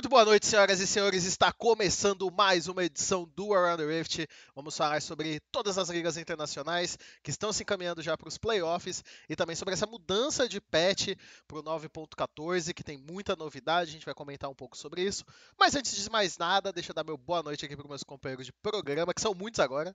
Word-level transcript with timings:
Muito 0.00 0.08
boa 0.08 0.24
noite, 0.24 0.46
senhoras 0.46 0.80
e 0.80 0.86
senhores. 0.86 1.24
Está 1.26 1.52
começando 1.52 2.30
mais 2.30 2.68
uma 2.68 2.82
edição 2.82 3.30
do 3.36 3.52
Around 3.52 3.82
the 3.82 3.98
Rift. 3.98 4.26
Vamos 4.54 4.74
falar 4.74 5.02
sobre 5.02 5.40
todas 5.52 5.76
as 5.76 5.90
ligas 5.90 6.16
internacionais 6.16 6.96
que 7.22 7.30
estão 7.30 7.52
se 7.52 7.64
encaminhando 7.64 8.00
já 8.00 8.16
para 8.16 8.26
os 8.26 8.38
playoffs 8.38 9.04
e 9.28 9.36
também 9.36 9.54
sobre 9.54 9.74
essa 9.74 9.86
mudança 9.86 10.48
de 10.48 10.58
patch 10.58 11.08
para 11.46 11.58
o 11.58 11.62
9.14, 11.62 12.72
que 12.72 12.82
tem 12.82 12.96
muita 12.96 13.36
novidade. 13.36 13.90
A 13.90 13.92
gente 13.92 14.06
vai 14.06 14.14
comentar 14.14 14.48
um 14.48 14.54
pouco 14.54 14.74
sobre 14.74 15.02
isso. 15.02 15.22
Mas 15.58 15.74
antes 15.74 15.94
de 15.94 16.08
mais 16.08 16.38
nada, 16.38 16.72
deixa 16.72 16.92
eu 16.92 16.94
dar 16.94 17.04
meu 17.04 17.18
boa 17.18 17.42
noite 17.42 17.66
aqui 17.66 17.76
para 17.76 17.84
os 17.84 17.90
meus 17.90 18.02
companheiros 18.02 18.46
de 18.46 18.54
programa, 18.62 19.12
que 19.12 19.20
são 19.20 19.34
muitos 19.34 19.60
agora. 19.60 19.94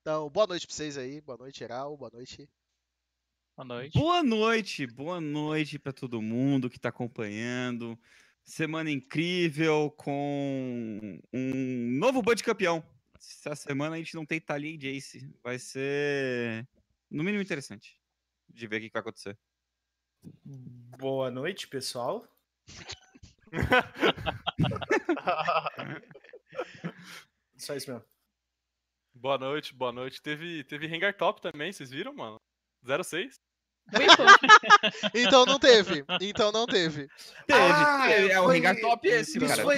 Então, 0.00 0.30
boa 0.30 0.46
noite 0.46 0.66
para 0.66 0.74
vocês 0.74 0.96
aí. 0.96 1.20
Boa 1.20 1.36
noite, 1.36 1.58
geral. 1.58 1.94
Boa 1.94 2.10
noite. 2.10 2.48
Boa 3.54 3.66
noite. 3.66 3.98
Boa 3.98 4.22
noite, 4.22 4.86
boa 4.86 5.20
noite 5.20 5.78
para 5.78 5.92
todo 5.92 6.22
mundo 6.22 6.70
que 6.70 6.78
está 6.78 6.88
acompanhando. 6.88 7.98
Semana 8.44 8.90
incrível 8.90 9.90
com 9.90 11.20
um 11.32 11.98
novo 11.98 12.22
Bud 12.22 12.42
campeão. 12.42 12.82
Essa 13.14 13.54
semana 13.54 13.94
a 13.94 13.98
gente 13.98 14.14
não 14.14 14.26
tem 14.26 14.40
Thalia 14.40 14.74
e 14.74 14.78
Jace. 14.78 15.32
Vai 15.42 15.58
ser, 15.58 16.66
no 17.10 17.22
mínimo, 17.22 17.42
interessante 17.42 18.00
de 18.48 18.66
ver 18.66 18.78
o 18.78 18.80
que 18.80 18.90
vai 18.92 19.00
acontecer. 19.00 19.38
Boa 20.98 21.30
noite, 21.30 21.68
pessoal. 21.68 22.26
Só 27.56 27.76
isso 27.76 27.92
mesmo. 27.92 28.04
Boa 29.14 29.38
noite, 29.38 29.74
boa 29.74 29.92
noite. 29.92 30.20
Teve, 30.20 30.64
teve 30.64 30.86
Rengar 30.86 31.16
Top 31.16 31.40
também, 31.40 31.72
vocês 31.72 31.90
viram, 31.90 32.12
mano? 32.12 32.40
06? 32.82 33.40
então 35.14 35.44
não 35.44 35.58
teve. 35.58 36.04
Então 36.20 36.50
não 36.52 36.66
teve. 36.66 37.08
Teve. 37.46 37.60
Ah, 37.60 38.10
é 38.10 38.40
o 38.40 38.46
Rengar 38.46 38.80
Top 38.80 39.06
esse, 39.06 39.38
isso 39.38 39.46
cara. 39.46 39.62
Foi, 39.62 39.76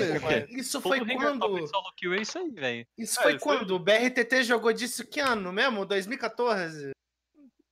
isso 0.50 0.80
foi 0.80 1.00
quando. 1.00 1.66
Solo 1.66 1.92
kill 1.96 2.14
é 2.14 2.22
isso 2.22 2.38
aí, 2.38 2.50
velho. 2.50 2.86
Isso 2.96 3.20
foi 3.20 3.34
é, 3.34 3.38
quando? 3.38 3.72
O 3.72 3.78
BRTT 3.78 4.44
jogou 4.44 4.72
disso 4.72 5.06
que 5.06 5.20
ano 5.20 5.52
mesmo? 5.52 5.84
2014? 5.84 6.92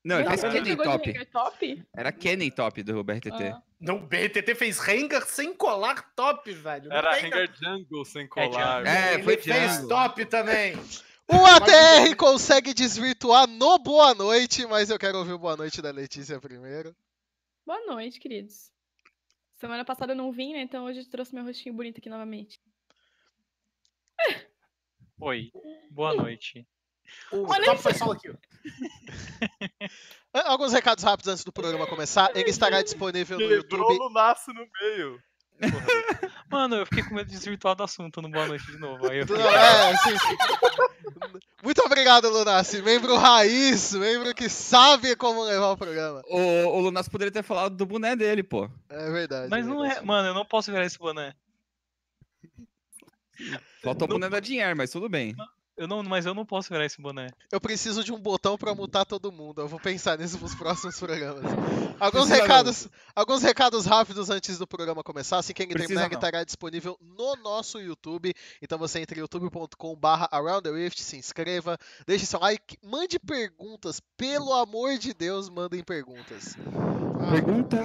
Não, 0.05 0.19
ele 0.19 0.28
fez 0.30 0.41
Kenny 0.41 0.77
top. 0.77 1.27
top. 1.27 1.84
Era 1.97 2.11
Kenny 2.11 2.50
top 2.50 2.83
do 2.83 3.05
BRTT. 3.05 3.30
Ah. 3.30 3.62
Não, 3.80 3.96
o 3.96 4.06
BRTT 4.06 4.55
fez 4.55 4.78
Rengar 4.78 5.24
sem 5.27 5.55
colar 5.55 6.12
top, 6.17 6.52
velho. 6.52 6.89
Não 6.89 6.96
Era 6.96 7.14
Rengar 7.14 7.48
Jungle 7.55 8.05
sem 8.05 8.27
colar. 8.27 8.84
É, 8.86 9.14
é 9.14 9.22
foi 9.22 9.34
ele 9.34 9.42
fez 9.42 9.86
top 9.86 10.24
também. 10.24 10.77
O 11.33 11.47
ATR 11.47 12.14
consegue 12.16 12.75
desvirtuar 12.75 13.47
no 13.47 13.78
Boa 13.78 14.14
Noite, 14.14 14.66
mas 14.66 14.91
eu 14.91 14.98
quero 14.98 15.19
ouvir 15.19 15.33
o 15.33 15.39
Boa 15.39 15.56
Noite 15.56 15.80
da 15.80 15.91
Letícia 15.91 16.39
primeiro. 16.39 16.94
Boa 17.64 17.80
noite, 17.86 18.20
queridos. 18.20 18.70
Semana 19.55 19.84
passada 19.84 20.12
eu 20.12 20.16
não 20.16 20.30
vim, 20.30 20.52
né? 20.52 20.61
Então 20.61 20.84
hoje 20.84 21.00
eu 21.00 21.11
trouxe 21.11 21.34
meu 21.34 21.44
rostinho 21.44 21.74
bonito 21.74 21.98
aqui 21.98 22.11
novamente. 22.11 22.61
Oi, 25.20 25.50
boa 25.91 26.14
noite. 26.14 26.66
O 27.30 27.50
Olha 27.50 27.77
foi 27.77 27.94
só 27.94 28.12
aqui. 28.12 28.28
Alguns 30.33 30.72
recados 30.72 31.05
rápidos 31.05 31.33
antes 31.33 31.44
do 31.44 31.52
programa 31.52 31.86
começar. 31.86 32.34
Ele 32.36 32.50
estará 32.50 32.83
disponível 32.83 33.39
no 33.39 33.48
Quebrou 33.48 33.80
YouTube. 33.80 34.00
o 34.00 34.08
Lunaço 34.08 34.52
no 34.52 34.67
meio. 34.80 35.22
Mano, 36.50 36.77
eu 36.77 36.86
fiquei 36.86 37.03
com 37.05 37.14
medo 37.14 37.27
de 37.28 37.36
desvirtuar 37.36 37.75
do 37.75 37.83
assunto 37.83 38.20
no 38.20 38.28
Boa 38.28 38.47
Noite 38.47 38.67
de 38.67 38.78
novo. 38.78 39.11
Aí 39.11 39.20
eu 39.20 39.27
fiquei... 39.27 39.42
é, 39.42 39.97
sim, 39.97 40.19
sim. 40.19 40.36
Muito 41.62 41.81
obrigado, 41.83 42.28
Lunassi. 42.28 42.83
Membro 42.83 43.17
raiz, 43.17 43.95
membro 43.95 44.34
que 44.34 44.48
sabe 44.48 45.14
como 45.17 45.45
levar 45.45 45.70
o 45.70 45.77
programa. 45.77 46.23
O, 46.28 46.39
o 46.39 46.80
Lunassi 46.80 47.08
poderia 47.08 47.33
ter 47.33 47.42
falado 47.42 47.77
do 47.77 47.86
boné 47.86 48.17
dele, 48.17 48.42
pô. 48.42 48.69
É 48.89 49.11
verdade. 49.11 49.48
Mas 49.48 49.64
é 49.64 49.69
não 49.69 49.84
é. 49.84 50.00
Mano, 50.03 50.28
eu 50.28 50.34
não 50.34 50.45
posso 50.45 50.70
virar 50.70 50.84
esse 50.84 50.98
boné. 50.98 51.34
Faltou 53.83 54.06
o 54.06 54.11
boné 54.11 54.28
da 54.28 54.41
Dinheiro, 54.41 54.77
mas 54.77 54.91
tudo 54.91 55.08
bem. 55.08 55.34
Eu 55.77 55.89
não, 55.89 56.03
mas 56.03 56.27
eu 56.27 56.34
não 56.34 56.45
posso 56.45 56.69
virar 56.69 56.84
esse 56.84 57.01
boné. 57.01 57.28
Eu 57.51 57.61
preciso 57.61 58.05
de 58.05 58.13
um 58.13 58.20
botão 58.20 58.58
para 58.58 58.74
mutar 58.74 59.07
todo 59.07 59.33
mundo. 59.33 59.63
Eu 59.63 59.69
vou 59.69 59.80
pensar 59.80 60.19
nisso 60.19 60.39
nos 60.39 60.55
próximos 60.55 60.98
programas. 60.98 61.42
Alguns 61.98 62.29
recados, 62.29 62.89
alguns 63.14 63.42
recados 63.42 63.86
rápidos 63.86 64.29
antes 64.29 64.58
do 64.58 64.67
programa 64.67 65.05
começar. 65.05 65.39
Assim 65.39 65.52
que 65.52 65.64
Mag 65.95 66.14
estará 66.14 66.42
disponível 66.42 66.98
no 67.01 67.36
nosso 67.36 67.79
YouTube. 67.79 68.35
Então 68.61 68.77
você 68.77 68.98
entra 68.98 69.17
em 69.17 69.20
youtube.com/barra 69.20 70.29
Around 70.33 70.63
the 70.63 70.70
Rift, 70.73 71.01
se 71.01 71.17
inscreva, 71.17 71.79
deixe 72.05 72.27
seu 72.27 72.41
like, 72.41 72.77
mande 72.83 73.20
perguntas. 73.20 74.01
Pelo 74.17 74.52
amor 74.52 74.98
de 74.98 75.14
Deus, 75.14 75.48
mandem 75.48 75.83
perguntas. 75.85 76.57
Perguntas. 77.30 77.80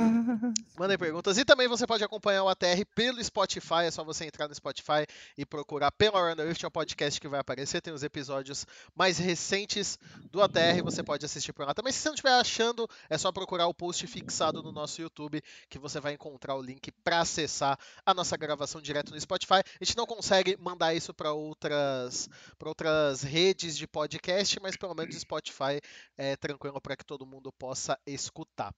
Mandem 0.79 0.97
perguntas. 0.97 1.38
E 1.38 1.45
também 1.45 1.67
você 1.67 1.85
pode 1.85 2.03
acompanhar 2.03 2.44
o 2.44 2.50
ATR 2.50 2.84
pelo 2.95 3.23
Spotify. 3.23 3.85
É 3.85 3.91
só 3.91 4.03
você 4.03 4.25
entrar 4.25 4.47
no 4.47 4.56
Spotify 4.56 5.06
e 5.38 5.45
procurar 5.45 5.91
pelo 5.91 6.17
Around 6.17 6.38
the 6.38 6.47
Rift, 6.47 6.63
é 6.63 6.67
um 6.67 6.72
podcast 6.72 7.22
que 7.22 7.28
vai 7.28 7.40
aparecer. 7.40 7.76
Tem 7.81 7.93
os 7.93 8.03
episódios 8.03 8.65
mais 8.95 9.17
recentes 9.17 9.99
do 10.31 10.41
ATR. 10.41 10.83
Você 10.83 11.03
pode 11.03 11.25
assistir 11.25 11.53
por 11.53 11.65
lá 11.65 11.73
também. 11.73 11.93
Se 11.93 11.99
você 11.99 12.09
não 12.09 12.15
estiver 12.15 12.33
achando, 12.33 12.88
é 13.09 13.17
só 13.17 13.31
procurar 13.31 13.67
o 13.67 13.73
post 13.73 14.05
fixado 14.07 14.61
no 14.61 14.71
nosso 14.71 15.01
YouTube 15.01 15.41
que 15.69 15.79
você 15.79 15.99
vai 15.99 16.13
encontrar 16.13 16.55
o 16.55 16.61
link 16.61 16.91
para 17.03 17.21
acessar 17.21 17.77
a 18.05 18.13
nossa 18.13 18.35
gravação 18.37 18.81
direto 18.81 19.11
no 19.11 19.19
Spotify. 19.19 19.61
A 19.79 19.83
gente 19.83 19.97
não 19.97 20.05
consegue 20.05 20.57
mandar 20.57 20.93
isso 20.93 21.13
para 21.13 21.33
outras, 21.33 22.29
outras 22.63 23.21
redes 23.21 23.77
de 23.77 23.87
podcast, 23.87 24.59
mas 24.61 24.75
pelo 24.75 24.95
menos 24.95 25.16
o 25.16 25.19
Spotify 25.19 25.79
é 26.17 26.35
tranquilo 26.35 26.81
para 26.81 26.95
que 26.95 27.05
todo 27.05 27.25
mundo 27.25 27.51
possa 27.51 27.97
escutar. 28.05 28.73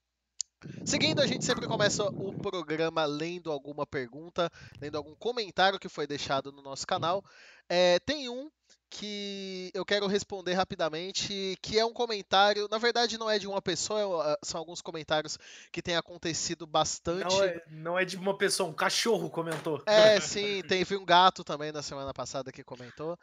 Seguindo, 0.85 1.21
a 1.21 1.27
gente 1.27 1.45
sempre 1.45 1.65
começa 1.67 2.03
o 2.03 2.33
programa 2.33 3.05
lendo 3.05 3.49
alguma 3.49 3.88
pergunta, 3.88 4.51
lendo 4.81 4.97
algum 4.97 5.15
comentário 5.15 5.79
que 5.79 5.88
foi 5.88 6.05
deixado 6.05 6.51
no 6.51 6.61
nosso 6.61 6.85
canal. 6.85 7.23
É, 7.69 7.97
tem 7.99 8.27
um 8.27 8.51
que 8.89 9.72
eu 9.73 9.85
quero 9.85 10.07
responder 10.07 10.53
rapidamente, 10.53 11.57
que 11.61 11.77
é 11.77 11.85
um 11.85 11.94
comentário, 11.94 12.67
na 12.69 12.77
verdade 12.77 13.17
não 13.17 13.29
é 13.29 13.38
de 13.38 13.47
uma 13.47 13.61
pessoa, 13.61 14.33
é, 14.33 14.38
são 14.45 14.59
alguns 14.59 14.81
comentários 14.81 15.38
que 15.72 15.81
têm 15.81 15.95
acontecido 15.95 16.66
bastante. 16.66 17.23
Não 17.23 17.44
é, 17.44 17.63
não 17.69 18.00
é 18.00 18.05
de 18.05 18.17
uma 18.17 18.38
pessoa, 18.38 18.69
um 18.69 18.73
cachorro 18.73 19.29
comentou. 19.29 19.81
É, 19.85 20.19
sim, 20.22 20.61
teve 20.63 20.97
um 20.97 21.05
gato 21.05 21.44
também 21.44 21.72
na 21.72 21.81
semana 21.81 22.13
passada 22.13 22.51
que 22.51 22.63
comentou. 22.63 23.17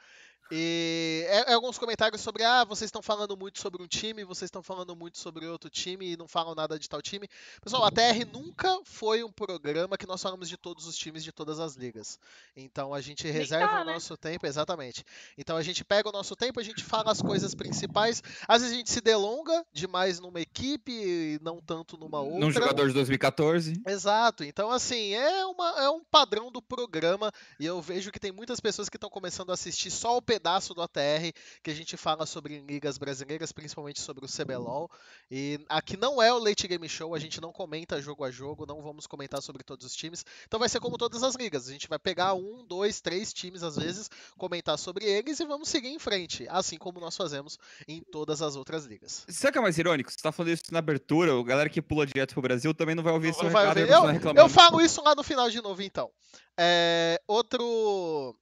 E 0.51 1.25
é, 1.29 1.51
é, 1.51 1.55
alguns 1.55 1.77
comentários 1.77 2.21
sobre, 2.21 2.45
ah, 2.45 2.65
vocês 2.65 2.89
estão 2.89 3.03
falando 3.03 3.37
muito 3.37 3.61
sobre 3.61 3.83
um 3.83 3.87
time, 3.87 4.25
vocês 4.25 4.47
estão 4.47 4.63
falando 4.63 4.95
muito 4.95 5.19
sobre 5.19 5.47
outro 5.47 5.69
time 5.69 6.13
e 6.13 6.17
não 6.17 6.29
falam 6.29 6.55
nada 6.55 6.79
de 6.79 6.89
tal 6.89 7.03
time. 7.03 7.29
Pessoal, 7.61 7.85
a 7.85 7.91
TR 7.91 8.25
nunca 8.33 8.81
foi 8.85 9.25
um 9.25 9.33
programa 9.33 9.99
que 9.99 10.07
nós 10.07 10.23
falamos 10.23 10.49
de 10.49 10.57
todos 10.57 10.87
os 10.87 10.97
times 10.97 11.25
de 11.25 11.33
todas 11.33 11.59
as 11.59 11.75
ligas. 11.75 12.19
Então 12.57 12.95
a 12.95 13.01
gente 13.01 13.27
reserva 13.29 13.69
tá, 13.69 13.83
o 13.83 13.85
né? 13.85 13.93
nosso 13.95 14.13
né? 14.13 14.19
tempo, 14.21 14.47
exatamente. 14.47 15.05
Então 15.37 15.57
a 15.57 15.63
gente 15.63 15.85
pega 15.85 16.09
o 16.09 16.13
nosso 16.13 16.37
tempo, 16.37 16.61
a 16.61 16.63
gente 16.63 16.85
fala 16.85 17.11
as 17.11 17.21
coisas 17.21 17.55
principais. 17.55 18.23
Às 18.47 18.63
vezes 18.63 18.75
a 18.75 18.79
gente 18.79 18.91
se 18.91 19.01
delonga 19.01 19.65
demais 19.73 20.21
numa 20.21 20.41
equipe 20.41 20.93
e 20.93 21.41
não 21.43 21.61
tanto 21.61 21.97
numa 21.97 22.21
outra. 22.21 22.39
Num 22.39 22.51
jogador 22.53 22.87
de 22.87 22.95
2014. 22.95 23.83
Exato. 23.87 24.45
Então, 24.45 24.71
assim, 24.71 25.13
é, 25.15 25.45
uma, 25.47 25.83
é 25.83 25.91
um 25.91 26.05
padrão 26.05 26.53
do 26.53 26.63
programa 26.63 27.33
e 27.59 27.67
eu 27.67 27.81
vejo 27.81 28.13
que 28.13 28.21
tem 28.21 28.31
muitas 28.31 28.61
pessoas 28.61 28.89
que 28.89 28.97
estão 28.97 29.11
começando 29.11 29.51
a 29.51 29.55
assistir 29.55 29.91
só 29.91 30.17
o 30.17 30.23
pedaço 30.37 30.75
do 30.75 30.83
ATR 30.83 31.33
que 31.63 31.71
a 31.71 31.75
gente 31.75 31.97
fala 31.97 32.27
sobre 32.27 32.61
ligas 32.61 32.99
brasileiras, 32.99 33.53
principalmente 33.53 34.01
sobre 34.01 34.25
o 34.25 34.29
CBLOL. 34.29 34.91
E 35.31 35.59
aqui 35.69 35.97
não 35.97 36.23
é 36.23 36.33
o 36.33 36.39
Late 36.39 36.69
Game 36.69 36.87
Show, 36.89 37.15
a 37.15 37.19
gente 37.19 37.41
não 37.41 37.53
comenta 37.53 38.01
jogo 38.03 38.23
a 38.23 38.31
jogo, 38.31 38.67
não 38.67 38.83
vamos 38.83 39.07
comentar 39.07 39.41
sobre 39.43 39.65
todos 39.65 39.87
os 39.87 39.97
times. 39.97 40.25
Então 40.47 40.61
vai 40.61 40.69
ser 40.69 40.79
como 40.79 40.99
todas 40.99 41.23
as 41.23 41.35
ligas. 41.35 41.69
A 41.69 41.73
gente 41.73 41.89
vai 41.89 41.99
pegar 41.99 42.35
um, 42.35 42.65
dois, 42.67 43.01
três 43.01 43.33
times 43.33 43.63
às 43.63 43.77
vezes, 43.77 44.11
comentar 44.37 44.79
sobre 44.79 45.07
eles 45.07 45.41
e 45.41 45.47
vamos 45.47 45.69
seguir 45.69 45.89
em 45.89 45.99
frente, 45.99 46.47
assim 46.51 46.77
como 46.77 47.01
nós 47.01 47.17
fazemos 47.17 47.59
em 47.89 48.03
todas 48.03 48.43
as 48.43 48.57
outras 48.57 48.85
ligas. 48.85 49.25
Sabe 49.29 49.53
que 49.53 49.59
é 49.59 49.63
mais 49.63 49.79
irônico? 49.79 50.11
Você 50.11 50.19
tá 50.19 50.31
falando 50.31 50.53
isso 50.53 50.65
na 50.71 50.81
abertura, 50.81 51.35
o 51.35 51.43
galera 51.43 51.71
que 51.71 51.81
pula 51.81 52.07
direto 52.07 52.35
pro 52.35 52.43
Brasil 52.43 52.75
também 52.75 52.95
não 52.95 53.03
vai 53.03 53.15
ouvir 53.15 53.31
isso 53.31 53.43
recado. 53.43 53.79
Eu, 53.81 54.35
eu 54.35 54.49
falo 54.49 54.81
isso 54.83 55.03
lá 55.03 55.15
no 55.15 55.23
final 55.23 55.49
de 55.49 55.63
novo, 55.63 55.83
então. 55.83 56.11
É, 56.59 57.21
outro 57.27 58.35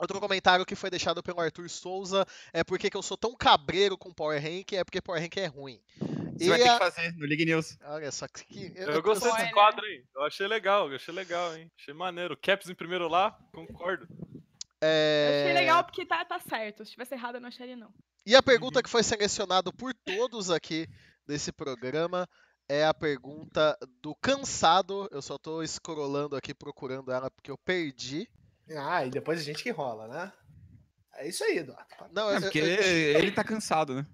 Outro 0.00 0.18
comentário 0.18 0.64
que 0.64 0.74
foi 0.74 0.88
deixado 0.88 1.22
pelo 1.22 1.40
Arthur 1.40 1.68
Souza 1.68 2.26
é 2.54 2.64
porque 2.64 2.88
que 2.88 2.96
eu 2.96 3.02
sou 3.02 3.18
tão 3.18 3.36
cabreiro 3.36 3.98
com 3.98 4.14
Power 4.14 4.42
Rank, 4.42 4.72
é 4.72 4.82
porque 4.82 5.02
Power 5.02 5.20
Rank 5.20 5.36
é 5.36 5.44
ruim. 5.44 5.78
Você 5.98 6.46
e 6.46 6.48
vai 6.48 6.58
ter 6.58 6.68
a... 6.68 6.72
que 6.72 6.78
fazer 6.78 7.12
no 7.16 7.26
League 7.26 7.44
News. 7.44 7.76
Olha 7.84 8.10
só 8.10 8.26
que. 8.26 8.72
Eu, 8.74 8.92
eu 8.92 9.02
gostei 9.02 9.30
desse 9.30 9.52
quadro 9.52 9.84
aí. 9.84 10.02
Eu 10.16 10.22
achei 10.22 10.46
legal, 10.46 10.88
eu 10.88 10.96
achei 10.96 11.12
legal, 11.12 11.54
hein? 11.54 11.70
Achei 11.78 11.92
maneiro. 11.92 12.34
Caps 12.34 12.70
em 12.70 12.74
primeiro 12.74 13.08
lá, 13.08 13.38
concordo. 13.52 14.08
É... 14.80 15.26
Eu 15.28 15.40
achei 15.42 15.52
legal 15.60 15.84
porque 15.84 16.06
tá, 16.06 16.24
tá 16.24 16.40
certo. 16.40 16.82
Se 16.82 16.92
tivesse 16.92 17.14
errado, 17.14 17.34
eu 17.34 17.40
não 17.42 17.48
acharia, 17.48 17.76
não. 17.76 17.92
E 18.24 18.34
a 18.34 18.42
pergunta 18.42 18.78
uhum. 18.78 18.82
que 18.82 18.88
foi 18.88 19.02
selecionada 19.02 19.70
por 19.70 19.92
todos 19.92 20.50
aqui 20.50 20.88
desse 21.26 21.52
programa 21.52 22.26
é 22.66 22.86
a 22.86 22.94
pergunta 22.94 23.76
do 24.00 24.14
cansado. 24.14 25.06
Eu 25.12 25.20
só 25.20 25.36
tô 25.36 25.62
scrollando 25.66 26.36
aqui 26.36 26.54
procurando 26.54 27.12
ela 27.12 27.30
porque 27.30 27.50
eu 27.50 27.58
perdi. 27.58 28.26
Ah, 28.76 29.04
e 29.04 29.10
depois 29.10 29.40
a 29.40 29.42
gente 29.42 29.62
que 29.62 29.70
rola, 29.70 30.06
né? 30.08 30.32
É 31.14 31.28
isso 31.28 31.44
aí, 31.44 31.58
Eduardo. 31.58 31.86
Não, 32.12 32.30
é 32.30 32.40
porque 32.40 32.58
eu, 32.58 32.66
eu, 32.66 33.18
ele 33.18 33.32
tá 33.32 33.44
cansado, 33.44 33.94
né? 33.94 34.06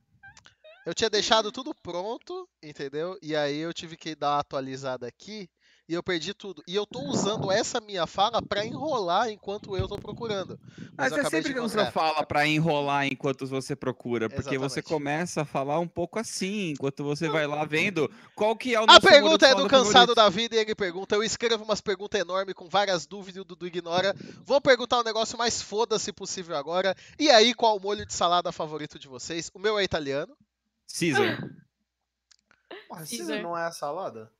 Eu 0.85 0.95
tinha 0.95 1.11
deixado 1.11 1.51
tudo 1.51 1.75
pronto, 1.75 2.49
entendeu? 2.63 3.19
E 3.21 3.35
aí 3.35 3.59
eu 3.59 3.75
tive 3.75 3.97
que 3.97 4.15
dar 4.15 4.35
uma 4.35 4.41
atualizada 4.41 5.07
aqui. 5.07 5.49
E 5.89 5.95
eu 5.95 6.03
perdi 6.03 6.35
tudo. 6.35 6.63
E 6.67 6.75
eu 6.75 6.85
tô 6.85 7.01
usando 7.01 7.51
essa 7.51 7.81
minha 7.81 8.07
fala 8.07 8.43
pra 8.43 8.65
enrolar 8.67 9.31
enquanto 9.31 9.77
eu 9.77 9.87
tô 9.87 9.97
procurando. 9.97 10.59
Mas 10.97 11.13
eu 11.13 11.17
você 11.17 11.21
acabei 11.21 11.41
de 11.41 11.47
sempre 11.49 11.61
usa 11.61 11.91
fala 11.93 12.27
pra 12.27 12.47
enrolar 12.47 13.07
enquanto 13.07 13.47
você 13.47 13.77
procura, 13.77 14.29
porque 14.29 14.59
você 14.59 14.81
Exatamente. 14.81 14.89
começa 14.89 15.43
a 15.43 15.45
falar 15.45 15.79
um 15.79 15.87
pouco 15.87 16.19
assim, 16.19 16.71
enquanto 16.71 17.05
você 17.05 17.29
vai 17.29 17.47
lá 17.47 17.65
vendo 17.65 18.11
qual 18.35 18.57
que 18.57 18.75
é 18.75 18.81
o 18.81 18.85
A 18.89 19.01
pergunta 19.01 19.47
é 19.47 19.55
do 19.55 19.69
Cansado 19.69 19.93
favorito. 19.93 20.15
da 20.15 20.29
Vida 20.29 20.57
e 20.57 20.59
ele 20.59 20.75
pergunta. 20.75 21.15
Eu 21.15 21.23
escrevo 21.23 21.63
umas 21.63 21.81
perguntas 21.81 22.21
enormes 22.21 22.55
com 22.55 22.69
várias 22.69 23.07
dúvidas 23.07 23.37
e 23.37 23.41
o 23.41 23.45
Dudu 23.45 23.67
ignora. 23.67 24.15
Vou 24.45 24.61
perguntar 24.61 24.99
o 24.99 25.05
negócio 25.05 25.39
mais 25.39 25.63
foda-se 25.63 26.13
possível 26.13 26.57
agora. 26.57 26.97
E 27.19 27.31
aí, 27.31 27.55
qual 27.55 27.77
o 27.77 27.81
molho 27.81 28.05
de 28.05 28.13
salada 28.13 28.51
favorito 28.51 28.99
de 28.99 29.07
vocês? 29.07 29.51
O 29.55 29.59
meu 29.59 29.79
é 29.79 29.85
italiano. 29.85 30.37
Caesar. 30.99 31.39
Porra, 32.89 33.01
Caesar. 33.01 33.19
Caesar 33.19 33.43
não 33.43 33.57
é 33.57 33.67
a 33.67 33.73
salada? 33.73 34.36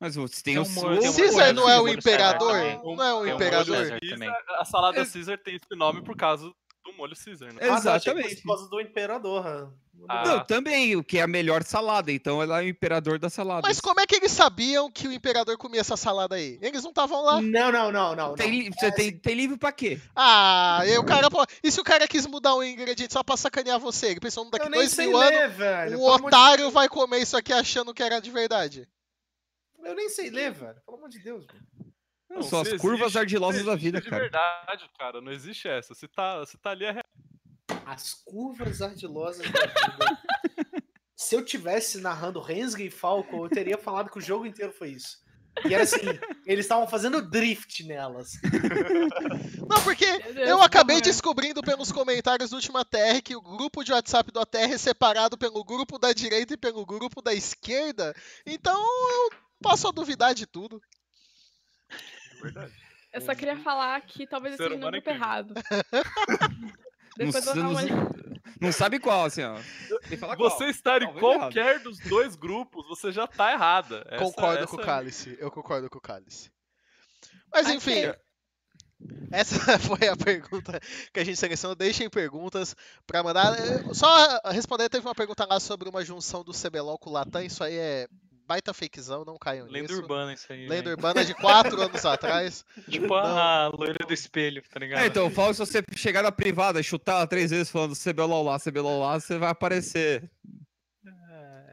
Mas 0.00 0.16
você 0.16 0.42
tem 0.42 0.54
Tem 0.54 0.58
o 0.58 0.62
um 0.62 0.64
seu... 0.64 0.82
molho- 0.82 1.00
tem 1.00 1.10
um 1.10 1.14
Caesar 1.14 1.52
não 1.54 1.68
é 1.68 1.80
o 1.80 1.88
imperador? 1.88 2.56
Não 2.84 3.02
é 3.02 3.14
o 3.14 3.24
Tem 3.24 3.34
imperador? 3.34 3.98
A 4.58 4.64
salada 4.64 5.00
É- 5.00 5.04
Caesar 5.06 5.38
tem 5.38 5.54
esse 5.56 5.78
nome 5.78 6.02
por 6.02 6.16
causa 6.16 6.44
do 6.84 6.92
molho 6.98 7.14
Caesar, 7.16 7.52
né? 7.52 7.60
Ah, 7.62 7.68
tá, 7.68 7.76
Exatamente. 7.78 8.42
Por 8.42 8.48
causa 8.48 8.68
do 8.68 8.80
imperador. 8.80 9.72
Ah. 10.08 10.22
Não, 10.26 10.44
também, 10.44 10.96
o 10.96 11.04
que 11.04 11.18
é 11.18 11.22
a 11.22 11.26
melhor 11.26 11.62
salada, 11.62 12.12
então 12.12 12.42
ela 12.42 12.60
é 12.60 12.64
o 12.66 12.68
imperador 12.68 13.18
da 13.18 13.30
salada. 13.30 13.66
Mas 13.66 13.80
como 13.80 14.00
é 14.00 14.06
que 14.06 14.16
eles 14.16 14.32
sabiam 14.32 14.90
que 14.90 15.08
o 15.08 15.12
imperador 15.12 15.56
comia 15.56 15.80
essa 15.80 15.96
salada 15.96 16.34
aí? 16.34 16.58
Eles 16.60 16.82
não 16.82 16.90
estavam 16.90 17.22
lá. 17.22 17.40
Não, 17.40 17.72
não, 17.72 17.90
não, 17.90 18.14
não. 18.14 18.34
Tem, 18.34 18.68
você 18.70 18.92
tem, 18.92 19.16
tem 19.16 19.34
livro 19.34 19.56
pra 19.56 19.72
quê? 19.72 19.98
Ah, 20.14 20.82
e 20.84 20.98
o 20.98 21.04
cara, 21.04 21.30
pô, 21.30 21.46
e 21.62 21.70
se 21.70 21.80
o 21.80 21.84
cara 21.84 22.06
quis 22.06 22.26
mudar 22.26 22.54
um 22.54 22.62
ingrediente 22.62 23.14
só 23.14 23.22
pra 23.22 23.36
sacanear 23.36 23.78
você? 23.78 24.08
Ele 24.08 24.20
pensou, 24.20 24.44
daqui 24.50 24.66
Eu 24.66 24.70
nem 24.70 24.80
dois 24.80 24.94
mil 24.98 25.16
anos, 25.16 25.54
um 25.98 26.04
otário 26.04 26.70
vai 26.70 26.88
comer 26.88 27.20
isso 27.22 27.36
aqui 27.36 27.52
achando 27.52 27.94
que 27.94 28.02
era 28.02 28.20
de 28.20 28.30
verdade. 28.30 28.86
Eu 29.84 29.94
nem 29.94 30.08
sei 30.08 30.30
ler, 30.30 30.52
velho. 30.52 30.80
Pelo 30.84 30.96
amor 30.98 31.08
de 31.08 31.18
Deus, 31.18 31.46
velho. 31.46 31.64
Não, 32.30 32.42
são 32.42 32.60
as 32.62 32.72
curvas 32.74 33.00
existe- 33.02 33.18
ardilosas 33.18 33.64
da 33.64 33.76
vida, 33.76 34.00
de 34.00 34.08
cara. 34.08 34.22
verdade, 34.22 34.90
cara. 34.98 35.20
Não 35.20 35.30
existe 35.30 35.68
essa. 35.68 35.94
Se 35.94 36.08
tá, 36.08 36.44
se 36.46 36.56
tá 36.58 36.70
ali, 36.70 36.84
é 36.84 36.90
real. 36.92 37.04
As 37.86 38.14
curvas 38.14 38.80
ardilosas 38.82 39.46
da 39.50 39.60
vida. 39.66 40.18
Se 41.16 41.34
eu 41.36 41.44
tivesse 41.44 42.00
narrando 42.00 42.40
Rensga 42.40 42.82
e 42.82 42.90
Falco, 42.90 43.44
eu 43.44 43.48
teria 43.48 43.78
falado 43.78 44.10
que 44.10 44.18
o 44.18 44.22
jogo 44.22 44.46
inteiro 44.46 44.72
foi 44.72 44.90
isso. 44.90 45.22
E 45.64 45.72
era 45.72 45.84
assim, 45.84 45.98
eles 46.44 46.64
estavam 46.64 46.88
fazendo 46.88 47.22
drift 47.22 47.84
nelas. 47.84 48.32
Não, 49.68 49.80
porque 49.84 50.04
eu 50.36 50.60
acabei 50.60 50.96
horror. 50.96 51.04
descobrindo 51.04 51.62
pelos 51.62 51.92
comentários 51.92 52.50
do 52.50 52.56
Última 52.56 52.84
TR 52.84 53.22
que 53.22 53.36
o 53.36 53.40
grupo 53.40 53.84
de 53.84 53.92
WhatsApp 53.92 54.32
do 54.32 54.40
ATR 54.40 54.72
é 54.72 54.78
separado 54.78 55.38
pelo 55.38 55.62
grupo 55.64 55.98
da 55.98 56.12
direita 56.12 56.54
e 56.54 56.56
pelo 56.58 56.84
grupo 56.84 57.22
da 57.22 57.32
esquerda. 57.32 58.12
Então 58.44 58.76
eu 58.76 59.30
passo 59.64 59.88
a 59.88 59.90
duvidar 59.92 60.34
de 60.34 60.46
tudo. 60.46 60.80
De 62.36 62.42
verdade. 62.42 62.72
Eu 63.12 63.20
só 63.20 63.34
queria 63.34 63.56
falar 63.58 64.00
que 64.02 64.26
talvez 64.26 64.58
eu 64.58 64.66
esteja 64.66 64.80
no 64.80 64.88
é 64.88 64.90
grupo 64.90 65.08
incrível. 65.10 65.22
errado. 65.24 65.54
Não, 67.16 67.26
Depois 67.26 67.46
eu 67.46 67.54
vou 67.54 67.62
dar 67.62 67.62
não- 67.62 67.70
uma 67.70 68.14
não 68.60 68.72
sabe 68.72 68.98
qual, 68.98 69.24
assim, 69.24 69.42
ó. 69.44 69.56
Falar 70.18 70.36
qual. 70.36 70.50
Você 70.50 70.64
estar 70.66 71.00
em 71.00 71.12
qualquer 71.14 71.78
dos 71.78 71.96
dois 72.00 72.34
grupos, 72.34 72.84
você 72.88 73.12
já 73.12 73.24
tá 73.26 73.52
errada. 73.52 74.04
Essa- 74.08 74.24
concordo 74.24 74.58
essa 74.64 74.66
com 74.66 74.76
o 74.76 74.80
é- 74.80 74.84
Cálice. 74.84 75.36
Eu 75.38 75.48
concordo 75.50 75.88
com 75.88 75.98
o 75.98 76.00
Cálice. 76.00 76.50
Mas 77.52 77.66
Ok. 77.66 77.76
enfim, 77.76 78.12
essa 79.30 79.54
foi 79.78 80.08
a 80.08 80.16
pergunta 80.16 80.80
que 81.12 81.20
a 81.20 81.24
gente 81.24 81.36
selecionou. 81.36 81.76
Deixem 81.76 82.10
perguntas 82.10 82.74
pra 83.06 83.22
mandar. 83.22 83.54
Só 83.94 84.40
responder, 84.50 84.88
teve 84.88 85.06
uma 85.06 85.14
pergunta 85.14 85.46
lá 85.46 85.60
sobre 85.60 85.88
uma 85.88 86.04
junção 86.04 86.42
do 86.42 86.52
CBLOL 86.52 86.98
com 86.98 87.10
o 87.10 87.12
Latam. 87.12 87.42
Isso 87.42 87.62
aí 87.62 87.76
é 87.76 88.08
baita 88.46 88.72
fakezão, 88.74 89.24
não 89.24 89.36
caiam 89.38 89.66
Lenda 89.66 89.88
nisso. 89.88 90.00
urbana 90.00 90.32
isso 90.34 90.52
aí. 90.52 90.66
Lenda 90.68 90.90
urbana 90.90 91.24
de 91.24 91.34
quatro 91.34 91.80
anos 91.80 92.04
atrás. 92.06 92.64
Tipo 92.88 93.14
a 93.14 93.68
loira 93.68 94.04
do 94.06 94.12
espelho, 94.14 94.62
tá 94.68 94.78
ligado? 94.80 95.00
É, 95.02 95.06
então, 95.06 95.30
fala 95.30 95.52
se 95.54 95.60
você 95.60 95.82
chegar 95.96 96.22
na 96.22 96.32
privada 96.32 96.80
e 96.80 96.84
chutar 96.84 97.14
ela 97.16 97.26
três 97.26 97.50
vezes 97.50 97.70
falando 97.70 97.94
CBLOL 97.94 98.44
lá, 98.44 98.58
CBLOL 98.60 99.00
lá, 99.00 99.18
você 99.18 99.38
vai 99.38 99.50
aparecer. 99.50 100.30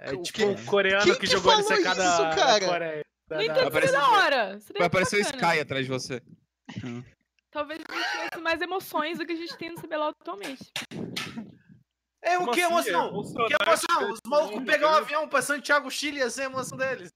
É 0.03 0.13
O 0.13 0.21
tipo 0.23 0.37
quê? 0.39 0.43
o 0.45 0.65
coreano 0.65 1.03
Quem 1.03 1.13
que, 1.13 1.19
que 1.21 1.27
jogou 1.27 1.51
falou 1.51 1.69
NCK 1.69 1.83
da, 1.83 1.91
isso, 1.91 2.21
da 2.23 2.35
cara? 2.35 2.65
Coreia. 2.67 3.05
Da- 3.27 3.37
No 3.37 3.47
da- 3.47 3.67
Aparece- 3.67 3.91
seria 3.93 3.99
da 4.01 4.09
hora. 4.09 4.59
Seria 4.59 4.79
Vai 4.79 4.87
aparecer 4.87 5.17
o. 5.17 5.21
Sky 5.21 5.59
atrás 5.61 5.85
de 5.85 5.91
você. 5.91 6.21
Talvez 7.51 7.81
a 7.87 7.93
gente 7.93 8.11
tivesse 8.11 8.37
mais 8.41 8.61
emoções 8.61 9.17
do 9.19 9.25
que 9.25 9.33
a 9.33 9.35
gente 9.35 9.55
tem 9.57 9.69
no 9.69 9.75
CBLOL 9.79 10.09
atualmente. 10.19 10.71
É, 12.23 12.37
o 12.37 12.41
Como 12.41 12.51
que 12.53 12.61
assim? 12.61 12.71
emoção? 12.71 13.07
É 13.07 13.11
Que 13.47 13.63
emocionante 13.63 13.85
emoção? 13.91 14.11
Os 14.11 14.19
malucos 14.27 14.63
pegar 14.65 14.91
um 14.91 14.95
avião 14.95 15.27
pra 15.27 15.41
Santiago, 15.41 15.89
Chile, 15.89 16.19
ia 16.19 16.29
ser 16.29 16.43
a 16.43 16.45
emoção 16.45 16.77
deles. 16.77 17.11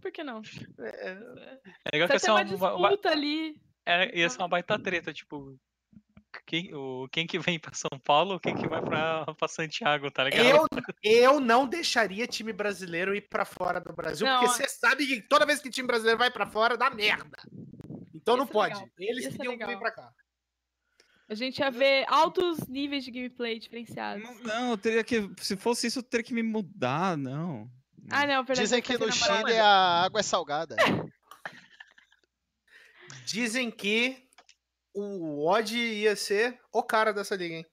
Por 0.00 0.10
que 0.10 0.24
não? 0.24 0.40
É, 0.80 1.10
É 1.10 1.90
legal 1.92 2.08
que 2.08 2.14
Você 2.14 2.18
ser 2.18 2.26
tem 2.26 2.34
uma 2.34 2.42
uma, 2.42 2.56
uma- 2.56 2.74
uma- 2.76 2.88
disputa 2.88 3.10
ali. 3.10 3.60
é, 3.86 4.18
ia 4.18 4.28
ser 4.28 4.38
uma 4.38 4.48
baita 4.48 4.78
treta, 4.78 5.12
tipo. 5.12 5.56
Quem, 6.46 6.74
o, 6.74 7.06
quem 7.12 7.26
que 7.26 7.38
vem 7.38 7.58
pra 7.60 7.74
São 7.74 7.90
Paulo, 8.02 8.40
quem 8.40 8.56
que 8.56 8.66
vai 8.66 8.80
pra, 8.80 9.26
pra 9.34 9.46
Santiago, 9.48 10.10
tá 10.10 10.24
ligado? 10.24 10.46
Eu, 10.46 10.66
eu 11.02 11.38
não 11.40 11.66
deixaria 11.66 12.26
time 12.26 12.54
brasileiro 12.54 13.14
ir 13.14 13.28
pra 13.28 13.44
fora 13.44 13.78
do 13.78 13.92
Brasil, 13.92 14.26
Não, 14.26 14.40
porque 14.40 14.54
você 14.54 14.66
sabe 14.66 15.06
que 15.06 15.20
toda 15.28 15.44
vez 15.44 15.60
que 15.60 15.68
time 15.68 15.86
brasileiro 15.86 16.18
vai 16.18 16.30
pra 16.30 16.46
fora, 16.46 16.74
dá 16.76 16.88
merda. 16.88 17.36
Então 18.14 18.34
não 18.38 18.44
é 18.44 18.48
pode. 18.48 18.74
legal. 18.74 18.88
Eles 18.98 19.26
Isso 19.26 19.34
é 19.34 19.36
teriam 19.36 19.58
que 19.58 19.66
vir 19.66 19.78
pra 19.78 19.92
cá. 19.92 20.10
A 21.32 21.34
gente 21.34 21.60
ia 21.60 21.70
ver 21.70 22.04
altos 22.08 22.68
níveis 22.68 23.06
de 23.06 23.10
gameplay 23.10 23.58
diferenciados. 23.58 24.22
Não, 24.22 24.34
não, 24.42 24.70
eu 24.72 24.76
teria 24.76 25.02
que. 25.02 25.30
Se 25.38 25.56
fosse 25.56 25.86
isso, 25.86 26.00
eu 26.00 26.02
teria 26.02 26.22
que 26.22 26.34
me 26.34 26.42
mudar, 26.42 27.16
não. 27.16 27.70
Ah, 28.10 28.26
não, 28.26 28.44
verdade. 28.44 28.60
Dizem 28.60 28.82
vai 28.82 28.98
que 28.98 28.98
no. 28.98 29.10
Chile 29.10 29.58
a 29.58 30.02
água 30.04 30.20
é 30.20 30.22
salgada. 30.22 30.76
Dizem 33.24 33.70
que 33.70 34.28
o 34.92 35.48
Odd 35.48 35.74
ia 35.74 36.14
ser 36.14 36.60
o 36.70 36.82
cara 36.82 37.14
dessa 37.14 37.34
liga, 37.34 37.54
hein? 37.54 37.66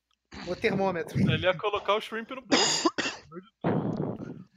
O 0.48 0.56
termômetro. 0.56 1.20
Ele 1.20 1.46
ia 1.46 1.54
colocar 1.54 1.96
o 1.96 2.00
shrimp 2.00 2.30
no 2.30 2.42
bolso. 2.42 2.88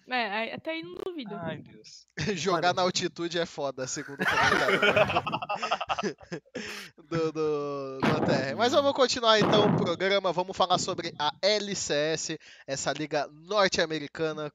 É, 0.09 0.55
até 0.55 0.73
aí 0.73 0.83
não 0.83 0.95
duvido. 0.95 1.35
Ai, 1.37 1.59
Deus. 1.59 2.07
Jogar 2.37 2.75
na 2.75 2.83
altitude 2.83 3.39
é 3.39 3.47
foda, 3.47 3.87
segundo 3.87 4.21
o 4.21 4.27
comentário 4.27 4.81
do, 7.09 7.33
do, 7.33 7.99
do 8.01 8.17
ATR. 8.17 8.57
Mas 8.57 8.73
vamos 8.73 8.93
continuar 8.93 9.39
então 9.39 9.67
o 9.67 9.77
programa. 9.77 10.33
Vamos 10.33 10.57
falar 10.57 10.79
sobre 10.79 11.15
a 11.19 11.33
LCS, 11.41 12.37
essa 12.67 12.93
liga 12.93 13.29
norte-americana 13.33 14.53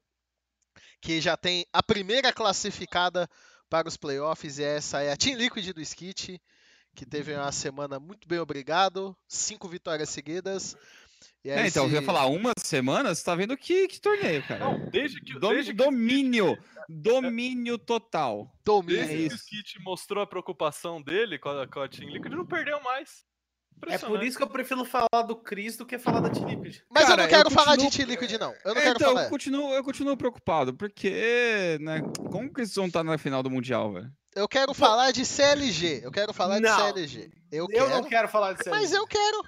que 1.02 1.22
já 1.22 1.38
tem 1.38 1.66
a 1.72 1.82
primeira 1.82 2.34
classificada 2.34 3.30
para 3.70 3.88
os 3.88 3.98
playoffs. 3.98 4.58
E 4.58 4.64
essa 4.64 5.02
é 5.02 5.12
a 5.12 5.18
Team 5.18 5.38
Liquid 5.38 5.74
do 5.74 5.82
Skit, 5.82 6.42
que 6.96 7.06
teve 7.06 7.34
uma 7.34 7.52
semana 7.52 8.00
muito 8.00 8.28
bem 8.28 8.40
obrigado, 8.40 9.16
cinco 9.28 9.68
vitórias 9.68 10.10
seguidas. 10.10 10.76
E 11.48 11.52
É, 11.52 11.66
então, 11.68 11.86
eu 11.86 11.92
ia 11.92 12.02
falar, 12.02 12.26
uma 12.28 12.52
semana, 12.60 13.16
você 13.16 13.24
tá 13.24 13.34
vendo 13.36 13.56
que, 13.56 13.88
que 13.88 14.02
torneio, 14.02 14.44
cara. 14.48 14.60
Não, 14.66 14.90
desde 14.90 15.22
que, 15.22 15.40
Dom- 15.40 15.50
desde 15.54 15.72
que, 15.72 15.78
domínio. 15.78 16.58
Domínio 16.90 17.78
total. 17.78 18.52
domínio. 18.66 18.98
desde 19.08 19.26
É 19.26 19.28
que 19.30 19.34
o. 19.34 19.38
Skit 19.38 19.82
mostrou 19.82 20.24
a 20.24 20.28
preocupação 20.28 21.02
dele 21.02 21.38
com 21.40 21.50
a, 21.50 21.68
com 21.68 21.80
a 21.80 21.88
Team 21.88 22.10
Liquid, 22.10 22.26
ele 22.28 22.36
não 22.36 22.46
perdeu 22.46 22.82
mais. 22.84 23.26
É 23.88 23.98
por 24.00 24.24
isso 24.24 24.36
que 24.38 24.44
eu 24.44 24.50
prefiro 24.50 24.84
falar 24.84 25.22
do 25.28 25.36
Chris 25.36 25.78
do 25.78 25.86
que 25.86 26.00
falar 26.00 26.20
da 26.20 26.30
Team 26.32 26.50
Liquid. 26.50 26.80
Mas 26.90 27.06
Cara, 27.06 27.22
eu 27.22 27.26
eu 27.28 27.32
não 27.32 27.38
quero 27.38 27.52
falar 27.52 27.76
de 27.76 27.84
continuo- 27.86 28.08
Team 28.08 28.20
Liquid, 28.22 28.40
não. 28.42 28.54
Eu 28.66 28.74
não 28.74 28.82
É, 28.82 28.84
quero 28.86 28.96
então, 28.96 29.10
falar. 29.14 29.24
eu 29.26 29.30
continuo, 29.30 29.74
eu 29.74 29.84
continuo 29.84 30.18
preocupado, 30.18 30.74
porque, 30.74 31.78
né, 31.80 32.02
como 32.32 32.52
que 32.52 32.62
eles 32.62 32.74
vão 32.74 32.88
estar 32.88 33.04
na 33.04 33.18
final 33.20 33.44
do 33.44 33.52
Mundial, 33.52 33.94
velho? 33.94 34.12
Eu 34.36 34.48
quero 34.48 34.74
falar 34.74 35.12
de 35.12 35.24
CLG. 35.26 36.02
Eu 36.04 36.12
quero 36.12 36.34
falar 36.34 36.60
Não. 36.60 36.70
de 36.76 36.76
CLG. 36.82 37.32
Eu, 37.52 37.66
Eu 37.66 37.68
quero. 37.68 37.90
não 37.90 38.04
quero 38.04 38.28
falar 38.28 38.54
disso 38.54 38.68
aí. 38.74 38.80
Mas 38.80 38.92
eu 38.92 39.06
quero. 39.08 39.44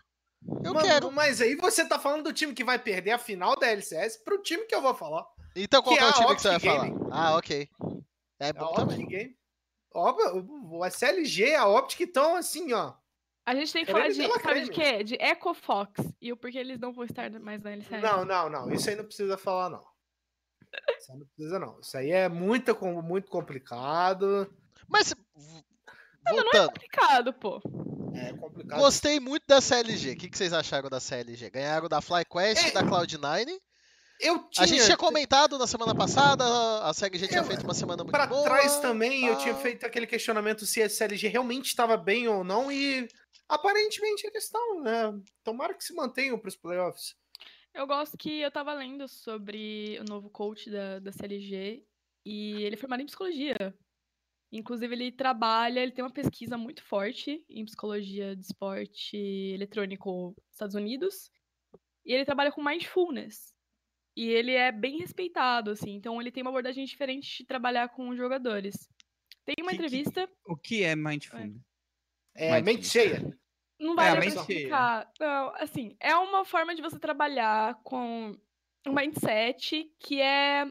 Eu 0.63 0.73
Mano, 0.73 0.85
quero. 0.85 1.11
Mas 1.11 1.41
aí 1.41 1.55
você 1.55 1.87
tá 1.87 1.99
falando 1.99 2.23
do 2.23 2.33
time 2.33 2.53
que 2.53 2.63
vai 2.63 2.79
perder 2.79 3.11
a 3.11 3.19
final 3.19 3.55
da 3.57 3.67
LCS 3.67 4.17
pro 4.17 4.41
time 4.41 4.65
que 4.65 4.75
eu 4.75 4.81
vou 4.81 4.93
falar. 4.93 5.25
Então 5.55 5.81
qual 5.81 5.95
que 5.95 6.01
é 6.01 6.05
o 6.05 6.07
é 6.07 6.09
a 6.09 6.13
time 6.13 6.35
que 6.35 6.41
você 6.41 6.49
vai 6.49 6.59
falar? 6.59 6.89
Ah, 7.11 7.35
ok. 7.37 7.69
É 8.39 8.49
É 8.49 8.53
bom 8.53 8.73
a 8.73 8.75
também. 8.75 8.97
Optic 8.97 9.09
Game. 9.09 9.39
Ó, 9.93 10.15
o 10.77 10.85
SLG, 10.85 11.55
a 11.55 11.67
Optic 11.67 12.01
estão 12.01 12.35
assim, 12.35 12.73
ó. 12.73 12.93
A 13.45 13.55
gente 13.55 13.73
tem 13.73 13.83
que 13.83 13.91
falar 13.91 14.09
de, 14.09 14.41
sabe 14.41 14.61
de 14.61 14.69
quê? 14.69 15.03
De 15.03 15.15
Echo 15.15 15.53
Fox. 15.55 16.05
E 16.21 16.31
o 16.31 16.37
porquê 16.37 16.59
eles 16.59 16.79
não 16.79 16.93
vão 16.93 17.03
estar 17.03 17.31
mais 17.39 17.63
na 17.63 17.71
LCS. 17.71 18.01
Não, 18.01 18.23
não, 18.23 18.47
não. 18.47 18.71
Isso 18.71 18.89
aí 18.89 18.95
não 18.95 19.05
precisa 19.05 19.37
falar, 19.37 19.69
não. 19.69 19.83
Isso 20.99 21.11
aí 21.11 21.17
não 21.17 21.25
precisa, 21.25 21.57
não. 21.57 21.79
Isso 21.79 21.97
aí 21.97 22.11
é 22.11 22.29
muito, 22.29 22.77
muito 23.01 23.31
complicado. 23.31 24.53
Mas, 24.87 25.15
v- 26.25 26.31
Não, 26.31 26.33
não 26.35 26.39
é 26.39 26.43
voltando. 26.43 26.67
complicado, 26.73 27.33
pô. 27.33 27.61
É 28.15 28.33
complicado. 28.33 28.79
Gostei 28.79 29.19
muito 29.19 29.43
da 29.47 29.61
CLG. 29.61 30.11
O 30.11 30.17
que, 30.17 30.29
que 30.29 30.37
vocês 30.37 30.51
acharam 30.53 30.89
da 30.89 30.99
CLG? 30.99 31.49
Ganharam 31.49 31.87
da 31.87 32.01
FlyQuest 32.01 32.63
e 32.65 32.67
É. 32.69 32.71
da 32.71 32.83
Cloud9. 32.83 33.47
Eu 34.21 34.39
tinha, 34.49 34.63
A 34.65 34.67
gente 34.67 34.83
tinha 34.83 34.97
comentado 34.97 35.57
na 35.57 35.65
semana 35.65 35.95
passada, 35.95 36.43
a 36.83 36.93
CLG 36.93 37.27
tinha 37.29 37.39
Eu- 37.39 37.45
feito 37.45 37.63
uma 37.63 37.73
semana 37.73 38.03
muito 38.03 38.11
pra 38.11 38.27
boa. 38.27 38.43
trás 38.43 38.77
também, 38.79 39.25
eu 39.25 39.37
tinha 39.37 39.53
tal. 39.53 39.63
feito 39.63 39.85
aquele 39.85 40.05
questionamento 40.05 40.65
se 40.65 40.81
a 40.81 40.85
SLG 40.87 41.29
realmente 41.29 41.67
estava 41.67 41.95
bem 41.95 42.27
ou 42.27 42.43
não, 42.43 42.69
e 42.69 43.07
aparentemente 43.47 44.27
eles 44.27 44.43
estão, 44.43 44.81
né? 44.81 45.17
Tomara 45.41 45.73
que 45.73 45.83
se 45.83 45.93
mantenham 45.93 46.37
para 46.37 46.49
os 46.49 46.55
playoffs. 46.57 47.15
Eu 47.73 47.87
gosto 47.87 48.17
que 48.17 48.41
eu 48.41 48.51
tava 48.51 48.73
lendo 48.73 49.07
sobre 49.07 49.97
o 50.01 50.03
novo 50.03 50.29
coach 50.29 50.69
da, 50.69 50.99
da 50.99 51.11
CLG 51.13 51.81
e 52.25 52.63
ele 52.63 52.75
é 52.75 52.77
formado 52.77 53.01
em 53.01 53.05
psicologia. 53.05 53.73
Inclusive, 54.51 54.93
ele 54.95 55.11
trabalha, 55.11 55.79
ele 55.81 55.91
tem 55.91 56.03
uma 56.03 56.11
pesquisa 56.11 56.57
muito 56.57 56.83
forte 56.83 57.43
em 57.47 57.65
psicologia 57.65 58.35
de 58.35 58.43
esporte 58.45 59.15
eletrônico 59.15 60.33
nos 60.35 60.53
Estados 60.53 60.75
Unidos. 60.75 61.31
E 62.05 62.13
ele 62.13 62.25
trabalha 62.25 62.51
com 62.51 62.63
mindfulness. 62.63 63.53
E 64.17 64.27
ele 64.27 64.53
é 64.53 64.71
bem 64.71 64.97
respeitado, 64.97 65.69
assim. 65.71 65.91
Então, 65.93 66.19
ele 66.19 66.31
tem 66.31 66.41
uma 66.41 66.49
abordagem 66.49 66.83
diferente 66.83 67.37
de 67.37 67.45
trabalhar 67.45 67.89
com 67.89 68.09
os 68.09 68.17
jogadores. 68.17 68.89
Tem 69.45 69.55
uma 69.59 69.71
Que- 69.71 69.77
que- 69.77 69.83
entrevista. 69.85 70.29
O 70.47 70.55
que 70.57 70.83
é 70.83 70.95
Mindfulness? 70.95 71.61
É, 72.35 72.49
Mas- 72.51 72.63
mente 72.63 72.85
cheia. 72.87 73.37
Não 73.79 73.93
É, 73.93 73.95
vai 73.95 74.11
pra 74.11 74.19
mente 74.19 74.31
cheia. 74.33 74.39
explicar. 74.57 75.11
Não, 75.19 75.55
assim, 75.55 75.95
é 75.99 76.15
uma 76.15 76.43
forma 76.43 76.75
de 76.75 76.81
você 76.81 76.99
trabalhar 76.99 77.75
com 77.83 78.35
um 78.85 78.93
mindset 78.93 79.89
que 79.99 80.19
é. 80.21 80.65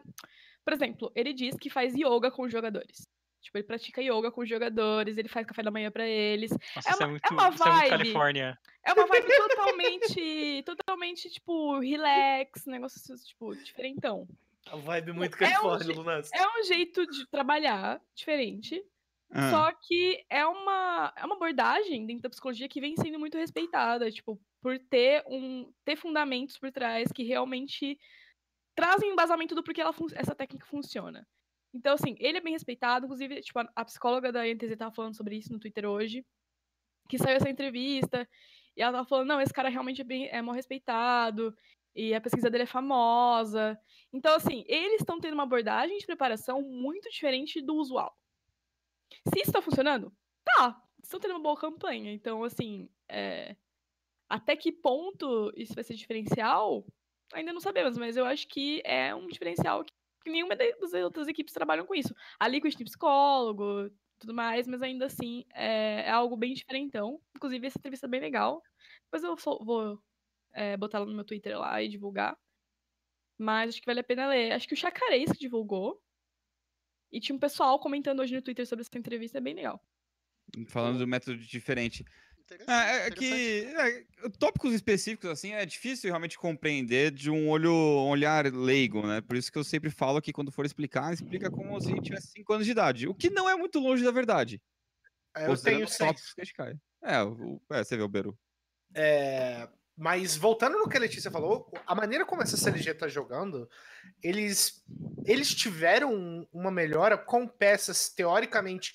Por 0.65 0.73
exemplo, 0.75 1.11
ele 1.15 1.33
diz 1.33 1.57
que 1.57 1.71
faz 1.71 1.95
yoga 1.95 2.31
com 2.31 2.43
os 2.43 2.53
jogadores. 2.53 3.09
Tipo, 3.49 3.57
ele 3.57 3.65
pratica 3.67 4.03
yoga 4.03 4.31
com 4.31 4.43
os 4.43 4.49
jogadores, 4.49 5.17
ele 5.17 5.27
faz 5.27 5.47
café 5.47 5.63
da 5.63 5.71
manhã 5.71 5.91
pra 5.91 6.07
eles. 6.07 6.51
Nossa, 6.51 6.91
É 6.91 6.93
isso 6.93 7.03
é 7.03 7.07
uma- 7.07 7.11
muito, 7.13 7.25
é 7.25 7.31
uma 7.33 7.49
isso 7.49 7.63
é 7.63 7.67
muito 7.67 7.79
vibe. 7.79 7.89
Califórnia. 7.89 8.59
É 8.85 8.93
uma 8.93 9.07
vibe 9.07 9.37
totalmente, 9.39 10.63
totalmente, 10.67 11.31
tipo, 11.31 11.79
relax, 11.79 12.67
negócio, 12.67 13.17
tipo, 13.25 13.57
diferentão. 13.57 14.29
A 14.71 14.77
vibe 14.77 15.13
muito 15.15 15.33
É 15.33 15.37
um 15.37 15.39
Califórnia, 15.39 15.97
Lunas. 15.97 16.31
É 16.35 16.47
um 16.47 16.63
jeito 16.63 17.07
de 17.07 17.27
trabalhar 17.29 18.03
diferente, 18.15 18.85
Ah, 19.31 19.51
só 19.51 19.73
que 19.73 20.23
é 20.29 20.45
uma, 20.47 21.11
é 21.17 21.25
uma 21.25 21.37
abordagem 21.37 22.05
dentro 22.05 22.23
da 22.25 22.31
psicologia 22.31 22.69
que 22.69 22.83
vem 22.83 22.95
sendo 22.97 23.19
muito 23.19 23.39
respeitada, 23.39 24.11
tipo, 24.11 24.39
por 24.61 24.79
ter 24.79 25.25
um 25.27 25.73
ter 25.87 25.97
fundamentos 25.97 26.59
por 26.59 26.71
trás 26.71 27.11
que 27.11 27.23
realmente 27.23 27.99
trazem 28.75 29.11
embasamento 29.11 29.55
do 29.55 29.63
porquê 29.63 29.81
ela 29.81 29.95
essa 30.17 30.35
técnica 30.35 30.67
funciona. 30.67 31.27
Então, 31.73 31.95
assim, 31.95 32.17
ele 32.19 32.39
é 32.39 32.41
bem 32.41 32.53
respeitado, 32.53 33.07
inclusive, 33.07 33.41
tipo, 33.43 33.59
a, 33.59 33.85
psicóloga 33.85 34.33
da 34.33 34.49
INTZ 34.49 34.77
tava 34.77 34.95
falando 34.95 35.17
sobre 35.17 35.37
isso 35.37 35.53
no 35.53 35.59
Twitter 35.59 35.87
hoje, 35.87 36.25
que 37.09 37.19
saiu 37.19 37.37
essa 37.37 37.49
entrevista, 37.49 38.29
e 38.77 38.83
ela 38.83 38.93
tava 38.93 39.09
falando, 39.09 39.29
não, 39.29 39.41
esse 39.41 39.53
cara 39.53 39.69
realmente 39.69 40.01
é 40.01 40.05
bem 40.05 40.29
é 40.29 40.41
mal 40.41 40.55
respeitado, 40.55 41.55
e 41.95 42.15
a 42.15 42.21
pesquisa 42.21 42.49
dele 42.49 42.65
é 42.65 42.67
famosa. 42.67 43.79
Então, 44.13 44.35
assim, 44.35 44.65
eles 44.67 45.01
estão 45.01 45.21
tendo 45.21 45.35
uma 45.35 45.43
abordagem 45.43 45.99
de 45.99 46.07
preparação 46.07 46.63
muito 46.63 47.11
diferente 47.11 47.61
do 47.61 47.75
usual. 47.75 48.17
Se 49.29 49.41
isso 49.41 49.53
tá 49.53 49.61
funcionando, 49.61 50.13
tá. 50.45 50.81
Estão 51.03 51.19
tendo 51.19 51.33
uma 51.33 51.43
boa 51.43 51.57
campanha. 51.57 52.13
Então, 52.13 52.45
assim, 52.45 52.89
é, 53.09 53.57
até 54.29 54.55
que 54.55 54.71
ponto 54.71 55.53
isso 55.57 55.75
vai 55.75 55.83
ser 55.83 55.95
diferencial, 55.95 56.85
ainda 57.33 57.53
não 57.53 57.61
sabemos, 57.61 57.97
mas 57.97 58.17
eu 58.17 58.25
acho 58.25 58.47
que 58.47 58.83
é 58.85 59.15
um 59.15 59.27
diferencial 59.27 59.85
que 59.85 59.93
nenhuma 60.29 60.57
das 60.57 60.93
outras 60.95 61.29
equipes 61.29 61.53
trabalham 61.53 61.87
com 61.87 61.95
isso. 61.95 62.15
A 62.39 62.49
Liquid 62.49 62.75
tem 62.75 62.85
psicólogo, 62.85 63.91
tudo 64.19 64.35
mais, 64.35 64.67
mas 64.67 64.83
ainda 64.83 65.07
assim 65.07 65.45
é, 65.55 66.03
é 66.03 66.11
algo 66.11 66.37
bem 66.37 66.55
diferentão. 66.55 67.21
Inclusive, 67.37 67.67
essa 67.67 67.79
entrevista 67.79 68.07
é 68.07 68.11
bem 68.11 68.21
legal. 68.21 68.63
Depois 69.05 69.23
eu 69.23 69.37
vou 69.65 70.03
é, 70.53 70.77
botar 70.77 70.99
ela 70.99 71.07
no 71.07 71.15
meu 71.15 71.25
Twitter 71.25 71.59
lá 71.59 71.83
e 71.83 71.89
divulgar. 71.89 72.37
Mas 73.39 73.71
acho 73.71 73.81
que 73.81 73.87
vale 73.87 74.01
a 74.01 74.05
pena 74.05 74.29
ler. 74.29 74.53
Acho 74.53 74.67
que 74.67 74.75
o 74.75 74.77
Chacarês 74.77 75.31
que 75.31 75.39
divulgou. 75.39 76.03
E 77.11 77.21
tinha 77.21 77.35
um 77.35 77.39
pessoal 77.39 77.79
comentando 77.79 78.21
hoje 78.21 78.35
no 78.35 78.43
Twitter 78.43 78.67
sobre 78.67 78.83
essa 78.83 78.99
entrevista, 78.99 79.39
é 79.39 79.41
bem 79.41 79.55
legal. 79.55 79.81
falando 80.67 80.99
do 80.99 81.07
método 81.07 81.39
diferente. 81.39 82.05
Interessante, 82.55 82.71
É, 82.71 82.93
é 83.05 83.07
interessante. 83.09 83.19
que 83.19 84.27
é, 84.27 84.29
tópicos 84.39 84.73
específicos, 84.75 85.29
assim, 85.31 85.53
é 85.53 85.65
difícil 85.67 86.09
realmente 86.11 86.39
compreender 86.39 87.11
de 87.11 87.31
um 87.31 87.49
olho, 87.49 87.73
um 87.73 88.09
olhar 88.09 88.47
leigo, 88.53 89.07
né? 89.07 89.21
Por 89.21 89.37
isso 89.37 89.53
que 89.53 89.59
eu 89.59 89.65
sempre 89.65 89.91
falo 89.91 90.21
que 90.23 90.33
quando 90.33 90.51
for 90.51 90.65
explicar, 90.65 91.13
explica 91.13 91.51
como 91.51 91.79
se 91.81 91.91
a 91.91 91.95
gente 91.95 92.05
tivesse 92.05 92.29
5 92.29 92.53
anos 92.53 92.65
de 92.67 92.73
idade. 92.73 93.07
O 93.09 93.15
que 93.15 93.29
não 93.31 93.49
é 93.49 93.55
muito 93.57 93.79
longe 93.79 94.03
da 94.03 94.11
verdade. 94.11 94.61
Eu 95.37 95.47
considerando 95.49 95.87
tenho 95.87 95.99
tópicos 95.99 96.33
que 96.35 96.41
a 96.41 96.45
gente 96.45 96.55
cai. 96.55 96.75
É, 97.03 97.23
o- 97.23 97.61
é, 97.71 97.85
você 97.85 97.97
vê 97.97 98.03
o 98.03 98.09
Beru. 98.09 98.37
É, 98.95 99.69
mas 99.97 100.37
voltando 100.37 100.79
no 100.79 100.89
que 100.89 100.97
a 100.97 101.01
Letícia 101.01 101.31
falou, 101.31 101.71
a 101.87 101.95
maneira 101.95 102.25
como 102.25 102.43
essa 102.43 102.57
CLG 102.57 102.95
tá 102.95 103.09
jogando, 103.09 103.69
eles, 104.23 104.83
eles 105.27 105.55
tiveram 105.55 106.15
um- 106.15 106.47
uma 106.53 106.71
melhora 106.71 107.19
com 107.19 107.47
peças 107.47 108.09
teoricamente 108.09 108.95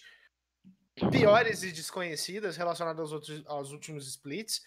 piores 1.10 1.63
e 1.63 1.72
desconhecidas 1.72 2.57
relacionadas 2.57 3.00
aos, 3.00 3.12
outros, 3.12 3.43
aos 3.45 3.72
últimos 3.72 4.07
splits, 4.07 4.62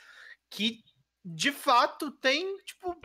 que 0.50 0.83
de 1.25 1.50
fato 1.50 2.11
tem, 2.11 2.57
tipo, 2.59 2.97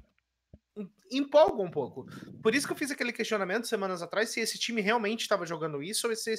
empolgam 1.11 1.65
um 1.65 1.71
pouco. 1.71 2.05
Por 2.41 2.55
isso 2.55 2.67
que 2.67 2.73
eu 2.73 2.77
fiz 2.77 2.91
aquele 2.91 3.11
questionamento 3.11 3.67
semanas 3.67 4.01
atrás 4.01 4.29
se 4.29 4.39
esse 4.39 4.57
time 4.57 4.81
realmente 4.81 5.21
estava 5.21 5.45
jogando 5.45 5.81
isso 5.81 6.07
ou, 6.07 6.15
se, 6.15 6.35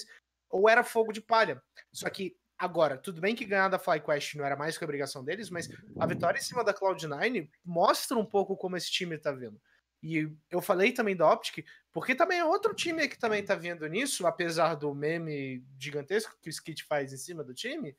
ou 0.49 0.69
era 0.69 0.85
fogo 0.85 1.13
de 1.13 1.21
palha. 1.21 1.63
Só 1.93 2.09
que 2.09 2.37
agora, 2.57 2.97
tudo 2.97 3.21
bem 3.21 3.35
que 3.35 3.45
ganhar 3.45 3.69
da 3.69 3.79
FlyQuest 3.79 4.37
não 4.37 4.45
era 4.45 4.57
mais 4.57 4.79
que 4.79 4.85
obrigação 4.85 5.25
deles, 5.25 5.51
mas 5.51 5.69
a 5.99 6.07
vitória 6.07 6.39
em 6.39 6.43
cima 6.43 6.65
da 6.65 6.73
Cloud9 6.73 7.49
mostra 7.65 8.17
um 8.17 8.25
pouco 8.25 8.57
como 8.57 8.77
esse 8.77 8.91
time 8.91 9.19
tá 9.19 9.33
vindo. 9.33 9.61
E 10.03 10.29
eu 10.51 10.61
falei 10.61 10.91
também 10.93 11.15
da 11.15 11.31
Optic, 11.33 11.65
porque 11.93 12.15
também 12.15 12.39
é 12.41 12.45
outro 12.45 12.75
time 12.75 13.07
que 13.07 13.17
também 13.19 13.45
tá 13.45 13.55
vindo 13.55 13.87
nisso, 13.87 14.27
apesar 14.27 14.75
do 14.75 14.93
meme 14.95 15.65
gigantesco 15.79 16.37
que 16.43 16.49
o 16.49 16.51
Skit 16.53 16.83
faz 16.85 17.13
em 17.13 17.17
cima 17.17 17.45
do 17.45 17.55
time. 17.55 17.97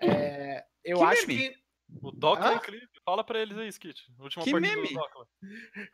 É, 0.00 0.64
eu 0.84 0.98
Que 0.98 1.04
acho 1.04 1.26
meme? 1.26 1.48
que 1.50 1.56
O 2.02 2.10
Doc 2.12 2.38
Ah? 2.42 2.52
é 2.52 2.56
incrível. 2.56 2.86
Fala 3.02 3.24
pra 3.24 3.40
eles 3.40 3.56
aí, 3.56 3.68
Skit. 3.68 4.12
Última 4.18 4.44
Que 4.44 4.52
meme? 4.52 4.90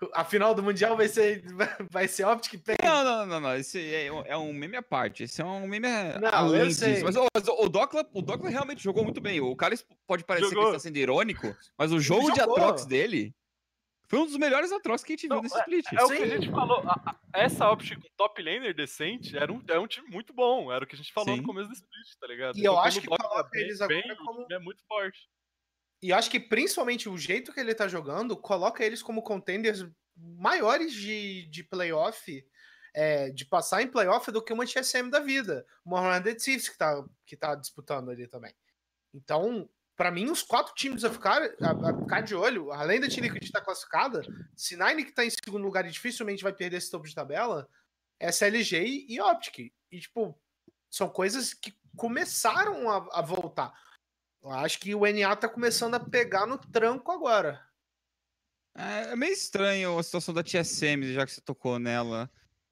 do 0.01 0.11
a 0.13 0.25
final 0.25 0.53
do 0.53 0.61
Mundial 0.63 0.97
vai 0.97 1.07
ser, 1.07 1.45
vai 1.89 2.09
ser 2.09 2.25
Optic 2.27 2.61
Pain. 2.65 2.77
Não, 2.83 3.05
não, 3.05 3.27
não, 3.27 3.41
não. 3.41 3.55
Esse 3.57 3.79
é, 3.95 4.07
é 4.07 4.37
um 4.37 4.53
meme 4.53 4.77
à 4.77 4.83
parte. 4.83 5.23
Esse 5.23 5.41
é 5.41 5.45
um 5.45 5.69
meme 5.69 5.87
Não, 6.21 6.29
além 6.33 6.63
eu 6.63 6.67
disso. 6.67 6.81
sei. 6.81 7.01
Mas, 7.05 7.15
o, 7.17 7.69
Docla, 7.69 8.05
o 8.13 8.21
Docla 8.21 8.51
realmente 8.51 8.83
jogou 8.83 9.05
muito 9.05 9.21
bem. 9.21 9.41
O 9.41 9.55
Carlos 9.55 9.87
pode 10.05 10.25
parecer 10.25 10.49
que 10.49 10.55
Jogou. 10.55 10.71
ele 10.71 10.77
está 10.77 10.89
sendo 10.89 10.97
irônico, 10.97 11.57
mas 11.79 11.93
o 11.93 12.01
jogo 12.01 12.33
de. 12.33 12.41
Atrox 12.41 12.85
dele 12.85 13.33
foi 14.09 14.19
um 14.19 14.27
dos 14.27 14.37
melhores 14.37 14.71
Atrox 14.73 15.03
que 15.03 15.13
a 15.13 15.17
gente 15.17 15.27
viu 15.29 15.37
Não, 15.37 15.43
nesse 15.43 15.57
split. 15.59 15.87
É 15.93 16.03
o 16.05 16.09
que 16.09 16.15
a 16.23 16.27
gente 16.27 16.51
falou. 16.51 16.79
a- 16.87 17.03
a- 17.11 17.17
essa 17.35 17.71
Optic 17.71 17.99
com 18.01 18.09
top 18.17 18.43
laner 18.43 18.75
decente 18.75 19.37
era 19.37 19.53
um, 19.53 19.63
é 19.69 19.79
um 19.79 19.87
time 19.87 20.09
muito 20.09 20.33
bom. 20.33 20.71
Era 20.73 20.85
o 20.85 20.87
que 20.87 20.95
a 20.95 20.99
gente 20.99 21.13
falou 21.13 21.35
Sim. 21.35 21.41
no 21.41 21.47
começo 21.47 21.69
do 21.69 21.75
split, 21.75 22.07
tá 22.21 22.27
ligado? 22.27 22.57
E 22.59 22.65
eu 22.65 22.75
quando 22.75 22.87
acho 22.87 23.01
que 23.01 23.07
coloca 23.07 23.49
bem- 23.51 23.63
eles 23.63 23.81
agora 23.81 24.03
bem, 24.03 24.17
como- 24.17 24.47
É 24.51 24.59
muito 24.59 24.83
forte. 24.87 25.29
E 26.03 26.11
eu 26.11 26.17
acho 26.17 26.31
que 26.31 26.39
principalmente 26.39 27.09
o 27.09 27.17
jeito 27.17 27.53
que 27.53 27.59
ele 27.61 27.75
tá 27.75 27.89
jogando 27.89 28.37
coloca 28.37 28.85
eles 28.85 29.03
como 29.03 29.23
contenders 29.23 29.87
maiores 30.17 30.93
de, 30.93 31.47
de 31.49 31.65
playoff, 31.65 32.47
é, 32.95 33.31
de 33.31 33.45
passar 33.47 33.83
em 33.83 33.89
playoff 33.89 34.31
do 34.31 34.43
que 34.45 34.53
uma 34.53 34.67
TSM 34.67 35.11
da 35.11 35.19
vida. 35.19 35.67
Uma 35.85 36.01
Horned 36.01 36.35
Thieves 36.37 36.69
que 36.69 36.77
tá, 36.79 37.03
que 37.27 37.37
tá 37.37 37.55
disputando 37.55 38.11
ali 38.11 38.29
também. 38.29 38.55
Então, 39.13 39.69
pra 39.97 40.11
mim, 40.11 40.31
os 40.31 40.43
quatro 40.43 40.75
times 40.75 41.05
a 41.05 41.11
ficar, 41.11 41.43
a, 41.43 41.91
a 41.91 41.99
ficar 42.01 42.21
de 42.21 42.35
olho, 42.35 42.73
além 42.73 43.01
da 43.01 43.09
Team 43.09 43.23
Liquid 43.23 43.43
estar 43.43 43.61
classificada, 43.61 44.23
se 44.57 44.77
Nine 44.77 45.05
que 45.05 45.13
tá 45.13 45.25
em 45.25 45.31
segundo 45.31 45.65
lugar 45.65 45.87
e 45.87 45.91
dificilmente 45.91 46.43
vai 46.43 46.53
perder 46.53 46.79
esse 46.79 46.91
topo 46.91 47.07
de 47.07 47.15
tabela, 47.15 47.69
é 48.19 48.29
SLG 48.29 49.07
e 49.09 49.21
Optic. 49.21 49.73
E, 49.91 50.01
tipo, 50.01 50.39
são 50.91 51.09
coisas 51.09 51.55
que 51.55 51.75
começaram 51.97 52.91
a, 52.91 53.19
a 53.19 53.23
voltar. 53.23 53.73
Eu 54.43 54.51
acho 54.51 54.79
que 54.79 54.95
o 54.95 55.07
NA 55.07 55.35
tá 55.37 55.49
começando 55.49 55.95
a 55.95 56.01
pegar 56.01 56.47
no 56.47 56.59
tranco 56.59 57.11
agora. 57.11 57.65
É, 58.77 59.13
é 59.13 59.17
meio 59.17 59.33
estranho 59.33 59.99
a 59.99 60.03
situação 60.03 60.35
da 60.35 60.43
TSM, 60.43 61.13
já 61.13 61.25
que 61.25 61.33
você 61.33 61.41
tocou 61.41 61.79
nela. 61.79 62.31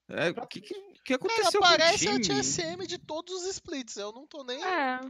É, 0.08 0.30
o 0.30 0.46
que, 0.46 0.60
que, 1.04 1.18
que 1.18 1.18
Cara, 1.18 1.32
aconteceu 1.34 1.60
com 1.60 1.66
o 1.66 1.70
parece 1.70 2.08
a 2.08 2.20
time? 2.20 2.40
TSM 2.40 2.86
de 2.86 2.98
todos 2.98 3.34
os 3.42 3.46
splits. 3.48 3.96
Eu 3.96 4.12
não 4.12 4.26
tô 4.26 4.44
nem. 4.44 4.62
É, 4.62 5.00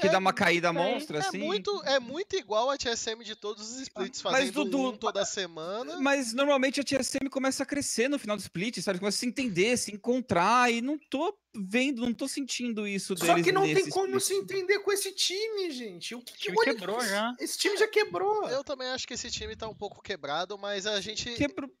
Que 0.00 0.08
dá 0.08 0.18
uma 0.18 0.32
caída 0.32 0.72
Sei. 0.72 0.76
monstra, 0.78 1.18
É 1.18 1.20
assim? 1.20 1.38
muito, 1.38 1.82
é 1.84 1.98
muito 1.98 2.36
igual 2.36 2.70
a 2.70 2.76
TSM 2.76 3.24
de 3.24 3.34
todos 3.34 3.70
os 3.70 3.80
splits, 3.80 4.22
Mas, 4.22 4.32
fazendo 4.32 4.64
Dudu, 4.64 4.88
um 4.90 4.96
toda 4.96 5.24
semana. 5.24 5.98
Mas 5.98 6.32
normalmente 6.32 6.80
a 6.80 6.84
TSM 6.84 7.28
começa 7.28 7.62
a 7.62 7.66
crescer 7.66 8.08
no 8.08 8.18
final 8.18 8.36
do 8.36 8.40
split, 8.40 8.78
sabe? 8.80 8.98
Começa 8.98 9.16
a 9.16 9.20
se 9.20 9.26
entender, 9.26 9.76
se 9.76 9.92
encontrar, 9.92 10.72
e 10.72 10.80
não 10.80 10.96
tô 10.98 11.36
vendo, 11.54 12.02
não 12.02 12.14
tô 12.14 12.28
sentindo 12.28 12.86
isso 12.86 13.16
Só 13.16 13.24
deles 13.26 13.44
que 13.44 13.52
não 13.52 13.62
tem 13.62 13.88
como 13.88 14.16
split. 14.18 14.22
se 14.22 14.34
entender 14.34 14.78
com 14.80 14.92
esse 14.92 15.12
time, 15.12 15.70
gente. 15.70 16.14
O 16.14 16.22
que, 16.22 16.32
que 16.32 16.38
time 16.52 16.56
quebrou 16.64 16.98
fez? 17.00 17.10
já. 17.10 17.34
Esse 17.38 17.58
time 17.58 17.76
já 17.76 17.88
quebrou. 17.88 18.48
Eu 18.48 18.62
também 18.62 18.88
acho 18.88 19.06
que 19.06 19.14
esse 19.14 19.30
time 19.30 19.56
tá 19.56 19.68
um 19.68 19.74
pouco 19.74 20.00
quebrado, 20.02 20.56
mas 20.58 20.86
a 20.86 21.00
gente. 21.00 21.28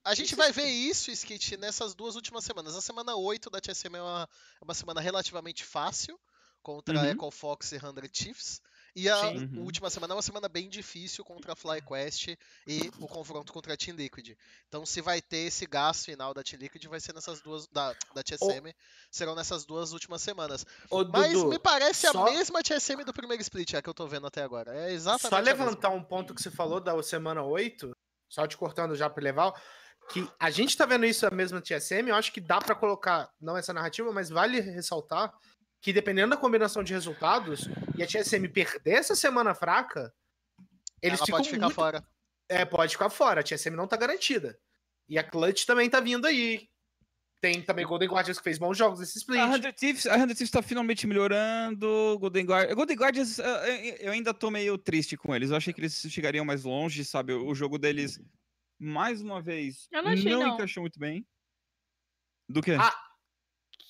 A 0.04 0.14
gente 0.14 0.34
vai 0.34 0.52
ver 0.52 0.66
isso, 0.66 1.10
Skit, 1.10 1.56
nessas 1.56 1.94
duas 1.94 2.16
últimas 2.16 2.44
semanas. 2.44 2.74
A 2.76 2.80
semana 2.80 3.14
8 3.16 3.48
da 3.50 3.60
TSM 3.60 3.96
é 3.96 4.02
uma, 4.02 4.28
é 4.60 4.64
uma 4.64 4.74
semana 4.74 5.00
relativamente 5.00 5.64
fácil 5.64 6.18
contra 6.62 6.98
Uhum. 6.98 7.04
Echo 7.06 7.30
Fox 7.30 7.72
e 7.72 7.80
100 7.80 7.92
Chiefs. 8.12 8.60
E 8.94 9.08
a 9.08 9.16
Sim. 9.20 9.38
Uhum. 9.54 9.64
última 9.64 9.88
semana 9.90 10.14
é 10.14 10.16
uma 10.16 10.22
semana 10.22 10.48
bem 10.48 10.68
difícil 10.68 11.24
contra 11.24 11.52
a 11.52 11.56
FlyQuest 11.56 12.36
e 12.66 12.90
o 12.98 13.06
confronto 13.06 13.52
contra 13.52 13.74
a 13.74 13.76
Team 13.76 13.96
Liquid. 13.96 14.36
Então, 14.68 14.84
se 14.84 15.00
vai 15.00 15.20
ter 15.22 15.38
esse 15.46 15.66
gás 15.66 16.04
final 16.04 16.34
da 16.34 16.42
Team 16.42 16.60
Liquid, 16.60 16.84
vai 16.86 17.00
ser 17.00 17.14
nessas 17.14 17.40
duas. 17.40 17.66
Da, 17.68 17.94
da 18.14 18.22
TSM, 18.22 18.74
serão 19.10 19.34
nessas 19.34 19.64
duas 19.64 19.92
últimas 19.92 20.22
semanas. 20.22 20.66
Ô, 20.90 21.04
Mas 21.04 21.32
Dudu, 21.32 21.48
me 21.48 21.58
parece 21.58 22.10
só- 22.10 22.26
a 22.26 22.30
mesma 22.30 22.62
TSM 22.62 23.04
do 23.04 23.12
primeiro 23.12 23.40
split, 23.42 23.74
é 23.74 23.82
que 23.82 23.88
eu 23.88 23.94
tô 23.94 24.06
vendo 24.06 24.26
até 24.26 24.42
agora. 24.42 24.74
É 24.74 24.92
exatamente 24.92 25.30
Só 25.30 25.36
a 25.36 25.40
levantar 25.40 25.90
um 25.90 26.02
ponto 26.02 26.34
que 26.34 26.42
você 26.42 26.50
falou 26.50 26.80
da 26.80 27.00
semana 27.02 27.42
8, 27.42 27.90
só 28.28 28.46
te 28.46 28.56
cortando 28.56 28.94
já 28.96 29.08
pra 29.08 29.22
levar, 29.22 29.52
que 30.12 30.28
a 30.38 30.50
gente 30.50 30.76
tá 30.76 30.84
vendo 30.86 31.04
isso 31.06 31.26
a 31.26 31.30
mesma 31.30 31.60
TSM, 31.60 32.08
eu 32.08 32.16
acho 32.16 32.32
que 32.32 32.40
dá 32.40 32.58
pra 32.60 32.74
colocar, 32.74 33.30
não 33.40 33.56
essa 33.56 33.72
narrativa, 33.72 34.10
mas 34.12 34.28
vale 34.28 34.60
ressaltar 34.60 35.32
que 35.80 35.92
dependendo 35.92 36.30
da 36.30 36.36
combinação 36.36 36.82
de 36.82 36.92
resultados, 36.92 37.68
e 37.96 38.02
a 38.02 38.06
TSM 38.06 38.48
perder 38.52 38.92
essa 38.92 39.14
semana 39.16 39.54
fraca, 39.54 40.12
eles 41.02 41.18
Ela 41.18 41.26
ficam 41.26 41.38
pode 41.38 41.50
ficar 41.50 41.66
muito... 41.66 41.74
fora. 41.74 42.06
É, 42.48 42.64
pode 42.64 42.92
ficar 42.92 43.10
fora. 43.10 43.40
A 43.40 43.44
TSM 43.44 43.76
não 43.76 43.86
tá 43.86 43.96
garantida. 43.96 44.58
E 45.08 45.18
a 45.18 45.24
Clutch 45.24 45.64
também 45.64 45.88
tá 45.88 46.00
vindo 46.00 46.26
aí. 46.26 46.68
Tem 47.40 47.62
também 47.62 47.86
Golden 47.86 48.08
Guardians 48.08 48.36
que 48.36 48.44
fez 48.44 48.58
bons 48.58 48.76
jogos 48.76 49.00
nesse 49.00 49.16
split. 49.16 49.40
A 49.40 49.50
100 49.62 49.72
Thieves, 49.72 50.06
a 50.06 50.18
100 50.18 50.26
Thieves 50.26 50.50
tá 50.50 50.60
finalmente 50.60 51.06
melhorando. 51.06 52.18
Golden 52.20 52.44
Guardians. 52.44 52.74
Golden 52.74 52.96
Guardians, 52.96 53.38
eu 53.98 54.12
ainda 54.12 54.34
tô 54.34 54.50
meio 54.50 54.76
triste 54.76 55.16
com 55.16 55.34
eles. 55.34 55.50
Eu 55.50 55.56
achei 55.56 55.72
que 55.72 55.80
eles 55.80 55.94
chegariam 56.10 56.44
mais 56.44 56.64
longe, 56.64 57.02
sabe? 57.02 57.32
O 57.32 57.54
jogo 57.54 57.78
deles, 57.78 58.20
mais 58.78 59.22
uma 59.22 59.40
vez, 59.40 59.88
Eu 59.90 60.02
não 60.02 60.10
achei, 60.10 60.30
não. 60.30 60.54
encaixou 60.54 60.82
muito 60.82 60.98
bem. 60.98 61.26
Do 62.46 62.60
que? 62.60 62.72
Ah, 62.72 62.94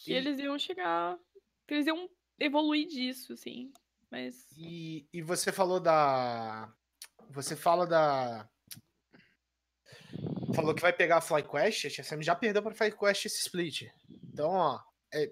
Que 0.05 0.13
eles 0.13 0.39
iam 0.39 0.57
chegar. 0.59 1.19
Que 1.71 1.75
eles 1.75 1.87
iam 1.87 2.11
evoluir 2.37 2.89
disso, 2.89 3.33
assim. 3.35 3.73
Mas. 4.11 4.45
E, 4.57 5.07
e 5.13 5.23
você 5.23 5.53
falou 5.53 5.79
da. 5.79 6.69
Você 7.31 7.55
fala 7.55 7.87
da. 7.87 8.49
Falou 10.53 10.75
que 10.75 10.83
vai 10.83 10.93
pegar 10.93 11.19
a 11.19 11.21
FlyQuest. 11.21 11.87
A 11.87 11.91
TSM 12.03 12.23
já 12.23 12.35
perdeu 12.35 12.61
pra 12.61 12.75
FlyQuest 12.75 13.27
esse 13.27 13.43
split. 13.43 13.83
Então, 14.25 14.51
ó. 14.51 14.81
é- 15.15 15.31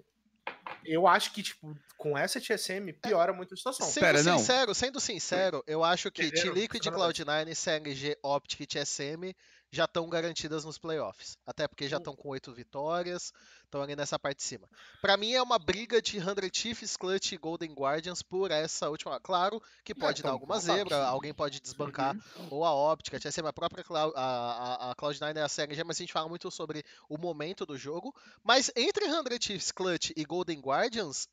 eu 0.85 1.05
acho 1.05 1.33
que, 1.33 1.43
tipo, 1.43 1.77
com 1.97 2.17
essa 2.17 2.39
TSM 2.39 2.93
piora 2.93 3.33
muito 3.33 3.53
a 3.53 3.57
situação. 3.57 3.85
Sendo 3.85 4.03
Pera, 4.05 4.23
não. 4.23 4.37
sincero, 4.39 4.73
sendo 4.73 4.99
sincero, 5.01 5.61
eu 5.67 5.83
acho 5.83 6.09
que? 6.09 6.31
T-Liquid, 6.31 6.81
Semana 6.81 7.03
Cloud9, 7.03 7.53
CLG, 7.53 8.17
Optic 8.23 8.61
e 8.61 8.65
TSM 8.65 9.35
já 9.71 9.85
estão 9.85 10.09
garantidas 10.09 10.65
nos 10.65 10.77
playoffs. 10.77 11.37
Até 11.45 11.67
porque 11.67 11.87
já 11.87 11.97
estão 11.97 12.15
com 12.15 12.29
oito 12.29 12.51
vitórias, 12.53 13.31
estão 13.63 13.81
ali 13.81 13.95
nessa 13.95 14.17
parte 14.17 14.37
de 14.37 14.43
cima. 14.43 14.67
Pra 15.01 15.15
mim 15.15 15.33
é 15.33 15.41
uma 15.41 15.59
briga 15.59 16.01
de 16.01 16.19
100 16.19 16.25
Chiefs, 16.53 16.97
Clutch 16.97 17.33
e 17.33 17.37
Golden 17.37 17.73
Guardians 17.73 18.21
por 18.21 18.51
essa 18.51 18.89
última. 18.89 19.19
Claro 19.19 19.61
que 19.83 19.93
pode 19.93 20.21
dar 20.23 20.29
então, 20.29 20.33
alguma 20.33 20.59
zebra, 20.59 21.05
alguém 21.05 21.33
pode 21.33 21.59
desbancar 21.59 22.15
ou 22.49 22.65
a 22.65 22.73
Optic, 22.91 23.13
a 23.13 23.19
TSM, 23.19 23.47
a 23.47 23.53
própria 23.53 23.83
Cloud, 23.83 24.13
a, 24.15 24.21
a, 24.23 24.91
a 24.91 24.95
Cloud9 24.95 25.35
e 25.35 25.39
a 25.39 25.47
CLG, 25.47 25.83
mas 25.83 25.97
a 25.97 25.99
gente 26.03 26.13
fala 26.13 26.27
muito 26.27 26.49
sobre 26.49 26.83
o 27.07 27.17
momento 27.17 27.65
do 27.65 27.77
jogo. 27.77 28.15
Mas 28.43 28.71
entre 28.75 29.05
100 29.05 29.41
Chiefs, 29.41 29.71
Clutch 29.71 30.11
e 30.15 30.25
Golden 30.25 30.59
Guardians, 30.59 31.27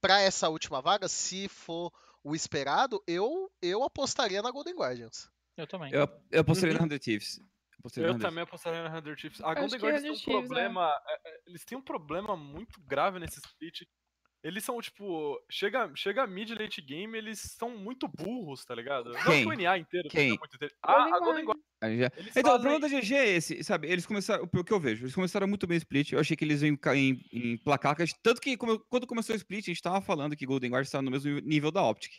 pra 0.00 0.20
essa 0.20 0.48
última 0.48 0.80
vaga, 0.80 1.08
se 1.08 1.48
for 1.48 1.92
o 2.22 2.34
esperado, 2.34 3.02
eu, 3.06 3.50
eu 3.60 3.82
apostaria 3.82 4.40
na 4.40 4.50
Golden 4.50 4.74
Guardians. 4.74 5.28
Eu 5.56 5.66
também. 5.66 5.92
Eu, 5.92 6.08
eu 6.30 6.40
apostaria 6.40 6.74
Uhum. 6.74 6.82
na 6.82 6.88
100 6.88 6.98
Thieves. 6.98 7.40
Apostaria 7.84 8.08
Eu 8.08 8.12
na 8.14 8.18
100 8.18 8.28
também 8.28 8.42
apostaria 8.42 8.82
na 8.82 9.02
100 9.02 9.16
Chiefs. 9.18 9.40
A 9.42 9.52
Golden 9.54 9.78
Guardians 9.78 10.00
100 10.02 10.02
tem 10.02 10.10
um 10.10 10.14
Chiefs, 10.16 10.28
é. 10.34 10.38
problema. 10.38 10.90
é, 11.06 11.14
é, 11.28 11.40
Eles 11.46 11.64
têm 11.66 11.76
um 11.76 11.82
problema 11.82 12.34
muito 12.34 12.80
grave 12.80 13.18
nesse 13.18 13.38
split. 13.38 13.82
Eles 14.42 14.62
são, 14.64 14.80
tipo, 14.80 15.38
chega, 15.50 15.90
chega 15.94 16.26
mid 16.26 16.50
e 16.50 16.54
late 16.54 16.80
game, 16.82 17.16
eles 17.16 17.40
são 17.58 17.70
muito 17.78 18.06
burros, 18.08 18.62
tá 18.64 18.74
ligado? 18.74 19.10
Não 19.10 19.22
Quem? 19.22 19.42
que 19.42 19.48
o 19.48 19.52
NA 19.52 19.78
inteiro 19.78 20.08
Quem? 20.10 20.28
seja 20.30 20.38
muito 20.38 20.56
inteligente. 20.56 20.78
Ah, 20.82 21.04
a 21.04 21.18
Golden 21.20 21.46
já- 21.46 22.10
Eles 22.16 22.36
Então, 22.36 22.42
o 22.54 22.56
fazem- 22.56 22.60
problema 22.60 22.80
da 22.80 22.88
GG 22.88 23.14
é 23.14 23.28
esse, 23.36 23.64
sabe? 23.64 23.88
Eles 23.90 24.04
começaram, 24.06 24.46
pelo 24.46 24.64
que 24.64 24.72
eu 24.72 24.80
vejo, 24.80 25.04
eles 25.04 25.14
começaram 25.14 25.46
muito 25.46 25.66
bem 25.66 25.76
o 25.76 25.78
split. 25.78 26.12
Eu 26.12 26.18
achei 26.20 26.36
que 26.36 26.44
eles 26.44 26.60
iam 26.62 26.76
ca- 26.76 26.94
em, 26.96 27.20
em 27.32 27.56
placar. 27.58 27.96
Tanto 28.22 28.40
que 28.40 28.54
como- 28.56 28.78
quando 28.80 29.06
começou 29.06 29.34
o 29.34 29.36
split, 29.36 29.64
a 29.66 29.70
gente 29.70 29.82
tava 29.82 30.00
falando 30.02 30.36
que 30.36 30.44
Golden 30.46 30.70
Guardians 30.70 30.88
estava 30.88 31.02
no 31.02 31.10
mesmo 31.10 31.38
nível 31.40 31.70
da 31.70 31.82
Optic. 31.82 32.12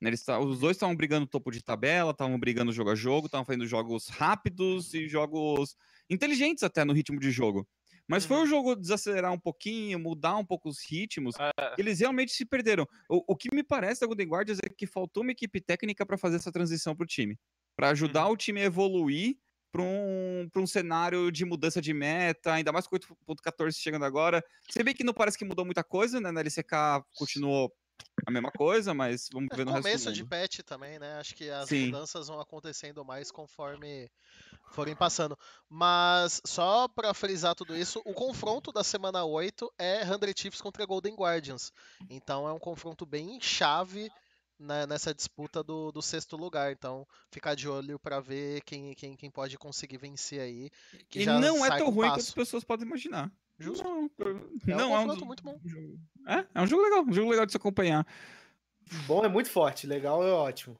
Né, 0.00 0.10
Eles 0.10 0.22
tá- 0.24 0.38
os 0.38 0.58
dois 0.60 0.76
estavam 0.76 0.94
brigando 0.94 1.26
topo 1.26 1.50
de 1.50 1.62
tabela, 1.62 2.10
estavam 2.10 2.38
brigando 2.38 2.72
jogo 2.72 2.90
a 2.90 2.94
jogo, 2.94 3.26
estavam 3.26 3.44
fazendo 3.46 3.66
jogos 3.66 4.08
rápidos 4.08 4.92
e 4.94 5.08
jogos 5.08 5.76
inteligentes 6.10 6.62
até 6.62 6.84
no 6.84 6.92
ritmo 6.92 7.18
de 7.18 7.30
jogo. 7.30 7.66
Mas 8.08 8.24
foi 8.24 8.36
o 8.36 8.46
jogo 8.46 8.76
desacelerar 8.76 9.32
um 9.32 9.38
pouquinho, 9.38 9.98
mudar 9.98 10.36
um 10.36 10.44
pouco 10.44 10.68
os 10.68 10.78
ritmos, 10.80 11.34
eles 11.76 11.98
realmente 12.00 12.32
se 12.32 12.44
perderam. 12.44 12.86
O, 13.08 13.32
o 13.32 13.36
que 13.36 13.52
me 13.54 13.64
parece 13.64 14.00
da 14.00 14.06
Golden 14.06 14.28
Guardians 14.28 14.58
é 14.62 14.68
que 14.68 14.86
faltou 14.86 15.22
uma 15.24 15.32
equipe 15.32 15.60
técnica 15.60 16.06
para 16.06 16.16
fazer 16.16 16.36
essa 16.36 16.52
transição 16.52 16.94
pro 16.94 17.06
time. 17.06 17.36
para 17.74 17.90
ajudar 17.90 18.28
o 18.28 18.36
time 18.36 18.60
a 18.60 18.64
evoluir 18.64 19.36
para 19.72 19.82
um, 19.82 20.48
pra 20.50 20.62
um 20.62 20.66
cenário 20.66 21.30
de 21.30 21.44
mudança 21.44 21.80
de 21.82 21.92
meta, 21.92 22.54
ainda 22.54 22.72
mais 22.72 22.86
com 22.86 22.96
8.14 22.96 23.78
chegando 23.78 24.04
agora. 24.04 24.42
Se 24.70 24.82
bem 24.82 24.94
que 24.94 25.04
não 25.04 25.12
parece 25.12 25.36
que 25.36 25.44
mudou 25.44 25.64
muita 25.64 25.84
coisa, 25.84 26.20
né? 26.20 26.30
Na 26.30 26.40
LCK 26.40 27.02
continuou 27.14 27.70
a 28.26 28.30
mesma 28.30 28.50
coisa, 28.50 28.92
mas 28.92 29.28
vamos 29.32 29.48
É 29.52 29.56
ver 29.56 29.64
no 29.64 29.72
resto 29.72 29.84
começo 29.84 30.12
de 30.12 30.24
patch 30.24 30.58
também, 30.60 30.98
né? 30.98 31.14
Acho 31.14 31.34
que 31.34 31.48
as 31.48 31.68
Sim. 31.68 31.86
mudanças 31.86 32.26
vão 32.26 32.40
acontecendo 32.40 33.04
mais 33.04 33.30
conforme 33.30 34.10
forem 34.72 34.96
passando. 34.96 35.38
Mas 35.68 36.42
só 36.44 36.88
pra 36.88 37.14
frisar 37.14 37.54
tudo 37.54 37.76
isso, 37.76 38.02
o 38.04 38.12
confronto 38.12 38.72
da 38.72 38.82
semana 38.82 39.24
8 39.24 39.72
é 39.78 40.04
100 40.04 40.34
Chiefs 40.36 40.60
contra 40.60 40.84
Golden 40.84 41.14
Guardians. 41.14 41.72
Então 42.10 42.48
é 42.48 42.52
um 42.52 42.58
confronto 42.58 43.06
bem 43.06 43.40
chave 43.40 44.10
né, 44.58 44.86
nessa 44.86 45.14
disputa 45.14 45.62
do, 45.62 45.92
do 45.92 46.02
sexto 46.02 46.36
lugar. 46.36 46.72
Então 46.72 47.06
ficar 47.30 47.54
de 47.54 47.68
olho 47.68 47.98
pra 47.98 48.20
ver 48.20 48.60
quem, 48.62 48.92
quem, 48.94 49.16
quem 49.16 49.30
pode 49.30 49.56
conseguir 49.56 49.98
vencer 49.98 50.40
aí. 50.40 50.70
E 51.14 51.26
não 51.26 51.64
é 51.64 51.78
tão 51.78 51.90
ruim 51.90 52.08
quanto 52.08 52.20
as 52.20 52.32
pessoas 52.32 52.64
podem 52.64 52.86
imaginar. 52.86 53.30
Justo. 53.58 53.84
Não, 53.84 54.10
É 54.26 54.74
um 54.74 54.76
não 54.76 54.80
é 54.80 54.86
um, 54.86 54.90
confronto 55.00 55.20
do- 55.20 55.26
muito 55.26 55.42
bom. 55.42 55.58
um 55.64 55.68
jogo- 55.68 55.98
É, 56.26 56.46
é 56.54 56.62
um 56.62 56.66
jogo 56.66 56.82
legal, 56.82 57.04
um 57.04 57.12
jogo 57.12 57.30
legal 57.30 57.46
de 57.46 57.52
se 57.52 57.56
acompanhar. 57.56 58.06
Bom 59.06 59.24
é 59.24 59.28
muito 59.28 59.50
forte, 59.50 59.86
legal 59.86 60.22
é 60.22 60.30
ótimo. 60.30 60.76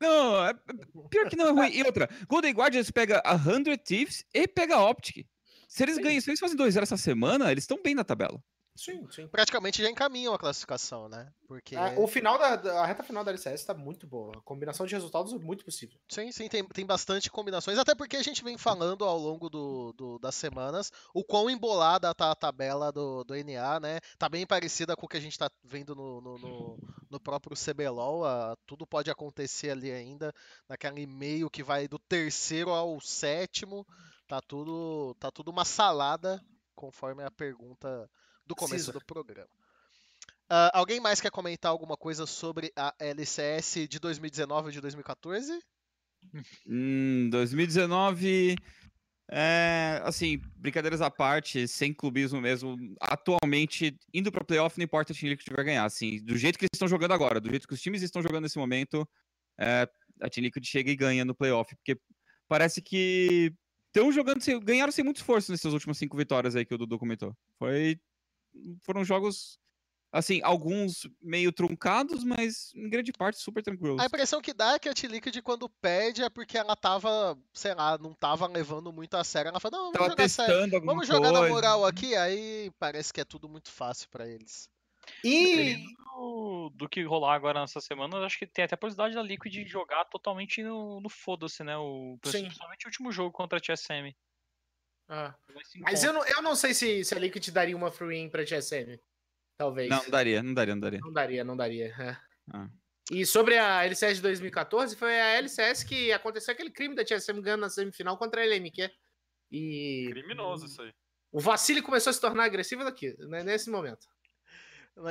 Não, 0.00 0.46
é, 0.46 0.54
pior 1.10 1.28
que 1.28 1.36
não 1.36 1.48
é 1.48 1.50
ruim. 1.50 1.76
E 1.76 1.82
outra, 1.82 2.08
Golden 2.26 2.52
Guardians 2.54 2.90
pega 2.90 3.20
a 3.24 3.36
100 3.38 3.76
Thieves 3.76 4.24
e 4.32 4.48
pega 4.48 4.76
a 4.76 4.88
Optic. 4.88 5.26
Se 5.68 5.82
eles 5.82 5.96
Sim. 5.96 6.02
ganham, 6.02 6.20
se 6.20 6.30
eles 6.30 6.40
fazem 6.40 6.56
2-0 6.56 6.82
essa 6.82 6.96
semana, 6.96 7.50
eles 7.52 7.64
estão 7.64 7.80
bem 7.82 7.94
na 7.94 8.02
tabela. 8.02 8.42
Sim, 8.82 9.06
sim. 9.10 9.28
Praticamente 9.28 9.82
já 9.82 9.90
encaminham 9.90 10.32
a 10.32 10.38
classificação, 10.38 11.06
né? 11.06 11.30
Porque. 11.46 11.76
Ah, 11.76 11.92
o 11.98 12.06
final 12.06 12.38
da, 12.38 12.56
da- 12.56 12.80
a 12.82 12.86
reta 12.86 13.02
final 13.02 13.22
da 13.22 13.30
LCS 13.30 13.66
tá 13.66 13.74
muito 13.74 14.06
boa. 14.06 14.38
A 14.38 14.40
combinação 14.40 14.86
de 14.86 14.94
resultados 14.94 15.34
é 15.34 15.36
muito 15.38 15.66
possível. 15.66 16.00
Sim, 16.08 16.32
sim, 16.32 16.48
tem, 16.48 16.66
tem 16.66 16.86
bastante 16.86 17.30
combinações, 17.30 17.78
até 17.78 17.94
porque 17.94 18.16
a 18.16 18.22
gente 18.22 18.42
vem 18.42 18.56
falando 18.56 19.04
ao 19.04 19.18
longo 19.18 19.50
do, 19.50 19.92
do- 19.92 20.18
das 20.18 20.34
semanas 20.34 20.90
o 21.12 21.22
quão 21.22 21.50
embolada 21.50 22.14
tá 22.14 22.30
a 22.30 22.34
tabela 22.34 22.90
do, 22.90 23.22
do 23.22 23.34
NA, 23.34 23.78
né? 23.80 24.00
Tá 24.18 24.30
bem 24.30 24.46
parecida 24.46 24.96
com 24.96 25.04
o 25.04 25.08
que 25.08 25.18
a 25.18 25.20
gente 25.20 25.38
tá 25.38 25.50
vendo 25.62 25.94
no, 25.94 26.22
no, 26.22 26.38
no- 26.38 26.78
no 27.10 27.20
próprio 27.20 27.54
CBLOL, 27.54 28.24
ah, 28.24 28.56
tudo 28.66 28.86
pode 28.86 29.10
acontecer 29.10 29.70
ali 29.72 29.90
ainda, 29.92 30.32
naquele 30.66 31.06
meio 31.06 31.50
que 31.50 31.62
vai 31.62 31.86
do 31.86 31.98
terceiro 31.98 32.70
ao 32.70 32.98
sétimo, 32.98 33.84
tá 34.26 34.40
tudo, 34.40 35.14
tá 35.20 35.30
tudo 35.30 35.50
uma 35.50 35.66
salada, 35.66 36.40
conforme 36.74 37.22
a 37.22 37.30
pergunta 37.30 38.08
do 38.50 38.56
começo 38.56 38.92
do 38.92 39.04
programa. 39.04 39.48
Ah, 40.48 40.70
alguém 40.74 40.98
mais 40.98 41.20
quer 41.20 41.30
comentar 41.30 41.70
alguma 41.70 41.96
coisa 41.96 42.26
sobre 42.26 42.72
a 42.76 42.92
LCS 42.98 43.86
de 43.88 44.00
2019 44.00 44.66
ou 44.66 44.72
de 44.72 44.80
2014? 44.80 45.58
Hum, 46.66 47.28
2019. 47.30 48.56
É, 49.32 50.02
assim, 50.04 50.42
brincadeiras 50.56 51.00
à 51.00 51.08
parte, 51.08 51.68
sem 51.68 51.94
clubismo 51.94 52.40
mesmo. 52.40 52.76
Atualmente, 53.00 53.96
indo 54.12 54.32
pra 54.32 54.44
playoff, 54.44 54.76
não 54.76 54.84
importa 54.84 55.12
o 55.12 55.14
time 55.14 55.36
que 55.36 55.54
vai 55.54 55.64
ganhar. 55.64 55.84
Assim, 55.84 56.20
do 56.24 56.36
jeito 56.36 56.58
que 56.58 56.64
eles 56.64 56.74
estão 56.74 56.88
jogando 56.88 57.12
agora, 57.12 57.40
do 57.40 57.48
jeito 57.48 57.68
que 57.68 57.74
os 57.74 57.80
times 57.80 58.02
estão 58.02 58.20
jogando 58.20 58.42
nesse 58.42 58.58
momento, 58.58 59.08
é, 59.56 59.88
a 60.20 60.28
Team 60.28 60.42
Liquid 60.42 60.66
chega 60.66 60.90
e 60.90 60.96
ganha 60.96 61.24
no 61.24 61.34
playoff. 61.34 61.76
Porque 61.76 61.96
parece 62.48 62.82
que 62.82 63.54
estão 63.86 64.10
jogando, 64.10 64.42
sem, 64.42 64.58
ganharam 64.58 64.90
sem 64.90 65.04
muito 65.04 65.18
esforço 65.18 65.52
nessas 65.52 65.72
últimas 65.72 65.96
cinco 65.96 66.16
vitórias 66.16 66.56
aí 66.56 66.64
que 66.64 66.74
o 66.74 66.78
Dudu 66.78 66.98
comentou. 66.98 67.32
Foi, 67.56 68.00
foram 68.82 69.04
jogos, 69.04 69.58
assim, 70.12 70.40
alguns 70.42 71.08
meio 71.20 71.52
truncados, 71.52 72.24
mas 72.24 72.72
em 72.74 72.88
grande 72.88 73.12
parte 73.12 73.38
super 73.38 73.62
tranquilos. 73.62 74.00
A 74.00 74.06
impressão 74.06 74.40
que 74.40 74.52
dá 74.52 74.74
é 74.74 74.78
que 74.78 74.88
a 74.88 74.94
T-Liquid, 74.94 75.40
quando 75.42 75.68
perde, 75.68 76.22
é 76.22 76.28
porque 76.28 76.58
ela 76.58 76.76
tava, 76.76 77.38
sei 77.52 77.74
lá, 77.74 77.98
não 77.98 78.14
tava 78.14 78.46
levando 78.46 78.92
muito 78.92 79.16
a 79.16 79.24
sério. 79.24 79.48
Ela 79.48 79.60
falou, 79.60 79.78
não, 79.78 79.92
vamos 79.92 79.98
Tava 79.98 80.10
jogar 80.10 80.28
sério. 80.28 80.80
Vamos 80.84 81.06
jogar 81.06 81.32
na 81.32 81.40
coisa. 81.40 81.54
moral 81.54 81.84
aqui, 81.86 82.14
aí 82.16 82.70
parece 82.78 83.12
que 83.12 83.20
é 83.20 83.24
tudo 83.24 83.48
muito 83.48 83.70
fácil 83.70 84.08
pra 84.10 84.28
eles. 84.28 84.68
E 85.24 85.76
do, 85.96 86.70
do 86.70 86.88
que 86.88 87.02
rolar 87.02 87.34
agora 87.34 87.60
nessa 87.60 87.80
semana, 87.80 88.16
eu 88.16 88.24
acho 88.24 88.38
que 88.38 88.46
tem 88.46 88.64
até 88.64 88.74
a 88.74 88.78
possibilidade 88.78 89.14
da 89.14 89.22
Liquid 89.22 89.66
jogar 89.66 90.04
totalmente 90.06 90.62
no, 90.62 91.00
no 91.00 91.08
foda-se, 91.08 91.64
né? 91.64 91.76
O, 91.76 92.18
Sim. 92.24 92.42
principalmente 92.42 92.86
o 92.86 92.88
último 92.88 93.12
jogo 93.12 93.32
contra 93.32 93.58
a 93.58 93.60
TSM. 93.60 94.14
Ah, 95.12 95.34
Mas 95.80 96.04
eu 96.04 96.12
não, 96.12 96.24
eu 96.24 96.40
não 96.40 96.54
sei 96.54 96.72
se, 96.72 97.04
se 97.04 97.12
a 97.14 97.18
Liquid 97.18 97.48
daria 97.50 97.76
uma 97.76 97.90
free 97.90 98.08
win 98.10 98.30
pra 98.30 98.44
TSM. 98.44 98.96
Talvez. 99.58 99.90
Não, 99.90 100.02
não 100.04 100.10
daria, 100.10 100.42
não 100.42 100.54
daria, 100.54 100.74
não 100.74 100.80
daria. 100.80 101.00
Não 101.00 101.12
daria, 101.12 101.44
não 101.44 101.56
daria. 101.56 101.86
é. 101.98 102.16
Ah. 102.54 102.68
E 103.10 103.26
sobre 103.26 103.58
a 103.58 103.84
LCS 103.84 104.16
de 104.16 104.22
2014, 104.22 104.94
foi 104.94 105.20
a 105.20 105.36
LCS 105.38 105.82
que 105.82 106.12
aconteceu 106.12 106.52
aquele 106.52 106.70
crime 106.70 106.94
da 106.94 107.04
TSM 107.04 107.40
ganhando 107.42 107.62
na 107.62 107.68
semifinal 107.68 108.16
contra 108.16 108.40
a 108.40 108.44
LMQ. 108.44 108.88
E 109.50 110.06
Criminoso 110.12 110.66
isso 110.66 110.80
aí. 110.80 110.92
o 111.32 111.40
Vassili 111.40 111.82
começou 111.82 112.10
a 112.10 112.14
se 112.14 112.20
tornar 112.20 112.44
agressivo 112.44 112.84
daqui, 112.84 113.16
né, 113.26 113.42
nesse 113.42 113.68
momento. 113.68 114.06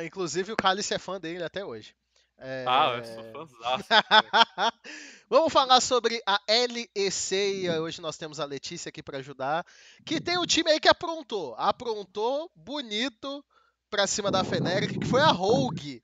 Inclusive, 0.05 0.53
o 0.53 0.55
Cálice 0.57 0.93
é 0.93 0.99
fã 0.99 1.19
dele 1.19 1.43
até 1.43 1.65
hoje. 1.65 1.93
É... 2.41 2.65
Ah, 2.67 2.95
eu 2.97 3.06
sou 3.06 3.23
fãzaço. 3.32 3.86
Vamos 5.30 5.54
falar 5.54 5.82
sobre 5.82 6.21
a 6.25 6.39
LEC 6.47 7.34
e 7.34 7.69
hoje 7.69 8.02
nós 8.02 8.17
temos 8.17 8.39
a 8.39 8.45
Letícia 8.45 8.89
aqui 8.89 9.04
para 9.04 9.19
ajudar, 9.19 9.65
que 10.06 10.19
tem 10.21 10.38
um 10.38 10.45
time 10.45 10.71
aí 10.71 10.80
que 10.80 10.88
aprontou, 10.88 11.54
aprontou 11.56 12.52
bonito 12.56 13.43
pra 13.89 14.08
cima 14.08 14.32
da 14.32 14.43
Feneric, 14.43 14.97
que 14.97 15.06
foi 15.06 15.21
a 15.21 15.28
Rogue. 15.28 16.02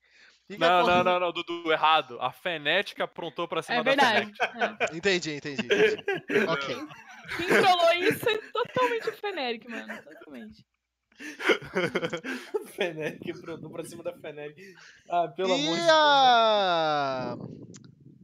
Não, 0.48 0.86
não, 0.86 1.04
não, 1.04 1.19
não, 1.19 1.32
Dudu, 1.32 1.71
errado. 1.71 2.19
A 2.21 2.32
Fnatic 2.32 3.00
aprontou 3.00 3.48
pra 3.48 3.63
cima 3.63 3.80
É 3.80 3.84
da 3.84 3.91
verdade. 3.91 4.32
Fnatic. 4.36 4.93
é. 4.93 4.98
Entendi, 4.98 5.32
entendi, 5.34 5.65
entendi. 5.65 6.45
ok. 6.48 6.76
Quem 7.38 7.48
trollou 7.48 7.93
isso 7.93 8.30
é 8.30 8.38
totalmente 8.52 9.10
o 9.10 9.13
Feneric, 9.17 9.67
mano. 9.67 10.04
Totalmente. 10.04 10.63
Feneric 12.75 13.34
pronto 13.41 13.69
pra 13.69 13.84
cima 13.86 14.04
da 14.04 14.13
Feneric. 14.13 14.75
Ah, 15.10 15.28
pelo 15.30 15.54
amor 15.54 15.60
de 15.60 15.63
E 15.63 15.75
Deus. 15.75 15.78
né? 15.78 15.88
a... 15.91 17.38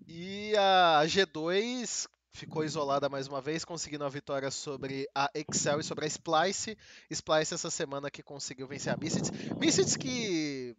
E 0.08 0.56
a 0.58 1.02
G2 1.06 2.08
ficou 2.34 2.64
isolada 2.64 3.08
mais 3.10 3.28
uma 3.28 3.42
vez, 3.42 3.64
conseguindo 3.64 4.04
a 4.04 4.10
vitória 4.10 4.50
sobre 4.52 5.08
a 5.16 5.30
Excel 5.34 5.80
e 5.80 5.84
sobre 5.84 6.06
a 6.06 6.08
Splice. 6.08 6.78
Splice 7.10 7.54
essa 7.54 7.70
semana 7.70 8.10
que 8.12 8.24
conseguiu 8.24 8.68
vencer 8.68 8.94
a 8.94 8.98
Misfits. 8.98 9.32
Misfits 9.58 9.96
que 9.96 10.76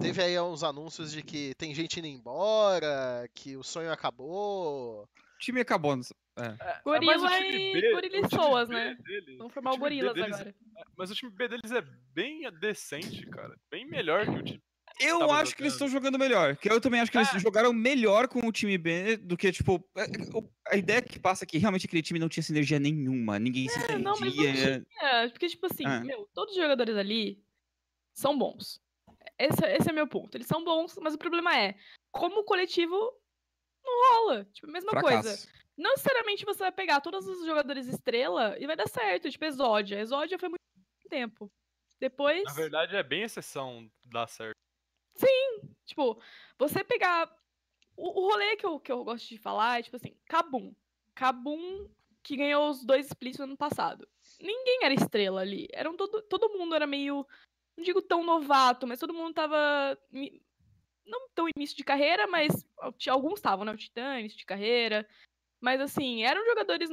teve 0.00 0.22
aí 0.22 0.38
uns 0.40 0.62
anúncios 0.62 1.12
de 1.12 1.22
que 1.22 1.54
tem 1.56 1.74
gente 1.74 1.98
indo 1.98 2.06
embora, 2.08 3.28
que 3.34 3.56
o 3.56 3.62
sonho 3.62 3.92
acabou. 3.92 5.08
Time 5.44 5.60
acabou. 5.60 5.94
nessa- 5.96 6.14
É. 6.36 6.46
É, 6.46 6.56
mas 6.56 6.80
o 6.80 6.84
Gorila 6.84 7.28
time 7.30 7.48
e 7.48 7.72
B- 7.72 7.78
e 7.78 7.82
B 7.82 8.08
né? 8.68 8.96
deles- 9.04 9.38
Vamos 9.38 9.52
formar 9.54 9.72
o 9.72 9.76
Gorilas 9.78 10.14
deles- 10.14 10.34
agora. 10.34 10.54
Mas 10.96 11.10
o 11.10 11.14
time 11.14 11.30
B 11.30 11.48
deles 11.48 11.70
é 11.70 11.82
bem 12.12 12.50
decente, 12.60 13.26
cara. 13.26 13.54
Bem 13.70 13.86
melhor 13.86 14.24
que 14.24 14.30
o 14.30 14.42
time. 14.42 14.62
Eu 15.00 15.30
acho 15.32 15.56
que 15.56 15.62
eles 15.62 15.72
jogando. 15.72 15.88
estão 15.88 15.88
jogando 15.88 16.18
melhor. 16.18 16.56
Que 16.56 16.70
eu 16.70 16.80
também 16.80 17.00
acho 17.00 17.10
que 17.10 17.18
eles 17.18 17.34
É. 17.34 17.38
jogaram 17.40 17.72
melhor 17.72 18.28
com 18.28 18.46
o 18.46 18.52
time 18.52 18.78
B 18.78 19.16
do 19.16 19.36
que, 19.36 19.50
tipo. 19.52 19.84
é, 19.96 20.04
A 20.72 20.76
ideia 20.76 21.02
que 21.02 21.18
passa 21.18 21.44
é 21.44 21.46
que 21.46 21.58
realmente 21.58 21.86
aquele 21.86 22.02
time 22.02 22.18
não 22.18 22.28
tinha 22.28 22.42
sinergia 22.42 22.78
nenhuma. 22.78 23.38
Ninguém 23.38 23.68
se 23.68 23.78
É, 23.92 23.98
não, 23.98 24.12
mas 24.12 24.20
não 24.20 24.28
entendia. 24.44 24.86
É, 25.00 25.28
porque, 25.28 25.48
tipo 25.48 25.66
assim, 25.66 25.84
Ah. 25.84 26.00
meu, 26.00 26.28
todos 26.32 26.54
os 26.56 26.60
jogadores 26.62 26.96
ali 26.96 27.42
são 28.14 28.36
bons. 28.38 28.80
Esse, 29.38 29.64
esse 29.66 29.90
é 29.90 29.92
meu 29.92 30.06
ponto. 30.06 30.36
Eles 30.36 30.46
são 30.46 30.64
bons, 30.64 30.96
mas 31.02 31.14
o 31.14 31.18
problema 31.18 31.56
é, 31.58 31.74
como 32.12 32.40
o 32.40 32.44
coletivo 32.44 32.96
não 33.84 34.24
rola. 34.24 34.44
Tipo, 34.52 34.68
a 34.68 34.72
mesma 34.72 34.92
coisa. 34.92 35.22
Fracasso. 35.22 35.48
Não 35.76 35.90
necessariamente 35.90 36.44
você 36.44 36.60
vai 36.60 36.72
pegar 36.72 37.00
todos 37.00 37.26
os 37.26 37.44
jogadores 37.44 37.86
estrela 37.86 38.56
e 38.58 38.66
vai 38.66 38.76
dar 38.76 38.88
certo. 38.88 39.30
Tipo, 39.30 39.44
Exódia. 39.44 40.00
Exódia 40.00 40.38
foi 40.38 40.48
muito 40.48 40.62
tempo. 41.08 41.50
Depois, 42.00 42.44
Na 42.44 42.52
verdade, 42.52 42.96
é 42.96 43.02
bem 43.02 43.22
exceção 43.22 43.90
dar 44.06 44.26
certo. 44.28 44.54
tipo, 45.84 46.20
você 46.58 46.84
pegar. 46.84 47.30
O, 47.96 48.22
o 48.22 48.28
rolê 48.28 48.56
que 48.56 48.66
eu, 48.66 48.80
que 48.80 48.90
eu 48.90 49.04
gosto 49.04 49.28
de 49.28 49.38
falar 49.38 49.78
é, 49.78 49.82
tipo 49.82 49.96
assim, 49.96 50.16
Kabum. 50.26 50.74
Kabum 51.14 51.88
que 52.24 52.36
ganhou 52.36 52.70
os 52.70 52.84
dois 52.84 53.06
splits 53.06 53.38
no 53.38 53.44
ano 53.44 53.56
passado. 53.56 54.08
Ninguém 54.40 54.80
era 54.82 54.94
estrela 54.94 55.42
ali. 55.42 55.68
Eram 55.72 55.96
todo, 55.96 56.22
todo 56.22 56.58
mundo 56.58 56.74
era 56.74 56.86
meio. 56.86 57.26
Não 57.76 57.84
digo 57.84 58.00
tão 58.00 58.24
novato, 58.24 58.86
mas 58.86 58.98
todo 58.98 59.14
mundo 59.14 59.34
tava. 59.34 59.98
Não 61.06 61.28
tão 61.34 61.46
início 61.56 61.76
de 61.76 61.84
carreira, 61.84 62.26
mas 62.26 62.66
alguns 63.08 63.34
estavam, 63.34 63.64
né? 63.64 63.72
O 63.72 63.76
Titã, 63.76 64.18
início 64.18 64.38
de 64.38 64.46
carreira. 64.46 65.06
Mas 65.60 65.80
assim, 65.80 66.22
eram 66.22 66.44
jogadores 66.46 66.88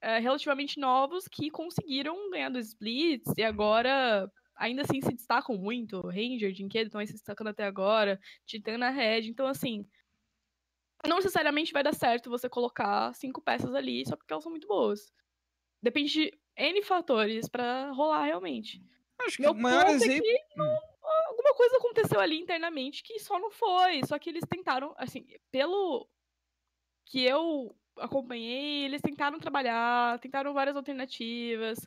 eh, 0.00 0.18
relativamente 0.18 0.78
novos 0.78 1.26
que 1.28 1.50
conseguiram 1.50 2.30
ganhar 2.30 2.48
dos 2.50 2.68
splits 2.68 3.32
e 3.36 3.42
agora 3.42 4.30
ainda 4.56 4.82
assim 4.82 5.00
se 5.00 5.12
destacam 5.12 5.56
muito. 5.56 6.00
Ranger, 6.00 6.52
Jinkedo 6.52 6.86
estão 6.86 7.00
aí 7.00 7.06
se 7.06 7.12
destacando 7.12 7.48
até 7.48 7.64
agora. 7.64 8.20
Titã 8.46 8.76
na 8.78 8.90
Red. 8.90 9.22
Então, 9.28 9.46
assim. 9.46 9.86
Não 11.06 11.16
necessariamente 11.16 11.70
vai 11.72 11.82
dar 11.82 11.94
certo 11.94 12.30
você 12.30 12.48
colocar 12.48 13.12
cinco 13.14 13.42
peças 13.42 13.74
ali 13.74 14.06
só 14.06 14.16
porque 14.16 14.32
elas 14.32 14.42
são 14.42 14.50
muito 14.50 14.66
boas. 14.66 15.12
Depende 15.82 16.10
de 16.10 16.38
N 16.56 16.82
fatores 16.82 17.46
pra 17.46 17.90
rolar 17.90 18.24
realmente. 18.24 18.82
Acho 19.20 19.36
que 19.36 19.42
Meu 19.42 19.50
o 19.52 19.54
maior 19.54 19.84
ponto 19.84 19.92
é 19.92 19.96
exemplo. 19.96 20.22
que 20.24 20.44
não- 20.56 20.78
alguma 21.34 21.54
coisa 21.54 21.76
aconteceu 21.76 22.20
ali 22.20 22.38
internamente 22.40 23.02
que 23.02 23.18
só 23.18 23.38
não 23.38 23.50
foi. 23.50 24.04
Só 24.06 24.18
que 24.18 24.30
eles 24.30 24.44
tentaram, 24.48 24.94
assim, 24.96 25.26
pelo 25.50 26.08
que 27.06 27.22
eu 27.22 27.76
acompanhei, 27.98 28.84
eles 28.84 29.02
tentaram 29.02 29.38
trabalhar, 29.38 30.18
tentaram 30.20 30.52
várias 30.54 30.76
alternativas. 30.76 31.78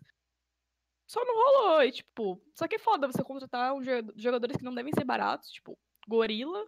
Só 1.10 1.24
não 1.26 1.34
rolou. 1.36 1.84
E, 1.84 1.92
tipo, 1.92 2.42
só 2.54 2.68
que 2.68 2.76
é 2.76 2.80
foda 2.80 3.08
você 3.08 3.24
contratar 3.24 3.74
um 3.74 3.84
joga- 3.84 4.14
jogadores 4.16 4.58
que 4.58 4.64
não 4.64 4.76
devem 4.76 4.94
ser 4.94 5.06
baratos, 5.06 5.50
tipo, 5.50 5.78
gorila, 6.08 6.66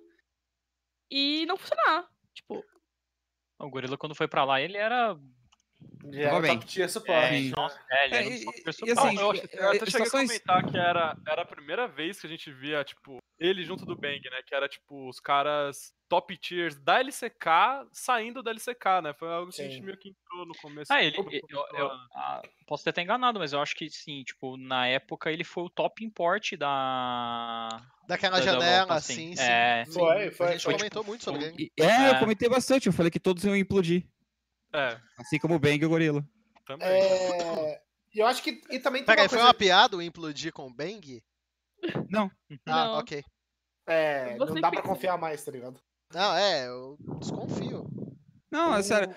e 1.11 1.45
não 1.45 1.57
funcionar. 1.57 2.09
Tipo, 2.33 2.63
O 3.59 3.69
Gorila, 3.69 3.97
quando 3.97 4.15
foi 4.15 4.27
pra 4.27 4.45
lá, 4.45 4.61
ele 4.61 4.77
era. 4.77 5.19
Já 6.11 6.23
Tava 6.23 6.35
era 6.35 6.41
bem. 6.41 6.59
top 6.59 6.65
tier 6.65 6.85
É, 6.85 6.87
suporte. 6.87 7.49
nossa, 7.55 7.79
é, 7.91 8.05
ele 8.05 8.15
É, 8.15 8.17
era 8.19 8.27
um 8.27 8.31
e- 8.31 8.35
e 8.35 8.39
suporte. 8.39 8.69
assim, 8.69 9.15
Não, 9.15 9.33
eu, 9.33 9.41
eu 9.53 9.69
até 9.69 9.85
cheguei 9.89 10.07
a 10.07 10.11
comentar 10.11 10.65
que 10.69 10.77
era, 10.77 11.17
era 11.27 11.41
a 11.41 11.45
primeira 11.45 11.87
vez 11.87 12.19
que 12.19 12.27
a 12.27 12.29
gente 12.29 12.51
via, 12.51 12.83
tipo, 12.83 13.17
ele 13.39 13.63
junto 13.63 13.85
do 13.85 13.95
Bang, 13.95 14.21
né? 14.29 14.41
Que 14.45 14.53
era, 14.55 14.67
tipo, 14.67 15.07
os 15.07 15.19
caras 15.19 15.93
top 16.09 16.35
tiers 16.37 16.75
da 16.75 16.99
LCK 16.99 17.85
saindo 17.93 18.41
da 18.41 18.49
LCK, 18.51 19.01
né? 19.03 19.13
Foi 19.13 19.27
algo 19.31 19.51
que 19.51 19.61
a 19.61 19.65
gente 19.65 19.75
Sim. 19.75 19.81
meio 19.83 19.97
que 19.97 20.09
entrou 20.09 20.45
no 20.45 20.53
começo. 20.55 20.91
Ah, 20.91 21.03
ele. 21.03 21.15
eu- 21.17 21.65
eu- 21.77 21.91
ah, 22.15 22.41
posso 22.67 22.83
ter 22.83 22.89
até 22.89 23.01
enganado, 23.03 23.37
mas 23.39 23.53
eu 23.53 23.61
acho 23.61 23.75
que 23.75 23.89
sim, 23.89 24.23
tipo, 24.23 24.57
na 24.57 24.87
época 24.87 25.31
ele 25.31 25.43
foi 25.43 25.63
o 25.65 25.69
top 25.69 26.03
import 26.03 26.53
da. 26.57 27.81
Daquela 28.07 28.39
Da- 28.39 28.43
janela, 28.45 28.65
Europa, 28.77 28.99
sim, 29.01 29.13
assim. 29.13 29.35
sim. 29.35 29.43
É. 29.43 29.85
sim. 29.85 29.93
Foi, 29.93 30.31
foi, 30.31 30.47
A 30.47 30.51
gente 30.53 30.63
foi, 30.63 30.73
comentou 30.73 31.03
muito 31.03 31.23
sobre 31.23 31.45
ele. 31.45 31.71
É, 31.79 31.83
eu 32.09 32.15
É. 32.15 32.19
comentei 32.19 32.49
bastante. 32.49 32.87
Eu 32.87 32.93
falei 32.93 33.11
que 33.11 33.19
todos 33.19 33.43
iam 33.43 33.55
implodir. 33.55 34.03
É, 34.73 34.99
Assim 35.17 35.39
como 35.39 35.55
o 35.55 35.60
Bang 35.60 35.82
e 35.82 35.86
o 35.86 35.89
Gorila. 35.89 36.23
também. 36.65 36.88
É, 36.88 37.82
e 38.13 38.19
eu 38.19 38.27
acho 38.27 38.43
que. 38.43 38.62
E 38.69 38.79
também 38.79 39.03
Peraí, 39.03 39.23
uma 39.23 39.29
foi 39.29 39.38
coisa. 39.38 39.47
uma 39.47 39.53
piada 39.53 39.97
o 39.97 40.01
implodir 40.01 40.51
com 40.53 40.67
o 40.67 40.73
Bang? 40.73 41.23
Não. 42.10 42.29
Ah, 42.65 42.86
Não. 42.86 42.99
ok. 42.99 43.23
É, 43.88 44.38
Você 44.38 44.53
não 44.53 44.62
dá 44.62 44.69
pra 44.69 44.82
confiar 44.84 45.17
mais, 45.17 45.43
tá 45.43 45.51
ligado? 45.51 45.79
Não, 46.13 46.36
é, 46.36 46.67
eu 46.67 46.97
desconfio. 47.19 47.88
Não, 48.51 48.75
é 48.75 48.84
sério. 48.84 49.15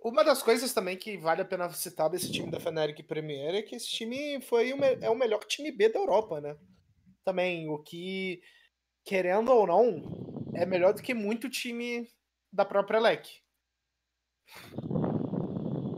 Uma 0.00 0.22
das 0.22 0.42
coisas 0.42 0.72
também 0.72 0.96
que 0.96 1.16
vale 1.18 1.42
a 1.42 1.44
pena 1.44 1.68
citar 1.72 2.08
desse 2.08 2.30
time 2.30 2.50
da 2.50 2.60
Fnatic 2.60 3.02
Premier 3.06 3.54
é 3.56 3.62
que 3.62 3.74
esse 3.74 3.88
time 3.88 4.40
foi 4.40 4.72
o, 4.72 4.82
é 4.84 5.10
o 5.10 5.14
melhor 5.16 5.42
time 5.44 5.72
B 5.72 5.88
da 5.88 5.98
Europa, 5.98 6.40
né? 6.40 6.56
Também, 7.24 7.68
o 7.68 7.78
que, 7.82 8.40
querendo 9.04 9.50
ou 9.50 9.66
não, 9.66 10.46
é 10.54 10.64
melhor 10.64 10.94
do 10.94 11.02
que 11.02 11.12
muito 11.12 11.50
time 11.50 12.08
da 12.52 12.64
própria 12.64 13.00
LEC. 13.00 13.26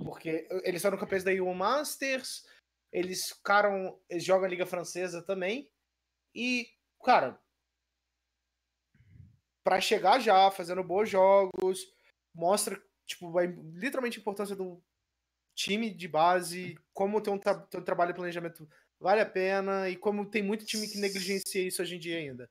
Porque 0.04 0.46
eles 0.64 0.82
foram 0.82 0.98
campeões 0.98 1.24
da 1.24 1.32
EU 1.32 1.52
Masters, 1.54 2.44
eles 2.92 3.30
ficaram. 3.30 3.98
Eles 4.08 4.24
jogam 4.24 4.46
a 4.46 4.48
Liga 4.48 4.66
Francesa 4.66 5.22
também. 5.22 5.70
E, 6.34 6.68
cara, 7.04 7.38
pra 9.64 9.80
chegar 9.80 10.18
já, 10.20 10.50
fazendo 10.50 10.82
bons 10.84 11.08
jogos, 11.10 11.80
mostra, 12.34 12.80
tipo, 13.06 13.32
literalmente 13.74 14.18
a 14.18 14.20
importância 14.20 14.56
do 14.56 14.82
time 15.54 15.90
de 15.90 16.06
base, 16.08 16.78
como 16.92 17.20
ter 17.20 17.30
um, 17.30 17.38
tra 17.38 17.54
ter 17.54 17.78
um 17.78 17.84
trabalho 17.84 18.12
de 18.12 18.16
planejamento 18.16 18.68
vale 19.00 19.20
a 19.20 19.26
pena, 19.26 19.88
e 19.88 19.96
como 19.96 20.28
tem 20.28 20.42
muito 20.42 20.64
time 20.64 20.86
que 20.88 20.98
negligencia 20.98 21.62
isso 21.66 21.80
hoje 21.82 21.96
em 21.96 21.98
dia 21.98 22.18
ainda. 22.18 22.50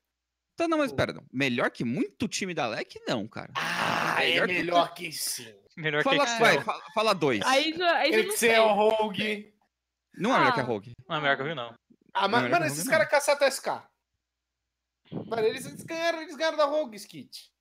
Tá, 0.55 0.67
não, 0.67 0.77
mas 0.79 0.91
pera. 0.91 1.13
Melhor 1.31 1.69
que 1.69 1.83
muito 1.83 2.27
time 2.27 2.53
da 2.53 2.67
LEC, 2.67 2.95
não, 3.07 3.27
cara. 3.27 3.51
Ah, 3.55 4.15
Melhor 4.19 4.43
é 4.45 4.47
que- 4.47 4.53
melhor 4.59 4.93
que 4.93 5.11
sim. 5.11 5.53
Melhor 5.77 6.03
que 6.03 6.09
Fala, 6.09 6.23
Excel. 6.23 6.39
vai, 6.39 6.61
fala, 6.63 6.83
fala 6.93 7.13
dois. 7.13 7.41
aí 7.45 7.73
já, 7.77 7.97
aí 7.97 8.11
já. 8.11 8.19
Excel, 8.19 8.67
Rogue. 8.69 9.53
Não 10.15 10.35
é 10.35 10.39
melhor 10.39 10.53
que 10.53 10.59
a 10.59 10.63
Ah. 10.63 10.65
Rogue. 10.65 10.93
Não 11.07 11.15
é 11.15 11.21
melhor 11.21 11.35
que 11.35 11.41
eu 11.43 11.47
vi, 11.47 11.53
não. 11.55 11.73
Ah, 12.13 12.27
mas, 12.27 12.43
Não, 12.43 12.49
mano, 12.49 12.65
esses 12.65 12.87
caras 12.87 13.07
caçaram 13.07 13.45
SK. 13.47 13.67
Mano, 15.11 15.43
eles, 15.43 15.65
eles 15.65 15.83
ganharam, 15.83 16.21
eles 16.21 16.35
ganharam 16.35 16.57
da 16.57 16.65
Rogue, 16.65 16.97
Skit. 16.97 17.51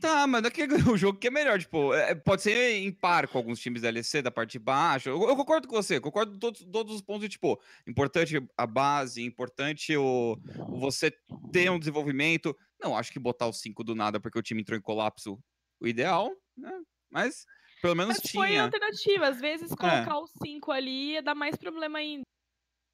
Tá, 0.00 0.26
mas 0.26 0.42
daqui 0.42 0.62
o 0.94 0.96
jogo 0.96 1.18
que 1.18 1.26
é 1.26 1.30
melhor, 1.30 1.58
tipo, 1.58 1.92
é, 1.94 2.14
pode 2.14 2.42
ser 2.42 2.74
em 2.76 2.92
par 2.92 3.26
com 3.26 3.38
alguns 3.38 3.58
times 3.58 3.82
da 3.82 3.90
LEC 3.90 4.22
da 4.22 4.30
parte 4.30 4.52
de 4.52 4.58
baixo. 4.58 5.08
Eu, 5.08 5.20
eu 5.28 5.34
concordo 5.34 5.66
com 5.66 5.74
você, 5.74 5.98
concordo 5.98 6.32
com 6.32 6.38
todos, 6.38 6.64
todos 6.70 6.94
os 6.94 7.02
pontos 7.02 7.22
de, 7.22 7.30
tipo, 7.30 7.60
importante 7.86 8.36
a 8.56 8.66
base, 8.66 9.22
importante 9.24 9.96
o, 9.96 10.38
o 10.68 10.78
você 10.78 11.10
ter 11.50 11.70
um 11.70 11.78
desenvolvimento. 11.78 12.56
Não, 12.80 12.96
acho 12.96 13.10
que 13.10 13.18
botar 13.18 13.48
os 13.48 13.60
cinco 13.60 13.82
do 13.82 13.94
nada 13.94 14.20
porque 14.20 14.38
o 14.38 14.42
time 14.42 14.60
entrou 14.60 14.78
em 14.78 14.82
colapso, 14.82 15.38
o 15.80 15.88
ideal, 15.88 16.30
né? 16.56 16.72
Mas 17.10 17.44
pelo 17.82 17.94
menos 17.94 18.18
Mas 18.22 18.30
foi 18.32 18.48
tinha. 18.48 18.64
alternativa. 18.64 19.28
Às 19.28 19.40
vezes 19.40 19.68
colocar 19.74 20.18
os 20.18 20.30
cinco 20.42 20.72
ali 20.72 21.12
ia 21.12 21.22
dar 21.22 21.34
mais 21.34 21.56
problema 21.56 21.98
ainda. 21.98 22.22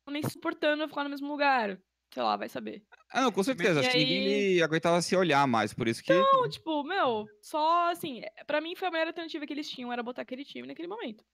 Não 0.06 0.12
Nem 0.12 0.22
suportando 0.28 0.86
ficar 0.88 1.04
no 1.04 1.10
mesmo 1.10 1.28
lugar. 1.28 1.78
Sei 2.12 2.22
lá, 2.22 2.36
vai 2.36 2.48
saber. 2.48 2.82
Ah, 3.10 3.22
não, 3.22 3.32
com 3.32 3.42
certeza. 3.42 3.80
E 3.80 3.86
Acho 3.86 3.92
que 3.92 3.98
ninguém 3.98 4.34
aí- 4.56 4.62
aguentava 4.62 5.00
se 5.00 5.16
olhar 5.16 5.46
mais, 5.46 5.72
por 5.72 5.88
isso 5.88 6.02
que. 6.02 6.12
Não, 6.12 6.46
tipo, 6.48 6.84
meu, 6.84 7.24
só 7.40 7.90
assim, 7.90 8.20
pra 8.46 8.60
mim 8.60 8.76
foi 8.76 8.88
a 8.88 8.90
melhor 8.90 9.06
alternativa 9.06 9.46
que 9.46 9.52
eles 9.52 9.70
tinham, 9.70 9.90
era 9.92 10.02
botar 10.02 10.20
aquele 10.22 10.44
time 10.44 10.68
naquele 10.68 10.88
momento. 10.88 11.24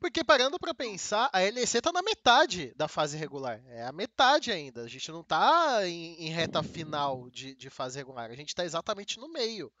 Porque 0.00 0.22
parando 0.22 0.58
pra 0.60 0.74
pensar, 0.74 1.28
a 1.32 1.40
LEC 1.40 1.80
tá 1.82 1.90
na 1.90 2.02
metade 2.02 2.72
da 2.76 2.86
fase 2.86 3.16
regular. 3.16 3.60
É 3.66 3.84
a 3.84 3.92
metade 3.92 4.52
ainda. 4.52 4.82
A 4.82 4.88
gente 4.88 5.10
não 5.10 5.24
tá 5.24 5.80
em, 5.88 6.26
em 6.26 6.28
reta 6.28 6.62
final 6.62 7.28
de, 7.30 7.54
de 7.56 7.68
fase 7.70 7.98
regular. 7.98 8.30
A 8.30 8.36
gente 8.36 8.54
tá 8.54 8.64
exatamente 8.64 9.18
no 9.18 9.28
meio. 9.32 9.72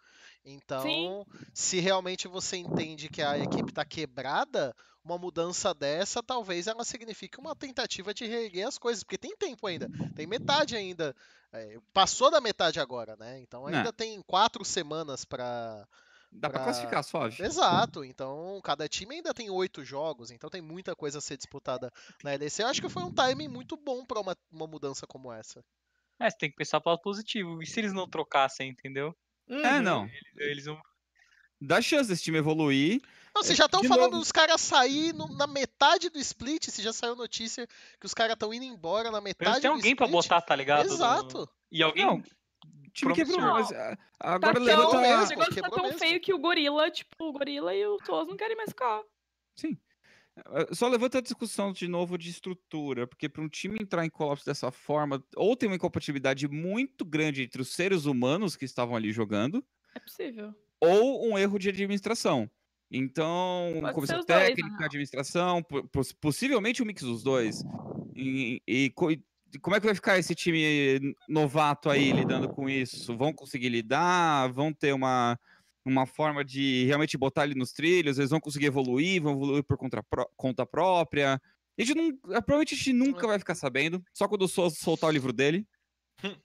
Então, 0.44 1.26
se 1.52 1.78
realmente 1.80 2.26
você 2.28 2.56
entende 2.56 3.08
que 3.10 3.20
a 3.22 3.38
equipe 3.38 3.72
tá 3.72 3.84
quebrada, 3.84 4.74
uma 5.04 5.18
mudança 5.18 5.74
dessa 5.74 6.22
talvez 6.22 6.66
ela 6.66 6.84
signifique 6.84 7.38
uma 7.38 7.54
tentativa 7.54 8.14
de 8.14 8.24
reerguer 8.26 8.66
as 8.66 8.78
coisas, 8.78 9.02
porque 9.04 9.18
tem 9.18 9.36
tempo 9.36 9.66
ainda, 9.66 9.90
tem 10.14 10.26
metade 10.26 10.76
ainda, 10.76 11.14
é, 11.52 11.78
passou 11.92 12.30
da 12.30 12.40
metade 12.40 12.80
agora, 12.80 13.16
né? 13.16 13.40
Então 13.40 13.66
É. 13.66 13.82
ainda 13.82 13.92
tem 13.92 14.22
quatro 14.22 14.64
semanas 14.64 15.24
para 15.24 15.86
Dá 16.40 16.48
pra 16.50 16.58
pra- 16.58 16.60
classificar 16.60 17.04
suave. 17.04 17.36
Exato, 17.38 18.04
então 18.04 18.60
cada 18.64 18.88
time 18.88 19.16
ainda 19.16 19.32
tem 19.34 19.50
oito 19.50 19.84
jogos, 19.84 20.30
então 20.30 20.50
tem 20.50 20.60
muita 20.62 20.96
coisa 20.96 21.18
a 21.18 21.20
ser 21.20 21.36
disputada 21.36 21.90
na 22.22 22.32
LEC. 22.34 22.62
Eu 22.62 22.68
acho 22.68 22.80
que 22.82 22.88
foi 22.88 23.04
um 23.04 23.12
timing 23.12 23.48
muito 23.48 23.76
bom 23.76 24.04
para 24.06 24.20
uma, 24.20 24.36
uma 24.50 24.66
mudança 24.66 25.06
como 25.06 25.32
essa. 25.32 25.64
É, 26.20 26.30
você 26.30 26.36
tem 26.38 26.50
que 26.50 26.56
pensar 26.56 26.80
pro 26.80 26.90
lado 26.90 27.02
positivo. 27.02 27.60
E 27.62 27.66
se 27.66 27.80
eles 27.80 27.92
não 27.92 28.08
trocassem, 28.08 28.68
entendeu? 28.70 29.16
É, 29.48 29.74
Uhum. 29.76 29.82
não. 29.82 30.10
Eles 30.36 30.66
não. 30.66 30.80
Dá 31.60 31.80
chance 31.82 32.08
desse 32.08 32.22
time 32.22 32.38
evoluir. 32.38 33.00
Não, 33.34 33.42
vocês 33.42 33.54
É, 33.58 33.62
já 33.62 33.66
estão 33.66 33.82
falando 33.84 34.10
novo. 34.12 34.18
dos 34.20 34.32
caras 34.32 34.60
sair 34.60 35.12
no- 35.12 35.28
na 35.36 35.46
metade 35.46 36.08
do 36.10 36.18
split, 36.18 36.64
se 36.70 36.82
já 36.82 36.92
saiu 36.92 37.14
notícia 37.16 37.66
que 38.00 38.06
os 38.06 38.14
caras 38.14 38.32
estão 38.34 38.52
indo 38.52 38.64
embora 38.64 39.10
na 39.10 39.20
metade 39.20 39.50
Eles 39.50 39.60
têm 39.62 39.70
do 39.70 39.74
alguém 39.76 39.94
pra 39.96 40.06
split. 40.06 40.22
botar, 40.24 40.40
tá 40.40 40.54
ligado? 40.56 40.86
No- 40.86 40.94
Exato. 40.94 41.48
E 41.70 41.82
alguém. 41.82 42.04
Não, 42.06 42.16
O 42.16 42.90
time 42.92 43.14
quebrou, 43.14 43.40
mas 43.40 43.70
ah, 43.72 43.96
Tá 43.96 44.34
agora 44.34 44.54
tão, 44.54 44.62
levanta- 44.64 44.96
o 44.96 45.00
negócio 45.00 45.36
tá 45.62 45.70
tão 45.70 45.84
mesmo. 45.84 45.98
feio 45.98 46.20
que 46.20 46.34
o 46.34 46.38
gorila, 46.38 46.90
tipo, 46.90 47.24
o 47.28 47.32
gorila 47.32 47.72
e 47.74 47.86
o 47.86 47.96
Toas 47.98 48.26
não 48.26 48.36
querem 48.36 48.56
mais 48.56 48.70
ficar. 48.70 49.02
Sim. 49.54 49.78
Eh, 50.46 50.74
Só 50.74 50.88
levanta 50.88 51.18
a 51.18 51.22
discussão 51.22 51.72
de 51.72 51.88
novo 51.88 52.16
de 52.18 52.30
estrutura, 52.30 53.06
porque 53.06 53.28
para 53.28 53.42
um 53.42 53.48
time 53.48 53.78
entrar 53.80 54.04
em 54.04 54.10
colapso 54.10 54.44
dessa 54.46 54.70
forma, 54.70 55.22
ou 55.36 55.56
tem 55.56 55.68
uma 55.68 55.76
incompatibilidade 55.76 56.48
muito 56.48 57.04
grande 57.04 57.42
entre 57.42 57.60
os 57.62 57.70
seres 57.74 58.04
humanos 58.04 58.56
que 58.56 58.64
estavam 58.64 58.94
ali 58.96 59.12
jogando, 59.12 59.64
É 59.94 59.98
possível. 60.00 60.54
ou 60.80 61.28
um 61.30 61.38
erro 61.38 61.58
de 61.58 61.68
administração. 61.68 62.50
Então, 62.90 63.74
Pode 63.80 63.94
comissão 63.94 64.20
os 64.20 64.26
dois, 64.26 64.46
técnica, 64.46 64.76
real. 64.76 64.84
administração, 64.86 65.62
po- 65.62 65.86
poss- 65.88 66.12
possivelmente 66.12 66.82
um 66.82 66.86
mix 66.86 67.02
dos 67.02 67.22
dois. 67.22 67.62
E, 68.14 68.62
e 68.66 68.92
e 69.50 69.58
como 69.60 69.74
é 69.74 69.80
que 69.80 69.86
vai 69.86 69.94
ficar 69.94 70.18
esse 70.18 70.34
time 70.34 71.00
novato 71.26 71.88
aí 71.88 72.12
lidando 72.12 72.48
com 72.50 72.68
isso? 72.68 73.16
Vão 73.16 73.32
conseguir 73.32 73.70
lidar? 73.70 74.52
Vão 74.52 74.74
ter 74.74 74.92
uma, 74.92 75.38
uma 75.88 76.06
forma 76.06 76.44
de 76.44 76.84
realmente 76.86 77.16
botar 77.18 77.44
ele 77.44 77.54
nos 77.54 77.72
trilhos? 77.72 78.18
Eles 78.18 78.30
vão 78.30 78.40
conseguir 78.40 78.66
evoluir? 78.66 79.22
Vão 79.22 79.32
evoluir 79.32 79.64
por 79.64 79.76
conta, 79.76 80.02
conta 80.36 80.66
própria? 80.66 81.40
A 81.78 81.82
gente 81.84 81.94
não, 81.96 82.16
provavelmente 82.16 82.74
a 82.74 82.76
gente 82.76 82.92
nunca 82.92 83.26
vai 83.26 83.38
ficar 83.38 83.54
sabendo, 83.54 84.02
só 84.12 84.26
quando 84.28 84.42
o 84.42 84.48
Souza 84.48 84.76
soltar 84.76 85.08
o 85.10 85.12
livro 85.12 85.32
dele. 85.32 85.66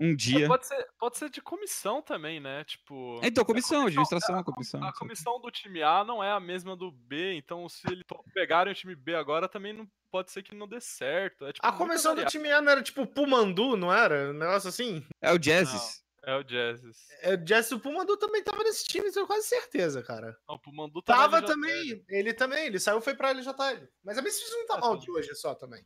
Um 0.00 0.12
É, 0.12 0.14
dia. 0.16 0.48
Pode 0.48 0.66
ser, 0.66 0.88
pode 0.98 1.18
ser 1.18 1.28
de 1.28 1.42
comissão 1.42 2.00
também, 2.00 2.40
né? 2.40 2.64
Tipo. 2.64 3.20
Então, 3.22 3.44
comissão, 3.44 3.82
comissão- 3.82 3.86
administração, 3.86 4.38
a 4.38 4.42
com- 4.42 4.52
comissão. 4.52 4.82
A 4.82 4.92
comissão 4.94 5.38
do 5.38 5.50
time 5.50 5.82
A 5.82 6.02
não 6.02 6.24
é 6.24 6.32
a 6.32 6.40
mesma 6.40 6.74
do 6.74 6.90
B, 6.90 7.34
então 7.34 7.68
se 7.68 7.82
eles 7.92 8.02
pegarem 8.32 8.72
o 8.72 8.74
time 8.74 8.94
B 8.96 9.14
agora, 9.14 9.46
também 9.46 9.74
não 9.74 9.86
pode 10.10 10.32
ser 10.32 10.42
que 10.42 10.54
não 10.54 10.66
dê 10.66 10.80
certo. 10.80 11.44
É, 11.44 11.52
tipo, 11.52 11.64
A 11.64 11.72
comissão 11.72 12.12
do 12.12 12.22
variável. 12.22 12.30
time 12.30 12.50
A 12.50 12.62
não 12.62 12.72
era 12.72 12.82
tipo 12.82 13.06
Pumandu, 13.06 13.76
não 13.76 13.92
era? 13.92 14.30
Um 14.30 14.32
negócio 14.32 14.70
assim? 14.70 15.04
É 15.20 15.30
o 15.30 15.38
Jazzes. 15.38 16.01
É 16.24 16.36
o 16.36 16.42
Jazzes. 16.44 16.98
É, 17.20 17.34
O 17.34 17.46
Jesse 17.46 17.70
do 17.70 17.80
Pumandu 17.80 18.16
também 18.16 18.42
tava 18.44 18.62
nesse 18.62 18.84
time, 18.84 19.10
tenho 19.10 19.26
quase 19.26 19.46
certeza, 19.48 20.02
cara. 20.02 20.38
Não, 20.48 20.58
pro 20.58 20.72
Mandu 20.72 21.02
tá 21.02 21.14
na 21.16 21.22
Tava 21.22 21.36
LJL. 21.38 21.46
também, 21.52 22.04
ele 22.08 22.32
também, 22.34 22.66
ele 22.66 22.78
saiu 22.78 23.00
foi 23.00 23.14
pra 23.14 23.30
LJL. 23.30 23.88
Mas 24.04 24.18
a 24.18 24.22
Misfits 24.22 24.50
não 24.52 24.66
tá 24.66 24.74
Ah, 24.76 24.80
mal 24.80 24.96
de 24.96 25.10
hoje 25.10 25.34
só 25.34 25.54
também. 25.54 25.84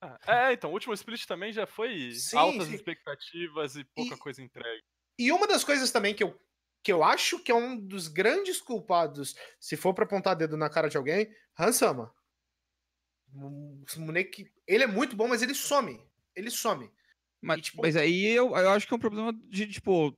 Ah, 0.00 0.18
É, 0.26 0.52
então, 0.52 0.70
o 0.70 0.72
último 0.72 0.94
split 0.94 1.24
também 1.26 1.52
já 1.52 1.66
foi 1.66 2.12
Sim, 2.12 2.36
altas 2.36 2.66
sim. 2.68 2.74
expectativas 2.74 3.76
e 3.76 3.84
pouca 3.84 4.14
E- 4.14 4.18
coisa 4.18 4.42
entregue. 4.42 4.82
E 5.18 5.30
uma 5.32 5.46
das 5.46 5.62
coisas 5.64 5.90
também 5.92 6.14
que 6.14 6.22
eu, 6.24 6.36
que 6.82 6.92
eu 6.92 7.02
acho 7.04 7.38
que 7.40 7.50
é 7.50 7.54
um 7.54 7.76
dos 7.78 8.08
grandes 8.08 8.60
culpados, 8.60 9.34
se 9.60 9.76
for 9.76 9.94
pra 9.94 10.04
apontar 10.04 10.34
dedo 10.36 10.56
na 10.56 10.68
cara 10.70 10.88
de 10.88 10.96
alguém, 10.96 11.32
Hansama. 11.58 12.12
Ele 14.66 14.84
é 14.84 14.86
muito 14.86 15.16
bom, 15.16 15.28
mas 15.28 15.42
ele 15.42 15.54
some. 15.54 16.00
Ele 16.34 16.50
some. 16.50 16.90
Mas, 17.40 17.58
E, 17.58 17.62
tipo- 17.62 17.82
mas 17.82 17.96
aí 17.96 18.26
eu, 18.26 18.48
eu 18.56 18.70
acho 18.70 18.86
que 18.86 18.92
é 18.92 18.96
um 18.96 19.00
problema 19.00 19.32
de, 19.48 19.66
tipo, 19.68 20.12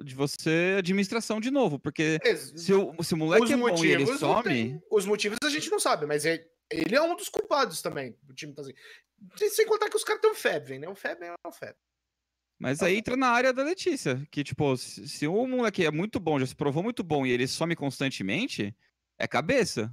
de 0.00 0.14
você 0.14 0.76
administração 0.78 1.40
de 1.40 1.50
novo, 1.50 1.78
porque 1.78 2.18
se 2.38 2.72
o, 2.72 3.02
se 3.02 3.14
o 3.14 3.16
moleque 3.16 3.52
é 3.52 3.56
bom 3.56 3.84
e 3.84 3.88
ele 3.90 4.06
some, 4.18 4.42
tem- 4.44 4.82
os 4.90 5.06
motivos 5.06 5.38
a 5.42 5.48
gente 5.50 5.70
não 5.70 5.80
sabe, 5.80 6.06
mas 6.06 6.24
é- 6.26 6.46
ele 6.70 6.94
é 6.94 7.02
um 7.02 7.16
dos 7.16 7.28
culpados 7.28 7.80
também. 7.82 8.16
O 8.28 8.34
time 8.34 8.52
tá 8.52 8.62
assim. 8.62 8.74
Sem- 9.50 9.66
contar 9.66 9.88
que 9.88 9.96
os 9.96 10.04
caras 10.04 10.20
têm 10.20 10.30
um 10.30 10.34
Febvem, 10.34 10.78
né? 10.78 10.88
O 10.88 10.94
Febvem 10.94 11.28
é 11.30 11.34
o 11.48 11.50
Febvem. 11.52 11.76
mas 12.60 12.82
aí 12.82 12.96
entra 12.98 13.16
na 13.16 13.28
área 13.28 13.52
da 13.52 13.62
Letícia, 13.62 14.26
que, 14.30 14.44
tipo, 14.44 14.76
se, 14.76 15.08
se 15.08 15.26
o 15.26 15.46
moleque 15.46 15.84
é 15.86 15.90
muito 15.90 16.20
bom, 16.20 16.38
já 16.38 16.46
se 16.46 16.54
provou 16.54 16.82
muito 16.82 17.02
bom 17.02 17.24
e 17.24 17.30
ele 17.30 17.46
some 17.48 17.74
constantemente, 17.74 18.76
é 19.18 19.26
cabeça. 19.26 19.92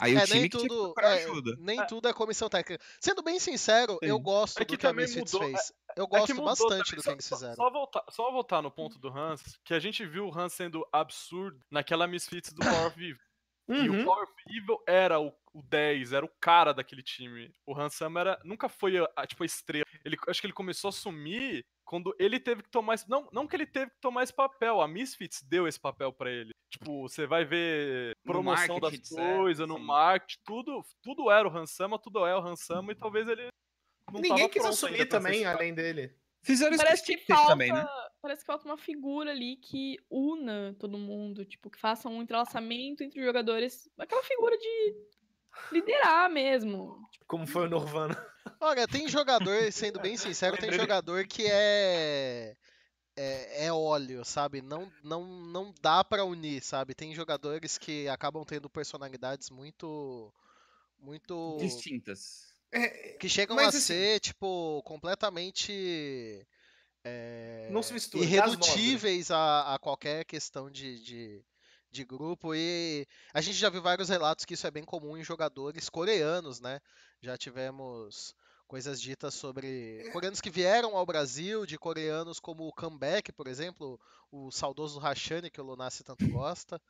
Aí 0.00 0.14
o 0.14 0.18
É, 0.18 0.24
time 0.26 0.40
nem 0.40 0.48
que 0.48 0.56
tinha 0.56 0.68
que 0.68 0.68
tudo, 0.68 0.84
procurar 0.94 1.16
é, 1.16 1.24
ajuda. 1.24 1.56
nem 1.58 1.86
tudo 1.86 2.08
é 2.08 2.12
comissão 2.12 2.48
técnica. 2.48 2.82
Sendo 3.00 3.22
bem 3.22 3.38
sincero, 3.38 3.98
eu 4.02 4.16
Sim. 4.16 4.22
gosto 4.22 4.60
É 4.60 4.64
que 4.64 4.76
do 4.76 4.78
que 4.80 4.86
a 4.86 4.92
Misfits 4.92 5.32
mudou, 5.32 5.48
fez. 5.48 5.72
Eu 5.96 6.04
É 6.04 6.06
gosto 6.08 6.28
mudou 6.34 6.44
bastante 6.46 6.68
também. 6.90 6.96
do 6.96 7.02
que 7.02 7.10
eles 7.10 7.24
só- 7.24 7.36
fizeram. 7.36 7.54
Só 7.56 7.70
voltar, 7.70 8.04
só 8.10 8.30
voltar 8.32 8.62
no 8.62 8.70
ponto 8.70 8.98
do 8.98 9.08
Hans, 9.08 9.58
que 9.64 9.74
a 9.74 9.78
gente 9.80 10.04
viu 10.06 10.26
o 10.28 10.38
Hans 10.38 10.52
sendo 10.54 10.86
absurdo 10.92 11.60
naquela 11.70 12.06
Misfits 12.06 12.52
do 12.52 12.60
Power 12.60 12.86
of 12.94 12.98
Evil. 13.00 13.18
E 13.68 13.88
o 13.88 13.92
Uhum. 13.92 14.04
Power 14.04 14.24
of 14.24 14.32
Evil 14.48 14.78
era 14.86 15.20
o, 15.20 15.32
o 15.54 15.62
10, 15.62 16.12
era 16.12 16.24
o 16.26 16.30
cara 16.40 16.72
daquele 16.72 17.02
time. 17.04 17.52
O 17.64 17.78
Hansama 17.78 18.18
era, 18.18 18.40
nunca 18.44 18.68
foi 18.68 18.98
a, 18.98 19.08
a, 19.14 19.26
tipo, 19.26 19.44
a 19.44 19.46
estrela. 19.46 19.84
Ele, 20.04 20.16
acho 20.26 20.40
que 20.40 20.46
ele 20.48 20.52
começou 20.52 20.88
a 20.88 20.92
sumir 20.92 21.64
quando 21.90 22.14
ele 22.20 22.38
teve 22.38 22.62
que 22.62 22.70
tomar 22.70 22.94
esse. 22.94 23.10
Não, 23.10 23.28
não 23.32 23.48
que 23.48 23.56
ele 23.56 23.66
teve 23.66 23.90
que 23.90 24.00
tomar 24.00 24.22
esse 24.22 24.32
papel, 24.32 24.80
a 24.80 24.86
Misfits 24.86 25.42
deu 25.42 25.66
esse 25.66 25.80
papel 25.80 26.12
pra 26.12 26.30
ele. 26.30 26.52
Tipo, 26.70 27.08
você 27.08 27.26
vai 27.26 27.44
ver 27.44 28.16
promoção 28.22 28.78
das 28.78 28.96
coisas, 29.08 29.66
no 29.66 29.76
marketing, 29.76 30.40
tudo, 30.44 30.84
tudo 31.02 31.28
era 31.32 31.48
o 31.48 31.50
Hansama, 31.50 31.98
tudo 31.98 32.24
é 32.24 32.38
o 32.38 32.46
Hansama, 32.46 32.92
e 32.92 32.94
talvez 32.94 33.26
ele. 33.26 33.48
Não 34.08 34.20
Ninguém 34.20 34.36
tava 34.36 34.48
quis 34.50 34.64
assumir 34.64 35.04
também, 35.06 35.44
além 35.44 35.74
dele. 35.74 36.14
Fizeram 36.44 36.76
isso 36.76 36.84
Parece 36.84 37.04
que 37.04 37.14
Stick 37.14 37.26
falta. 37.26 37.50
também, 37.50 37.72
né? 37.72 37.84
Parece 38.22 38.42
que 38.42 38.46
falta 38.46 38.66
uma 38.66 38.78
figura 38.78 39.32
ali 39.32 39.56
que 39.56 39.96
una 40.08 40.76
todo 40.78 40.96
mundo, 40.96 41.44
tipo, 41.44 41.68
que 41.68 41.80
faça 41.80 42.08
um 42.08 42.22
entrelaçamento 42.22 43.02
entre 43.02 43.18
os 43.18 43.26
jogadores. 43.26 43.90
Aquela 43.98 44.22
figura 44.22 44.56
de 44.56 44.94
liderar 45.72 46.30
mesmo. 46.30 46.96
Como 47.26 47.46
foi 47.46 47.66
o 47.66 47.70
Norvana. 47.70 48.16
Olha, 48.60 48.86
tem 48.88 49.08
jogador, 49.08 49.70
sendo 49.72 50.00
bem 50.00 50.16
sincero, 50.16 50.56
tem 50.56 50.72
jogador 50.72 51.26
que 51.26 51.46
é. 51.46 52.56
É, 53.16 53.66
é 53.66 53.72
óleo, 53.72 54.24
sabe? 54.24 54.62
Não, 54.62 54.90
não, 55.04 55.26
não 55.26 55.74
dá 55.82 56.02
pra 56.02 56.24
unir, 56.24 56.62
sabe? 56.62 56.94
Tem 56.94 57.14
jogadores 57.14 57.76
que 57.76 58.08
acabam 58.08 58.44
tendo 58.44 58.70
personalidades 58.70 59.50
muito. 59.50 60.32
Muito. 60.98 61.56
Distintas. 61.60 62.48
É, 62.72 63.16
Que 63.18 63.28
chegam 63.28 63.56
Mas, 63.56 63.66
a 63.66 63.68
assim- 63.70 63.80
ser, 63.80 64.20
tipo, 64.20 64.80
completamente. 64.84 66.46
é, 67.04 67.68
Não 67.70 67.82
se 67.82 67.92
mistura, 67.92 68.24
gás 68.24 68.32
irredutíveis 68.32 69.30
a, 69.30 69.74
a 69.74 69.78
qualquer 69.78 70.24
questão 70.24 70.70
de, 70.70 71.02
de, 71.02 71.44
de 71.90 72.04
grupo. 72.04 72.54
E 72.54 73.06
a 73.34 73.40
gente 73.40 73.56
já 73.58 73.68
viu 73.70 73.82
vários 73.82 74.08
relatos 74.08 74.44
que 74.44 74.54
isso 74.54 74.66
é 74.66 74.70
bem 74.70 74.84
comum 74.84 75.16
em 75.16 75.24
jogadores 75.24 75.88
coreanos, 75.88 76.60
né? 76.60 76.80
Já 77.20 77.36
tivemos 77.36 78.34
coisas 78.66 79.00
ditas 79.00 79.34
sobre 79.34 80.04
coreanos 80.08 80.40
que 80.40 80.50
vieram 80.50 80.96
ao 80.96 81.04
Brasil, 81.04 81.66
de 81.66 81.76
coreanos 81.78 82.38
como 82.38 82.66
o 82.68 82.72
Comeback, 82.72 83.32
por 83.32 83.48
exemplo, 83.48 84.00
o 84.30 84.50
saudoso 84.52 84.98
Rashani, 85.00 85.50
que 85.50 85.60
o 85.60 85.64
Lunassi 85.64 86.04
tanto 86.04 86.28
gosta. 86.28 86.80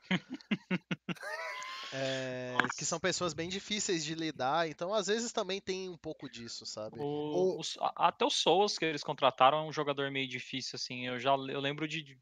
É, 1.92 2.70
que 2.76 2.84
são 2.84 3.00
pessoas 3.00 3.34
bem 3.34 3.48
difíceis 3.48 4.04
de 4.04 4.14
lidar, 4.14 4.68
então 4.68 4.94
às 4.94 5.08
vezes 5.08 5.32
também 5.32 5.60
tem 5.60 5.88
um 5.88 5.98
pouco 5.98 6.28
disso, 6.30 6.64
sabe? 6.64 7.04
O- 7.32 7.58
os- 7.60 7.76
a- 7.80 8.08
até 8.08 8.24
o 8.24 8.30
Souls 8.30 8.78
que 8.78 8.84
eles 8.84 9.02
contrataram 9.04 9.58
é 9.58 9.68
um 9.68 9.72
jogador 9.72 10.10
meio 10.10 10.28
difícil, 10.28 10.76
assim. 10.76 11.06
Eu 11.06 11.18
já 11.18 11.30
eu 11.32 11.60
lembro 11.60 11.86
de 11.88 12.18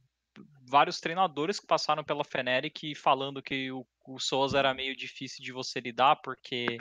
vários 0.66 1.00
treinadores 1.00 1.58
que 1.58 1.66
passaram 1.66 2.04
pela 2.04 2.24
Fnatic 2.24 2.94
falando 2.94 3.42
que 3.42 3.70
o, 3.72 3.86
o 4.06 4.18
Souls 4.18 4.54
era 4.54 4.74
meio 4.74 4.94
difícil 4.96 5.42
de 5.42 5.52
você 5.52 5.80
lidar, 5.80 6.16
porque 6.16 6.78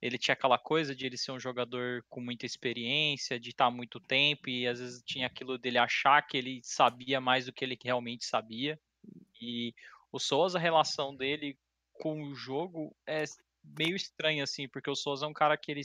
ele 0.00 0.18
tinha 0.18 0.32
aquela 0.32 0.58
coisa 0.58 0.94
de 0.94 1.06
ele 1.06 1.16
ser 1.16 1.32
um 1.32 1.40
jogador 1.40 2.04
com 2.08 2.20
muita 2.20 2.46
experiência, 2.46 3.38
de 3.38 3.50
estar 3.50 3.70
muito 3.70 4.00
tempo, 4.00 4.48
e 4.48 4.66
às 4.66 4.80
vezes 4.80 5.02
tinha 5.04 5.26
aquilo 5.26 5.58
dele 5.58 5.78
achar 5.78 6.22
que 6.22 6.36
ele 6.36 6.60
sabia 6.62 7.20
mais 7.20 7.46
do 7.46 7.52
que 7.52 7.64
ele 7.64 7.78
realmente 7.82 8.24
sabia. 8.24 8.78
E 9.40 9.74
o 10.10 10.18
Souza, 10.18 10.58
a 10.58 10.60
relação 10.60 11.14
dele 11.14 11.58
com 11.92 12.22
o 12.22 12.34
jogo 12.34 12.96
é 13.06 13.24
meio 13.62 13.94
estranha, 13.94 14.44
assim, 14.44 14.66
porque 14.66 14.90
o 14.90 14.96
Souza 14.96 15.26
é 15.26 15.28
um 15.28 15.34
cara 15.34 15.56
que 15.56 15.70
ele 15.70 15.82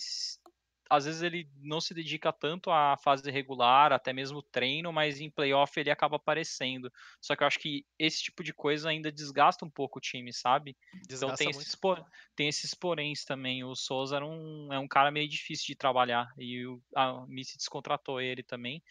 às 0.89 1.05
vezes 1.05 1.21
ele 1.21 1.49
não 1.61 1.81
se 1.81 1.93
dedica 1.93 2.31
tanto 2.31 2.69
à 2.69 2.95
fase 2.97 3.29
regular, 3.31 3.91
até 3.91 4.13
mesmo 4.13 4.41
treino, 4.41 4.91
mas 4.93 5.19
em 5.19 5.29
playoff 5.29 5.79
ele 5.79 5.89
acaba 5.89 6.17
aparecendo. 6.17 6.91
Só 7.21 7.35
que 7.35 7.43
eu 7.43 7.47
acho 7.47 7.59
que 7.59 7.85
esse 7.97 8.23
tipo 8.23 8.43
de 8.43 8.53
coisa 8.53 8.89
ainda 8.89 9.11
desgasta 9.11 9.65
um 9.65 9.69
pouco 9.69 9.97
o 9.99 10.01
time, 10.01 10.31
sabe? 10.31 10.75
Desgasta 11.07 11.25
então 11.25 11.35
tem 11.35 11.47
muito. 11.47 11.61
esses, 11.61 11.75
por- 11.75 12.05
tem 12.35 12.47
esses 12.47 12.73
poréns 12.73 13.25
também. 13.25 13.63
O 13.63 13.75
Souza 13.75 14.17
era 14.17 14.25
um, 14.25 14.71
é 14.71 14.79
um 14.79 14.87
cara 14.87 15.11
meio 15.11 15.27
difícil 15.27 15.67
de 15.67 15.75
trabalhar 15.75 16.31
e 16.37 16.65
o, 16.65 16.81
a 16.95 17.25
Missy 17.27 17.57
descontratou 17.57 18.21
ele 18.21 18.43
também. 18.43 18.83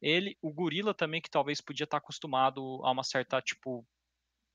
Ele, 0.00 0.36
o 0.42 0.52
Gorila 0.52 0.94
também, 0.94 1.20
que 1.20 1.30
talvez 1.30 1.60
podia 1.60 1.84
estar 1.84 1.98
acostumado 1.98 2.80
a 2.84 2.90
uma 2.90 3.04
certa, 3.04 3.40
tipo, 3.40 3.86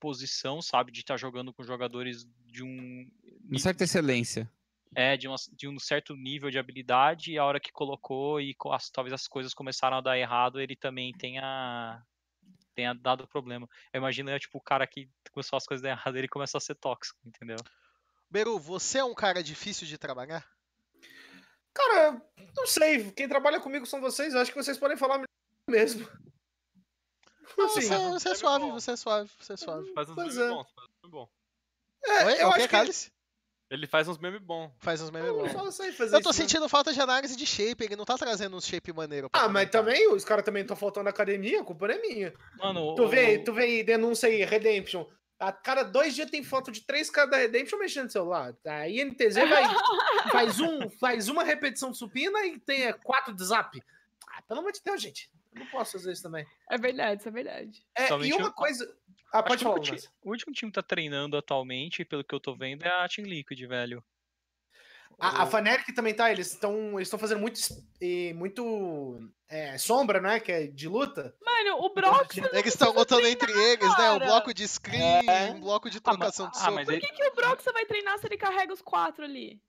posição, 0.00 0.60
sabe? 0.60 0.92
De 0.92 1.00
estar 1.00 1.16
jogando 1.16 1.52
com 1.52 1.62
jogadores 1.62 2.26
de 2.46 2.62
um 2.62 3.10
Uma 3.48 3.58
certa 3.58 3.84
excelência. 3.84 4.50
É, 4.94 5.16
de, 5.16 5.26
uma- 5.28 5.36
de 5.52 5.68
um 5.68 5.78
certo 5.78 6.14
nível 6.14 6.50
de 6.50 6.58
habilidade, 6.58 7.32
e 7.32 7.38
a 7.38 7.44
hora 7.44 7.58
que 7.60 7.72
colocou 7.72 8.40
e 8.40 8.54
as- 8.72 8.90
talvez 8.90 9.12
as 9.12 9.26
coisas 9.26 9.52
começaram 9.54 9.96
a 9.96 10.00
dar 10.00 10.18
errado, 10.18 10.60
ele 10.60 10.76
também 10.76 11.12
tenha, 11.12 12.02
tenha 12.74 12.94
dado 12.94 13.26
problema. 13.28 13.68
Eu 13.92 13.98
imagino, 13.98 14.30
é, 14.30 14.38
tipo, 14.38 14.58
o 14.58 14.62
cara 14.62 14.86
que 14.86 15.08
começou 15.32 15.56
as 15.56 15.66
coisas 15.66 15.84
a 15.84 15.88
dar 15.88 15.94
errado, 16.00 16.16
ele 16.16 16.28
começou 16.28 16.58
a 16.58 16.60
ser 16.60 16.74
tóxico, 16.76 17.18
entendeu? 17.24 17.56
Beru, 18.30 18.58
você 18.58 18.98
é 18.98 19.04
um 19.04 19.14
cara 19.14 19.42
difícil 19.42 19.86
de 19.86 19.96
trabalhar? 19.98 20.44
Cara, 21.72 22.20
não 22.56 22.66
sei. 22.66 23.10
Quem 23.12 23.28
trabalha 23.28 23.60
comigo 23.60 23.84
são 23.86 24.00
vocês. 24.00 24.32
Eu 24.34 24.40
acho 24.40 24.52
que 24.52 24.56
vocês 24.62 24.78
podem 24.78 24.96
falar 24.96 25.22
mesmo. 25.68 26.08
Não, 27.58 27.66
Assim, 27.66 27.82
você, 27.82 27.98
você 28.10 28.28
é 28.28 28.32
é 28.32 28.34
suave, 28.34 28.64
bom. 28.64 28.72
você 28.72 28.90
é 28.92 28.96
suave, 28.96 29.30
você 29.38 29.52
é 29.52 29.56
suave. 29.56 29.92
Faz 29.92 30.08
Pois 30.08 30.36
memes 30.36 30.38
é. 30.38 30.48
bons, 30.48 30.72
faz 30.72 30.88
memes 31.02 31.10
bons. 31.10 31.30
é, 32.04 32.24
Oi? 32.24 32.42
eu 32.42 32.48
o 32.48 32.52
acho 32.52 32.68
que, 32.68 32.84
que? 32.84 33.14
Ele 33.70 33.86
faz 33.86 34.06
uns 34.06 34.18
memes 34.18 34.40
bons. 34.42 34.70
Faz 34.80 35.00
uns 35.00 35.10
memes 35.10 35.28
eu 35.28 35.38
bons. 35.38 35.52
só 35.52 35.70
sei 35.70 35.90
fazer 35.92 36.14
Eu 36.16 36.22
tô 36.22 36.30
isso, 36.30 36.40
né? 36.42 36.46
sentindo 36.48 36.68
falta 36.68 36.92
de 36.92 37.00
análise 37.00 37.34
de 37.36 37.46
shape, 37.46 37.84
ele 37.84 37.96
não 37.96 38.04
tá 38.04 38.16
trazendo 38.16 38.56
um 38.56 38.60
shape 38.60 38.92
maneiro. 38.92 39.28
Ah, 39.32 39.48
mas 39.48 39.70
também 39.70 40.12
os 40.12 40.24
caras 40.24 40.44
também 40.44 40.62
estão 40.62 40.76
faltando 40.76 41.04
na 41.04 41.10
academia, 41.10 41.60
a 41.60 41.64
culpa 41.64 41.88
não 41.88 41.94
é 41.94 41.98
minha. 41.98 42.34
Mano, 42.58 42.94
Tu 42.94 43.08
vê, 43.08 43.36
o- 43.38 43.44
tu 43.44 43.52
vê 43.52 43.62
aí, 43.64 43.82
denúncia 43.82 44.28
aí, 44.28 44.44
Redemption. 44.44 45.06
A 45.38 45.50
cada 45.50 45.82
dois 45.82 46.14
dias 46.14 46.30
tem 46.30 46.44
foto 46.44 46.70
de 46.70 46.82
três 46.82 47.10
caras 47.10 47.30
da 47.30 47.36
Redemption 47.38 47.78
mexendo 47.78 48.04
no 48.04 48.10
celular. 48.10 48.54
A 48.66 48.88
INTZ 48.88 49.34
vai, 49.34 49.62
faz, 50.30 50.60
um, 50.60 50.88
faz 50.90 51.28
uma 51.28 51.42
repetição 51.42 51.90
de 51.90 51.98
supina 51.98 52.44
e 52.46 52.58
tem 52.60 52.84
é, 52.84 52.92
quatro 52.92 53.34
de 53.34 53.44
zap. 53.44 53.82
Ah, 54.28 54.42
pelo 54.42 54.60
amor 54.60 54.72
de 54.72 54.80
Deus, 54.84 55.00
gente. 55.02 55.28
Eu 55.54 55.60
não 55.60 55.66
posso 55.70 55.92
fazer 55.92 56.12
isso 56.12 56.22
também. 56.22 56.44
É 56.70 56.76
verdade, 56.76 57.20
isso 57.20 57.28
é 57.28 57.32
verdade. 57.32 57.84
É, 57.96 58.08
e 58.24 58.32
uma 58.32 58.46
eu- 58.48 58.52
coisa. 58.52 58.92
Ah, 59.34 59.38
acho 59.40 59.48
pode 59.48 59.58
que 59.58 59.64
falar, 59.64 59.74
o, 59.74 59.78
último, 59.78 59.96
Lucas. 59.96 60.12
o 60.22 60.30
último 60.30 60.52
time 60.52 60.70
que 60.70 60.74
tá 60.76 60.82
treinando 60.82 61.36
atualmente, 61.36 62.04
pelo 62.04 62.22
que 62.22 62.32
eu 62.34 62.38
tô 62.38 62.54
vendo, 62.54 62.84
é 62.84 62.88
a 62.88 63.08
Team 63.08 63.26
Liquid, 63.26 63.60
velho. 63.66 64.02
A, 65.18 65.42
a 65.42 65.46
Fnatic 65.46 65.94
também 65.94 66.14
tá, 66.14 66.30
eles 66.30 66.52
estão 66.52 66.94
eles 66.94 67.06
estão 67.06 67.18
fazendo 67.18 67.40
muito, 67.40 67.58
e 68.00 68.32
muito 68.34 69.28
é, 69.48 69.76
sombra, 69.78 70.20
né? 70.20 70.38
Que 70.40 70.50
é 70.52 70.66
de 70.66 70.88
luta. 70.88 71.34
Mano, 71.44 71.84
o 71.84 71.92
Brox. 71.94 72.36
Eles 72.36 72.66
estão 72.74 72.92
lutando 72.92 73.26
entre 73.26 73.50
eles, 73.52 73.88
né? 73.98 74.10
Um 74.10 74.18
cara. 74.18 74.24
bloco 74.26 74.52
de 74.54 74.66
screen, 74.68 75.28
É. 75.28 75.50
um 75.52 75.60
bloco 75.60 75.88
de 75.90 75.98
Ah, 75.98 76.00
trocação 76.00 76.48
de 76.50 76.56
ah, 76.56 76.60
soco. 76.60 76.72
mas 76.74 76.84
Por 76.86 76.94
ele- 76.94 77.00
que, 77.06 77.12
que 77.12 77.24
o 77.28 77.34
Brox 77.34 77.64
vai 77.72 77.84
treinar 77.86 78.18
se 78.18 78.26
ele 78.26 78.36
carrega 78.36 78.72
os 78.72 78.82
quatro 78.82 79.24
ali? 79.24 79.60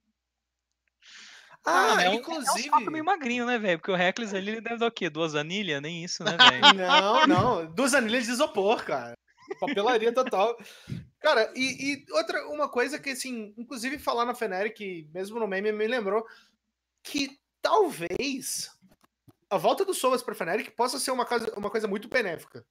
Ah, 1.64 2.02
é 2.02 2.10
um, 2.10 2.14
inclusive. 2.14 2.68
É 2.68 2.76
um 2.76 2.90
meio 2.92 3.04
magrinho, 3.04 3.44
né, 3.46 3.58
velho? 3.58 3.78
Porque 3.78 3.90
o 3.90 3.96
Reckless 3.96 4.36
ali 4.36 4.50
ele 4.52 4.60
deve 4.60 4.78
dar 4.78 4.86
o 4.86 4.90
quê? 4.92 5.10
Duas 5.10 5.34
anilhas? 5.34 5.82
Nem 5.82 6.04
isso, 6.04 6.22
né, 6.22 6.36
velho? 6.36 6.74
Não, 6.74 7.26
não. 7.26 7.66
Duas 7.74 7.92
anilhas 7.94 8.24
de 8.26 8.30
isopor, 8.32 8.84
cara. 8.84 9.14
Papelaria 9.60 10.12
total. 10.12 10.56
Cara, 11.20 11.52
e, 11.56 11.92
e 11.94 12.12
outra, 12.12 12.46
uma 12.48 12.68
coisa 12.68 12.98
que, 12.98 13.10
assim, 13.10 13.54
inclusive 13.56 13.98
falar 13.98 14.24
na 14.24 14.34
Feneric, 14.34 15.08
mesmo 15.12 15.38
no 15.40 15.46
meme, 15.46 15.72
me 15.72 15.86
lembrou 15.86 16.26
que 17.02 17.38
talvez 17.62 18.70
a 19.48 19.56
volta 19.56 19.84
do 19.84 19.94
Solas 19.94 20.22
pra 20.22 20.34
Feneric 20.34 20.70
possa 20.72 20.98
ser 20.98 21.10
uma 21.10 21.24
coisa, 21.24 21.52
uma 21.56 21.70
coisa 21.70 21.86
muito 21.88 22.08
benéfica 22.08 22.66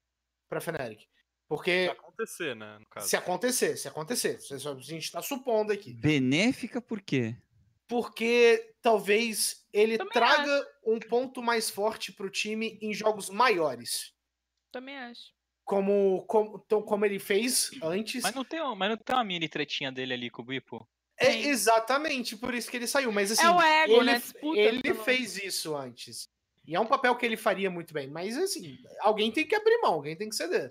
pra 0.49 0.61
Feneric. 0.61 1.01
Se 1.03 1.47
Porque 1.47 1.89
acontecer, 1.91 2.55
né? 2.55 2.79
No 2.79 2.85
caso. 2.87 3.07
se 3.07 3.15
acontecer, 3.15 3.77
se 3.77 3.87
acontecer, 3.87 4.39
se- 4.41 4.53
a 4.67 4.73
gente 4.79 5.11
tá 5.11 5.21
supondo 5.21 5.71
aqui. 5.71 5.93
Benéfica 5.93 6.81
por 6.81 7.01
quê? 7.01 7.35
Porque 7.87 8.73
talvez 8.81 9.63
ele 9.71 9.95
Também 9.97 10.11
traga 10.13 10.67
um 10.83 10.99
ponto 10.99 11.43
mais 11.43 11.69
forte 11.69 12.11
pro 12.11 12.31
time 12.31 12.79
em 12.81 12.93
jogos 12.95 13.29
maiores. 13.29 14.11
Também 14.71 14.97
acho. 14.97 15.34
Como, 15.65 16.23
como, 16.27 16.61
então, 16.63 16.81
como 16.81 17.05
ele 17.05 17.17
fez 17.17 17.71
antes. 17.81 18.21
Mas 18.21 18.35
não, 18.35 18.45
tem, 18.45 18.59
mas 18.77 18.89
não 18.91 18.97
tem 18.97 19.15
uma 19.15 19.23
mini 19.23 19.49
tretinha 19.49 19.91
dele 19.91 20.13
ali 20.13 20.29
com 20.29 20.43
o 20.43 20.45
Bipo? 20.45 20.87
É 21.19 21.33
exatamente 21.47 22.37
por 22.37 22.53
isso 22.53 22.69
que 22.69 22.77
ele 22.77 22.85
saiu. 22.87 23.11
Mas 23.11 23.31
assim, 23.31 23.43
é 23.43 23.49
o 23.49 23.59
ego, 23.61 23.93
ele, 23.95 24.03
né? 24.05 24.13
Disputa 24.19 24.59
ele 24.59 24.93
fez 24.93 25.37
isso 25.43 25.75
antes. 25.75 26.29
E 26.67 26.75
é 26.75 26.79
um 26.79 26.85
papel 26.85 27.15
que 27.15 27.25
ele 27.25 27.35
faria 27.37 27.69
muito 27.71 27.93
bem. 27.95 28.07
Mas 28.07 28.37
assim, 28.37 28.77
alguém 28.99 29.31
tem 29.31 29.45
que 29.47 29.55
abrir 29.55 29.79
mão, 29.81 29.93
alguém 29.93 30.15
tem 30.15 30.29
que 30.29 30.35
ceder. 30.35 30.67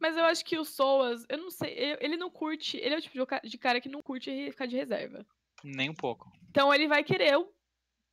Mas 0.00 0.16
eu 0.16 0.24
acho 0.24 0.44
que 0.44 0.58
o 0.58 0.64
Soas, 0.64 1.24
eu 1.28 1.36
não 1.38 1.50
sei, 1.50 1.74
ele- 2.00 2.16
não 2.16 2.30
curte. 2.30 2.76
Ele 2.78 2.94
é 2.94 2.98
o 2.98 3.02
tipo 3.02 3.18
de 3.18 3.26
ca- 3.26 3.40
de 3.44 3.58
cara 3.58 3.80
que 3.80 3.88
não 3.88 4.00
curte 4.02 4.50
ficar 4.50 4.66
de 4.66 4.76
reserva. 4.76 5.26
Nem 5.62 5.90
um 5.90 5.94
pouco. 5.94 6.30
Então 6.50 6.72
ele 6.72 6.88
vai 6.88 7.04
querer 7.04 7.38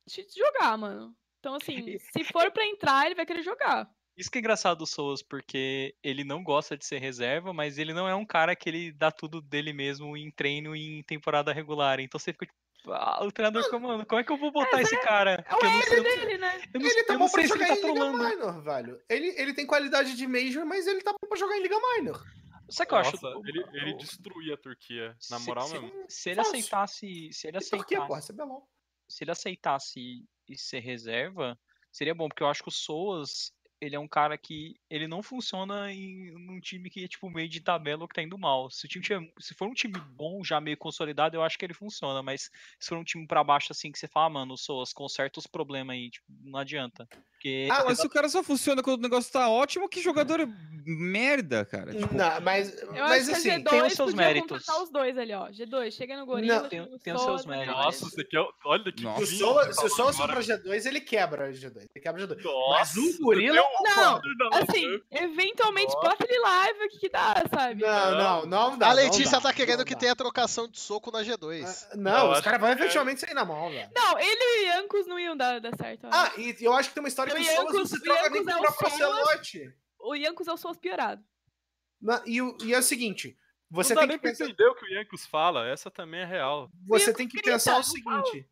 te 0.06 0.26
jogar, 0.36 0.76
mano. 0.76 1.14
Então, 1.38 1.54
assim, 1.54 1.98
se 2.12 2.24
for 2.24 2.50
pra 2.50 2.66
entrar, 2.66 3.06
ele 3.06 3.14
vai 3.14 3.24
querer 3.24 3.42
jogar. 3.42 3.90
Isso 4.20 4.30
que 4.30 4.36
é 4.36 4.40
engraçado 4.40 4.78
do 4.78 4.86
Souls, 4.86 5.22
porque 5.22 5.94
ele 6.02 6.24
não 6.24 6.44
gosta 6.44 6.76
de 6.76 6.84
ser 6.84 6.98
reserva, 6.98 7.54
mas 7.54 7.78
ele 7.78 7.94
não 7.94 8.06
é 8.06 8.14
um 8.14 8.26
cara 8.26 8.54
que 8.54 8.68
ele 8.68 8.92
dá 8.92 9.10
tudo 9.10 9.40
dele 9.40 9.72
mesmo 9.72 10.14
em 10.16 10.30
treino 10.30 10.76
e 10.76 10.98
em 10.98 11.02
temporada 11.02 11.52
regular. 11.54 11.98
Então 12.00 12.18
você 12.20 12.32
fica 12.32 12.44
tipo, 12.46 12.92
ah, 12.92 13.24
o 13.24 13.32
treinador 13.32 13.62
fica, 13.64 13.78
mano, 13.78 14.04
como 14.04 14.20
é 14.20 14.24
que 14.24 14.30
eu 14.30 14.36
vou 14.36 14.52
botar 14.52 14.82
esse 14.82 14.96
cara? 15.00 15.42
É 15.48 15.54
o 15.54 15.58
eu 15.64 15.70
não 15.70 15.82
sei, 15.82 15.92
ego 15.98 16.02
dele, 16.02 16.38
né? 16.38 16.60
eu 16.74 16.80
não, 16.80 16.86
Ele 16.90 17.04
tá 17.04 17.14
eu 17.14 17.18
bom 17.18 17.28
pra 17.30 17.46
jogar 17.46 17.66
tá 17.66 17.74
em 17.74 17.92
Liga. 17.94 18.12
Minor, 18.12 18.62
velho. 18.62 19.00
Ele, 19.08 19.26
ele 19.40 19.54
tem 19.54 19.66
qualidade 19.66 20.14
de 20.14 20.26
Major, 20.26 20.66
mas 20.66 20.86
ele 20.86 21.00
tá 21.00 21.12
bom 21.12 21.26
pra 21.28 21.38
jogar 21.38 21.56
em 21.56 21.62
Liga 21.62 21.76
Minor. 21.96 22.22
Sabe 22.68 22.84
o 22.84 22.88
que 22.88 22.94
eu 22.94 22.98
acho? 22.98 23.16
Ele, 23.46 23.64
ele 23.72 23.94
destruía 23.94 24.54
a 24.54 24.56
Turquia, 24.58 25.16
na 25.30 25.38
se- 25.38 25.46
moral 25.46 25.66
se, 25.66 25.72
mesmo. 25.78 25.92
Se 26.08 26.28
ele 26.30 26.36
Fácil. 26.36 26.50
aceitasse. 26.58 27.32
Se 27.32 27.48
ele 27.48 27.56
E 27.56 27.60
Turquia, 27.60 27.98
aceitasse. 27.98 28.06
porra, 28.06 28.20
é 28.28 28.32
belão. 28.32 28.62
se 29.08 29.24
ele 29.24 29.30
aceitasse 29.30 30.24
e 30.48 30.56
ser 30.58 30.78
reserva, 30.80 31.58
seria 31.90 32.14
bom, 32.14 32.28
porque 32.28 32.42
eu 32.42 32.48
acho 32.48 32.62
que 32.62 32.68
o 32.68 32.72
Soas, 32.72 33.52
ele 33.80 33.96
é 33.96 33.98
um 33.98 34.06
cara 34.08 34.36
que 34.36 34.76
ele 34.90 35.08
não 35.08 35.22
funciona 35.22 35.92
em 35.92 36.30
num 36.32 36.60
time 36.60 36.90
que 36.90 37.04
é 37.04 37.08
tipo 37.08 37.30
meio 37.30 37.48
de 37.48 37.60
tabela 37.60 38.02
ou 38.02 38.08
que 38.08 38.14
tá 38.14 38.22
indo 38.22 38.36
mal. 38.36 38.70
Se 38.70 38.84
o 38.84 38.88
time 38.88 39.02
tiver, 39.04 39.32
se 39.38 39.54
for 39.54 39.66
um 39.68 39.72
time 39.74 39.94
bom, 40.10 40.44
já 40.44 40.60
meio 40.60 40.76
consolidado, 40.76 41.34
eu 41.36 41.42
acho 41.42 41.58
que 41.58 41.64
ele 41.64 41.72
funciona, 41.74 42.22
mas 42.22 42.50
se 42.78 42.88
for 42.88 42.98
um 42.98 43.04
time 43.04 43.26
pra 43.26 43.42
baixo 43.42 43.72
assim 43.72 43.90
que 43.90 43.98
você 43.98 44.06
fala, 44.08 44.26
ah, 44.26 44.30
mano, 44.30 44.54
o 44.54 44.58
Soas 44.58 44.92
conserta 44.92 45.38
os 45.38 45.46
problemas 45.46 45.94
aí, 45.94 46.10
tipo, 46.10 46.26
não 46.44 46.58
adianta. 46.58 47.08
Porque 47.32 47.68
Ah, 47.70 47.84
mas 47.86 47.98
se 47.98 48.06
o 48.06 48.10
cara 48.10 48.28
só 48.28 48.42
funciona 48.42 48.82
quando 48.82 48.98
o 48.98 49.02
negócio 49.02 49.32
tá 49.32 49.48
ótimo, 49.48 49.88
que 49.88 50.02
jogador 50.02 50.46
merda, 50.84 51.64
cara. 51.64 51.92
Tipo, 51.94 52.14
Não, 52.14 52.40
mas, 52.42 52.82
Eu 52.82 52.92
mas 52.92 53.28
acho 53.28 53.38
assim, 53.38 53.42
que 53.42 53.50
a 53.50 53.58
G2 53.60 53.70
tem 53.70 53.82
os 53.86 53.92
seus 53.94 54.14
méritos. 54.14 54.68
os 54.68 54.90
dois 54.90 55.16
ali, 55.16 55.32
ó. 55.32 55.48
G2, 55.48 55.90
chega 55.92 56.18
no 56.18 56.26
Gorila, 56.26 56.68
tem- 56.68 56.80
chega 56.80 56.90
no 56.90 56.98
tem 56.98 57.14
os 57.14 57.20
seus 57.22 57.42
Soas, 57.42 57.46
méritos. 57.46 57.74
Nossa, 57.74 58.04
você 58.10 58.24
quer. 58.24 58.44
Olha 58.64 58.92
que. 58.92 59.02
Nossa. 59.02 59.24
se 59.26 59.42
o 59.42 59.50
o 59.50 59.54
falando 59.54 60.12
for 60.14 60.14
pra 60.14 60.24
agora. 60.24 60.42
G2, 60.42 60.86
ele 60.86 61.00
quebra 61.00 61.46
a 61.46 61.50
G2. 61.50 61.76
Ele 61.94 62.02
quebra 62.02 62.24
a 62.24 62.26
G2. 62.26 62.42
Nossa, 62.42 62.78
Mas 62.78 62.96
o 62.96 63.22
Gorila 63.22 63.54
Não, 63.82 64.20
concordo. 64.20 64.48
Assim, 64.52 65.00
eventualmente 65.10 65.94
Nossa. 65.94 66.08
bota 66.08 66.24
ele 66.28 66.38
live, 66.38 66.84
o 66.84 66.88
que 66.88 66.98
que 66.98 67.08
dá, 67.08 67.34
sabe? 67.54 67.82
Não, 67.82 68.10
não, 68.16 68.46
não 68.46 68.78
dá. 68.78 68.86
a 68.86 68.88
não 68.90 68.96
Letícia 68.96 69.38
dá, 69.38 69.40
tá 69.40 69.52
querendo 69.52 69.78
não 69.78 69.84
que 69.84 69.96
tenha 69.96 70.14
trocação 70.16 70.68
de 70.68 70.78
soco 70.78 71.10
na 71.10 71.22
G2. 71.22 71.64
Ah, 71.92 71.96
Não, 71.96 72.26
Eu 72.26 72.32
os 72.32 72.40
caras 72.40 72.60
vão 72.60 72.68
que 72.68 72.74
é. 72.74 72.84
efetivamente 72.84 73.20
sair 73.20 73.34
na 73.34 73.44
mão, 73.44 73.70
velho. 73.70 73.90
Não, 73.94 74.18
ele 74.18 74.40
e 74.42 74.60
o 74.60 74.66
Yankos 74.72 75.06
não 75.06 75.18
iam 75.18 75.36
dar, 75.36 75.60
dar 75.60 75.74
certo. 75.76 76.06
Ah, 76.10 76.32
e 76.36 76.56
eu 76.60 76.72
acho 76.72 76.88
que 76.88 76.94
tem 76.94 77.02
uma 77.02 77.08
história 77.08 77.34
que 77.34 77.40
o 77.40 77.44
Solas 77.44 77.58
não 77.58 77.72
Iancos- 77.74 77.90
se 77.90 78.02
troca 78.02 78.30
nem 78.30 78.44
com 78.44 78.50
é 78.50 78.56
o 78.56 78.60
próprio 78.60 78.90
Solas. 78.90 79.18
Ocelote. 79.26 79.74
O 80.00 80.14
Yankos 80.14 80.48
é 80.48 80.52
o 80.52 80.56
Soas 80.56 80.76
piorado. 80.76 81.22
Na- 82.00 82.22
E, 82.26 82.40
o- 82.42 82.56
e 82.64 82.72
é 82.74 82.78
o 82.78 82.82
seguinte, 82.82 83.36
você 83.70 83.94
não 83.94 84.02
dá 84.02 84.08
tem 84.08 84.18
que 84.18 84.24
nem 84.24 84.32
pensar, 84.32 84.44
entender 84.46 84.66
o 84.68 84.74
que 84.74 84.84
o 84.86 84.88
Yankees 84.88 85.26
fala, 85.26 85.68
essa 85.68 85.90
também 85.90 86.20
é 86.20 86.24
real. 86.24 86.70
você 86.86 87.12
tem 87.12 87.28
que 87.28 87.40
pensar 87.42 87.72
o 87.74 87.76
não 87.76 87.82
seguinte. 87.82 88.48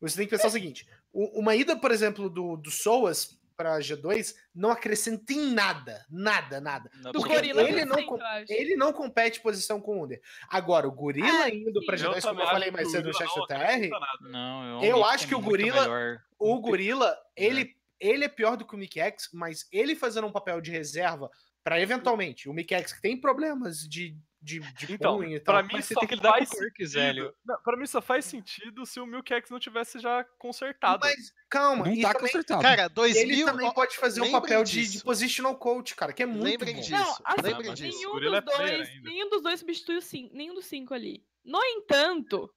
Você 0.00 0.16
tem 0.18 0.26
que 0.26 0.30
pensar 0.32 0.48
o 0.48 0.50
seguinte, 0.50 0.86
uma 1.12 1.54
ida, 1.56 1.76
por 1.76 1.90
exemplo, 1.90 2.28
do, 2.28 2.56
do 2.56 2.70
Soas 2.70 3.38
pra 3.56 3.78
G2 3.78 4.34
não 4.54 4.70
acrescenta 4.70 5.32
em 5.32 5.52
nada, 5.52 6.04
nada, 6.10 6.60
nada. 6.60 6.90
Não, 7.02 7.12
Porque 7.12 7.34
Gorila 7.34 7.62
ele 7.62 7.84
não 7.84 8.04
com- 8.06 8.18
eu. 8.18 8.44
Ele 8.48 8.76
não 8.76 8.92
compete 8.92 9.40
posição 9.40 9.80
com 9.80 9.98
o 10.00 10.04
Under. 10.04 10.20
Agora, 10.48 10.86
o 10.88 10.92
Gorila 10.92 11.46
É, 11.46 11.54
indo 11.54 11.84
pra 11.84 11.96
sim. 11.96 12.04
G2, 12.04 12.22
como 12.22 12.40
eu 12.40 12.46
falei 12.46 12.68
acho 12.68 12.72
mais 12.72 12.86
que 12.88 12.92
cedo 12.92 13.06
no 13.08 13.14
chat 13.14 13.34
do 13.34 13.46
TR. 13.46 13.90
Não, 14.22 14.84
Eu 14.84 14.96
Omni 14.98 15.08
acho 15.08 15.24
é 15.24 15.28
que 15.28 15.34
o 15.34 15.40
Gorila- 15.40 15.82
melhor. 15.82 16.18
o 16.38 16.60
Gorila, 16.60 17.16
ele, 17.36 17.74
ele 18.00 18.24
é 18.24 18.28
pior 18.28 18.56
do 18.56 18.66
que 18.66 18.74
o 18.74 18.78
Mikex, 18.78 19.28
mas 19.32 19.66
ele 19.72 19.94
fazendo 19.94 20.26
um 20.26 20.32
papel 20.32 20.60
de 20.60 20.70
reserva 20.70 21.30
pra 21.62 21.80
eventualmente, 21.80 22.48
o 22.48 22.52
Mikex 22.52 22.92
que 22.92 23.00
tem 23.00 23.18
problemas 23.18 23.78
de, 23.88 24.16
de, 24.44 24.60
de 24.60 24.92
Então, 24.92 25.24
e 25.24 25.40
tal. 25.40 25.54
pra 25.54 25.62
mim 25.62 25.70
Mas 25.72 25.86
você 25.86 25.94
só 25.94 26.00
tem 26.00 26.08
que 26.10 26.14
lidar 26.16 26.32
com 26.38 26.44
Quirks, 26.44 26.58
sentido- 26.76 26.92
velho. 26.92 27.34
Não, 27.44 27.62
pra 27.62 27.76
mim 27.76 27.86
só 27.86 28.02
faz 28.02 28.24
sentido 28.26 28.84
se 28.84 29.00
o 29.00 29.06
Milkex 29.06 29.48
não 29.50 29.58
tivesse 29.58 29.98
já 29.98 30.22
consertado. 30.38 31.00
Mas 31.02 31.32
calma, 31.48 31.86
não 31.86 32.00
tá 32.00 32.12
também- 32.12 32.20
consertado. 32.20 32.62
Cara, 32.62 32.88
2000. 32.88 33.22
ele 33.22 33.44
também 33.44 33.72
pode 33.72 33.96
fazer 33.96 34.20
um 34.20 34.30
papel 34.30 34.62
de, 34.62 34.86
de 34.86 35.02
positional 35.02 35.56
coach, 35.56 35.94
cara, 35.96 36.12
que 36.12 36.22
é 36.22 36.26
muito 36.26 36.44
Lembrem 36.44 36.74
bom. 36.74 36.80
disso. 36.82 36.92
Não, 36.92 37.16
assim, 37.24 37.40
lembrem 37.42 37.68
mas 37.70 37.78
disso. 37.78 37.98
nenhum 37.98 38.20
dos 38.20 38.44
dois, 38.44 39.02
nenhum 39.02 39.28
dos 39.30 39.42
dois 39.42 39.58
substitui 39.60 39.96
o 39.96 40.02
cinco, 40.02 40.34
nenhum 40.36 40.54
dos 40.54 40.66
cinco 40.66 40.92
ali. 40.92 41.24
No 41.44 41.58
entanto, 41.64 42.50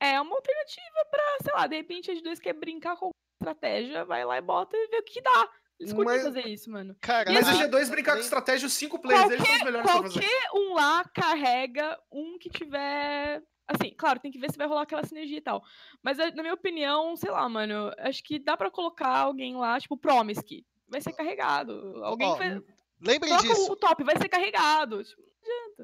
é 0.00 0.20
uma 0.20 0.34
alternativa 0.36 1.04
pra, 1.10 1.36
sei 1.42 1.52
lá, 1.52 1.66
de 1.66 1.76
repente 1.76 2.10
a 2.10 2.14
G2 2.14 2.38
quer 2.40 2.52
brincar 2.54 2.96
com 2.96 3.10
estratégia, 3.40 4.04
vai 4.04 4.24
lá 4.24 4.38
e 4.38 4.40
bota 4.40 4.76
e 4.76 4.88
vê 4.88 4.98
o 4.98 5.02
que 5.04 5.20
dá. 5.20 5.48
Eles 5.82 5.92
curtem 5.92 6.14
Mas- 6.14 6.22
fazer 6.22 6.48
isso, 6.48 6.70
mano. 6.70 6.96
Cara, 7.00 7.32
Mas 7.32 7.48
assim, 7.48 7.64
o 7.64 7.68
G2 7.68 7.90
brincar 7.90 8.14
com 8.14 8.20
estratégia, 8.20 8.66
os 8.66 8.72
cinco 8.72 8.98
players 9.00 9.28
deles 9.28 9.44
são 9.46 9.56
os 9.56 9.62
melhores 9.64 9.90
pra 9.90 10.02
fazer. 10.02 10.20
Qualquer 10.20 10.48
um 10.54 10.74
lá 10.74 11.04
carrega 11.04 11.98
um 12.10 12.38
que 12.38 12.48
tiver. 12.48 13.42
Assim, 13.66 13.94
claro, 13.96 14.18
tem 14.20 14.30
que 14.30 14.38
ver 14.38 14.50
se 14.50 14.58
vai 14.58 14.66
rolar 14.66 14.82
aquela 14.82 15.04
sinergia 15.04 15.38
e 15.38 15.40
tal. 15.40 15.62
Mas 16.02 16.18
eh, 16.18 16.30
na 16.32 16.42
minha 16.42 16.54
opinião, 16.54 17.16
sei 17.16 17.30
lá, 17.30 17.48
mano, 17.48 17.92
acho 17.98 18.22
que 18.22 18.38
dá 18.38 18.56
pra 18.56 18.70
colocar 18.70 19.08
alguém 19.08 19.56
lá, 19.56 19.78
tipo, 19.80 19.96
Promise, 19.96 20.42
que 20.42 20.64
vai 20.88 21.00
ser 21.00 21.12
carregado. 21.12 21.72
Alguém 22.04 22.30
que 22.32 22.38
vai. 22.38 22.62
lembrem 23.00 23.36
disso. 23.38 23.72
o 23.72 23.76
top, 23.76 24.04
vai 24.04 24.16
ser 24.18 24.28
carregado. 24.28 25.02
Tipo, 25.02 25.22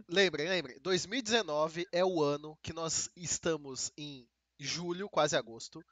Lembrem, 0.08 0.48
lembrem. 0.48 0.76
2019 0.80 1.86
é 1.90 2.04
o 2.04 2.22
ano 2.22 2.56
que 2.62 2.72
nós 2.72 3.10
estamos 3.16 3.90
em 3.96 4.28
julho, 4.60 5.08
quase 5.08 5.34
agosto, 5.36 5.82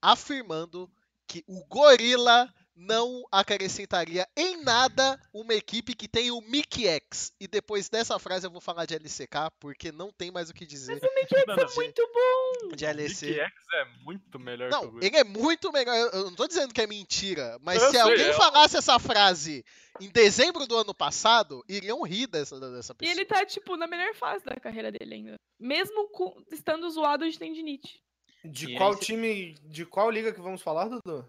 afirmando 0.00 0.90
que 1.26 1.44
o 1.46 1.64
Gorila 1.66 2.52
não 2.74 3.22
acrescentaria 3.30 4.26
em 4.36 4.62
nada 4.62 5.20
uma 5.32 5.54
equipe 5.54 5.94
que 5.94 6.08
tem 6.08 6.30
o 6.30 6.40
Mickey 6.40 6.86
X. 6.88 7.32
E 7.40 7.46
depois 7.46 7.88
dessa 7.88 8.18
frase 8.18 8.46
eu 8.46 8.50
vou 8.50 8.60
falar 8.60 8.86
de 8.86 8.94
LCK, 8.94 9.50
porque 9.60 9.92
não 9.92 10.10
tem 10.10 10.30
mais 10.30 10.48
o 10.50 10.54
que 10.54 10.66
dizer 10.66 10.94
Mas 10.94 11.02
o 11.02 11.14
Mickey 11.14 11.36
X 11.36 11.44
Não, 11.46 11.54
é 11.54 11.64
não. 11.66 11.74
muito 11.74 12.10
bom. 12.12 12.68
de 12.76 12.84
LC. 12.86 13.26
Nick 13.26 13.40
X 13.40 13.52
é 13.74 13.84
muito 14.04 14.38
melhor 14.38 14.70
que 14.70 14.76
o 14.76 14.80
Não, 14.92 14.98
ele 15.02 15.16
é 15.16 15.24
muito 15.24 15.70
melhor. 15.72 15.94
Eu 15.96 16.10
eu 16.12 16.24
não 16.24 16.34
tô 16.34 16.46
dizendo 16.46 16.72
que 16.72 16.80
é 16.80 16.86
mentira, 16.86 17.58
mas 17.62 17.80
Eu 17.82 17.86
se 17.86 17.92
sei, 17.92 18.00
alguém 18.00 18.26
é. 18.28 18.32
falasse 18.32 18.76
essa 18.76 18.98
frase 18.98 19.64
em 20.00 20.08
dezembro 20.08 20.66
do 20.66 20.76
ano 20.76 20.94
passado, 20.94 21.62
iriam 21.68 22.02
rir 22.02 22.26
dessa, 22.26 22.58
dessa 22.58 22.92
E 22.94 22.96
pessoa. 22.96 23.12
ele 23.16 23.24
tá, 23.26 23.44
tipo, 23.44 23.76
na 23.76 23.86
melhor 23.86 24.14
fase 24.14 24.44
da 24.44 24.54
carreira 24.56 24.90
dele 24.90 25.14
ainda. 25.14 25.34
Mesmo 25.60 26.08
com- 26.10 26.42
estando 26.50 26.88
zoado 26.90 27.28
de 27.30 27.38
tendinite. 27.38 28.00
De 28.44 28.72
E 28.72 28.76
qual 28.76 28.96
time, 28.96 29.54
de 29.64 29.84
qual 29.86 30.10
liga 30.10 30.32
que 30.32 30.40
vamos 30.40 30.62
falar, 30.62 30.88
Dudu? 30.88 31.24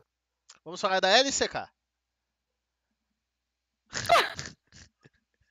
Vamos 0.64 0.80
falar 0.82 1.00
da 1.00 1.10
LCK. 1.10 1.68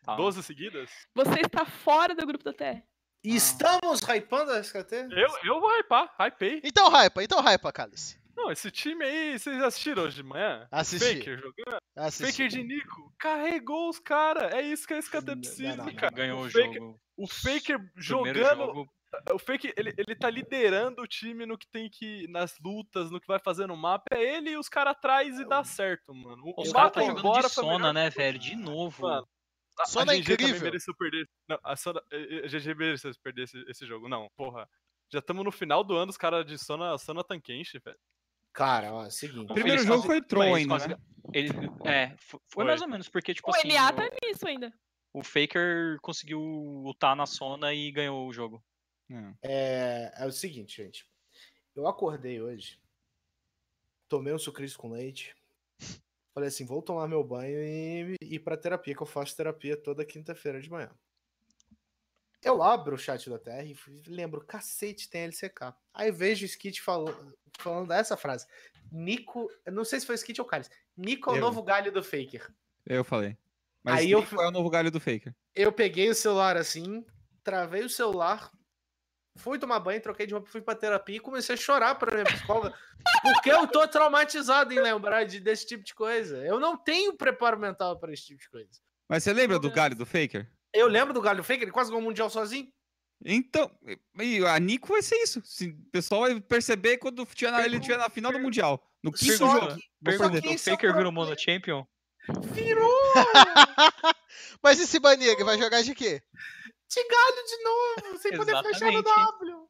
Tá. 0.04 0.16
12 0.16 0.42
seguidas? 0.42 0.90
Você 1.14 1.40
está 1.40 1.64
fora 1.64 2.14
do 2.14 2.26
grupo 2.26 2.42
da 2.44 2.52
TR. 2.52 2.82
Estamos 3.22 4.00
hypando 4.00 4.50
a 4.50 4.58
SKT? 4.60 4.96
Eu, 5.12 5.28
eu 5.44 5.60
vou 5.60 5.70
hypar, 5.78 6.12
hypei. 6.18 6.60
Então 6.64 6.88
hypa, 6.88 7.22
então 7.22 7.40
hypa, 7.40 7.72
Cálice. 7.72 8.20
Não, 8.34 8.50
esse 8.50 8.68
time 8.70 9.04
aí, 9.04 9.38
vocês 9.38 9.62
assistiram 9.62 10.02
hoje 10.04 10.16
de 10.16 10.22
manhã? 10.24 10.66
Assisti. 10.72 11.18
Faker 11.18 11.36
jogando? 11.38 11.76
Assisti. 11.94 12.32
Faker 12.32 12.48
de 12.48 12.64
Nico. 12.64 13.14
Carregou 13.18 13.88
os 13.90 14.00
caras. 14.00 14.52
É 14.52 14.62
isso 14.62 14.88
que 14.88 14.94
a 14.94 14.98
SKT 14.98 15.26
Não, 15.34 15.40
precisa, 15.40 15.76
não, 15.76 15.84
não. 15.84 15.94
cara. 15.94 16.12
Ganhou 16.12 16.40
o 16.46 16.50
Faker- 16.50 16.74
jogo. 16.74 17.00
O 17.16 17.28
Faker 17.28 17.92
jogando. 17.94 18.38
jogo, 18.56 18.92
O 19.32 19.38
Faker, 19.38 19.72
ele, 19.76 19.94
ele 19.98 20.16
tá 20.16 20.30
liderando 20.30 21.02
o 21.02 21.06
time 21.06 21.44
no 21.44 21.58
que 21.58 21.66
tem 21.66 21.88
que. 21.90 22.26
nas 22.28 22.58
lutas, 22.58 23.10
no 23.10 23.20
que 23.20 23.26
vai 23.26 23.38
fazer 23.38 23.66
no 23.66 23.76
mapa. 23.76 24.04
É 24.16 24.36
ele 24.36 24.50
e 24.50 24.56
os 24.56 24.68
caras 24.68 24.92
atrás 24.92 25.38
e 25.38 25.44
dá 25.46 25.62
certo, 25.64 26.14
mano. 26.14 26.42
O, 26.56 26.62
Os 26.62 26.70
o 26.70 26.72
caras 26.72 26.92
tá 26.92 27.00
jogando 27.02 27.18
embora 27.18 27.48
de 27.48 27.52
Sona, 27.54 27.78
melhor 27.78 27.92
né, 27.94 28.10
velho? 28.10 28.38
De 28.38 28.56
novo. 28.56 29.02
Mano, 29.02 29.28
A, 29.78 29.84
Sona 29.86 30.12
a 30.12 30.16
é 30.16 30.20
GG 30.20 30.32
incrível. 30.32 30.62
mereceu 30.62 30.94
perder. 30.96 31.28
Não, 31.48 31.58
a 31.62 31.76
Sona. 31.76 32.00
A 32.10 32.48
GG 32.48 32.74
mereceu 32.74 33.10
perder 33.22 33.42
esse, 33.44 33.64
esse 33.68 33.84
jogo. 33.86 34.08
Não, 34.08 34.28
porra. 34.36 34.68
Já 35.12 35.18
estamos 35.18 35.44
no 35.44 35.52
final 35.52 35.84
do 35.84 35.94
ano, 35.94 36.08
os 36.10 36.16
caras 36.16 36.46
de 36.46 36.56
Sona, 36.56 36.96
Sona 36.96 37.22
Tankenshi, 37.22 37.78
velho. 37.84 37.98
Cara, 38.54 38.92
ó, 38.94 39.04
é 39.04 39.08
o 39.08 39.10
seguinte. 39.10 39.46
Bom, 39.46 39.54
Primeiro 39.54 39.82
jogo 39.84 40.02
foi 40.04 40.16
eles 40.18 40.32
ainda, 40.56 40.88
né? 40.88 40.96
Ele, 41.34 41.48
é, 41.84 42.08
fo- 42.16 42.38
foi, 42.38 42.40
Foi. 42.50 42.64
mais 42.64 42.80
ou 42.82 42.88
menos, 42.88 43.08
porque, 43.10 43.32
tipo 43.34 43.50
o 43.50 43.54
assim, 43.54 43.72
LA 43.72 43.90
o, 43.90 43.92
tá 43.94 44.08
nisso 44.22 44.46
ainda. 44.48 44.72
o 45.14 45.22
Faker 45.22 45.98
conseguiu 46.02 46.40
lutar 46.84 47.14
na 47.16 47.24
Sona 47.26 47.72
e 47.74 47.90
ganhou 47.92 48.26
o 48.26 48.32
jogo. 48.32 48.62
É. 49.12 49.34
É, 49.42 50.12
é 50.24 50.26
o 50.26 50.32
seguinte, 50.32 50.82
gente. 50.82 51.06
Eu 51.74 51.86
acordei 51.86 52.40
hoje, 52.40 52.78
tomei 54.08 54.32
um 54.32 54.38
sucrilhos 54.38 54.76
com 54.76 54.90
leite, 54.90 55.34
falei 56.34 56.48
assim, 56.48 56.64
vou 56.66 56.82
tomar 56.82 57.08
meu 57.08 57.22
banho 57.24 57.58
e 57.62 58.16
ir 58.20 58.38
pra 58.40 58.56
terapia, 58.56 58.94
que 58.94 59.02
eu 59.02 59.06
faço 59.06 59.36
terapia 59.36 59.76
toda 59.76 60.04
quinta-feira 60.04 60.60
de 60.60 60.70
manhã. 60.70 60.90
Eu 62.44 62.60
abro 62.62 62.96
o 62.96 62.98
chat 62.98 63.30
da 63.30 63.38
TR 63.38 63.70
e 63.70 64.02
lembro, 64.08 64.44
cacete, 64.44 65.08
tem 65.08 65.22
LCK. 65.24 65.72
Aí 65.94 66.10
vejo 66.10 66.42
o 66.44 66.46
Skit 66.48 66.82
falando, 66.82 67.38
falando 67.58 67.92
essa 67.92 68.16
frase. 68.16 68.46
Nico, 68.90 69.48
não 69.70 69.84
sei 69.84 70.00
se 70.00 70.06
foi 70.06 70.16
o 70.16 70.18
Skit 70.18 70.40
ou 70.40 70.46
o 70.46 70.50
Carlos. 70.50 70.68
Nico 70.96 71.30
é 71.30 71.34
o 71.34 71.36
Eu. 71.36 71.40
novo 71.40 71.62
galho 71.62 71.92
do 71.92 72.02
Faker. 72.02 72.52
Eu 72.84 73.04
falei. 73.04 73.38
Mas 73.82 74.00
Aí 74.00 74.06
Aí 74.06 74.10
eu- 74.10 74.20
é 74.40 74.48
o 74.48 74.50
novo 74.50 74.68
galho 74.68 74.90
do 74.90 74.98
Faker? 75.00 75.32
Eu 75.54 75.72
peguei 75.72 76.08
o 76.10 76.14
celular 76.14 76.56
assim, 76.56 77.06
travei 77.44 77.84
o 77.84 77.88
celular, 77.88 78.50
fui 79.36 79.58
tomar 79.58 79.80
banho, 79.80 80.00
troquei 80.00 80.26
de 80.26 80.34
roupa, 80.34 80.48
fui 80.50 80.60
pra 80.60 80.74
terapia 80.74 81.16
e 81.16 81.20
comecei 81.20 81.54
a 81.54 81.58
chorar 81.58 81.94
pra 81.94 82.12
minha 82.12 82.24
psicóloga. 82.24 82.74
porque 83.22 83.50
eu 83.50 83.66
tô 83.66 83.86
traumatizado 83.88 84.72
em 84.72 84.80
lembrar 84.80 85.24
de, 85.24 85.40
desse 85.40 85.66
tipo 85.66 85.82
de 85.84 85.94
coisa. 85.94 86.38
Eu 86.38 86.60
não 86.60 86.76
tenho 86.76 87.14
preparo 87.16 87.58
mental 87.58 87.98
pra 87.98 88.12
esse 88.12 88.26
tipo 88.26 88.40
de 88.40 88.48
coisa. 88.50 88.68
Mas 89.08 89.24
você 89.24 89.32
lembra 89.32 89.58
do 89.58 89.70
galho 89.70 89.94
do 89.94 90.06
Faker? 90.06 90.50
Eu 90.74 90.86
lembro 90.86 91.12
do 91.12 91.20
Galho 91.20 91.44
Faker, 91.44 91.62
ele 91.64 91.70
quase 91.70 91.90
ganhou 91.90 92.00
o 92.00 92.04
Mundial 92.04 92.30
sozinho. 92.30 92.66
Então, 93.24 93.70
e 94.18 94.44
a 94.44 94.58
Nico 94.58 94.88
vai 94.88 95.02
ser 95.02 95.16
isso. 95.16 95.38
O 95.40 95.90
pessoal 95.90 96.22
vai 96.22 96.40
perceber 96.40 96.96
quando 96.98 97.24
tiver 97.26 97.50
na- 97.50 97.64
ele 97.64 97.76
estiver 97.76 97.98
na 97.98 98.08
final 98.08 98.32
do 98.32 98.38
Mundial. 98.40 98.82
No 99.02 99.12
quinto 99.12 99.36
jogo. 99.36 99.66
o 99.66 100.10
é 100.10 100.58
Faker 100.58 100.94
virou. 100.94 101.12
Mono 101.12 101.38
Champion? 101.38 101.86
Virou 102.52 102.90
Mas 104.62 104.78
e 104.78 104.86
se 104.86 104.98
banir, 104.98 105.28
ele 105.28 105.44
vai 105.44 105.58
jogar 105.58 105.82
de 105.82 105.94
quê? 105.94 106.22
De 106.94 107.08
galho 107.08 107.46
de 107.46 107.62
novo, 107.64 108.18
sem 108.18 108.36
poder 108.36 108.62
fechar 108.62 108.92
no. 108.92 109.02
W. 109.02 109.68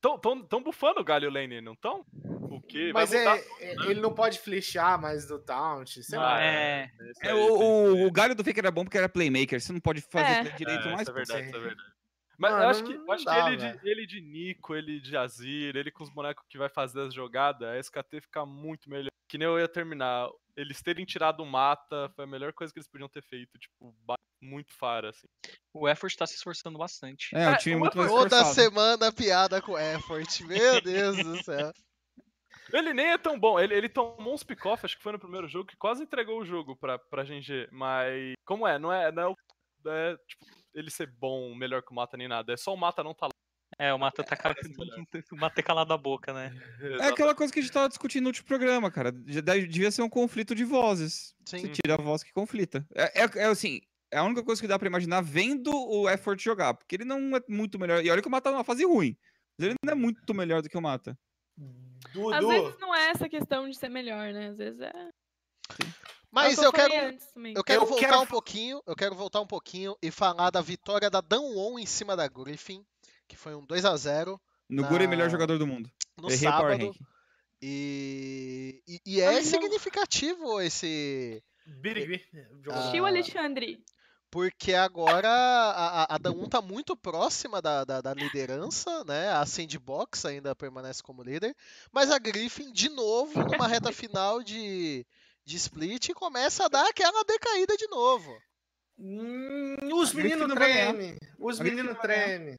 Tão, 0.00 0.18
tão, 0.18 0.42
tão 0.42 0.62
bufando 0.62 1.00
o 1.00 1.04
Galho 1.04 1.30
Lane, 1.30 1.60
não 1.60 1.74
tão? 1.76 2.06
O 2.14 2.60
quê? 2.62 2.90
Vai 2.92 3.02
Mas 3.02 3.12
é, 3.12 3.24
é- 3.60 3.74
ele 3.86 4.00
não 4.00 4.14
pode 4.14 4.38
flechar 4.38 4.98
mais 4.98 5.26
do 5.26 5.38
Taunt, 5.38 5.88
sei 6.02 6.18
lá. 6.18 6.36
Ah, 6.36 6.42
É, 6.42 6.90
Isso 7.10 7.20
É, 7.22 7.30
aí, 7.32 7.34
o, 7.38 7.54
o, 7.54 8.06
o 8.06 8.10
galho 8.10 8.34
do 8.34 8.42
Faker 8.42 8.60
era 8.64 8.70
bom 8.70 8.82
porque 8.84 8.96
era 8.96 9.08
playmaker. 9.10 9.60
Você 9.60 9.72
não 9.72 9.80
pode 9.80 10.00
fazer 10.00 10.48
É. 10.48 10.56
direito 10.56 10.88
É, 10.88 10.90
mais. 10.92 11.02
isso 11.02 11.10
é 11.10 11.14
verdade, 11.14 11.46
isso 11.46 11.56
é 11.56 11.60
verdade. 11.60 11.90
Mas 12.40 12.52
eu 12.52 12.68
acho 12.68 12.84
que, 12.84 12.92
eu 12.94 13.12
acho 13.12 13.24
que 13.24 13.30
dá, 13.30 13.46
ele, 13.52 13.56
de, 13.56 13.88
ele 13.88 14.06
de 14.06 14.20
Nico, 14.20 14.74
ele 14.74 14.98
de 15.00 15.16
Azir, 15.16 15.76
ele 15.76 15.90
com 15.90 16.02
os 16.02 16.10
bonecos 16.10 16.44
que 16.48 16.56
vai 16.58 16.68
fazer 16.68 17.02
as 17.02 17.12
jogadas, 17.14 17.68
a 17.68 17.78
SKT 17.78 18.20
fica 18.22 18.46
muito 18.46 18.88
melhor. 18.88 19.10
Que 19.28 19.36
nem 19.38 19.46
eu 19.46 19.58
ia 19.60 19.68
terminar. 19.68 20.28
Eles 20.56 20.82
terem 20.82 21.04
tirado 21.04 21.42
o 21.42 21.46
mata 21.46 22.10
foi 22.16 22.24
a 22.24 22.28
melhor 22.28 22.52
coisa 22.52 22.72
que 22.72 22.78
eles 22.78 22.88
podiam 22.88 23.08
ter 23.08 23.22
feito. 23.22 23.58
Tipo, 23.58 23.94
muito 24.42 24.72
fara, 24.74 25.10
assim. 25.10 25.28
o 25.72 25.86
Effort 25.88 26.16
tá 26.16 26.26
se 26.26 26.34
esforçando 26.34 26.78
bastante. 26.78 27.28
É, 27.36 27.50
o 27.50 27.52
É, 27.52 27.56
time 27.58 27.76
uma 27.76 27.80
muito 27.80 27.98
mais 27.98 28.10
Toda 28.10 28.26
esforçado. 28.38 28.54
semana 28.54 29.12
piada 29.12 29.60
com 29.62 29.78
effort. 29.78 30.40
Meu 30.46 30.80
Deus 30.80 31.16
do 31.18 31.42
céu. 31.44 31.70
Ele 32.72 32.94
nem 32.94 33.06
é 33.10 33.18
tão 33.18 33.38
bom. 33.38 33.58
Ele, 33.58 33.74
ele 33.74 33.88
tomou 33.88 34.32
uns 34.32 34.42
pick-off, 34.44 34.84
acho 34.86 34.96
que 34.96 35.02
foi 35.02 35.12
no 35.12 35.18
primeiro 35.18 35.48
jogo, 35.48 35.66
que 35.66 35.76
quase 35.76 36.02
entregou 36.04 36.40
o 36.40 36.44
jogo 36.44 36.76
pra, 36.76 36.98
pra 36.98 37.24
GG. 37.24 37.68
Mas, 37.72 38.32
como 38.44 38.66
é? 38.66 38.78
Não 38.78 38.92
é, 38.92 39.10
não 39.12 39.22
é, 39.22 39.28
o- 39.28 39.36
é, 39.90 40.16
tipo, 40.28 40.46
ele 40.74 40.90
ser 40.90 41.06
bom, 41.06 41.54
melhor 41.54 41.82
que 41.82 41.92
o 41.92 41.94
Mata 41.94 42.16
nem 42.16 42.28
nada. 42.28 42.52
É 42.52 42.56
só 42.56 42.72
o 42.74 42.76
Mata 42.76 43.02
não 43.02 43.14
tá 43.14 43.26
lá. 43.26 43.32
É, 43.78 43.94
o 43.94 43.98
Mata 43.98 44.22
tá 44.24 44.36
cara... 44.36 44.54
o 45.32 45.36
Mata 45.36 45.54
ter 45.54 45.62
calado 45.62 45.92
a 45.92 45.96
boca, 45.98 46.32
né? 46.32 46.50
É 47.00 47.08
aquela 47.08 47.34
coisa 47.34 47.52
que 47.52 47.60
a 47.60 47.62
gente 47.62 47.72
tava 47.72 47.88
discutindo 47.88 48.24
no 48.24 48.28
último 48.28 48.46
programa, 48.46 48.90
cara. 48.90 49.12
Devia 49.12 49.90
ser 49.90 50.02
um 50.02 50.08
conflito 50.08 50.54
de 50.54 50.64
vozes. 50.64 51.34
Sim. 51.46 51.58
Você 51.60 51.68
tira 51.68 51.94
a 51.94 52.02
voz 52.02 52.22
que 52.22 52.32
conflita. 52.32 52.86
É, 52.94 53.22
é- 53.22 53.38
é 53.38 53.44
assim, 53.44 53.80
é 54.10 54.18
a 54.18 54.24
única 54.24 54.42
coisa 54.42 54.60
que 54.60 54.68
dá 54.68 54.78
pra 54.78 54.88
imaginar 54.88 55.22
vendo 55.22 55.70
o 55.72 56.08
Effort 56.08 56.40
jogar. 56.42 56.74
Porque 56.74 56.96
ele 56.96 57.04
não 57.04 57.36
é 57.36 57.40
muito 57.48 57.78
melhor. 57.78 58.04
E 58.04 58.10
olha 58.10 58.20
que 58.20 58.28
o 58.28 58.30
Mata 58.30 58.50
tá 58.50 58.52
numa 58.52 58.64
fase 58.64 58.84
ruim. 58.84 59.16
Mas 59.58 59.68
ele 59.68 59.74
não 59.84 59.92
é 59.92 59.96
muito 59.96 60.34
melhor 60.34 60.62
do 60.62 60.68
que 60.68 60.76
o 60.76 60.82
Mata. 60.82 61.16
Às 61.58 62.12
Dudu, 62.12 62.48
vezes 62.48 62.78
não 62.80 62.94
é 62.94 63.10
essa 63.10 63.28
questão 63.28 63.68
de 63.68 63.76
ser 63.76 63.88
melhor, 63.88 64.32
né? 64.32 64.48
Às 64.48 64.56
vezes 64.56 64.80
é. 64.80 64.92
Mas 66.30 66.58
eu 66.58 66.64
eu 66.64 66.72
quero, 66.72 66.92
eu 66.92 67.64
quero 67.64 67.82
Eu 67.82 67.86
voltar 67.86 68.08
quero 68.08 68.20
um 68.20 68.26
pouquinho. 68.26 68.82
Eu 68.86 68.96
quero 68.96 69.14
voltar 69.14 69.40
um 69.40 69.46
pouquinho 69.46 69.96
e 70.00 70.10
falar 70.10 70.50
da 70.50 70.60
vitória 70.60 71.10
da 71.10 71.20
Danwon 71.20 71.78
em 71.78 71.86
cima 71.86 72.14
da 72.16 72.28
Griffin, 72.28 72.84
que 73.26 73.36
foi 73.36 73.54
um 73.54 73.64
2 73.64 73.84
a 73.84 73.96
0 73.96 74.40
No 74.68 74.86
Guri 74.86 75.04
é 75.04 75.06
o 75.06 75.10
melhor 75.10 75.28
jogador 75.28 75.58
do 75.58 75.66
mundo. 75.66 75.90
no 76.20 76.28
Errei 76.28 76.38
sábado. 76.38 76.94
E, 77.62 78.82
e, 78.86 79.00
e 79.04 79.20
é 79.20 79.28
Ai, 79.28 79.34
não. 79.36 79.42
significativo 79.42 80.60
esse. 80.60 81.42
Birigui. 81.66 82.24
Tio 82.90 83.04
Alexandre. 83.04 83.82
Porque 84.30 84.74
agora 84.74 85.28
a, 85.28 86.02
a, 86.04 86.14
a 86.14 86.18
Danwon 86.18 86.48
tá 86.48 86.62
muito 86.62 86.96
próxima 86.96 87.60
da, 87.60 87.84
da, 87.84 88.00
da 88.00 88.14
liderança, 88.14 89.04
né? 89.04 89.28
A 89.32 89.44
Sandbox 89.44 90.24
ainda 90.24 90.54
permanece 90.54 91.02
como 91.02 91.22
líder. 91.22 91.54
Mas 91.92 92.12
a 92.12 92.18
Griffin, 92.18 92.72
de 92.72 92.88
novo, 92.88 93.42
numa 93.44 93.66
reta 93.66 93.92
final 93.92 94.40
de, 94.40 95.04
de 95.44 95.56
split, 95.56 96.10
começa 96.14 96.64
a 96.64 96.68
dar 96.68 96.88
aquela 96.88 97.24
decaída 97.24 97.76
de 97.76 97.86
novo. 97.88 98.36
Hum, 98.98 99.76
os 99.94 100.12
meninos 100.12 100.46
não 100.48 100.54
tremem. 100.54 101.16
Os 101.38 101.58
meninos 101.58 101.94
não 101.94 102.00
tremem. 102.00 102.54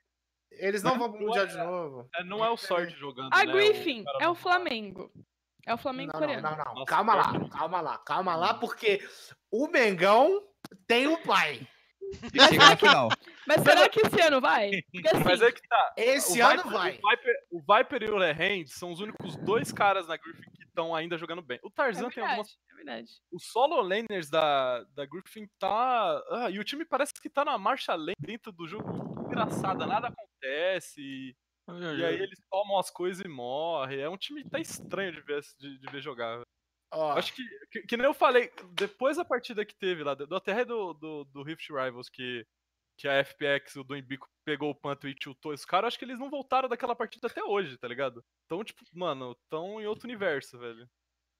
Eles 0.51 0.83
não 0.83 0.91
Não, 0.91 0.99
vão 0.99 1.11
pro 1.11 1.19
não 1.21 1.27
Mundial 1.27 1.45
é- 1.45 1.47
de 1.47 1.57
novo. 1.57 2.09
É, 2.15 2.23
não 2.23 2.43
é 2.43 2.49
o 2.49 2.57
sorte 2.57 2.93
jogando. 2.97 3.29
A 3.33 3.45
né? 3.45 3.51
Griffin 3.53 4.03
cara 4.03 4.17
é 4.19 4.25
não 4.25 4.31
o 4.31 4.35
Flamengo. 4.35 5.11
É 5.65 5.73
o 5.73 5.77
Flamengo 5.77 6.11
Não, 6.13 6.19
não, 6.19 6.27
coreano. 6.27 6.49
não, 6.49 6.57
não. 6.65 6.73
Nossa, 6.73 6.85
Calma 6.85 7.13
lá, 7.15 7.49
calma 7.49 7.81
lá, 7.81 7.97
calma 7.99 8.35
lá, 8.35 8.53
porque 8.55 9.07
o 9.51 9.67
Mengão 9.67 10.41
tem 10.87 11.07
o 11.07 11.21
pai. 11.23 11.65
E 12.33 12.39
chega 12.39 12.69
na 12.69 12.77
final. 12.77 13.09
Mas 13.47 13.61
será 13.61 13.89
que 13.89 14.01
esse 14.01 14.21
ano 14.21 14.39
vai? 14.39 14.67
Assim, 14.67 15.23
Mas 15.25 15.41
é 15.41 15.51
que 15.51 15.67
tá. 15.67 15.93
Esse 15.97 16.41
o 16.41 16.45
ano 16.45 16.63
Viper, 16.63 16.71
vai. 16.71 16.91
O 16.91 17.09
Viper, 17.09 17.35
o 17.51 17.59
Viper 17.59 18.03
e 18.03 18.09
o 18.09 18.17
Lehend 18.17 18.69
são 18.69 18.91
os 18.91 18.99
únicos 18.99 19.35
dois 19.37 19.71
caras 19.71 20.07
na 20.07 20.17
Griffin 20.17 20.51
que 20.51 20.63
estão 20.63 20.95
ainda 20.95 21.17
jogando 21.17 21.41
bem. 21.41 21.59
O 21.63 21.67
é 21.67 21.71
Tarzan 21.71 22.09
tem 22.09 22.23
algumas. 22.23 22.47
verdade, 22.47 22.59
é 22.71 22.75
verdade. 22.75 23.11
Os 23.31 23.45
solo 23.45 23.81
laners 23.81 24.29
da, 24.29 24.83
da 24.95 25.05
Griffin 25.05 25.47
tá. 25.59 26.23
Ah, 26.29 26.49
e 26.49 26.59
o 26.59 26.63
time 26.63 26.85
parece 26.85 27.13
que 27.13 27.29
tá 27.29 27.43
na 27.43 27.57
marcha 27.57 27.95
lenta 27.95 28.19
dentro 28.19 28.51
do 28.51 28.67
jogo. 28.67 29.25
Engraçada, 29.25 29.85
nada 29.85 30.07
acontece. 30.07 31.01
E, 31.01 31.35
e 31.97 32.05
aí 32.05 32.15
eles 32.15 32.39
tomam 32.49 32.77
as 32.77 32.89
coisas 32.89 33.23
e 33.23 33.27
morrem. 33.27 33.99
É 33.99 34.09
um 34.09 34.17
time 34.17 34.43
que 34.43 34.49
tá 34.49 34.59
estranho 34.59 35.11
de 35.11 35.21
ver, 35.21 35.41
de, 35.59 35.79
de 35.79 35.91
ver 35.91 36.01
jogar. 36.01 36.41
Ó, 36.91 37.13
Acho 37.13 37.33
que, 37.33 37.43
que, 37.71 37.81
que 37.83 37.97
nem 37.97 38.05
eu 38.05 38.13
falei, 38.13 38.51
depois 38.73 39.17
da 39.17 39.23
partida 39.25 39.65
que 39.65 39.73
teve 39.75 40.03
lá, 40.03 40.13
do 40.13 40.35
até 40.35 40.65
do, 40.65 40.93
do, 40.93 41.23
do 41.25 41.43
Rift 41.43 41.69
Rivals, 41.71 42.09
que, 42.09 42.45
que 42.97 43.07
a 43.07 43.23
FPX, 43.23 43.77
o 43.77 43.83
do 43.83 43.95
Embico, 43.95 44.29
pegou 44.43 44.69
o 44.69 44.75
panto 44.75 45.07
e 45.07 45.15
tiltou 45.15 45.53
esse 45.53 45.65
cara, 45.65 45.87
acho 45.87 45.97
que 45.97 46.03
eles 46.03 46.19
não 46.19 46.29
voltaram 46.29 46.67
daquela 46.67 46.95
partida 46.95 47.27
até 47.27 47.41
hoje, 47.43 47.77
tá 47.77 47.87
ligado? 47.87 48.23
Então, 48.45 48.63
tipo, 48.63 48.81
mano, 48.93 49.35
tão 49.49 49.79
em 49.79 49.85
outro 49.85 50.05
universo, 50.05 50.59
velho. 50.59 50.89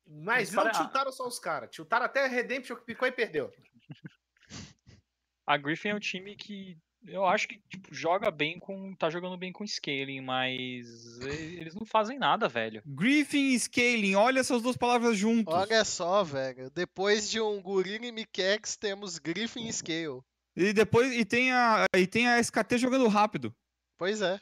mas 0.08 0.54
Para- 0.54 0.66
não 0.66 0.72
tiltaram 0.72 1.12
só 1.12 1.28
os 1.28 1.38
caras. 1.40 1.70
Tiltaram 1.70 2.06
até 2.06 2.24
a 2.24 2.28
Redemption 2.28 2.78
que 2.78 2.86
picou 2.86 3.08
e 3.08 3.12
perdeu. 3.12 3.52
A 5.46 5.58
Griffin 5.58 5.90
é 5.90 5.96
um 5.96 6.00
time 6.00 6.36
que 6.36 6.78
eu 7.08 7.26
acho 7.26 7.48
que 7.48 7.60
tipo, 7.70 7.94
joga 7.94 8.30
bem 8.32 8.60
com. 8.60 8.94
tá 8.96 9.10
jogando 9.10 9.38
bem 9.38 9.52
com 9.52 9.66
scaling, 9.66 10.22
mas 10.22 11.20
eles 11.22 11.74
não 11.76 11.86
fazem 11.86 12.18
nada, 12.20 12.48
velho. 12.48 12.82
Griffin 12.86 13.50
e 13.50 13.60
Scaling, 13.60 14.16
olha 14.16 14.40
essas 14.40 14.62
duas 14.62 14.78
palavras 14.78 15.18
juntos. 15.18 15.54
Olha 15.54 15.84
só, 15.84 16.24
velho. 16.24 16.70
Depois 16.72 17.30
de 17.30 17.40
um 17.42 17.62
Gorilla 17.62 18.06
e 18.06 18.12
Mikex, 18.12 18.76
temos 18.78 19.18
Griffin 19.18 19.68
e 19.68 19.74
Scale. 19.74 20.22
E 20.56 20.74
depois 20.74 21.12
e 21.14 21.24
tem 21.26 21.52
a 21.52 21.86
e 21.96 22.06
tem 22.06 22.28
a 22.28 22.40
SKT 22.40 22.78
jogando 22.78 23.08
rápido. 23.08 23.54
Pois 23.98 24.22
é. 24.22 24.40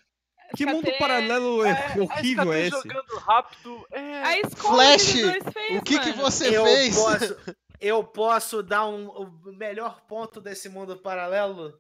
Que 0.56 0.64
SKT 0.64 0.74
mundo 0.74 0.92
paralelo 0.98 1.64
É, 1.64 1.94
horrível 2.00 2.52
a 2.52 2.58
é 2.58 2.66
SKT 2.68 2.78
esse? 2.78 2.88
jogando 2.90 3.16
rápido. 3.20 3.88
É. 3.92 4.24
A 4.44 4.50
Flash, 4.50 5.12
fez, 5.12 5.78
O 5.78 5.82
que, 5.84 6.00
que 6.00 6.12
você 6.14 6.58
eu 6.58 6.66
fez? 6.66 6.96
posso, 6.96 7.38
eu 7.80 8.04
posso 8.04 8.64
dar 8.64 8.88
um, 8.88 9.08
o 9.10 9.52
melhor 9.56 10.02
ponto 10.08 10.42
desse 10.42 10.68
mundo 10.68 10.98
paralelo? 10.98 11.80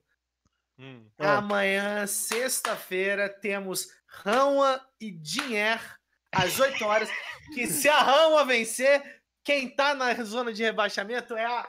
Hum. 0.79 1.05
Ah. 1.19 1.37
Amanhã, 1.37 2.07
sexta-feira, 2.07 3.27
temos 3.27 3.87
Rama 4.07 4.81
e 4.99 5.11
Dinher 5.11 5.79
às 6.31 6.59
8 6.59 6.85
horas. 6.85 7.09
Que 7.53 7.67
se 7.67 7.89
a 7.89 7.99
Rama 7.99 8.45
vencer, 8.45 9.03
quem 9.43 9.69
tá 9.69 9.93
na 9.93 10.13
zona 10.23 10.53
de 10.53 10.63
rebaixamento 10.63 11.35
é 11.35 11.45
a 11.45 11.67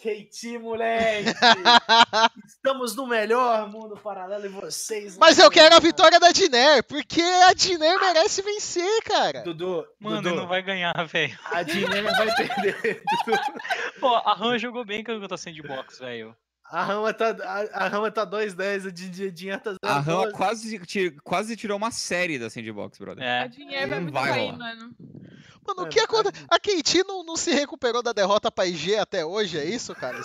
KT, 0.00 0.58
moleque. 0.58 1.28
Estamos 2.46 2.96
no 2.96 3.06
melhor 3.06 3.68
mundo 3.70 3.96
paralelo 3.96 4.46
e 4.46 4.48
vocês. 4.48 5.16
Mas 5.18 5.38
eu 5.38 5.50
quero 5.50 5.74
a 5.74 5.78
vitória 5.78 6.18
da 6.18 6.32
Diner, 6.32 6.82
porque 6.84 7.20
a 7.20 7.52
Diner 7.52 8.00
merece 8.00 8.40
vencer, 8.42 9.02
cara. 9.04 9.42
Dudu, 9.42 9.86
Mano, 10.00 10.22
Dudu, 10.22 10.36
não 10.36 10.48
vai 10.48 10.62
ganhar, 10.62 10.94
velho. 11.06 11.38
a 11.44 11.62
Diner 11.62 12.02
vai 12.02 12.34
perder. 12.34 13.02
Dudu. 13.26 13.38
Pô, 14.00 14.16
a 14.16 14.34
Han 14.40 14.58
jogou 14.58 14.84
bem 14.84 15.04
contra 15.04 15.34
a 15.34 15.38
Sandbox, 15.38 15.98
velho. 15.98 16.34
A 16.70 16.84
Rama 16.84 17.12
tá, 17.12 17.30
a, 17.30 17.84
a 17.84 17.88
Rama 17.88 18.10
tá 18.12 18.24
2-10, 18.24 18.86
a 18.86 18.90
Di- 18.90 19.30
Dinher 19.32 19.60
tá 19.60 19.70
0 19.72 19.78
A 19.82 19.98
Rama 19.98 20.30
quase, 20.30 20.80
quase 21.24 21.56
tirou 21.56 21.76
uma 21.76 21.90
série 21.90 22.38
da 22.38 22.48
Sandbox, 22.48 22.96
brother. 22.98 23.24
A 23.24 23.26
É. 23.44 23.48
dinheiro 23.48 23.88
vai 23.88 23.96
Não 23.98 24.02
muito 24.04 24.14
vai 24.14 24.32
bem, 24.32 24.56
mano. 24.56 24.94
Mano, 25.66 25.82
o 25.82 25.86
É, 25.86 25.88
que 25.88 25.98
a- 26.00 26.04
acontece? 26.04 26.46
A 26.48 26.58
KT 26.60 27.04
não, 27.04 27.24
não 27.24 27.36
se 27.36 27.50
recuperou 27.52 28.02
da 28.02 28.12
derrota 28.12 28.50
pra 28.52 28.66
IG 28.66 28.96
até 28.96 29.24
hoje, 29.26 29.58
é 29.58 29.64
isso, 29.64 29.94
cara? 29.96 30.16
É, 30.18 30.20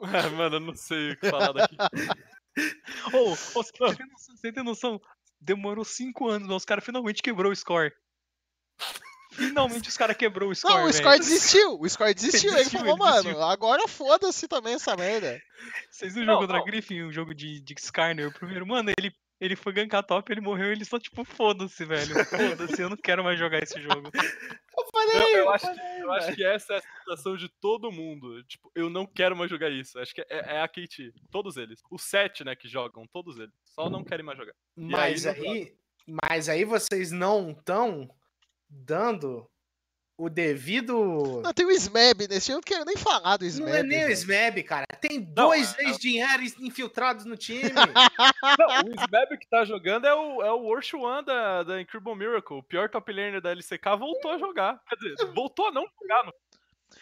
mano, 0.36 0.56
eu 0.56 0.60
não 0.60 0.74
sei 0.74 1.12
o 1.12 1.18
que 1.20 1.28
falar 1.30 1.52
daqui. 1.52 1.76
Ô, 3.14 3.32
ô, 3.32 3.34
você 3.34 3.72
tem 3.72 4.06
noção? 4.06 4.36
Você 4.36 4.52
tem 4.52 4.64
noção? 4.64 5.00
Demorou 5.40 5.84
5 5.84 6.28
anos, 6.28 6.48
mas 6.48 6.56
os 6.58 6.64
caras 6.64 6.84
finalmente 6.84 7.22
quebrou 7.22 7.50
o 7.52 7.56
score. 7.56 7.92
Finalmente 9.32 9.88
os 9.88 9.96
caras 9.96 10.16
quebrou 10.16 10.50
o 10.50 10.54
score. 10.54 10.74
Não, 10.74 10.84
o. 10.84 10.92
Score 10.92 11.18
desistiu. 11.18 11.80
O 11.80 11.88
Score 11.88 12.14
desistiu. 12.14 12.50
Ele 12.50 12.58
Desistiu, 12.58 12.80
falou, 12.80 12.94
ele 12.94 13.02
mano, 13.04 13.22
desistiu. 13.22 13.42
agora 13.42 13.88
foda-se 13.88 14.46
também 14.46 14.74
essa 14.74 14.94
merda. 14.96 15.40
Vocês 15.90 16.14
não 16.14 16.20
Não, 16.24 16.26
jogam 16.34 16.40
contra 16.42 16.56
não. 16.58 16.62
a 16.62 16.66
Griffin, 16.66 17.02
um 17.02 17.12
jogo 17.12 17.34
de, 17.34 17.60
de 17.60 17.74
Skarner, 17.78 18.28
o 18.28 18.32
primeiro? 18.32 18.66
Mano, 18.66 18.90
ele, 18.98 19.12
ele 19.40 19.56
foi 19.56 19.72
gankar 19.72 20.02
top, 20.04 20.30
ele 20.32 20.40
morreu, 20.40 20.70
ele 20.72 20.84
só 20.84 20.98
tipo, 20.98 21.24
foda-se, 21.24 21.84
velho. 21.84 22.24
Foda-se, 22.26 22.80
eu 22.82 22.90
não 22.90 22.96
quero 22.96 23.24
mais 23.24 23.38
jogar 23.38 23.62
esse 23.62 23.80
jogo. 23.80 24.10
Eu 24.74 24.86
falei, 24.90 25.16
Eu, 25.16 25.28
eu 25.28 25.36
eu 25.44 25.50
acho, 25.50 25.70
que, 25.70 25.76
falei, 25.76 26.02
eu 26.02 26.12
acho 26.12 26.34
que 26.34 26.44
essa 26.44 26.72
é 26.72 26.76
a 26.78 26.80
sensação 26.80 27.36
de 27.36 27.46
todo 27.60 27.92
mundo. 27.92 28.42
Tipo, 28.44 28.72
eu 28.74 28.88
não 28.88 29.06
quero 29.06 29.36
mais 29.36 29.50
jogar 29.50 29.68
isso. 29.70 29.98
Acho 29.98 30.14
que 30.14 30.22
é, 30.22 30.26
é 30.56 30.60
a 30.62 30.66
KT. 30.66 31.12
Todos 31.30 31.58
eles. 31.58 31.80
Os 31.90 32.02
sete, 32.02 32.42
né, 32.42 32.56
que 32.56 32.66
jogam, 32.68 33.06
todos 33.12 33.38
eles. 33.38 33.52
Só 33.64 33.90
não 33.90 34.02
querem 34.02 34.24
mais 34.24 34.38
jogar. 34.38 34.54
Mas 34.74 35.26
aí 35.26 35.40
não 35.42 35.50
aí, 35.52 35.72
mas 36.06 36.48
aí 36.48 36.64
vocês 36.64 37.12
não 37.12 37.50
estão 37.50 38.08
dando 38.72 39.46
o 40.16 40.28
devido. 40.28 41.40
Não, 41.42 41.52
tem 41.52 41.66
o 41.66 41.70
Smeb 41.70 42.28
nesse 42.28 42.46
time, 42.46 42.54
eu 42.54 42.56
não 42.56 42.62
quero 42.62 42.84
nem 42.84 42.96
falar 42.96 43.36
do 43.36 43.44
Smeb. 43.44 43.70
Não 43.70 43.78
é 43.78 43.82
nem 43.82 44.04
o. 44.04 44.10
Smeb, 44.10 44.62
cara. 44.62 44.86
Tem 45.00 45.20
dois 45.20 45.74
é- 45.78 45.84
ex-dinheiros 45.84 46.54
infiltrados 46.60 47.24
no 47.24 47.36
time. 47.36 47.62
Não, 48.58 48.90
o 48.90 48.94
Smeb 49.04 49.38
que 49.38 49.48
tá 49.48 49.64
jogando 49.64 50.06
é 50.06 50.14
o, 50.14 50.42
é 50.42 50.52
o 50.52 50.60
Worst 50.60 50.94
One 50.94 51.24
da, 51.24 51.62
da 51.62 51.80
Incredible 51.80 52.14
Miracle. 52.14 52.58
O 52.58 52.62
pior 52.62 52.88
top 52.88 53.12
laner 53.12 53.40
da 53.40 53.50
LCK 53.50 53.96
voltou 53.98 54.30
a 54.30 54.38
jogar. 54.38 54.80
Quer 54.88 54.96
dizer, 54.96 55.32
voltou 55.32 55.68
a 55.68 55.72
não 55.72 55.84
jogar. 56.00 56.24
No... 56.24 56.32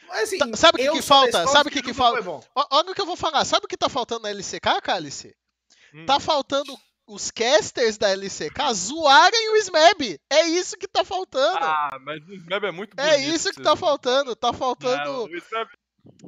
Mas, 0.09 0.23
assim, 0.23 0.39
Tá- 0.39 0.57
sabe 0.57 0.81
o 0.81 0.85
que 0.85 0.99
que 0.99 1.03
falta? 1.03 1.47
Sabe 1.47 1.69
o 1.69 1.73
que 1.73 1.83
que 1.83 1.89
que 1.89 1.95
falta? 1.95 2.23
Olha 2.55 2.91
o 2.91 2.95
que 2.95 3.01
eu 3.01 3.07
vou 3.07 3.17
falar. 3.17 3.45
Sabe 3.45 3.67
o 3.67 3.69
que 3.69 3.77
tá 3.77 3.89
faltando 3.89 4.23
na 4.23 4.31
LCK, 4.31 4.81
Cálice? 4.83 5.37
Hum. 5.93 6.07
Tá 6.07 6.21
faltando 6.21 6.73
os 7.11 7.31
casters 7.31 7.99
da 7.99 8.09
LCK 8.11 8.73
zoarem 8.75 9.51
o 9.51 9.57
Smeb. 9.57 10.19
É 10.31 10.47
isso 10.47 10.77
que 10.77 10.87
tá 10.87 11.05
faltando. 11.05 11.59
Ah, 11.61 11.99
mas 12.01 12.23
o 12.27 12.35
Smeb 12.35 12.67
é 12.67 12.71
muito 12.71 12.97
bonito. 12.97 13.13
é 13.13 13.19
isso 13.19 13.51
que 13.53 13.63
tá 13.63 13.75
faltando. 13.77 14.37
Tá 14.37 14.53
faltando. 14.53 15.05
Não, 15.05 15.25
o 15.25 15.37
Smeb, 15.37 15.69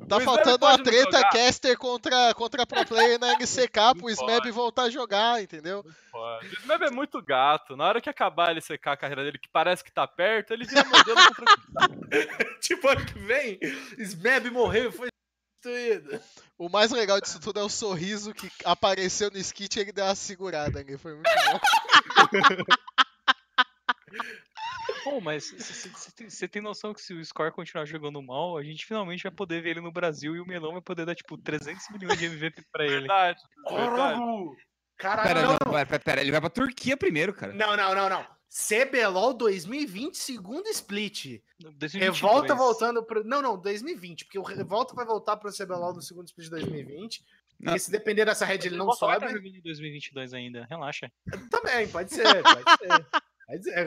Tá 0.06 0.20
faltando 0.20 0.66
uma 0.66 0.76
treta 0.82 1.16
jogar. 1.16 1.30
caster 1.30 1.78
contra, 1.78 2.34
contra 2.34 2.66
pro 2.66 2.84
player 2.84 3.18
na 3.18 3.32
LCK 3.32 3.94
pro 3.98 4.10
Smeb 4.10 4.50
voltar 4.50 4.82
a 4.82 4.90
jogar, 4.90 5.42
entendeu? 5.42 5.82
o 6.12 6.44
Smeb 6.60 6.84
é 6.84 6.90
muito 6.90 7.22
gato. 7.22 7.74
Na 7.76 7.86
hora 7.86 8.00
que 8.00 8.10
acabar 8.10 8.48
a 8.48 8.52
LCK, 8.52 8.88
a 8.88 8.96
carreira 8.96 9.24
dele, 9.24 9.38
que 9.38 9.48
parece 9.48 9.82
que 9.82 9.90
tá 9.90 10.06
perto, 10.06 10.52
ele 10.52 10.66
vira 10.66 10.84
modelo 10.84 11.16
contra 11.28 11.46
tipo, 12.60 12.86
ano 12.88 13.04
que 13.06 13.18
vem, 13.18 13.58
Smeb 13.98 14.50
morreu 14.50 14.90
e 14.90 14.92
foi 14.92 15.11
destruído. 15.62 16.20
O 16.58 16.68
mais 16.68 16.90
legal 16.90 17.20
disso 17.20 17.40
tudo 17.40 17.60
é 17.60 17.62
o 17.62 17.68
sorriso 17.68 18.34
que 18.34 18.50
apareceu 18.64 19.30
no 19.30 19.38
skit 19.38 19.78
e 19.78 19.82
ele 19.82 19.92
deu 19.92 20.04
uma 20.04 20.14
segurada 20.14 20.80
ali. 20.80 20.98
Foi 20.98 21.14
muito 21.14 21.30
bom. 21.30 21.60
Pô, 25.04 25.20
mas 25.20 25.50
você 25.50 26.48
tem 26.48 26.60
noção 26.62 26.92
que 26.92 27.00
se 27.00 27.14
o 27.14 27.24
Score 27.24 27.52
continuar 27.52 27.84
jogando 27.86 28.22
mal, 28.22 28.56
a 28.56 28.62
gente 28.62 28.86
finalmente 28.86 29.22
vai 29.22 29.32
poder 29.32 29.62
ver 29.62 29.70
ele 29.70 29.80
no 29.80 29.92
Brasil 29.92 30.36
e 30.36 30.40
o 30.40 30.46
Melão 30.46 30.72
vai 30.72 30.82
poder 30.82 31.06
dar, 31.06 31.14
tipo, 31.14 31.36
300 31.38 31.88
milhões 31.90 32.18
de 32.18 32.26
MVP 32.26 32.62
pra 32.70 32.84
ele. 32.84 33.08
Verdade. 33.08 33.40
verdade. 33.68 34.20
Caralho, 34.98 35.28
Pera, 35.28 35.42
não, 35.42 35.52
não, 35.52 35.72
pera, 35.72 35.86
pera, 35.86 36.00
pera, 36.00 36.20
ele 36.20 36.30
vai 36.30 36.40
pra 36.40 36.50
Turquia 36.50 36.96
primeiro, 36.96 37.34
cara. 37.34 37.52
não, 37.52 37.76
não, 37.76 37.94
não, 37.94 38.08
não. 38.08 38.26
CBLOL 38.52 39.32
2020, 39.32 40.14
segundo 40.14 40.68
split. 40.68 41.40
2022. 41.58 41.94
Revolta 41.94 42.54
voltando 42.54 43.02
pro. 43.02 43.24
Não, 43.24 43.40
não, 43.40 43.58
2020, 43.58 44.26
porque 44.26 44.38
o 44.38 44.42
Revolta 44.42 44.94
vai 44.94 45.06
voltar 45.06 45.38
pro 45.38 45.50
CBLOL 45.50 45.94
no 45.94 46.02
segundo 46.02 46.26
split 46.26 46.44
de 46.44 46.50
2020. 46.50 47.24
Não. 47.58 47.72
Porque 47.72 47.78
se 47.78 47.90
depender 47.90 48.26
dessa 48.26 48.44
rede 48.44 48.68
ele 48.68 48.76
não 48.76 48.86
vai 48.86 48.96
sobe. 48.96 49.20
tá 49.20 49.28
jogando 49.28 49.56
em 49.56 49.62
2022 49.62 50.34
ainda, 50.34 50.66
relaxa. 50.68 51.10
Também, 51.50 51.88
pode 51.88 52.12
ser, 52.12 52.42
pode 52.42 52.62
ser. 52.78 53.06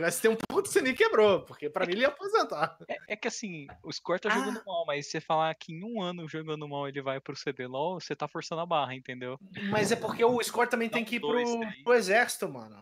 Você 0.01 0.21
tem 0.21 0.31
um 0.31 0.35
ponto 0.35 0.63
que 0.63 0.69
você 0.69 0.81
nem 0.81 0.93
quebrou, 0.93 1.41
porque 1.41 1.69
pra 1.69 1.87
mim 1.87 1.93
ele 1.93 2.01
ia 2.01 2.09
aposentar. 2.09 2.77
É, 2.87 2.97
é 3.13 3.15
que 3.15 3.27
assim, 3.27 3.65
o 3.81 3.91
Score 3.91 4.19
tá 4.19 4.29
jogando 4.29 4.61
mal, 4.63 4.85
mas 4.85 5.05
se 5.05 5.13
você 5.13 5.21
falar 5.21 5.55
que 5.55 5.73
em 5.73 5.83
um 5.83 6.03
ano 6.03 6.27
jogando 6.27 6.67
mal 6.67 6.87
ele 6.87 7.01
vai 7.01 7.19
pro 7.19 7.35
CBLOL, 7.35 7.99
você 7.99 8.15
tá 8.15 8.27
forçando 8.27 8.61
a 8.61 8.65
barra, 8.65 8.93
entendeu? 8.93 9.39
Mas 9.71 9.91
é 9.91 9.95
porque 9.95 10.23
o 10.23 10.43
Score 10.43 10.69
também 10.69 10.87
tem 10.87 11.03
que 11.03 11.15
ir 11.15 11.19
pro, 11.19 11.41
pro 11.83 11.93
exército, 11.93 12.47
mano. 12.47 12.77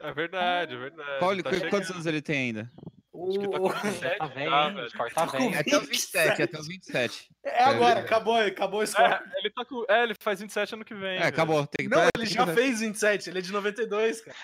É 0.00 0.12
verdade, 0.12 0.74
é 0.74 0.78
verdade. 0.78 1.18
Qual- 1.18 1.42
Tá 1.42 1.70
quantos 1.70 1.90
anos 1.90 2.06
ele 2.06 2.20
tem 2.22 2.38
ainda? 2.38 2.70
O... 3.12 3.38
que 3.38 3.48
tá 3.48 3.58
com 3.60 3.68
27 3.68 4.18
Tá 4.18 4.26
velho. 4.26 4.50
Tá 4.90 5.04
Tá 5.14 5.26
com 5.28 5.38
velho. 5.38 5.54
É 5.54 5.58
até 5.60 5.78
os 5.78 5.88
27, 5.88 6.42
até 6.42 6.58
os 6.58 6.66
27. 6.66 7.30
É 7.44 7.62
agora, 7.64 8.00
acabou, 8.00 8.34
acabou 8.36 8.84
Score. 8.86 9.04
É, 9.12 9.20
ele 9.38 9.50
tá 9.50 9.64
com. 9.64 9.84
É, 9.88 10.02
ele 10.02 10.14
faz 10.18 10.40
27 10.40 10.74
ano 10.74 10.84
que 10.84 10.94
vem. 10.94 11.14
É, 11.14 11.18
velho. 11.18 11.28
acabou. 11.28 11.66
Tem 11.68 11.88
que 11.88 11.94
Não, 11.94 12.00
pra- 12.02 12.10
ele 12.16 12.26
já 12.26 12.44
que- 12.44 12.54
fez 12.54 12.80
27, 12.80 13.30
ele 13.30 13.38
é 13.38 13.42
de 13.42 13.52
92, 13.52 14.20
cara. 14.20 14.36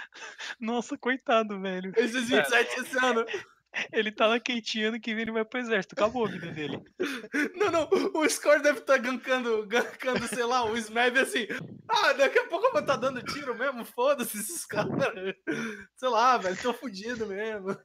Nossa, 0.60 0.96
coitado, 0.96 1.60
velho. 1.60 1.92
Ele 1.96 2.08
fez 2.12 2.28
27 2.28 2.80
esse 2.80 3.04
ano. 3.04 3.26
Ele 3.92 4.10
tá 4.10 4.28
na 4.28 4.40
Kate 4.40 4.82
ano 4.82 5.00
que 5.00 5.14
vem 5.14 5.22
ele 5.22 5.32
vai 5.32 5.44
pro 5.44 5.60
exército. 5.60 5.94
Acabou 5.94 6.26
a 6.26 6.28
vida 6.28 6.50
dele. 6.50 6.82
Não, 7.54 7.70
não, 7.70 7.88
o 8.14 8.28
Score 8.28 8.62
deve 8.62 8.80
estar 8.80 8.98
gankando, 8.98 9.66
gankando, 9.66 10.26
sei 10.26 10.44
lá, 10.44 10.64
o 10.64 10.76
Smeb 10.76 11.18
assim. 11.18 11.46
Ah, 11.88 12.12
daqui 12.12 12.38
a 12.38 12.46
pouco 12.46 12.66
eu 12.66 12.72
vou 12.72 12.80
estar 12.80 12.96
dando 12.96 13.22
tiro 13.22 13.56
mesmo, 13.56 13.84
foda-se 13.84 14.38
esses 14.38 14.64
caras. 14.66 14.90
Sei 15.96 16.08
lá, 16.08 16.36
velho, 16.36 16.60
tô 16.60 16.72
fudido 16.72 17.26
mesmo. 17.26 17.76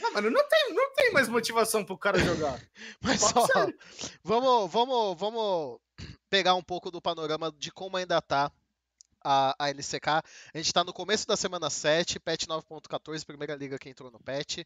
Não, 0.00 0.12
mano, 0.12 0.30
não 0.30 0.48
tem, 0.48 0.74
não 0.74 0.94
tem 0.94 1.12
mais 1.12 1.28
motivação 1.28 1.84
pro 1.84 1.98
cara 1.98 2.18
jogar. 2.18 2.60
Mas 3.02 3.30
Fala 3.30 3.46
ó, 3.56 3.72
vamos, 4.22 4.72
vamos, 4.72 5.18
vamos 5.18 5.80
pegar 6.28 6.54
um 6.54 6.62
pouco 6.62 6.90
do 6.90 7.02
panorama 7.02 7.52
de 7.58 7.72
como 7.72 7.96
ainda 7.96 8.20
tá 8.20 8.52
a, 9.22 9.54
a 9.58 9.70
LCK. 9.70 10.08
A 10.08 10.22
gente 10.56 10.66
está 10.66 10.84
no 10.84 10.92
começo 10.92 11.26
da 11.26 11.36
semana 11.36 11.70
7, 11.70 12.18
patch 12.20 12.46
9.14, 12.46 13.24
primeira 13.24 13.54
liga 13.54 13.78
que 13.78 13.88
entrou 13.88 14.10
no 14.10 14.20
patch. 14.20 14.58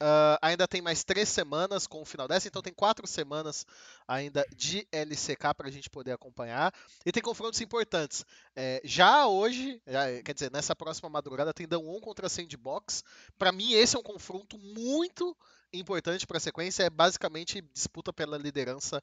Uh, 0.00 0.38
ainda 0.40 0.68
tem 0.68 0.80
mais 0.80 1.02
três 1.02 1.28
semanas 1.28 1.88
com 1.88 2.00
o 2.00 2.04
final 2.04 2.28
dessa, 2.28 2.46
então 2.46 2.62
tem 2.62 2.72
quatro 2.72 3.04
semanas 3.04 3.66
ainda 4.06 4.46
de 4.54 4.86
LCK 4.92 5.52
para 5.56 5.66
a 5.66 5.70
gente 5.72 5.90
poder 5.90 6.12
acompanhar. 6.12 6.72
E 7.04 7.10
tem 7.10 7.20
confrontos 7.20 7.60
importantes. 7.60 8.24
É, 8.54 8.80
já 8.84 9.26
hoje, 9.26 9.82
já, 9.86 10.22
quer 10.22 10.34
dizer, 10.34 10.52
nessa 10.52 10.76
próxima 10.76 11.08
madrugada, 11.08 11.52
tem 11.52 11.66
Dawn 11.66 12.00
contra 12.00 12.28
Sandbox. 12.28 13.02
Para 13.36 13.50
mim, 13.50 13.72
esse 13.72 13.96
é 13.96 13.98
um 13.98 14.02
confronto 14.02 14.56
muito 14.56 15.36
importante 15.72 16.26
para 16.26 16.38
a 16.38 16.40
sequência. 16.40 16.84
É 16.84 16.90
basicamente 16.90 17.60
disputa 17.72 18.12
pela 18.12 18.38
liderança 18.38 19.02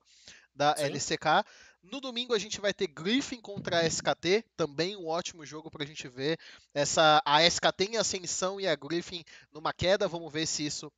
da 0.54 0.76
Sim. 0.76 0.86
LCK. 0.86 1.46
No 1.84 2.02
domingo 2.02 2.34
a 2.34 2.40
gente 2.40 2.60
vai 2.60 2.74
ter 2.74 2.88
Griffin 2.88 3.40
contra 3.40 3.80
a 3.80 3.86
SKT, 3.86 4.44
também 4.58 4.96
um 4.96 5.08
ótimo 5.08 5.46
jogo 5.46 5.70
para 5.70 5.84
a 5.84 5.88
gente 5.88 6.08
ver. 6.08 6.40
Essa, 6.74 7.22
a 7.26 7.44
SKT 7.46 7.92
em 7.92 7.98
ascensão 7.98 8.60
e 8.60 8.68
a 8.68 8.76
Griffin 8.76 9.24
numa 9.52 9.72
queda, 9.72 10.08
vamos 10.08 10.32
ver 10.32 10.48
se 10.48 10.66
isso 10.66 10.92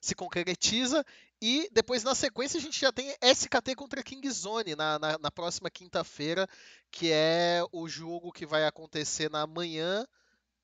se 0.00 0.14
concretiza. 0.14 1.04
E 1.40 1.68
depois 1.72 2.02
na 2.02 2.14
sequência 2.14 2.58
a 2.58 2.60
gente 2.60 2.80
já 2.80 2.90
tem 2.90 3.14
SKT 3.20 3.74
contra 3.76 4.02
Kingzone 4.02 4.74
na, 4.74 4.98
na, 4.98 5.18
na 5.18 5.30
próxima 5.30 5.70
quinta-feira, 5.70 6.48
que 6.90 7.12
é 7.12 7.62
o 7.70 7.88
jogo 7.88 8.32
que 8.32 8.46
vai 8.46 8.64
acontecer 8.64 9.30
na 9.30 9.46
manhã 9.46 10.06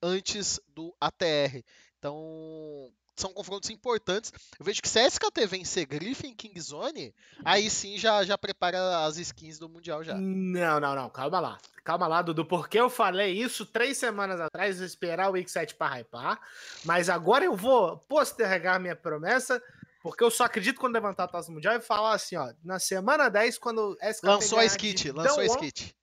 antes 0.02 0.60
do 0.68 0.94
ATR. 1.00 1.62
Então, 1.98 2.92
são 3.16 3.32
confrontos 3.32 3.70
importantes. 3.70 4.32
Eu 4.58 4.64
vejo 4.64 4.82
que 4.82 4.88
se 4.88 4.98
a 4.98 5.06
SKT 5.06 5.46
vencer 5.46 5.86
Griffin 5.86 6.28
e 6.28 6.34
Kingzone, 6.34 7.14
aí 7.44 7.70
sim 7.70 7.96
já, 7.96 8.24
já 8.24 8.36
prepara 8.36 9.04
as 9.04 9.16
skins 9.16 9.58
do 9.58 9.68
Mundial 9.68 10.02
já. 10.02 10.14
Não, 10.14 10.80
não, 10.80 10.94
não. 10.94 11.08
Calma 11.10 11.40
lá. 11.40 11.58
Calma 11.84 12.06
lá, 12.06 12.22
Dudu. 12.22 12.44
Porque 12.44 12.78
eu 12.78 12.90
falei 12.90 13.32
isso 13.32 13.64
três 13.66 13.96
semanas 13.98 14.40
atrás, 14.40 14.80
esperar 14.80 15.30
o 15.30 15.32
Week 15.32 15.50
7 15.50 15.74
para 15.74 16.00
hypar. 16.00 16.40
Mas 16.84 17.08
agora 17.08 17.44
eu 17.44 17.56
vou 17.56 17.98
postergar 17.98 18.80
minha 18.80 18.96
promessa. 18.96 19.62
Porque 20.02 20.22
eu 20.22 20.30
só 20.30 20.44
acredito 20.44 20.78
quando 20.78 20.94
levantar 20.94 21.24
a 21.24 21.28
taça 21.28 21.50
mundial 21.50 21.76
e 21.76 21.80
falar 21.80 22.14
assim, 22.14 22.36
ó. 22.36 22.52
Na 22.62 22.78
semana 22.78 23.30
10, 23.30 23.58
quando 23.58 23.96
SKT 24.02 24.26
Lançou 24.26 24.58
a 24.58 24.64
skit, 24.66 25.12
lançou 25.12 25.40
a 25.40 25.46
skit. 25.46 25.96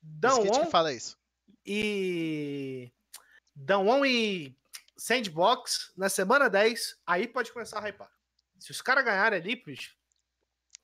Dão 0.00 0.70
fala 0.70 0.92
isso. 0.92 1.18
E. 1.64 2.90
Dão 3.54 4.04
e 4.06 4.56
Sandbox 5.02 5.90
na 5.96 6.08
semana 6.08 6.48
10, 6.48 6.96
aí 7.04 7.26
pode 7.26 7.52
começar 7.52 7.80
a 7.80 7.88
hypar. 7.88 8.08
Se 8.60 8.70
os 8.70 8.80
caras 8.80 9.04
ganharem 9.04 9.40
ali, 9.40 9.56
bicho, 9.56 9.96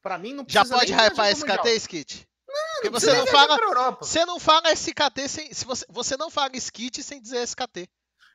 pra 0.02 0.18
mim 0.18 0.34
não 0.34 0.44
precisa 0.44 0.64
Já 0.64 0.76
pode 0.76 0.92
hypar 0.92 1.30
SKT, 1.30 1.68
Skit? 1.76 2.28
Não, 2.48 2.54
Porque 2.74 2.90
você 2.90 3.12
não 3.12 3.26
fala. 3.28 3.56
Você 4.00 4.24
não 4.24 4.40
fala 4.40 4.72
SKT 4.72 5.28
sem. 5.28 5.54
Se 5.54 5.64
você, 5.64 5.86
você 5.88 6.16
não 6.16 6.30
fala 6.30 6.50
Skit 6.56 7.00
sem 7.00 7.22
dizer 7.22 7.44
SKT. 7.44 7.88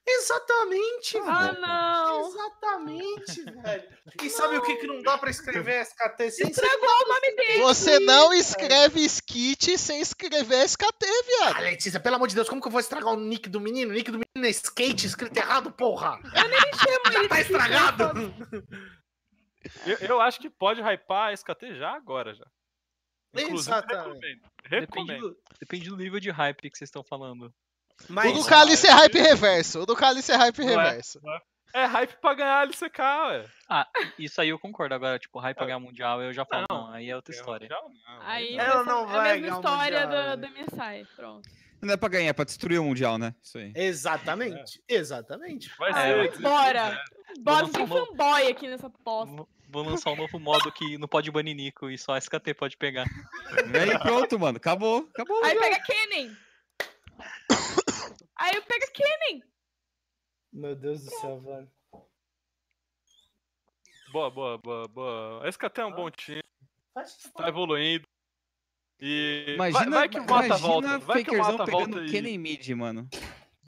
Exatamente, 0.05 1.17
ah, 1.17 1.47
velho. 1.47 1.61
não! 1.61 2.27
Exatamente, 2.27 3.43
velho. 3.63 3.97
E 4.21 4.29
sabe 4.29 4.57
o 4.57 4.61
que, 4.61 4.75
que 4.75 4.87
não 4.87 5.01
dá 5.01 5.17
pra 5.17 5.29
escrever 5.29 5.81
SKT 5.81 6.31
sem 6.31 6.49
Estragou 6.49 6.89
o 6.89 7.07
nome 7.07 7.35
dele! 7.37 7.61
Você 7.61 7.99
não 7.99 8.33
escreve 8.33 8.99
skit 9.05 9.77
sem 9.77 10.01
escrever 10.01 10.65
SKT, 10.65 11.05
viado. 11.05 11.55
Ah, 11.55 11.59
Letícia, 11.61 12.01
pelo 12.01 12.17
amor 12.17 12.27
de 12.27 12.35
Deus, 12.35 12.49
como 12.49 12.61
que 12.61 12.67
eu 12.67 12.71
vou 12.71 12.81
estragar 12.81 13.13
o 13.13 13.19
nick 13.19 13.49
do 13.49 13.61
menino? 13.61 13.91
O 13.91 13.93
nick 13.93 14.11
do 14.11 14.19
menino 14.19 14.45
é 14.45 14.49
skate 14.49 15.07
escrito 15.07 15.37
errado, 15.37 15.71
porra! 15.71 16.19
Eu 16.35 16.49
nem 16.49 16.59
chamo 16.75 17.17
ele 17.17 17.29
Tá 17.29 17.41
estragado! 17.41 18.03
Eu, 19.85 19.97
eu, 20.09 20.19
acho 20.19 20.41
que 20.41 20.49
pode 20.49 20.81
hypar 20.81 21.29
a 21.29 21.33
SKT 21.33 21.75
já 21.75 21.91
agora, 21.91 22.33
já. 22.33 22.45
Inclusive, 23.33 23.73
recomendo. 23.73 24.51
recomendo. 24.65 24.81
Depende, 24.85 25.19
do, 25.19 25.37
depende 25.57 25.89
do 25.89 25.95
nível 25.95 26.19
de 26.19 26.29
hype 26.29 26.69
que 26.69 26.77
vocês 26.77 26.89
estão 26.89 27.01
falando. 27.01 27.49
Mas, 28.09 28.31
o 28.31 28.41
do 28.41 28.45
Cálice 28.45 28.87
é 28.87 28.91
hype 28.91 29.19
reverso. 29.19 29.81
O 29.81 29.85
do 29.85 29.95
Cálice 29.95 30.31
é 30.31 30.35
hype 30.35 30.63
reverso. 30.63 31.19
É, 31.73 31.81
é. 31.81 31.85
hype 31.85 32.15
pra 32.21 32.33
ganhar 32.33 32.59
a 32.59 32.63
LCK, 32.63 32.99
ué. 32.99 33.45
Ah, 33.69 33.87
isso 34.19 34.41
aí 34.41 34.49
eu 34.49 34.59
concordo. 34.59 34.95
Agora, 34.95 35.17
tipo, 35.17 35.39
hype 35.39 35.57
pra 35.57 35.65
ganhar 35.65 35.79
mundial, 35.79 36.21
eu 36.21 36.33
já 36.33 36.45
falo, 36.45 36.65
não, 36.69 36.87
não 36.87 36.93
aí 36.93 37.09
é 37.09 37.15
outra 37.15 37.33
história. 37.33 37.63
Mundial, 37.65 37.91
não. 38.05 38.27
Aí 38.27 38.57
ela 38.57 38.83
não 38.83 39.07
vai 39.07 39.29
é 39.29 39.33
a 39.33 39.41
mesma 39.41 39.57
história 39.57 40.07
do, 40.07 40.41
do 40.41 40.47
MSI, 40.47 41.07
pronto. 41.15 41.49
Não 41.81 41.93
é 41.93 41.97
pra 41.97 42.07
ganhar, 42.07 42.29
é 42.29 42.33
pra 42.33 42.45
destruir 42.45 42.79
o 42.79 42.83
Mundial, 42.83 43.17
né? 43.17 43.35
Isso 43.43 43.57
aí. 43.57 43.73
Exatamente, 43.75 44.81
é. 44.87 44.95
exatamente. 44.95 45.69
Vai 45.77 45.91
ah, 45.91 46.01
ser. 46.01 46.41
Bora! 46.41 47.03
Bora 47.39 47.65
ser 47.65 47.87
fanboy 47.87 48.47
aqui 48.47 48.67
nessa 48.67 48.89
posta. 48.89 49.45
Vou 49.69 49.83
lançar 49.83 50.11
um 50.11 50.15
novo 50.15 50.39
modo 50.39 50.71
que 50.71 50.97
não 50.97 51.07
pode 51.07 51.31
banir 51.31 51.55
Nico 51.55 51.89
e 51.89 51.97
só 51.97 52.15
SKT 52.15 52.53
pode 52.53 52.77
pegar. 52.77 53.05
E 53.73 53.77
aí, 53.77 53.99
pronto, 53.99 54.39
mano. 54.39 54.57
Acabou. 54.57 55.09
Acabou. 55.13 55.43
Aí 55.43 55.57
pega 55.57 55.79
Kennen. 55.81 56.37
Aí 58.43 58.55
eu 58.55 58.61
pego 58.63 58.85
Kennen. 58.91 59.41
Meu 60.51 60.75
Deus 60.75 61.05
do 61.05 61.11
céu, 61.11 61.39
velho. 61.39 61.71
Boa, 64.11 64.29
boa, 64.29 64.57
boa, 64.57 64.87
boa. 64.89 65.47
Esse 65.47 65.57
SKT 65.57 65.79
é 65.79 65.85
um 65.85 65.95
bom 65.95 66.11
time. 66.11 66.43
Tá 67.37 67.47
evoluindo. 67.47 68.05
E 68.99 69.53
imagina, 69.55 69.91
vai, 69.91 69.91
vai 69.91 70.09
que 70.09 70.19
mata 70.19 70.53
a 70.53 70.57
volta. 70.57 70.99
Vai 70.99 71.23
que 71.23 71.37
mata 71.37 71.63
a 71.63 71.65
volta 71.65 72.01
e... 72.01 72.11
Kennen 72.11 72.37
mid, 72.37 72.67
mano. 72.71 73.07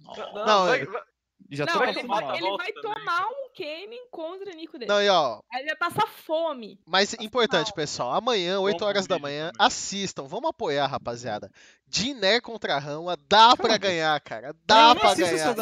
Não, 0.04 0.34
não 0.34 0.66
vai, 0.66 0.86
vai... 0.86 1.04
Já 1.50 1.66
não, 1.66 1.84
ele, 1.84 2.04
vai, 2.04 2.38
ele 2.38 2.58
vai 2.58 2.72
tomar 2.74 3.28
um 3.28 3.50
Kennen 3.54 4.08
contra 4.10 4.52
o 4.52 4.56
Nico 4.56 4.80
dele. 4.80 4.92
Não, 4.92 5.02
e 5.02 5.08
ó. 5.10 5.40
Ele 5.54 5.66
vai 5.66 5.76
passar 5.76 6.08
fome. 6.08 6.80
Mas 6.88 7.14
importante, 7.14 7.72
pessoal. 7.72 8.14
Amanhã, 8.14 8.60
8 8.60 8.84
horas 8.84 9.06
da 9.06 9.20
manhã, 9.20 9.52
assistam. 9.60 10.24
Vamos 10.24 10.50
apoiar, 10.50 10.88
rapaziada. 10.88 11.52
Diner 11.88 12.42
contra 12.42 12.80
Rama, 12.80 13.18
dá 13.30 13.56
pra 13.56 13.78
ganhar, 13.78 14.20
cara. 14.22 14.56
Dá 14.66 14.88
não, 14.88 14.96
pra 14.96 15.14
ganhar. 15.14 15.56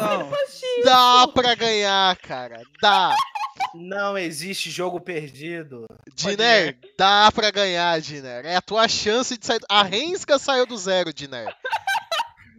Dá 0.84 1.28
pra 1.28 1.54
ganhar, 1.54 2.16
cara. 2.16 2.62
Dá. 2.80 3.14
Não 3.74 4.16
existe 4.16 4.70
jogo 4.70 5.00
perdido. 5.00 5.86
Diner, 6.14 6.78
dá 6.96 7.30
pra 7.32 7.50
ganhar, 7.50 8.00
Diner. 8.00 8.46
É 8.46 8.56
a 8.56 8.62
tua 8.62 8.88
chance 8.88 9.36
de 9.36 9.44
sair. 9.44 9.60
A 9.68 9.82
Rensga 9.82 10.38
saiu 10.38 10.66
do 10.66 10.76
zero, 10.78 11.12
Diner. 11.12 11.54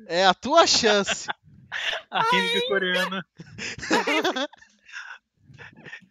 É 0.08 0.26
a 0.26 0.34
tua 0.34 0.68
chance. 0.68 1.28
A 2.12 2.22
Rensga 2.24 2.68
coreana. 2.68 3.26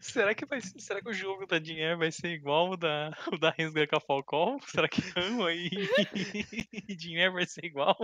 será, 0.01 0.35
que 0.35 0.45
vai, 0.45 0.61
será 0.61 1.01
que 1.01 1.09
o 1.09 1.15
jogo 1.15 1.47
da 1.47 1.59
Diner 1.59 1.97
vai 1.97 2.13
ser 2.13 2.29
igual 2.29 2.71
o 2.71 2.77
da, 2.77 3.17
o 3.33 3.39
da 3.39 3.51
Rensga 3.51 3.87
com 3.87 3.97
a 3.97 4.01
Falcon? 4.01 4.61
Será 4.67 4.89
que 4.89 5.01
Rama 5.01 5.53
e, 5.53 5.71
e 6.89 6.95
Diner 6.95 7.33
vai 7.33 7.47
ser 7.47 7.65
igual? 7.65 7.97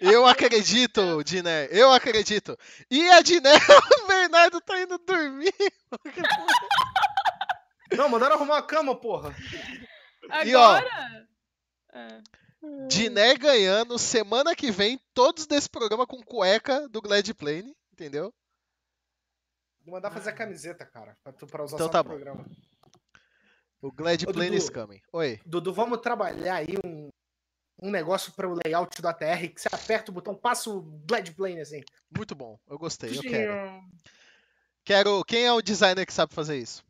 Eu 0.00 0.26
acredito, 0.26 1.22
Diné. 1.24 1.68
Eu 1.70 1.92
acredito. 1.92 2.56
E 2.90 3.08
a 3.10 3.20
Diné, 3.20 3.52
o 4.02 4.06
Bernardo 4.06 4.60
tá 4.60 4.80
indo 4.80 4.98
dormir. 4.98 5.54
Não, 7.96 8.08
mandaram 8.08 8.36
arrumar 8.36 8.58
a 8.58 8.62
cama, 8.62 8.94
porra. 8.94 9.34
Agora? 10.30 10.46
E, 10.46 10.54
ó, 10.54 10.78
é. 11.98 12.22
Diné 12.88 13.36
ganhando 13.36 13.98
semana 13.98 14.54
que 14.54 14.70
vem, 14.70 15.00
todos 15.14 15.46
desse 15.46 15.68
programa 15.68 16.06
com 16.06 16.22
cueca 16.22 16.88
do 16.88 17.00
Glad 17.00 17.28
Plane, 17.34 17.76
entendeu? 17.92 18.34
Vou 19.84 19.94
mandar 19.94 20.10
fazer 20.10 20.30
a 20.30 20.34
camiseta, 20.34 20.84
cara, 20.84 21.16
pra, 21.22 21.32
tu, 21.32 21.46
pra 21.46 21.64
usar 21.64 21.76
então, 21.76 21.86
só 21.86 21.92
tá 21.92 21.98
no 21.98 22.04
bom. 22.04 22.10
programa. 22.10 22.44
O 23.80 23.92
Glad 23.92 24.24
Plane 24.24 24.56
is 24.56 24.68
coming. 24.68 25.00
Oi. 25.12 25.40
Dudu, 25.46 25.72
vamos 25.72 26.00
trabalhar 26.00 26.56
aí 26.56 26.74
um, 26.84 27.08
um 27.80 27.90
negócio 27.90 28.32
para 28.32 28.48
o 28.48 28.58
layout 28.64 29.00
do 29.00 29.08
ATR 29.08 29.48
que 29.54 29.60
você 29.60 29.68
aperta 29.70 30.10
o 30.10 30.14
botão, 30.14 30.34
passa 30.34 30.68
o 30.68 30.82
Glad 30.82 31.30
Plane 31.30 31.60
assim. 31.60 31.80
Muito 32.10 32.34
bom, 32.34 32.58
eu 32.68 32.76
gostei, 32.76 33.16
eu 33.16 33.22
quero. 33.22 33.82
Quero. 34.84 35.24
Quem 35.24 35.44
é 35.44 35.52
o 35.52 35.62
designer 35.62 36.04
que 36.04 36.12
sabe 36.12 36.34
fazer 36.34 36.58
isso? 36.58 36.84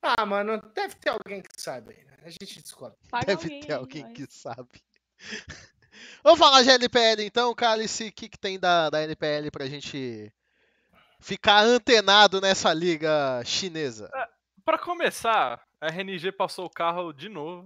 Ah, 0.00 0.24
mano, 0.24 0.62
deve 0.74 0.94
ter 0.94 1.10
alguém 1.10 1.42
que 1.42 1.60
sabe. 1.60 1.94
Né? 1.94 2.16
A 2.22 2.30
gente 2.30 2.62
descobre. 2.62 2.96
Paga 3.10 3.26
deve 3.26 3.42
alguém, 3.42 3.60
ter 3.60 3.72
alguém 3.74 4.02
mas... 4.04 4.12
que 4.14 4.26
sabe. 4.32 4.82
Vamos 6.22 6.38
falar 6.38 6.62
de 6.62 6.70
NPL 6.70 7.22
então, 7.22 7.54
Cálice. 7.54 8.08
O 8.08 8.12
que, 8.12 8.28
que 8.28 8.38
tem 8.38 8.58
da, 8.58 8.90
da 8.90 9.02
NPL 9.02 9.50
pra 9.50 9.66
gente 9.66 10.32
ficar 11.18 11.60
antenado 11.60 12.40
nessa 12.40 12.72
liga 12.74 13.42
chinesa? 13.44 14.10
É, 14.14 14.28
para 14.64 14.78
começar, 14.78 15.62
a 15.80 15.86
RNG 15.88 16.32
passou 16.32 16.66
o 16.66 16.70
carro 16.70 17.12
de 17.12 17.28
novo. 17.28 17.64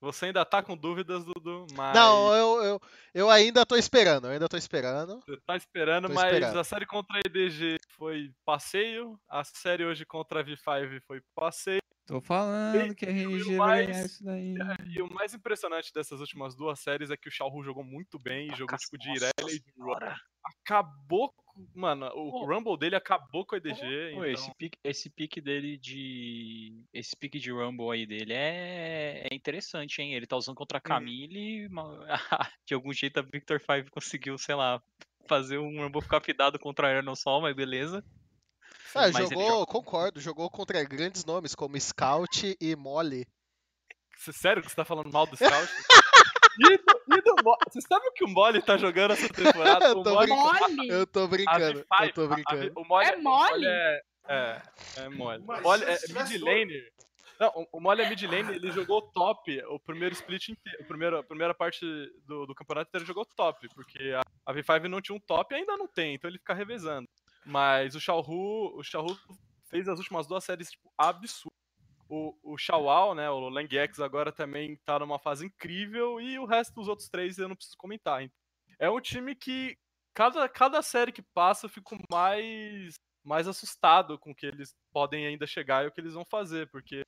Você 0.00 0.26
ainda 0.26 0.46
tá 0.46 0.62
com 0.62 0.74
dúvidas, 0.74 1.26
Dudu, 1.26 1.66
mas. 1.76 1.94
Não, 1.94 2.34
eu, 2.34 2.62
eu, 2.64 2.80
eu 3.12 3.30
ainda 3.30 3.66
tô 3.66 3.76
esperando, 3.76 4.28
eu 4.28 4.30
ainda 4.30 4.48
tô 4.48 4.56
esperando. 4.56 5.20
Você 5.26 5.36
tá 5.46 5.56
esperando, 5.56 6.08
tô 6.08 6.14
mas 6.14 6.32
esperando. 6.32 6.58
a 6.58 6.64
série 6.64 6.86
contra 6.86 7.18
a 7.18 7.20
EDG 7.26 7.76
foi 7.98 8.32
passeio, 8.42 9.20
a 9.28 9.44
série 9.44 9.84
hoje 9.84 10.06
contra 10.06 10.40
a 10.40 10.44
V5 10.44 11.02
foi 11.06 11.20
passeio. 11.34 11.79
Tô 12.10 12.20
falando 12.20 12.90
e, 12.90 12.94
que 12.96 13.06
a 13.06 13.08
RNG 13.08 13.56
vai 13.56 13.86
ganhar 13.86 14.04
isso 14.04 14.24
daí. 14.24 14.54
É, 14.56 14.84
e 14.88 15.00
o 15.00 15.08
mais 15.14 15.32
impressionante 15.32 15.92
dessas 15.94 16.18
últimas 16.18 16.56
duas 16.56 16.80
séries 16.80 17.08
é 17.08 17.16
que 17.16 17.28
o 17.28 17.30
Xiaohu 17.30 17.62
jogou 17.62 17.84
muito 17.84 18.18
bem, 18.18 18.48
jogou 18.56 18.76
tipo 18.76 18.98
de 18.98 19.10
Irelia 19.10 19.54
e 19.54 19.60
de 19.60 19.72
Roar. 19.78 20.20
acabou. 20.44 21.30
com- 21.32 21.40
Mano, 21.74 22.06
o 22.06 22.30
Pô. 22.32 22.46
Rumble 22.46 22.76
dele 22.78 22.96
acabou 22.96 23.44
com 23.46 23.54
o 23.54 23.58
EDG. 23.58 23.80
Pô, 24.14 24.24
então... 24.24 24.32
esse, 24.32 24.54
pique, 24.56 24.78
esse 24.82 25.10
pique 25.10 25.40
dele 25.40 25.76
de. 25.76 26.82
Esse 26.92 27.14
pique 27.16 27.38
de 27.38 27.52
Rumble 27.52 27.90
aí 27.92 28.06
dele 28.06 28.32
é, 28.32 29.28
é 29.30 29.34
interessante, 29.34 30.02
hein? 30.02 30.14
Ele 30.14 30.26
tá 30.26 30.36
usando 30.36 30.56
contra 30.56 30.78
a 30.78 30.80
Camille. 30.80 31.68
ma- 31.68 32.06
De 32.66 32.74
algum 32.74 32.92
jeito 32.92 33.18
a 33.18 33.22
Victor 33.22 33.60
5 33.60 33.88
conseguiu, 33.90 34.36
sei 34.36 34.56
lá, 34.56 34.82
fazer 35.28 35.58
um 35.58 35.80
Rumble 35.80 36.02
ficar 36.02 36.20
fidado 36.20 36.58
contra 36.58 36.88
a 36.88 36.96
Arnon 36.96 37.14
Sol, 37.14 37.40
mas 37.42 37.54
beleza. 37.54 38.04
Ah, 38.94 39.00
Mas 39.02 39.16
ele 39.16 39.28
jogou, 39.28 39.48
joga- 39.48 39.66
concordo, 39.66 40.20
jogou 40.20 40.50
contra 40.50 40.82
grandes 40.84 41.24
nomes 41.24 41.54
como 41.54 41.78
Scout 41.80 42.56
e. 42.60 42.76
Cê- 44.16 44.32
Sério 44.32 44.62
que 44.62 44.68
você 44.68 44.76
tá 44.76 44.84
falando 44.84 45.10
mal 45.12 45.26
do 45.26 45.36
Scout? 45.36 45.72
e 46.58 46.76
do, 46.78 47.16
e 47.16 47.22
do 47.22 47.34
Mo- 47.44 47.56
Você 47.68 47.80
sabe 47.80 48.06
o 48.06 48.12
que 48.12 48.24
o 48.24 48.28
Molly 48.28 48.60
tá 48.62 48.76
jogando 48.76 49.12
essa 49.12 49.28
temporada? 49.28 49.86
Eu 49.88 49.98
O 49.98 50.02
tô 50.02 50.18
brincando. 50.18 50.76
Mole? 50.76 50.88
Eu 50.88 51.06
tô 51.06 51.20
a 51.24 51.28
brincando, 51.28 51.80
V5, 51.80 52.06
eu 52.06 52.12
tô 52.12 52.20
a- 52.22 52.24
a 52.24 52.28
brincando. 52.28 52.72
o 52.76 52.84
Molly, 52.84 53.06
É 53.06 53.16
o 53.16 53.22
mole? 53.22 53.66
é, 53.66 54.02
é, 54.28 54.62
é 54.96 55.08
mole. 55.08 55.44
Mas 55.46 56.00
se 56.00 56.10
é 56.10 56.22
mid 56.22 56.42
lane. 56.42 56.82
Não, 57.38 57.66
o- 57.72 57.80
Molly 57.80 58.02
é 58.02 58.08
mid 58.10 58.22
lane, 58.24 58.54
ele 58.56 58.70
jogou 58.72 59.00
top 59.12 59.62
o 59.68 59.78
primeiro 59.80 60.14
split 60.14 60.48
inteiro, 60.50 60.78
a 60.82 60.84
primeira, 60.84 61.20
a 61.20 61.22
primeira 61.22 61.54
parte 61.54 61.80
do, 62.26 62.44
do 62.44 62.54
campeonato 62.54 62.88
inteiro 62.90 63.06
jogou 63.06 63.24
top, 63.24 63.66
porque 63.74 64.12
a, 64.12 64.20
a 64.44 64.52
V5 64.54 64.88
não 64.88 65.00
tinha 65.00 65.16
um 65.16 65.20
top 65.20 65.54
e 65.54 65.58
ainda 65.58 65.74
não 65.78 65.86
tem, 65.88 66.14
então 66.16 66.28
ele 66.28 66.38
fica 66.38 66.52
revezando. 66.52 67.08
Mas 67.44 67.94
o 67.94 68.00
Xiaohu, 68.00 68.78
o 68.78 68.82
Xiaohu 68.82 69.16
fez 69.68 69.88
as 69.88 69.98
últimas 69.98 70.26
duas 70.26 70.44
séries 70.44 70.70
tipo, 70.70 70.92
absurdas. 70.98 71.58
O, 72.08 72.36
o 72.42 72.58
Xiaowao, 72.58 73.14
né, 73.14 73.30
o 73.30 73.48
Langx 73.48 74.00
agora 74.00 74.32
também 74.32 74.76
tá 74.84 74.98
numa 74.98 75.18
fase 75.18 75.46
incrível 75.46 76.20
e 76.20 76.40
o 76.40 76.44
resto 76.44 76.74
dos 76.74 76.88
outros 76.88 77.08
três 77.08 77.38
eu 77.38 77.48
não 77.48 77.54
preciso 77.54 77.76
comentar. 77.76 78.28
É 78.80 78.90
um 78.90 79.00
time 79.00 79.34
que 79.34 79.78
cada, 80.12 80.48
cada 80.48 80.82
série 80.82 81.12
que 81.12 81.22
passa 81.22 81.66
eu 81.66 81.70
fico 81.70 81.96
mais 82.10 82.94
mais 83.22 83.46
assustado 83.46 84.18
com 84.18 84.30
o 84.30 84.34
que 84.34 84.46
eles 84.46 84.74
podem 84.90 85.26
ainda 85.26 85.46
chegar 85.46 85.84
e 85.84 85.88
o 85.88 85.92
que 85.92 86.00
eles 86.00 86.14
vão 86.14 86.24
fazer, 86.24 86.68
porque 86.70 87.02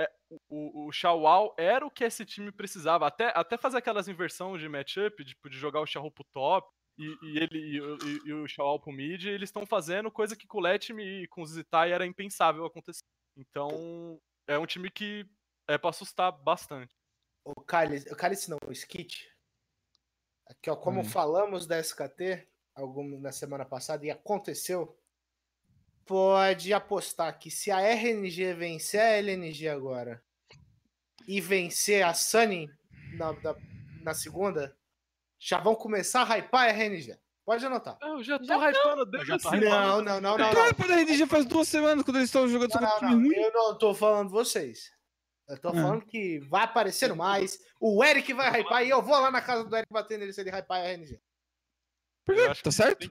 é, 0.00 0.10
o, 0.48 0.88
o 0.88 1.54
era 1.58 1.86
o 1.86 1.90
que 1.90 2.02
esse 2.02 2.24
time 2.24 2.50
precisava, 2.50 3.06
até, 3.06 3.30
até 3.36 3.56
fazer 3.56 3.76
aquelas 3.76 4.08
inversões 4.08 4.60
de 4.60 4.68
matchup, 4.68 5.24
tipo, 5.24 5.48
de 5.48 5.58
jogar 5.58 5.80
o 5.80 5.86
Xiaohu 5.86 6.10
pro 6.10 6.24
top 6.32 6.66
e, 6.98 7.04
e 7.22 7.38
ele 7.38 7.58
e, 7.58 7.80
o- 7.80 7.98
e, 8.06 8.28
e 8.28 8.32
o 8.32 8.46
Xiaowao 8.48 8.78
pro 8.80 8.92
mid, 8.92 9.24
eles 9.24 9.48
estão 9.48 9.66
fazendo 9.66 10.10
coisa 10.10 10.36
que 10.36 10.46
com 10.46 10.58
o 10.58 10.60
Letme 10.60 11.02
e 11.22 11.28
com 11.28 11.42
o 11.42 11.46
Zitai 11.46 11.92
era 11.92 12.06
impensável 12.06 12.64
acontecer. 12.64 13.02
Então, 13.36 14.20
é 14.46 14.58
um 14.58 14.66
time 14.66 14.90
que 14.90 15.26
é 15.68 15.76
pra 15.76 15.90
assustar 15.90 16.30
bastante. 16.32 16.94
O 17.44 17.60
Cálice, 17.60 18.10
o 18.12 18.16
Cálice 18.16 18.48
não, 18.50 18.58
o 18.66 18.72
Skit. 18.72 19.28
Aqui, 20.46 20.70
ó, 20.70 20.76
como 20.76 21.00
Hum. 21.00 21.04
falamos 21.04 21.66
da 21.66 21.78
SKT 21.78 22.46
algum, 22.74 23.18
na 23.20 23.32
semana 23.32 23.64
passada 23.64 24.04
e 24.06 24.10
aconteceu, 24.10 24.98
pode 26.04 26.72
apostar 26.72 27.38
que 27.38 27.50
se 27.50 27.70
a 27.70 27.80
RNG 27.80 28.52
vencer 28.54 29.00
a 29.00 29.16
LNG 29.18 29.68
agora 29.68 30.22
e 31.26 31.40
vencer 31.40 32.04
a 32.04 32.12
Sunny 32.12 32.68
na, 33.16 33.32
da- 33.32 33.56
na 34.02 34.12
segunda, 34.14 34.76
já 35.46 35.58
vão 35.58 35.74
começar 35.74 36.22
a 36.22 36.36
hypar 36.36 36.68
a 36.68 36.72
RNG. 36.72 37.18
Pode 37.44 37.66
anotar. 37.66 37.98
Eu 38.00 38.22
já 38.22 38.38
tô 38.38 38.44
Já 38.46 38.56
hypando 38.70 39.04
desde 39.04 39.28
já 39.28 39.38
tô 39.38 39.48
assim. 39.48 39.60
Não, 39.60 40.00
não, 40.00 40.20
não, 40.20 40.38
não. 40.38 40.50
Pior 40.50 40.72
da 40.72 40.94
RNG 40.94 41.26
faz 41.26 41.44
duas 41.44 41.68
semanas 41.68 42.02
quando 42.02 42.16
eles 42.16 42.28
estão 42.30 42.48
jogando 42.48 42.72
Não, 42.74 42.80
não, 42.80 42.98
time 42.98 43.10
não. 43.10 43.18
ruim. 43.20 43.34
Eu 43.36 43.52
não 43.52 43.76
tô 43.78 43.94
falando 43.94 44.30
vocês. 44.30 44.90
Eu 45.46 45.60
tô 45.60 45.68
Ah. 45.68 45.72
falando 45.74 46.06
que 46.06 46.38
vai 46.48 46.64
aparecendo 46.64 47.14
mais. 47.14 47.58
O 47.78 48.02
Eric 48.02 48.32
vai 48.32 48.50
hypar 48.60 48.82
e 48.82 48.88
eu 48.88 49.02
vou 49.02 49.20
lá 49.20 49.30
na 49.30 49.42
casa 49.42 49.62
do 49.64 49.76
Eric 49.76 49.92
bater 49.92 50.18
nele 50.18 50.32
se 50.32 50.40
ele 50.40 50.50
hypar 50.50 50.80
a 50.80 50.84
RNG. 50.88 51.20
Por 52.24 52.34
quê? 52.34 52.62
Tá 52.62 52.70
certo? 52.70 53.00
Tem, 53.00 53.10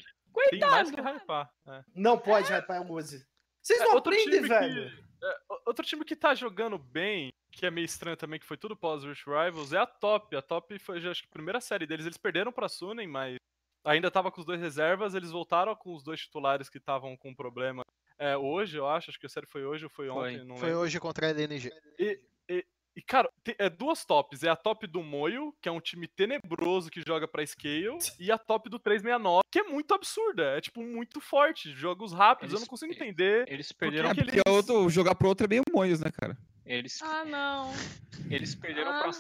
tem 0.50 0.60
mais 0.62 0.90
que 0.90 0.96
Coitado. 0.96 1.18
hypar. 1.20 1.52
é. 1.68 1.84
Não 1.96 2.18
pode 2.18 2.52
hypar 2.52 2.82
o 2.82 2.92
Uzi. 2.96 3.24
Vocês 3.62 3.80
É, 3.80 3.84
não 3.86 3.98
aprendem, 4.00 4.42
velho. 4.42 4.92
É, 5.24 5.40
outro 5.66 5.86
time 5.86 6.04
que 6.04 6.16
tá 6.16 6.36
jogando 6.36 6.78
bem, 6.78 7.32
que 7.52 7.66
é 7.66 7.72
meio 7.72 7.86
estranho 7.86 8.18
também, 8.18 8.40
que 8.40 8.46
foi 8.46 8.58
tudo 8.58 8.76
pós-Rich 8.76 9.24
Rivals, 9.26 9.74
é 9.74 9.78
a 9.78 9.86
Top. 9.86 10.36
A 10.36 10.42
Top 10.42 10.78
foi, 10.80 11.00
já, 11.00 11.12
acho 11.12 11.22
que 11.22 11.30
a 11.30 11.34
primeira 11.34 11.62
série 11.62 11.88
deles. 11.88 12.06
Eles 12.06 12.18
perderam 12.18 12.52
pra 12.52 12.68
Sunen, 12.68 13.08
mas 13.08 13.38
ainda 13.84 14.12
tava 14.12 14.32
com 14.32 14.42
os 14.42 14.46
dois 14.46 14.60
reservas. 14.60 15.16
Eles 15.16 15.32
voltaram 15.32 15.76
com 15.76 15.94
os 15.94 16.04
dois 16.04 16.20
titulares 16.20 16.70
que 16.70 16.78
estavam 16.78 17.16
com 17.16 17.34
problema 17.34 17.84
é, 18.18 18.38
hoje, 18.38 18.78
eu 18.78 18.88
acho. 18.88 19.10
Acho 19.10 19.20
que 19.20 19.26
a 19.26 19.30
série 19.30 19.46
foi 19.46 19.66
hoje 19.66 19.86
ou 19.86 19.90
foi 19.90 20.08
Foi. 20.08 20.34
ontem. 20.34 20.46
Não 20.46 20.58
Foi 20.58 20.70
lembro. 20.70 20.84
hoje 20.84 21.00
contra 21.00 21.28
a 21.28 21.30
LNG. 21.30 21.72
E, 22.00 22.20
cara, 23.02 23.28
tem- 23.44 23.56
é 23.58 23.70
duas 23.70 24.06
tops. 24.06 24.44
É 24.44 24.50
a 24.50 24.56
top 24.56 24.86
do 24.86 25.02
Moio, 25.02 25.54
que 25.62 25.68
é 25.68 25.72
um 25.72 25.80
time 25.82 26.08
tenebroso 26.08 26.92
que 26.92 27.02
joga 27.06 27.28
pra 27.28 27.46
Scale, 27.46 27.98
e 28.20 28.32
a 28.32 28.38
top 28.38 28.70
do 28.70 28.78
369, 28.78 29.42
que 29.52 29.60
é 29.60 29.64
muito 29.64 29.94
absurda. 29.94 30.44
É, 30.58 30.62
tipo, 30.62 30.82
muito 30.82 31.20
forte. 31.20 31.72
Jogos 31.74 32.14
rápidos. 32.14 32.52
eu 32.54 32.58
Eles- 32.58 32.62
não 32.62 32.70
consigo 32.70 32.92
e- 32.94 32.96
entender. 32.96 33.46
Eles 33.48 33.72
perderam. 33.72 34.10
É 34.12 34.14
que 34.16 34.24
porque 34.24 34.42
eles- 34.46 34.54
outro, 34.56 34.90
jogar 34.90 35.16
pro 35.16 35.28
outro 35.28 35.46
é 35.46 35.50
meio 35.50 35.64
moios, 35.74 36.00
né, 36.00 36.12
cara? 36.12 36.38
Eles, 36.66 37.02
Ah, 37.02 37.26
não. 37.26 37.74
eles 38.30 38.54
perderam 38.56 38.92
Ah. 38.92 39.00
pra. 39.02 39.12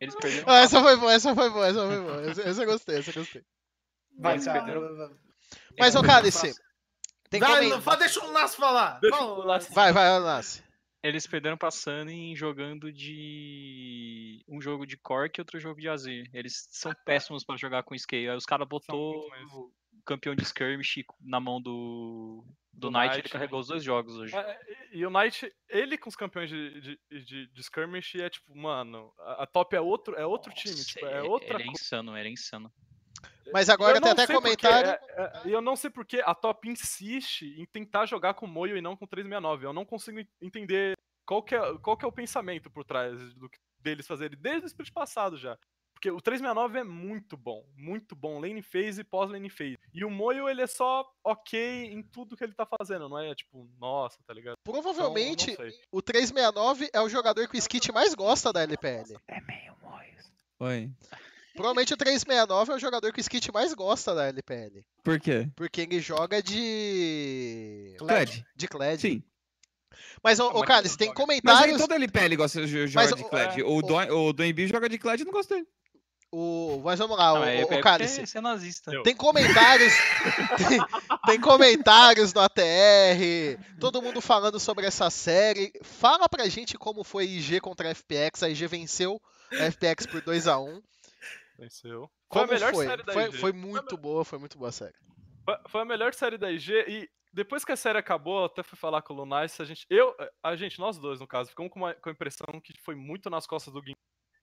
Eles 0.00 0.14
perderam 0.16 0.44
Ah, 0.48 0.58
essa 0.60 0.80
foi 0.82 0.96
boa, 0.96 1.12
essa 1.12 1.34
foi 1.34 1.50
boa, 1.50 1.66
essa 1.66 1.86
foi 1.86 2.00
boa. 2.00 2.22
Essa, 2.30 2.42
essa 2.42 2.62
eu 2.62 2.66
gostei, 2.66 2.98
essa 2.98 3.10
eu 3.10 3.14
gostei. 3.14 3.42
Vai, 4.18 4.34
Eles 4.34 4.44
cara. 4.44 4.58
perderam- 4.64 4.80
vai, 4.96 5.08
vai. 5.08 5.16
Mas, 5.78 5.94
ô 5.94 6.02
Cálice, 6.02 6.54
Vai, 7.84 7.96
deixa 7.98 8.24
o 8.24 8.32
Nas 8.32 8.54
falar. 8.54 9.00
Deixa 9.00 9.44
Nas- 9.46 9.68
Vai, 9.68 9.92
vai, 9.92 10.20
Nasce. 10.20 10.62
Eles 11.02 11.26
perderam 11.26 11.56
pra 11.56 11.70
Sunny 11.70 12.34
jogando 12.36 12.92
de. 12.92 14.44
Um 14.48 14.60
jogo 14.60 14.86
de 14.86 14.96
Cork 14.96 15.38
e 15.38 15.40
outro 15.40 15.58
jogo 15.58 15.80
de 15.80 15.88
Azir. 15.88 16.30
Eles 16.32 16.66
são 16.70 16.94
péssimos 17.04 17.44
pra 17.44 17.56
jogar 17.56 17.82
com 17.82 17.96
Scale. 17.98 18.28
Aí 18.28 18.36
os 18.36 18.46
caras 18.46 18.68
botou 18.68 19.28
o 19.52 19.72
campeão 20.04 20.34
de 20.34 20.42
skirmish 20.44 21.04
na 21.20 21.40
mão 21.40 21.60
do. 21.60 22.44
Do, 22.72 22.88
Do 22.88 22.90
Knight, 22.90 23.14
ele 23.14 23.16
Knight, 23.22 23.28
carregou 23.30 23.60
os 23.60 23.66
dois 23.66 23.84
jogos 23.84 24.16
hoje. 24.16 24.34
É, 24.34 24.60
e- 24.92 24.98
e 24.98 25.06
o 25.06 25.10
Knight, 25.10 25.52
ele 25.68 25.98
com 25.98 26.08
os 26.08 26.16
campeões 26.16 26.48
de, 26.48 26.80
de, 26.80 26.98
de, 27.10 27.46
de 27.48 27.60
skirmish 27.60 28.14
é 28.14 28.30
tipo, 28.30 28.56
mano, 28.56 29.12
a, 29.18 29.46
top 29.46 29.76
é 29.76 29.80
outro, 29.80 30.14
é 30.16 30.24
outro 30.24 30.50
time, 30.54 30.72
Nossa, 30.74 30.84
tipo, 30.86 31.04
é 31.06 31.18
ele- 31.18 31.28
outra 31.28 31.54
Ele 31.60 31.64
é 31.64 31.66
insano, 31.72 32.16
ele 32.16 32.28
é 32.28 32.32
insano. 32.32 32.72
Mas 33.52 33.68
agora 33.68 33.96
eu 33.96 34.00
tem 34.02 34.14
não 34.14 34.22
até 34.22 34.32
comentário. 34.32 34.90
é, 34.90 35.00
é, 35.16 35.48
E 35.48 35.52
eu 35.52 35.62
não 35.62 35.74
sei 35.76 35.88
porque 35.90 36.20
a 36.24 36.34
top 36.34 36.68
insiste 36.68 37.46
em 37.58 37.64
tentar 37.64 38.04
jogar 38.06 38.34
com 38.34 38.46
Moio 38.46 38.76
e 38.76 38.82
não 38.82 38.96
com 38.96 39.06
369. 39.06 39.64
Eu 39.66 39.72
não 39.72 39.84
consigo 39.84 40.20
en- 40.20 40.28
entender 40.40 40.94
qual 41.24 41.42
que 41.42 41.54
é, 41.54 41.78
qual 41.78 41.96
que 41.96 42.04
é 42.04 42.08
o 42.08 42.12
pensamento 42.12 42.70
por 42.70 42.84
trás 42.84 43.34
do 43.34 43.48
que- 43.48 43.58
deles 43.78 44.06
fazerem 44.06 44.38
desde 44.38 44.66
o 44.66 44.68
split 44.68 44.92
passado 44.92 45.36
já. 45.36 45.56
Porque 45.94 46.10
o 46.10 46.20
369 46.20 46.80
é 46.80 46.84
muito 46.84 47.36
bom, 47.36 47.64
muito 47.76 48.16
bom, 48.16 48.40
lane 48.40 48.60
phase 48.60 49.02
e 49.02 49.04
pós-lane 49.04 49.48
phase. 49.48 49.78
E 49.94 50.04
o 50.04 50.10
Moio, 50.10 50.48
ele 50.48 50.60
é 50.62 50.66
só 50.66 51.08
ok 51.22 51.92
em 51.92 52.02
tudo 52.02 52.36
que 52.36 52.42
ele 52.42 52.52
tá 52.54 52.66
fazendo, 52.66 53.08
não 53.08 53.18
é 53.20 53.32
tipo, 53.36 53.70
nossa, 53.78 54.18
tá 54.26 54.34
ligado? 54.34 54.56
Então, 54.60 54.72
Provavelmente 54.72 55.54
sei. 55.54 55.72
o 55.92 56.02
369 56.02 56.90
é 56.92 57.00
o 57.00 57.08
jogador 57.08 57.46
que 57.48 57.56
o 57.56 57.58
Skit 57.58 57.92
mais 57.92 58.14
gosta 58.16 58.52
da 58.52 58.62
LPL. 58.62 59.14
Oi. 60.58 60.90
Provavelmente 61.54 61.92
o 61.92 61.96
369 61.96 62.72
é 62.72 62.76
o 62.76 62.78
jogador 62.78 63.12
que 63.12 63.20
o 63.20 63.22
Skit 63.22 63.52
mais 63.52 63.74
gosta 63.74 64.14
da 64.14 64.26
LPL. 64.28 64.84
Por 65.04 65.20
quê? 65.20 65.48
Porque 65.54 65.82
ele 65.82 66.00
joga 66.00 66.42
de. 66.42 67.94
Kled. 67.98 68.44
De 68.56 68.68
Kled. 68.68 69.00
Sim. 69.00 69.22
Mas, 70.22 70.38
ô, 70.40 70.44
Ah, 70.48 70.54
ô 70.56 70.58
mas 70.60 70.68
Cálice, 70.68 70.96
tem 70.96 71.08
Mas 71.08 71.16
aí 71.18 71.22
comentários. 71.26 71.78
toda 71.78 71.94
LPL 71.94 72.36
gosta 72.36 72.64
de 72.66 72.86
jogar 72.86 73.06
Mas 73.06 73.14
de 73.14 73.22
o- 73.22 73.28
Kled. 73.28 73.60
é, 73.60 73.64
O, 73.64 73.76
o- 73.76 73.82
Don, 73.82 74.02
o 74.28 74.32
Doembi 74.32 74.66
joga 74.66 74.88
de 74.88 74.98
Kled 74.98 75.22
e 75.22 75.24
não 75.24 75.32
gostei. 75.32 75.64
O... 76.34 76.80
Mas 76.82 76.98
vamos 76.98 77.18
lá, 77.18 77.34
Não, 77.34 77.40
o, 77.42 77.44
é, 77.44 77.60
é 77.60 77.64
o, 77.64 77.66
porque 77.68 77.82
Cálice. 77.82 78.26
você 78.26 78.38
é 78.38 78.40
nazista. 78.40 78.90
Tem 79.02 79.14
comentários. 79.14 79.92
tem, 80.66 80.80
tem 81.26 81.40
comentários 81.40 82.32
no 82.32 82.40
ATR. 82.40 83.58
Todo 83.78 84.00
mundo 84.00 84.18
falando 84.22 84.58
sobre 84.58 84.86
essa 84.86 85.10
série. 85.10 85.70
Fala 85.82 86.26
pra 86.30 86.48
gente 86.48 86.78
como 86.78 87.04
foi 87.04 87.26
IG 87.26 87.60
contra 87.60 87.90
a 87.90 87.94
FPX. 87.94 88.42
A 88.44 88.48
IG 88.48 88.66
venceu 88.66 89.20
a 89.52 89.66
FPX 89.70 90.06
por 90.06 90.22
2x1. 90.22 90.80
Venceu. 91.62 92.10
Como 92.28 92.46
Foi 92.46 92.56
a 92.56 92.58
melhor 92.58 92.74
foi? 92.74 92.86
série 92.86 93.02
da 93.02 93.12
Foi, 93.12 93.24
IG. 93.24 93.38
foi 93.38 93.52
muito 93.52 93.96
boa, 93.96 94.24
foi 94.24 94.38
muito 94.38 94.58
boa 94.58 94.68
a 94.70 94.72
série. 94.72 94.94
Foi- 95.44 95.58
Foi 95.68 95.80
a 95.80 95.84
melhor 95.84 96.12
série 96.14 96.36
da 96.38 96.50
IG 96.50 96.72
e 96.88 97.08
depois 97.32 97.64
que 97.64 97.72
a 97.72 97.76
série 97.76 97.98
acabou, 97.98 98.40
eu 98.40 98.44
até 98.46 98.62
fui 98.62 98.76
falar 98.76 99.00
com 99.02 99.14
o 99.14 99.16
Lunais, 99.16 99.58
a 99.60 99.64
gente, 99.64 99.86
eu, 99.88 100.14
a 100.42 100.54
gente, 100.56 100.78
nós 100.78 100.98
dois 100.98 101.18
no 101.20 101.26
caso, 101.26 101.50
ficamos 101.50 101.72
com, 101.72 101.78
uma, 101.80 101.94
com 101.94 102.08
a 102.08 102.12
impressão 102.12 102.46
que 102.62 102.74
foi 102.82 102.94
muito 102.94 103.30
nas 103.30 103.46
costas 103.46 103.72
do 103.72 103.82
Gin. 103.82 103.94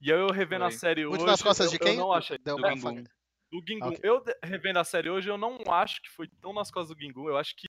E 0.02 0.10
aí 0.12 0.18
eu 0.18 0.28
revendo 0.28 0.64
a 0.64 0.70
Foi. 0.70 0.78
série 0.78 1.04
Muito 1.06 1.20
hoje, 1.22 1.30
nas 1.30 1.42
costas 1.42 1.66
eu, 1.66 1.72
de 1.72 1.76
eu 1.76 1.86
quem? 1.86 1.96
não 1.96 2.12
achei. 2.12 2.38
Deu 2.38 2.56
do 2.56 2.62
falar. 2.62 3.02
Do 3.52 3.62
Gingun. 3.66 3.88
Ok. 3.88 4.00
Eu 4.02 4.22
revendo 4.42 4.78
a 4.78 4.84
série 4.84 5.10
hoje, 5.10 5.28
eu 5.28 5.36
não 5.36 5.58
acho 5.68 6.00
que 6.02 6.08
foi 6.10 6.26
tão 6.40 6.52
nas 6.54 6.70
costas 6.70 6.96
do 6.96 7.00
Gingun. 7.00 7.28
Eu 7.28 7.36
acho 7.36 7.54
que 7.56 7.66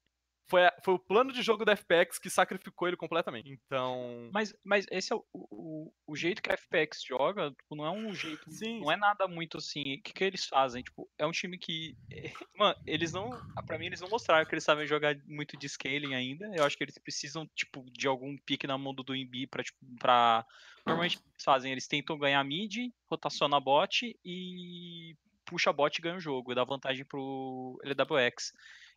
foi, 0.52 0.66
a- 0.66 0.76
foi 0.84 0.94
o 0.94 1.00
plano 1.00 1.32
de 1.32 1.42
jogo 1.42 1.64
da 1.66 1.72
FPX 1.76 2.20
que 2.20 2.30
sacrificou 2.30 2.88
ele 2.88 2.98
completamente. 2.98 3.50
Então. 3.50 4.30
Mas, 4.34 4.54
mas 4.64 4.86
esse 4.92 5.12
é 5.14 5.16
o, 5.16 5.24
o, 5.34 5.94
o 6.06 6.16
jeito 6.16 6.42
que 6.42 6.52
a 6.52 6.58
FPX 6.58 7.02
joga, 7.04 7.50
tipo, 7.52 7.76
não 7.76 7.86
é 7.86 7.90
um 7.92 8.14
jeito. 8.14 8.52
Sim, 8.52 8.82
Não 8.82 8.92
é 8.92 8.98
nada 8.98 9.28
muito 9.28 9.58
assim. 9.58 9.96
O 9.96 10.02
que, 10.04 10.14
que 10.14 10.24
eles 10.24 10.46
fazem? 10.46 10.84
Tipo, 10.84 11.10
é 11.18 11.26
um 11.26 11.32
time 11.32 11.58
que. 11.58 11.96
Mano, 12.56 12.76
eles 12.86 13.14
não. 13.14 13.30
Pra 13.66 13.80
mim, 13.80 13.86
eles 13.86 14.02
não 14.02 14.10
mostraram 14.10 14.46
que 14.46 14.54
eles 14.54 14.64
sabem 14.64 14.86
jogar 14.86 15.16
muito 15.26 15.58
de 15.58 15.68
scaling 15.70 16.14
ainda. 16.14 16.52
Eu 16.56 16.66
acho 16.66 16.78
que 16.78 16.84
eles 16.84 16.98
precisam, 16.98 17.48
tipo, 17.56 17.86
de 17.92 18.08
algum 18.08 18.36
pique 18.46 18.68
na 18.68 18.78
mão 18.78 18.94
do 18.94 19.04
Doembi 19.04 19.48
pra, 19.48 19.64
tipo, 19.64 19.80
pra. 19.98 20.46
Normalmente 20.86 21.18
o 21.18 21.20
que 21.22 21.26
eles 21.30 21.44
fazem, 21.44 21.72
eles 21.72 21.88
tentam 21.88 22.18
ganhar 22.18 22.44
mid, 22.44 22.92
rotaciona 23.10 23.60
bot 23.60 24.18
e 24.26 25.16
puxa 25.46 25.72
bot 25.74 25.96
e 25.98 26.02
ganha 26.02 26.16
o 26.16 26.20
jogo, 26.20 26.52
e 26.52 26.56
dá 26.56 26.64
vantagem 26.64 27.06
pro 27.06 27.80
LWX. 27.84 28.52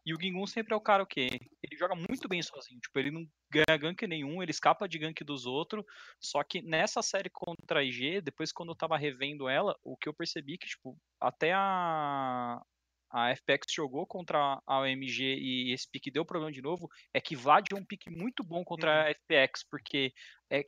E 0.06 0.12
o 0.12 0.20
Gingun 0.20 0.46
sempre 0.46 0.74
é 0.74 0.76
o 0.76 0.80
cara 0.80 1.02
o 1.02 1.06
quê? 1.06 1.40
Ele 1.62 1.76
joga 1.78 1.94
muito 1.94 2.28
bem 2.28 2.42
sozinho. 2.42 2.78
Tipo, 2.80 2.98
ele 2.98 3.10
não 3.10 3.26
ganha 3.50 3.78
gank 3.78 4.06
nenhum, 4.06 4.42
ele 4.42 4.50
escapa 4.50 4.86
de 4.86 4.98
gank 4.98 5.24
dos 5.24 5.46
outros. 5.46 5.84
Só 6.20 6.42
que 6.44 6.60
nessa 6.60 7.00
série 7.00 7.30
contra 7.30 7.80
a 7.80 7.82
IG, 7.82 8.20
depois 8.20 8.52
quando 8.52 8.70
eu 8.70 8.76
tava 8.76 8.98
revendo 8.98 9.48
ela, 9.48 9.74
o 9.82 9.96
que 9.96 10.08
eu 10.08 10.14
percebi 10.14 10.58
que, 10.58 10.66
tipo, 10.66 10.98
até 11.18 11.52
a, 11.54 12.60
a 13.10 13.30
FPX 13.34 13.72
jogou 13.72 14.06
contra 14.06 14.60
a 14.66 14.80
OMG 14.80 15.22
e 15.22 15.72
esse 15.72 15.88
pique 15.90 16.10
deu 16.10 16.24
problema 16.24 16.52
de 16.52 16.60
novo, 16.60 16.90
é 17.14 17.20
que 17.20 17.36
Vlad 17.36 17.64
é 17.72 17.74
um 17.74 17.84
pique 17.84 18.10
muito 18.10 18.44
bom 18.44 18.62
contra 18.62 18.90
uhum. 18.90 19.08
a 19.08 19.14
FPX, 19.14 19.64
porque 19.70 20.12
é 20.50 20.64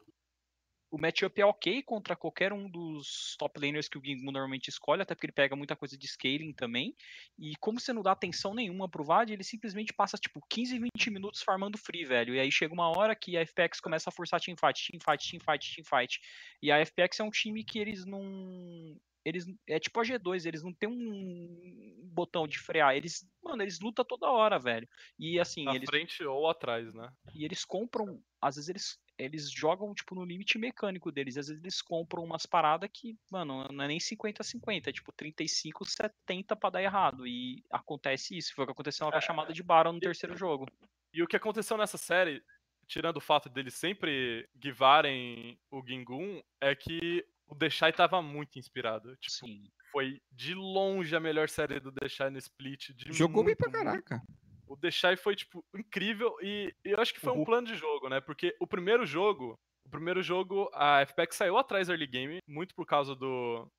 o 0.90 0.98
matchup 0.98 1.40
é 1.40 1.44
ok 1.44 1.82
contra 1.82 2.14
qualquer 2.14 2.52
um 2.52 2.70
dos 2.70 3.36
top 3.38 3.60
laners 3.60 3.88
que 3.88 3.98
o 3.98 4.04
Gingu 4.04 4.30
normalmente 4.30 4.68
escolhe, 4.68 5.02
até 5.02 5.14
porque 5.14 5.26
ele 5.26 5.32
pega 5.32 5.56
muita 5.56 5.74
coisa 5.74 5.96
de 5.96 6.06
scaling 6.06 6.52
também. 6.52 6.94
E 7.38 7.54
como 7.56 7.80
você 7.80 7.92
não 7.92 8.02
dá 8.02 8.12
atenção 8.12 8.54
nenhuma 8.54 8.88
pro 8.88 9.04
VAD, 9.04 9.32
ele 9.32 9.44
simplesmente 9.44 9.92
passa 9.92 10.16
tipo 10.16 10.40
15, 10.48 10.78
20 10.78 11.10
minutos 11.10 11.42
farmando 11.42 11.76
free, 11.76 12.04
velho. 12.04 12.34
E 12.34 12.40
aí 12.40 12.50
chega 12.52 12.72
uma 12.72 12.88
hora 12.88 13.16
que 13.16 13.36
a 13.36 13.44
FPX 13.44 13.80
começa 13.80 14.10
a 14.10 14.12
forçar 14.12 14.40
teamfight, 14.40 14.90
teamfight, 14.90 15.30
teamfight, 15.30 15.74
teamfight. 15.74 16.20
E 16.62 16.70
a 16.70 16.84
FPX 16.84 17.20
é 17.20 17.24
um 17.24 17.30
time 17.30 17.64
que 17.64 17.78
eles 17.78 18.04
não 18.04 18.96
eles 19.26 19.44
é 19.66 19.80
tipo 19.80 19.98
a 19.98 20.04
G2, 20.04 20.46
eles 20.46 20.62
não 20.62 20.72
tem 20.72 20.88
um 20.88 22.00
botão 22.04 22.46
de 22.46 22.60
frear, 22.60 22.94
eles, 22.94 23.28
mano, 23.42 23.60
eles 23.60 23.80
lutam 23.80 24.04
toda 24.04 24.30
hora, 24.30 24.56
velho. 24.56 24.88
E 25.18 25.40
assim, 25.40 25.64
Na 25.64 25.74
eles 25.74 25.90
frente 25.90 26.24
ou 26.24 26.48
atrás, 26.48 26.94
né? 26.94 27.12
E 27.34 27.44
eles 27.44 27.64
compram, 27.64 28.22
às 28.40 28.54
vezes 28.54 28.68
eles 28.68 28.98
eles 29.18 29.50
jogam 29.50 29.94
tipo 29.94 30.14
no 30.14 30.26
limite 30.26 30.58
mecânico 30.58 31.10
deles, 31.10 31.38
às 31.38 31.48
vezes 31.48 31.62
eles 31.62 31.80
compram 31.80 32.22
umas 32.22 32.44
paradas 32.44 32.88
que, 32.92 33.16
mano, 33.30 33.66
não 33.72 33.84
é 33.84 33.88
nem 33.88 33.98
50 33.98 34.44
50, 34.44 34.90
é 34.90 34.92
tipo 34.92 35.10
35 35.10 35.86
70 35.86 36.54
para 36.54 36.70
dar 36.70 36.82
errado 36.82 37.26
e 37.26 37.64
acontece 37.70 38.36
isso, 38.36 38.54
foi 38.54 38.64
o 38.64 38.66
que 38.66 38.72
aconteceu 38.72 39.10
na 39.10 39.16
é, 39.16 39.20
chamada 39.20 39.52
de 39.52 39.62
Baron 39.62 39.94
no 39.94 40.00
terceiro 40.00 40.36
jogo. 40.36 40.66
E 41.14 41.22
o 41.22 41.26
que 41.26 41.34
aconteceu 41.34 41.78
nessa 41.78 41.96
série, 41.96 42.44
tirando 42.86 43.16
o 43.16 43.22
fato 43.22 43.48
deles 43.48 43.74
sempre 43.74 44.48
givarem 44.62 45.58
o 45.70 45.82
Gingun, 45.84 46.42
é 46.60 46.74
que 46.74 47.26
o 47.48 47.54
Deshai 47.54 47.92
tava 47.92 48.20
muito 48.20 48.58
inspirado. 48.58 49.16
Tipo, 49.16 49.46
Sim. 49.46 49.70
Foi 49.92 50.20
de 50.30 50.54
longe 50.54 51.14
a 51.14 51.20
melhor 51.20 51.48
série 51.48 51.80
do 51.80 51.90
Deshai 51.90 52.30
no 52.30 52.38
split. 52.38 52.90
Jogou 53.12 53.42
muito, 53.42 53.46
bem 53.46 53.56
pra 53.56 53.70
caraca. 53.70 54.22
O 54.66 54.76
Deshai 54.76 55.16
foi, 55.16 55.36
tipo, 55.36 55.64
incrível 55.74 56.36
e, 56.42 56.74
e 56.84 56.90
eu 56.90 57.00
acho 57.00 57.14
que 57.14 57.20
foi 57.20 57.32
uhum. 57.32 57.42
um 57.42 57.44
plano 57.44 57.66
de 57.66 57.76
jogo, 57.76 58.08
né? 58.08 58.20
Porque 58.20 58.54
o 58.60 58.66
primeiro 58.66 59.06
jogo, 59.06 59.58
o 59.84 59.88
primeiro 59.88 60.22
jogo, 60.22 60.68
a 60.74 61.06
FPX 61.06 61.36
saiu 61.36 61.56
atrás 61.56 61.88
early 61.88 62.06
game, 62.06 62.40
muito 62.48 62.74
por 62.74 62.84
causa 62.84 63.14
do, 63.14 63.70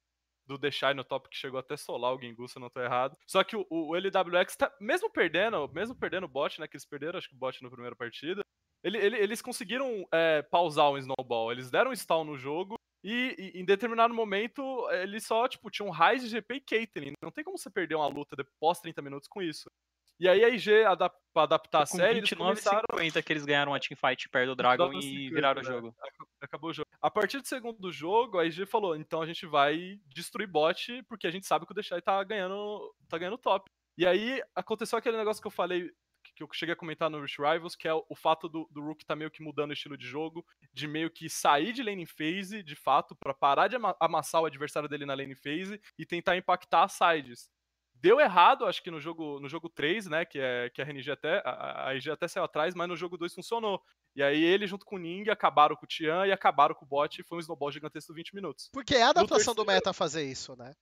do 0.47 0.57
Deshai 0.57 0.93
no 0.93 1.03
top 1.03 1.29
que 1.29 1.37
chegou 1.37 1.59
até 1.59 1.75
solar 1.75 2.15
o 2.15 2.19
Gengu, 2.19 2.47
se 2.47 2.57
eu 2.57 2.61
não 2.61 2.69
tô 2.69 2.79
errado. 2.79 3.17
Só 3.27 3.43
que 3.43 3.57
o, 3.57 3.65
o 3.69 3.95
LWX, 3.95 4.55
tá, 4.55 4.73
mesmo 4.79 5.11
perdendo, 5.11 5.69
mesmo 5.73 5.93
perdendo 5.93 6.23
o 6.23 6.29
bot, 6.29 6.59
né? 6.59 6.67
Que 6.67 6.77
eles 6.77 6.85
perderam, 6.85 7.17
acho 7.17 7.27
que 7.27 7.35
o 7.35 7.39
bot 7.39 7.61
na 7.61 7.69
primeira 7.69 7.95
partida. 7.95 8.41
Ele, 8.81 8.97
ele, 8.97 9.17
eles 9.17 9.41
conseguiram 9.41 10.07
é, 10.13 10.41
pausar 10.43 10.89
o 10.89 10.97
snowball. 10.97 11.51
Eles 11.51 11.69
deram 11.69 11.91
stall 11.91 12.23
no 12.23 12.37
jogo 12.37 12.76
e, 13.09 13.35
e, 13.55 13.61
em 13.61 13.63
determinado 13.63 14.13
momento, 14.13 14.61
eles 14.91 15.25
só, 15.25 15.47
tipo, 15.47 15.71
tinham 15.71 15.89
Raiz, 15.89 16.27
GP 16.29 16.55
e 16.55 16.59
Caitlyn. 16.59 17.13
Não 17.23 17.31
tem 17.31 17.41
como 17.41 17.57
você 17.57 17.69
perder 17.69 17.95
uma 17.95 18.07
luta 18.07 18.35
depois 18.35 18.81
30 18.81 19.01
minutos 19.01 19.29
com 19.29 19.41
isso. 19.41 19.71
E 20.19 20.27
aí 20.27 20.43
a 20.43 20.49
IG, 20.49 20.83
adap 20.83 21.15
pra 21.33 21.43
adaptar 21.43 21.83
a 21.83 21.85
série, 21.85 22.15
29, 22.15 22.51
eles 22.51 22.63
começaram... 22.63 22.85
50 22.91 23.23
que 23.23 23.33
eles 23.33 23.45
ganharam 23.45 23.73
a 23.73 23.79
teamfight 23.79 24.27
perto 24.27 24.47
do 24.47 24.55
Dragon 24.55 24.91
e 24.91 25.01
50, 25.01 25.35
viraram 25.35 25.61
o 25.61 25.63
né? 25.63 25.71
jogo. 25.71 25.95
Acabou 26.41 26.69
o 26.71 26.73
jogo. 26.73 26.87
A 27.01 27.09
partir 27.09 27.39
do 27.39 27.47
segundo 27.47 27.91
jogo, 27.93 28.39
a 28.39 28.45
IG 28.45 28.65
falou, 28.65 28.95
então 28.97 29.21
a 29.21 29.25
gente 29.25 29.45
vai 29.45 30.01
destruir 30.07 30.47
bot, 30.47 31.01
porque 31.03 31.27
a 31.27 31.31
gente 31.31 31.47
sabe 31.47 31.65
que 31.65 31.71
o 31.71 31.75
Deixai 31.75 32.01
tá 32.01 32.21
ganhando, 32.25 32.93
tá 33.07 33.17
ganhando 33.17 33.37
top. 33.37 33.71
E 33.97 34.05
aí 34.05 34.43
aconteceu 34.53 34.97
aquele 34.97 35.15
negócio 35.15 35.41
que 35.41 35.47
eu 35.47 35.51
falei 35.51 35.91
que 36.37 36.43
eu 36.43 36.49
cheguei 36.53 36.73
a 36.73 36.77
comentar 36.77 37.09
no 37.09 37.19
Rich 37.19 37.41
Rivals, 37.41 37.75
que 37.75 37.87
é 37.87 37.93
o, 37.93 38.15
fato 38.15 38.47
do, 38.47 38.69
do 38.71 38.81
Rook 38.81 39.03
tá 39.03 39.15
meio 39.15 39.31
que 39.31 39.41
mudando 39.41 39.71
o 39.71 39.73
estilo 39.73 39.97
de 39.97 40.05
jogo, 40.05 40.45
de 40.71 40.87
meio 40.87 41.09
que 41.09 41.27
sair 41.29 41.73
de 41.73 41.81
lane 41.81 42.05
phase, 42.05 42.61
de 42.61 42.75
fato, 42.75 43.15
para 43.15 43.33
parar 43.33 43.67
de 43.67 43.75
amassar 43.99 44.41
o 44.41 44.45
adversário 44.45 44.87
dele 44.87 45.05
na 45.05 45.15
lane 45.15 45.35
phase 45.35 45.81
e 45.97 46.05
tentar 46.05 46.37
impactar 46.37 46.83
as 46.83 46.93
sides. 46.93 47.49
Deu 47.95 48.19
errado, 48.19 48.65
acho 48.65 48.83
que 48.83 48.91
no 48.91 48.99
jogo, 48.99 49.39
no 49.39 49.49
jogo 49.49 49.67
3, 49.69 50.05
né, 50.05 50.23
que, 50.23 50.37
é, 50.39 50.69
que 50.69 50.79
a 50.79 50.85
RNG 50.85 51.09
até, 51.09 51.41
a, 51.43 51.87
a 51.87 51.95
IG 51.95 52.11
até 52.11 52.27
saiu 52.27 52.43
atrás, 52.43 52.75
mas 52.75 52.87
no 52.87 52.95
jogo 52.95 53.17
2 53.17 53.33
funcionou. 53.33 53.81
E 54.15 54.21
aí 54.21 54.43
ele 54.43 54.67
junto 54.67 54.85
com 54.85 54.97
o 54.97 54.99
Ning 54.99 55.27
acabaram 55.29 55.75
com 55.75 55.85
o 55.85 55.87
Tian 55.87 56.27
e 56.27 56.31
acabaram 56.31 56.75
com 56.75 56.85
o 56.85 56.87
bot 56.87 57.19
e 57.19 57.23
foi 57.23 57.39
um 57.39 57.41
snowball 57.41 57.71
gigantesco 57.71 58.13
de 58.13 58.17
20 58.17 58.35
minutos. 58.35 58.69
Porque 58.71 58.95
é 58.95 59.01
a 59.01 59.09
adaptação 59.09 59.53
terceiro... 59.53 59.63
do 59.63 59.65
meta 59.65 59.93
fazer 59.93 60.23
isso, 60.23 60.55
né? 60.55 60.73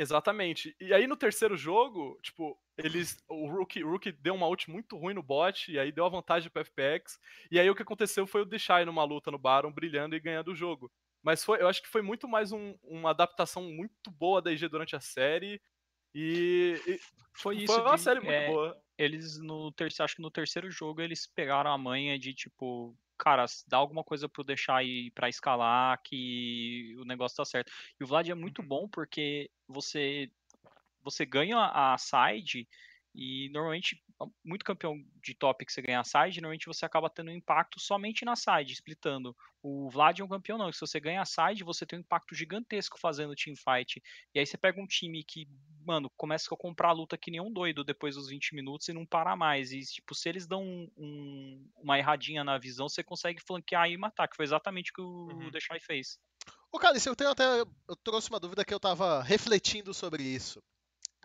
Exatamente. 0.00 0.74
E 0.80 0.94
aí 0.94 1.06
no 1.06 1.14
terceiro 1.14 1.58
jogo, 1.58 2.18
tipo, 2.22 2.58
eles. 2.78 3.22
O 3.28 3.46
Rookie, 3.50 3.84
o 3.84 3.90
Rookie 3.90 4.10
deu 4.10 4.34
uma 4.34 4.48
ult 4.48 4.70
muito 4.70 4.96
ruim 4.96 5.12
no 5.12 5.22
bot, 5.22 5.70
e 5.70 5.78
aí 5.78 5.92
deu 5.92 6.06
a 6.06 6.08
vantagem 6.08 6.50
pro 6.50 6.64
FPX. 6.64 7.20
E 7.50 7.60
aí 7.60 7.68
o 7.68 7.74
que 7.74 7.82
aconteceu 7.82 8.26
foi 8.26 8.40
o 8.40 8.46
Deixai 8.46 8.86
numa 8.86 9.04
luta 9.04 9.30
no 9.30 9.38
Baron, 9.38 9.70
brilhando 9.70 10.16
e 10.16 10.20
ganhando 10.20 10.52
o 10.52 10.54
jogo. 10.54 10.90
Mas 11.22 11.44
foi, 11.44 11.60
eu 11.60 11.68
acho 11.68 11.82
que 11.82 11.88
foi 11.88 12.00
muito 12.00 12.26
mais 12.26 12.50
um, 12.50 12.74
uma 12.82 13.10
adaptação 13.10 13.62
muito 13.62 14.10
boa 14.10 14.40
da 14.40 14.50
IG 14.50 14.68
durante 14.68 14.96
a 14.96 15.00
série. 15.00 15.60
E, 16.14 16.80
e 16.86 16.98
foi 17.34 17.58
isso. 17.58 17.74
Foi 17.74 17.82
uma 17.82 17.96
de, 17.96 18.00
série 18.00 18.20
muito 18.20 18.32
é, 18.32 18.46
boa. 18.46 18.82
Eles 18.96 19.38
no 19.38 19.70
terceiro, 19.70 20.04
acho 20.04 20.16
que 20.16 20.22
no 20.22 20.30
terceiro 20.30 20.70
jogo 20.70 21.02
eles 21.02 21.26
pegaram 21.26 21.70
a 21.70 21.76
manha 21.76 22.18
de 22.18 22.32
tipo, 22.32 22.96
cara, 23.20 23.44
dá 23.68 23.76
alguma 23.76 24.02
coisa 24.02 24.26
para 24.28 24.42
deixar 24.44 24.76
aí 24.76 25.10
para 25.10 25.28
escalar 25.28 26.00
que 26.02 26.96
o 26.98 27.04
negócio 27.04 27.36
tá 27.36 27.44
certo. 27.44 27.70
E 28.00 28.02
o 28.02 28.06
Vlad 28.06 28.26
é 28.30 28.34
muito 28.34 28.62
uhum. 28.62 28.68
bom 28.68 28.88
porque 28.88 29.50
você 29.68 30.30
você 31.02 31.24
ganha 31.24 31.58
a 31.58 31.96
side 31.98 32.66
e 33.14 33.48
normalmente 33.50 34.02
muito 34.44 34.64
campeão 34.64 35.02
de 35.22 35.34
top 35.34 35.64
que 35.64 35.72
você 35.72 35.82
ganha 35.82 36.00
a 36.00 36.04
side, 36.04 36.40
normalmente 36.40 36.66
você 36.66 36.84
acaba 36.84 37.10
tendo 37.10 37.30
um 37.30 37.34
impacto 37.34 37.80
somente 37.80 38.24
na 38.24 38.36
side, 38.36 38.72
splitando. 38.72 39.34
O 39.62 39.90
Vlad 39.90 40.18
é 40.20 40.24
um 40.24 40.28
campeão 40.28 40.58
não, 40.58 40.72
se 40.72 40.80
você 40.80 41.00
ganha 41.00 41.20
a 41.20 41.24
side, 41.24 41.64
você 41.64 41.84
tem 41.84 41.98
um 41.98 42.02
impacto 42.02 42.34
gigantesco 42.34 42.98
fazendo 42.98 43.34
teamfight. 43.34 44.02
E 44.34 44.38
aí 44.38 44.46
você 44.46 44.56
pega 44.56 44.80
um 44.80 44.86
time 44.86 45.24
que, 45.24 45.48
mano, 45.84 46.10
começa 46.16 46.52
a 46.52 46.56
comprar 46.56 46.90
a 46.90 46.92
luta 46.92 47.18
que 47.18 47.30
nem 47.30 47.40
um 47.40 47.52
doido 47.52 47.84
depois 47.84 48.14
dos 48.14 48.28
20 48.28 48.54
minutos 48.54 48.88
e 48.88 48.92
não 48.92 49.04
para 49.04 49.36
mais. 49.36 49.72
E, 49.72 49.80
tipo, 49.80 50.14
se 50.14 50.28
eles 50.28 50.46
dão 50.46 50.62
um, 50.62 50.90
um, 50.96 51.70
uma 51.76 51.98
erradinha 51.98 52.44
na 52.44 52.58
visão, 52.58 52.88
você 52.88 53.02
consegue 53.02 53.42
flanquear 53.46 53.90
e 53.90 53.96
matar, 53.96 54.28
que 54.28 54.36
foi 54.36 54.44
exatamente 54.44 54.90
o 54.92 54.94
que 54.94 55.00
o 55.00 55.28
uhum. 55.32 55.50
Deixai 55.50 55.80
fez. 55.80 56.18
Ô, 56.72 56.78
Cálice, 56.78 57.08
eu 57.08 57.16
tenho 57.16 57.30
até. 57.30 57.44
Eu 57.60 57.96
trouxe 58.04 58.30
uma 58.30 58.40
dúvida 58.40 58.64
que 58.64 58.72
eu 58.72 58.80
tava 58.80 59.22
refletindo 59.22 59.92
sobre 59.92 60.22
isso. 60.22 60.62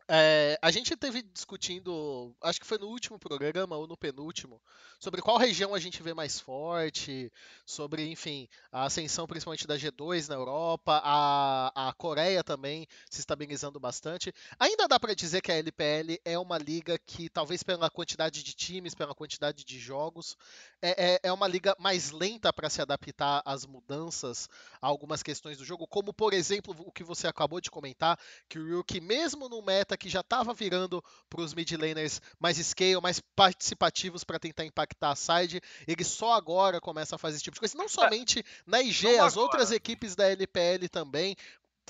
É, 0.08 0.56
a 0.62 0.70
gente 0.70 0.96
teve 0.96 1.24
discutindo, 1.24 2.36
acho 2.40 2.60
que 2.60 2.68
foi 2.68 2.78
no 2.78 2.86
último 2.88 3.18
programa 3.18 3.76
ou 3.76 3.88
no 3.88 3.98
penúltimo, 3.98 4.62
sobre 5.00 5.20
qual 5.20 5.38
região 5.38 5.74
a 5.74 5.80
gente 5.80 6.04
vê 6.04 6.14
mais 6.14 6.40
forte, 6.40 7.32
sobre, 7.66 8.08
enfim, 8.12 8.48
a 8.72 8.84
ascensão 8.84 9.26
principalmente 9.26 9.66
da 9.66 9.76
G2 9.76 10.28
na 10.28 10.36
Europa, 10.36 11.02
a, 11.04 11.90
a 11.90 11.94
Coreia 11.94 12.44
também 12.44 12.88
se 13.10 13.20
estabilizando 13.20 13.80
bastante. 13.80 14.32
Ainda 14.60 14.88
dá 14.88 15.00
para 15.00 15.16
dizer 15.16 15.42
que 15.42 15.52
a 15.52 15.56
LPL 15.56 16.20
é 16.24 16.38
uma 16.38 16.60
liga 16.60 17.00
que, 17.00 17.28
talvez 17.28 17.64
pela 17.64 17.90
quantidade 17.90 18.44
de 18.44 18.54
times, 18.54 18.94
pela 18.94 19.16
quantidade 19.16 19.66
de 19.66 19.80
jogos, 19.80 20.38
é, 20.84 21.14
é, 21.14 21.20
é 21.24 21.34
uma 21.34 21.48
liga 21.48 21.76
mais 21.80 22.12
lenta 22.12 22.54
para 22.54 22.70
se 22.70 22.80
adaptar 22.80 23.42
às 23.44 23.66
mudanças, 23.66 24.48
a 24.80 24.86
algumas 24.86 25.24
questões 25.24 25.58
do 25.58 25.66
jogo, 25.66 25.88
como, 25.88 26.14
por 26.14 26.32
exemplo, 26.32 26.76
o 26.78 26.92
que 26.92 27.04
você 27.04 27.28
acabou 27.28 27.60
de 27.60 27.72
comentar, 27.72 28.20
que 28.48 28.60
o 28.60 28.66
Ryuk, 28.66 29.02
mesmo 29.02 29.50
no 29.50 29.64
meta 29.64 29.95
que 29.98 30.10
já 30.10 30.22
estava 30.22 30.54
virando 30.54 31.04
para 31.30 31.42
os 31.42 31.54
mid 31.54 31.72
laners 31.72 32.22
mais 32.40 32.58
scale, 32.58 33.02
mais 33.02 33.20
participativos 33.36 34.24
para 34.24 34.40
tentar 34.40 34.66
impactar 34.66 35.12
a 35.12 35.16
side, 35.16 35.62
ele 35.88 36.04
só 36.04 36.34
agora 36.34 36.82
começa 36.82 37.16
a 37.16 37.20
fazer 37.20 37.36
esse 37.36 37.44
tipo 37.44 37.56
de 37.56 37.60
coisa. 37.60 37.78
Não 37.78 37.86
é, 37.86 37.90
somente 37.90 38.44
na 38.66 38.82
IG, 38.82 39.08
as 39.20 39.34
agora. 39.34 39.40
outras 39.42 39.72
equipes 39.72 40.16
da 40.16 40.30
LPL 40.30 40.88
também 40.92 41.36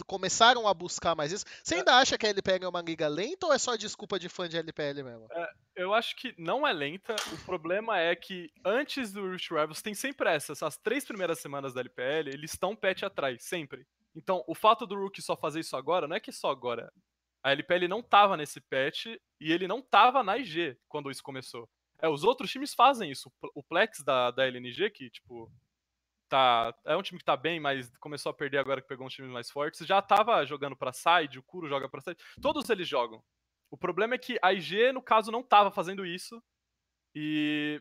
começaram 0.03 0.67
a 0.67 0.73
buscar 0.73 1.15
mais 1.15 1.31
isso. 1.31 1.45
Você 1.63 1.75
é. 1.75 1.77
ainda 1.77 1.95
acha 1.95 2.17
que 2.17 2.25
a 2.25 2.29
LPL 2.29 2.65
é 2.65 2.67
uma 2.67 2.81
liga 2.81 3.07
lenta 3.07 3.47
ou 3.47 3.53
é 3.53 3.57
só 3.57 3.75
desculpa 3.75 4.19
de 4.19 4.27
fã 4.27 4.49
de 4.49 4.57
LPL 4.57 5.03
mesmo? 5.03 5.27
É, 5.31 5.49
eu 5.75 5.93
acho 5.93 6.15
que 6.15 6.33
não 6.37 6.67
é 6.67 6.73
lenta. 6.73 7.15
O 7.31 7.45
problema 7.45 7.97
é 7.99 8.15
que 8.15 8.51
antes 8.65 9.11
do 9.11 9.29
Rift 9.31 9.49
Rivals 9.51 9.81
tem 9.81 9.93
sempre 9.93 10.29
essas. 10.29 10.61
As 10.61 10.77
três 10.77 11.05
primeiras 11.05 11.39
semanas 11.39 11.73
da 11.73 11.81
LPL, 11.81 12.29
eles 12.29 12.51
estão 12.51 12.75
patch 12.75 13.03
atrás, 13.03 13.43
sempre. 13.43 13.85
Então, 14.15 14.43
o 14.47 14.55
fato 14.55 14.87
do 14.87 14.95
Rookie 14.95 15.21
só 15.21 15.35
fazer 15.35 15.59
isso 15.59 15.75
agora, 15.75 16.07
não 16.07 16.15
é 16.15 16.19
que 16.19 16.31
só 16.31 16.49
agora. 16.49 16.91
A 17.45 17.51
LPL 17.51 17.87
não 17.87 18.01
tava 18.01 18.35
nesse 18.35 18.59
patch 18.59 19.05
e 19.39 19.51
ele 19.51 19.67
não 19.67 19.79
tava 19.79 20.23
na 20.23 20.35
IG 20.35 20.75
quando 20.87 21.11
isso 21.11 21.21
começou. 21.21 21.69
É, 22.01 22.09
os 22.09 22.23
outros 22.23 22.49
times 22.49 22.73
fazem 22.73 23.11
isso. 23.11 23.31
O 23.53 23.61
Plex 23.61 24.03
da, 24.03 24.31
da 24.31 24.47
LNG, 24.47 24.89
que, 24.89 25.11
tipo, 25.11 25.51
tá, 26.27 26.73
é 26.83 26.97
um 26.97 27.03
time 27.03 27.19
que 27.19 27.23
tá 27.23 27.37
bem, 27.37 27.59
mas 27.59 27.95
começou 27.99 28.31
a 28.31 28.33
perder 28.33 28.57
agora 28.57 28.81
que 28.81 28.87
pegou 28.87 29.05
uns 29.05 29.13
times 29.13 29.29
mais 29.29 29.51
fortes, 29.51 29.85
já 29.85 30.01
tava 30.01 30.43
jogando 30.43 30.75
pra 30.75 30.91
side, 30.91 31.37
o 31.37 31.43
Kuro 31.43 31.69
joga 31.69 31.87
pra 31.87 32.01
side. 32.01 32.17
Todos 32.41 32.67
eles 32.67 32.87
jogam. 32.87 33.23
O 33.69 33.77
problema 33.77 34.15
é 34.15 34.17
que 34.17 34.39
a 34.41 34.51
IG, 34.51 34.91
no 34.91 35.01
caso, 35.03 35.31
não 35.31 35.43
tava 35.43 35.69
fazendo 35.69 36.03
isso. 36.03 36.41
E 37.13 37.79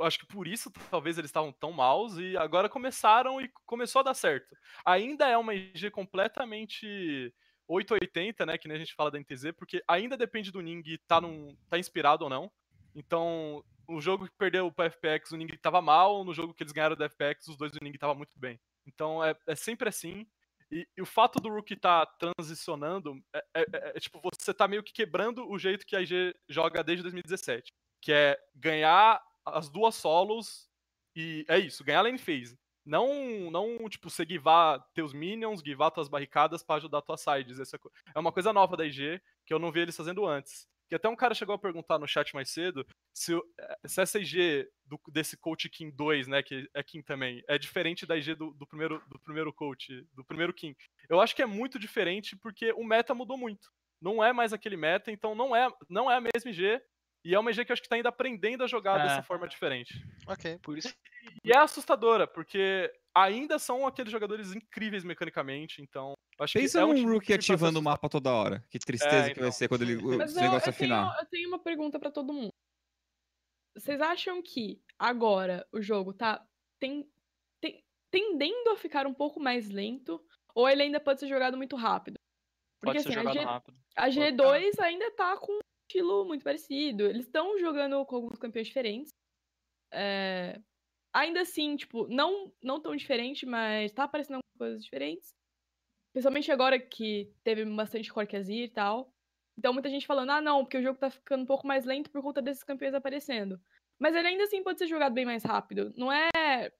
acho 0.00 0.20
que 0.20 0.26
por 0.26 0.48
isso 0.48 0.70
talvez 0.90 1.18
eles 1.18 1.28
estavam 1.28 1.52
tão 1.52 1.70
maus 1.70 2.16
e 2.16 2.34
agora 2.38 2.66
começaram 2.66 3.42
e 3.42 3.52
começou 3.66 4.00
a 4.00 4.04
dar 4.04 4.14
certo. 4.14 4.56
Ainda 4.86 5.28
é 5.28 5.36
uma 5.36 5.54
IG 5.54 5.90
completamente 5.90 7.30
880, 7.68 8.46
né, 8.46 8.58
que 8.58 8.68
nem 8.68 8.76
a 8.76 8.80
gente 8.80 8.94
fala 8.94 9.10
da 9.10 9.18
NTZ, 9.18 9.52
porque 9.56 9.82
ainda 9.88 10.16
depende 10.16 10.50
do 10.50 10.60
Ning 10.60 10.82
tá, 11.06 11.20
num, 11.20 11.56
tá 11.68 11.78
inspirado 11.78 12.24
ou 12.24 12.30
não. 12.30 12.50
Então, 12.94 13.64
o 13.88 14.00
jogo 14.00 14.26
que 14.26 14.36
perdeu 14.36 14.66
o 14.66 14.70
FPX, 14.70 15.32
o 15.32 15.36
Ning 15.36 15.56
tava 15.60 15.80
mal, 15.80 16.24
no 16.24 16.34
jogo 16.34 16.54
que 16.54 16.62
eles 16.62 16.72
ganharam 16.72 16.96
do 16.96 17.08
FPX, 17.08 17.48
os 17.48 17.56
dois 17.56 17.72
do 17.72 17.82
Ning 17.82 17.96
tava 17.98 18.14
muito 18.14 18.38
bem. 18.38 18.60
Então, 18.86 19.24
é, 19.24 19.36
é 19.46 19.54
sempre 19.54 19.88
assim. 19.88 20.26
E, 20.70 20.88
e, 20.96 21.02
o 21.02 21.06
fato 21.06 21.38
do 21.38 21.50
Rookie 21.50 21.76
tá 21.76 22.06
transicionando 22.06 23.22
é, 23.34 23.44
é, 23.54 23.60
é, 23.60 23.92
é, 23.96 24.00
tipo, 24.00 24.20
você 24.22 24.54
tá 24.54 24.66
meio 24.66 24.82
que 24.82 24.92
quebrando 24.92 25.46
o 25.48 25.58
jeito 25.58 25.84
que 25.84 25.94
a 25.94 26.00
IG 26.00 26.34
joga 26.48 26.82
desde 26.82 27.02
2017. 27.02 27.70
Que 28.00 28.12
é 28.12 28.38
ganhar 28.54 29.22
as 29.44 29.68
duas 29.68 29.94
solos 29.94 30.68
e 31.14 31.44
é 31.48 31.58
isso, 31.58 31.84
ganhar 31.84 32.02
lane 32.02 32.18
phase. 32.18 32.58
Não, 32.84 33.50
não 33.50 33.88
tipo, 33.88 34.10
você 34.10 34.24
givar 34.24 34.80
teus 34.94 35.12
minions, 35.12 35.60
givar 35.60 35.90
tuas 35.90 36.08
barricadas 36.08 36.62
para 36.62 36.76
ajudar 36.76 37.02
tuas 37.02 37.20
sides. 37.20 37.60
Essa 37.60 37.78
é 38.14 38.18
uma 38.18 38.32
coisa 38.32 38.52
nova 38.52 38.76
da 38.76 38.84
IG 38.84 39.20
que 39.46 39.54
eu 39.54 39.58
não 39.58 39.70
vi 39.70 39.80
eles 39.80 39.96
fazendo 39.96 40.26
antes. 40.26 40.66
Que 40.88 40.96
até 40.96 41.08
um 41.08 41.16
cara 41.16 41.34
chegou 41.34 41.54
a 41.54 41.58
perguntar 41.58 41.98
no 41.98 42.06
chat 42.06 42.34
mais 42.34 42.50
cedo 42.50 42.86
se, 43.14 43.34
eh, 43.34 43.78
se 43.86 44.02
essa 44.02 44.18
IG 44.18 44.68
do, 44.84 45.00
desse 45.08 45.38
Coach 45.38 45.68
King 45.70 45.90
2, 45.90 46.28
né, 46.28 46.42
que 46.42 46.68
é 46.74 46.82
King 46.82 47.02
também, 47.02 47.42
é 47.48 47.56
diferente 47.56 48.04
da 48.04 48.16
IG 48.16 48.34
do, 48.34 48.52
do, 48.52 48.66
primeiro, 48.66 49.02
do 49.08 49.18
primeiro 49.18 49.52
Coach, 49.52 50.06
do 50.12 50.24
primeiro 50.24 50.52
King. 50.52 50.76
Eu 51.08 51.20
acho 51.20 51.34
que 51.34 51.42
é 51.42 51.46
muito 51.46 51.78
diferente 51.78 52.36
porque 52.36 52.72
o 52.72 52.84
meta 52.84 53.14
mudou 53.14 53.38
muito. 53.38 53.72
Não 54.00 54.22
é 54.22 54.32
mais 54.32 54.52
aquele 54.52 54.76
meta, 54.76 55.10
então 55.10 55.34
não 55.34 55.54
é, 55.54 55.66
não 55.88 56.10
é 56.10 56.16
a 56.16 56.20
mesma 56.20 56.50
IG. 56.50 56.82
E 57.24 57.34
é 57.34 57.38
uma 57.38 57.50
IG 57.50 57.64
que 57.64 57.70
eu 57.70 57.74
acho 57.74 57.82
que 57.82 57.88
tá 57.88 57.94
ainda 57.94 58.08
aprendendo 58.08 58.64
a 58.64 58.66
jogar 58.66 59.00
é. 59.00 59.02
dessa 59.04 59.22
forma 59.22 59.46
diferente. 59.46 60.04
Ok. 60.26 60.58
Por 60.62 60.76
isso. 60.76 60.94
E 61.44 61.52
é 61.52 61.58
assustadora, 61.58 62.26
porque 62.26 62.92
ainda 63.14 63.58
são 63.58 63.86
aqueles 63.86 64.10
jogadores 64.10 64.54
incríveis 64.54 65.04
mecanicamente, 65.04 65.80
então. 65.80 66.14
Acho 66.38 66.58
Pensa 66.58 66.78
que 66.78 66.82
é 66.82 66.86
um 66.86 67.12
Rookie 67.12 67.34
ativando 67.34 67.78
o 67.78 67.82
mapa 67.82 68.08
toda 68.08 68.32
hora. 68.32 68.64
Que 68.68 68.78
tristeza 68.78 69.14
é, 69.14 69.20
então. 69.20 69.34
que 69.34 69.40
vai 69.40 69.48
então. 69.48 69.58
ser 69.58 69.68
quando 69.68 69.82
ele 69.82 69.96
Mas 70.16 70.34
o 70.34 70.38
eu, 70.38 70.42
negócio 70.42 70.68
eu 70.68 70.70
afinar. 70.70 71.10
Tenho, 71.10 71.20
eu 71.20 71.26
tenho 71.26 71.48
uma 71.48 71.58
pergunta 71.58 72.00
para 72.00 72.10
todo 72.10 72.32
mundo. 72.32 72.52
Vocês 73.76 74.00
acham 74.00 74.42
que 74.42 74.82
agora 74.98 75.66
o 75.72 75.80
jogo 75.80 76.12
tá 76.12 76.44
tem, 76.78 77.08
tem, 77.60 77.84
tendendo 78.10 78.70
a 78.70 78.76
ficar 78.76 79.06
um 79.06 79.14
pouco 79.14 79.38
mais 79.38 79.70
lento? 79.70 80.22
Ou 80.54 80.68
ele 80.68 80.82
ainda 80.82 81.00
pode 81.00 81.20
ser 81.20 81.28
jogado 81.28 81.56
muito 81.56 81.76
rápido? 81.76 82.18
Porque 82.80 82.98
pode 83.02 83.08
assim, 83.08 83.28
a, 83.28 83.32
G, 83.32 83.38
rápido. 83.40 83.78
a 83.96 84.08
G2 84.08 84.80
ainda 84.80 85.10
tá 85.12 85.36
com 85.36 85.52
um 85.52 85.60
estilo 85.92 86.24
muito 86.24 86.42
parecido. 86.42 87.04
Eles 87.04 87.26
estão 87.26 87.58
jogando 87.58 88.04
com 88.06 88.16
alguns 88.16 88.38
campeões 88.38 88.66
diferentes. 88.66 89.10
É, 89.92 90.58
ainda 91.12 91.42
assim, 91.42 91.76
tipo, 91.76 92.06
não, 92.08 92.52
não 92.62 92.80
tão 92.80 92.96
diferente, 92.96 93.44
mas 93.44 93.92
tá 93.92 94.04
aparecendo 94.04 94.36
algumas 94.36 94.58
coisas 94.58 94.84
diferentes. 94.84 95.34
Principalmente 96.12 96.50
agora 96.50 96.78
que 96.78 97.32
teve 97.44 97.64
bastante 97.64 98.12
Corkezir 98.12 98.64
e 98.64 98.68
tal. 98.68 99.12
Então 99.58 99.72
muita 99.72 99.90
gente 99.90 100.06
falando, 100.06 100.30
ah 100.30 100.40
não, 100.40 100.64
porque 100.64 100.78
o 100.78 100.82
jogo 100.82 100.98
tá 100.98 101.10
ficando 101.10 101.42
um 101.42 101.46
pouco 101.46 101.66
mais 101.66 101.84
lento 101.84 102.10
por 102.10 102.22
conta 102.22 102.40
desses 102.40 102.64
campeões 102.64 102.94
aparecendo. 102.94 103.60
Mas 103.98 104.14
ele 104.14 104.28
ainda 104.28 104.44
assim 104.44 104.62
pode 104.62 104.78
ser 104.78 104.86
jogado 104.86 105.12
bem 105.12 105.26
mais 105.26 105.44
rápido. 105.44 105.92
Não 105.96 106.10
é 106.10 106.72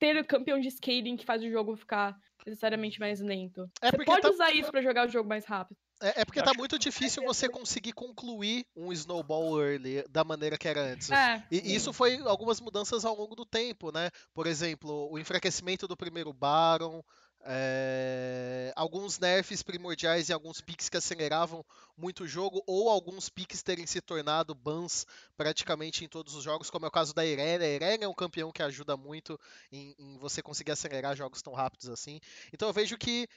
ter 0.00 0.16
o 0.16 0.24
campeão 0.24 0.58
de 0.58 0.70
scaling 0.70 1.16
que 1.16 1.26
faz 1.26 1.42
o 1.42 1.50
jogo 1.50 1.76
ficar 1.76 2.16
necessariamente 2.44 2.98
mais 2.98 3.20
lento. 3.20 3.70
É 3.82 3.90
você 3.90 4.04
pode 4.04 4.22
tá... 4.22 4.30
usar 4.30 4.50
isso 4.50 4.70
para 4.70 4.80
jogar 4.82 5.06
o 5.06 5.10
jogo 5.10 5.28
mais 5.28 5.44
rápido. 5.44 5.78
É, 6.02 6.22
é 6.22 6.24
porque 6.24 6.42
tá 6.42 6.52
muito 6.56 6.78
difícil 6.78 7.22
você 7.22 7.46
conseguir 7.46 7.92
concluir 7.92 8.64
um 8.74 8.90
snowball 8.90 9.60
early 9.60 10.02
da 10.08 10.24
maneira 10.24 10.56
que 10.56 10.66
era 10.66 10.80
antes. 10.80 11.10
É. 11.10 11.44
E 11.50 11.74
isso 11.74 11.92
foi 11.92 12.18
algumas 12.24 12.58
mudanças 12.58 13.04
ao 13.04 13.14
longo 13.14 13.36
do 13.36 13.44
tempo, 13.44 13.92
né? 13.92 14.10
Por 14.32 14.46
exemplo, 14.46 15.10
o 15.12 15.18
enfraquecimento 15.18 15.86
do 15.86 15.96
primeiro 15.96 16.32
Baron, 16.32 17.02
é, 17.44 18.72
alguns 18.76 19.18
nerfs 19.18 19.62
primordiais 19.62 20.28
e 20.28 20.32
alguns 20.32 20.60
picks 20.60 20.88
que 20.88 20.96
aceleravam 20.96 21.64
muito 21.96 22.24
o 22.24 22.28
jogo, 22.28 22.62
ou 22.66 22.88
alguns 22.88 23.28
picks 23.28 23.62
terem 23.62 23.86
se 23.86 24.00
tornado 24.00 24.54
bans 24.54 25.06
praticamente 25.36 26.04
em 26.04 26.08
todos 26.08 26.34
os 26.34 26.44
jogos, 26.44 26.70
como 26.70 26.84
é 26.86 26.88
o 26.88 26.92
caso 26.92 27.14
da 27.14 27.24
Irene. 27.24 27.64
A 27.64 27.68
Irene 27.68 28.04
é 28.04 28.08
um 28.08 28.14
campeão 28.14 28.52
que 28.52 28.62
ajuda 28.62 28.96
muito 28.96 29.38
em, 29.72 29.94
em 29.98 30.18
você 30.18 30.42
conseguir 30.42 30.72
acelerar 30.72 31.16
jogos 31.16 31.42
tão 31.42 31.52
rápidos 31.52 31.88
assim. 31.88 32.20
Então 32.52 32.68
eu 32.68 32.74
vejo 32.74 32.96
que 32.98 33.28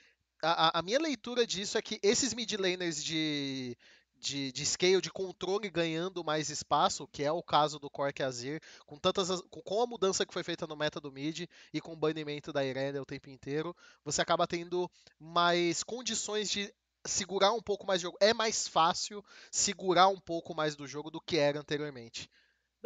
a, 0.41 0.80
a, 0.80 0.82
minha 0.82 0.99
leitura 0.99 1.47
disso 1.47 1.78
é 1.78 1.82
que 1.82 1.99
esses 2.04 2.34
mid 2.34 2.51
laners 2.54 3.01
de, 3.04 3.78
de, 4.24 4.51
de, 4.51 4.65
scale, 4.65 5.01
de 5.01 5.11
controle 5.11 5.69
ganhando 5.69 6.24
mais 6.24 6.49
espaço, 6.49 7.07
que 7.07 7.24
é 7.24 7.32
o 7.32 7.43
caso 7.43 7.80
do 7.80 7.89
Cork 7.89 8.24
Azir, 8.24 8.61
com, 8.86 8.97
tantas, 8.97 9.41
com 9.49 9.82
a 9.82 9.88
mudança 9.88 10.26
que 10.26 10.34
foi 10.34 10.43
feita 10.43 10.65
no 10.65 10.76
meta 10.76 10.99
do 10.99 11.11
mid 11.11 11.47
e 11.74 11.82
com 11.82 11.93
o 11.93 11.97
banimento 11.97 12.53
da 12.53 12.63
Irelia 12.63 13.01
o 13.01 13.05
tempo 13.05 13.30
inteiro, 13.30 13.76
você 14.03 14.21
acaba 14.21 14.47
tendo 14.47 14.89
mais 15.19 15.84
condições 15.84 16.49
de 16.49 16.74
segurar 17.05 17.51
um 17.51 17.61
pouco 17.61 17.86
mais 17.86 18.01
o 18.01 18.03
jogo. 18.03 18.17
É 18.21 18.34
mais 18.34 18.67
fácil 18.67 19.24
segurar 19.51 20.07
um 20.07 20.19
pouco 20.19 20.55
mais 20.55 20.76
do 20.76 20.88
jogo 20.88 21.11
do 21.11 21.19
que 21.19 21.38
era 21.38 21.59
anteriormente. 21.59 22.30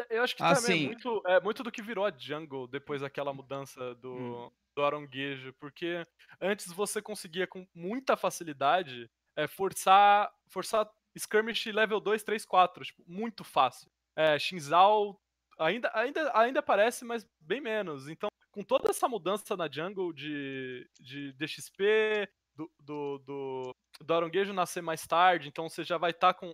Eu 0.10 0.24
acho 0.24 0.36
que 0.36 0.44
também 0.44 0.84
é, 0.84 0.86
muito, 0.88 1.24
é 1.26 1.42
muito 1.42 1.64
do 1.64 1.72
que 1.72 1.82
virou 1.82 2.06
a 2.06 2.12
jungle 2.12 2.68
depois 2.68 3.02
daquela 3.02 3.34
mudança 3.34 3.96
do, 3.96 4.14
hum 4.14 4.52
do 4.78 4.86
aronguejo, 4.86 5.52
porque 5.54 6.04
antes 6.40 6.72
você 6.72 7.02
conseguia 7.02 7.48
com 7.48 7.68
muita 7.74 8.16
facilidade 8.16 9.10
é, 9.36 9.48
forçar, 9.48 10.32
forçar 10.48 10.88
skirmish 11.16 11.66
level 11.68 12.00
2, 12.00 12.24
3, 12.24 12.46
4, 12.46 12.86
tipo, 12.86 13.04
muito 13.08 13.44
fácil. 13.44 13.90
É, 14.16 14.38
Shinzal 14.40 15.20
ainda, 15.58 15.92
ainda, 15.94 16.32
ainda 16.38 16.60
aparece, 16.60 17.06
mas 17.06 17.28
bem 17.40 17.62
menos. 17.62 18.08
Então, 18.08 18.30
com 18.52 18.64
toda 18.64 18.90
essa 18.90 19.08
mudança 19.08 19.56
na 19.56 19.70
jungle 19.70 20.14
de, 20.14 20.90
de 21.00 21.34
DXP, 21.34 22.28
do, 22.56 22.72
do, 22.80 23.18
do, 23.20 23.76
do 24.02 24.14
aronguejo 24.14 24.52
nascer 24.52 24.82
mais 24.82 25.06
tarde, 25.06 25.48
então 25.48 25.70
você 25.70 25.84
já 25.84 25.98
vai 25.98 26.12
estar 26.12 26.34
tá 26.34 26.40
com. 26.40 26.54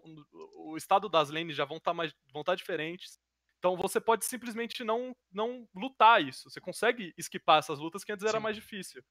O 0.58 0.76
estado 0.76 1.08
das 1.08 1.30
lanes 1.30 1.56
já 1.56 1.66
vão 1.66 1.78
estar 1.78 1.92
tá 1.92 1.96
mais. 1.96 2.14
vão 2.32 2.42
estar 2.42 2.52
tá 2.52 2.56
diferentes. 2.56 3.18
Então 3.58 3.78
você 3.78 4.02
pode 4.02 4.26
simplesmente 4.26 4.84
não, 4.84 5.16
não 5.32 5.66
lutar 5.74 6.22
isso. 6.22 6.50
Você 6.50 6.60
consegue 6.60 7.14
esquipar 7.18 7.60
essas 7.60 7.80
lutas 7.80 8.04
que 8.04 8.12
antes 8.12 8.24
Sim. 8.24 8.30
era 8.30 8.40
mais 8.40 8.58
difícil. 8.58 9.02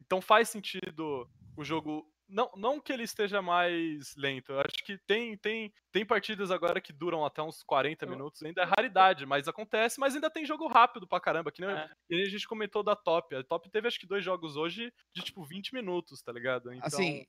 Então 0.00 0.22
faz 0.22 0.48
sentido 0.48 1.28
o 1.54 1.62
jogo 1.62 2.10
não, 2.28 2.50
não 2.56 2.80
que 2.80 2.92
ele 2.92 3.04
esteja 3.04 3.40
mais 3.40 4.14
lento. 4.16 4.52
Eu 4.52 4.60
acho 4.60 4.84
que 4.84 4.98
tem, 5.06 5.36
tem, 5.38 5.72
tem 5.90 6.04
partidas 6.04 6.50
agora 6.50 6.80
que 6.80 6.92
duram 6.92 7.24
até 7.24 7.42
uns 7.42 7.62
40 7.62 8.04
minutos. 8.06 8.42
Ainda 8.42 8.62
é 8.62 8.64
raridade, 8.64 9.24
mas 9.24 9.48
acontece. 9.48 9.98
Mas 9.98 10.14
ainda 10.14 10.30
tem 10.30 10.44
jogo 10.44 10.66
rápido 10.66 11.06
pra 11.06 11.20
caramba. 11.20 11.50
Que 11.50 11.62
nem 11.62 11.70
é. 11.70 11.88
a 12.22 12.28
gente 12.28 12.46
comentou 12.46 12.82
da 12.82 12.94
Top. 12.94 13.34
A 13.34 13.42
Top 13.42 13.68
teve 13.70 13.88
acho 13.88 13.98
que 13.98 14.06
dois 14.06 14.24
jogos 14.24 14.56
hoje 14.56 14.92
de 15.14 15.22
tipo 15.22 15.44
20 15.44 15.74
minutos, 15.74 16.22
tá 16.22 16.32
ligado? 16.32 16.72
Então... 16.72 16.86
Assim, 16.86 17.26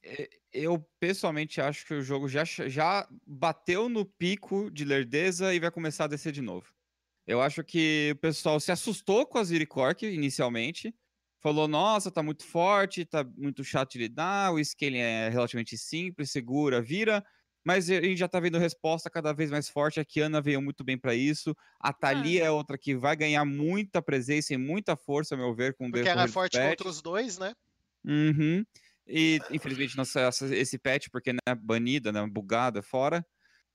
eu 0.52 0.86
pessoalmente 1.00 1.62
acho 1.62 1.86
que 1.86 1.93
o 1.93 2.02
jogo 2.02 2.28
já, 2.28 2.43
já 2.43 3.08
bateu 3.26 3.88
no 3.88 4.06
pico 4.06 4.70
de 4.70 4.84
lerdeza 4.84 5.54
e 5.54 5.60
vai 5.60 5.72
começar 5.72 6.06
a 6.06 6.08
descer 6.08 6.32
de 6.32 6.41
novo. 6.41 6.68
Eu 7.26 7.41
acho 7.41 7.64
que 7.64 8.12
o 8.16 8.20
pessoal 8.20 8.60
se 8.60 8.72
assustou 8.72 9.26
com 9.26 9.38
a 9.38 9.43
Ziricork 9.43 10.04
inicialmente 10.06 10.93
falou: 11.40 11.68
nossa, 11.68 12.12
tá 12.12 12.22
muito 12.22 12.46
forte, 12.46 13.06
tá 13.06 13.24
muito 13.38 13.64
chato 13.64 13.94
de 13.94 14.00
lidar, 14.00 14.54
o 14.54 14.64
scaling 14.64 15.00
é 15.00 15.30
relativamente 15.30 15.78
simples, 15.78 16.32
segura, 16.32 16.82
vira. 16.82 17.24
Mas 17.64 17.90
a 17.90 18.02
gente 18.02 18.18
já 18.18 18.28
tá 18.28 18.40
vendo 18.40 18.58
resposta 18.58 19.10
cada 19.10 19.34
vez 19.34 19.52
mais 19.52 19.68
forte. 19.68 20.00
A 20.00 20.06
Kiana 20.06 20.42
veio 20.42 20.62
muito 20.62 20.84
bem 20.84 20.98
para 20.98 21.14
isso. 21.14 21.56
A 21.80 21.92
Thalia 21.92 22.44
é. 22.44 22.46
é. 22.46 22.52
outra 22.52 22.78
que 22.78 22.96
vai 22.96 23.16
ganhar 23.16 23.44
muita 23.44 24.02
presença 24.02 24.54
e 24.54 24.58
muita 24.58 24.96
força, 24.96 25.36
a 25.36 25.38
meu 25.38 25.54
ver, 25.54 25.76
com 25.76 25.88
o 25.88 25.92
Porque 25.92 26.08
ela 26.08 26.24
é 26.24 26.28
forte 26.28 26.58
patch. 26.58 26.70
contra 26.70 26.88
os 26.88 27.02
dois, 27.02 27.38
né? 27.38 27.54
Uhum. 28.06 28.66
E 29.06 29.42
infelizmente 29.52 29.98
nossa, 29.98 30.30
esse 30.56 30.78
patch, 30.78 31.08
porque 31.12 31.34
né, 31.34 31.56
banida, 31.62 32.12
né, 32.12 32.26
bugada 32.28 32.82
fora. 32.82 33.26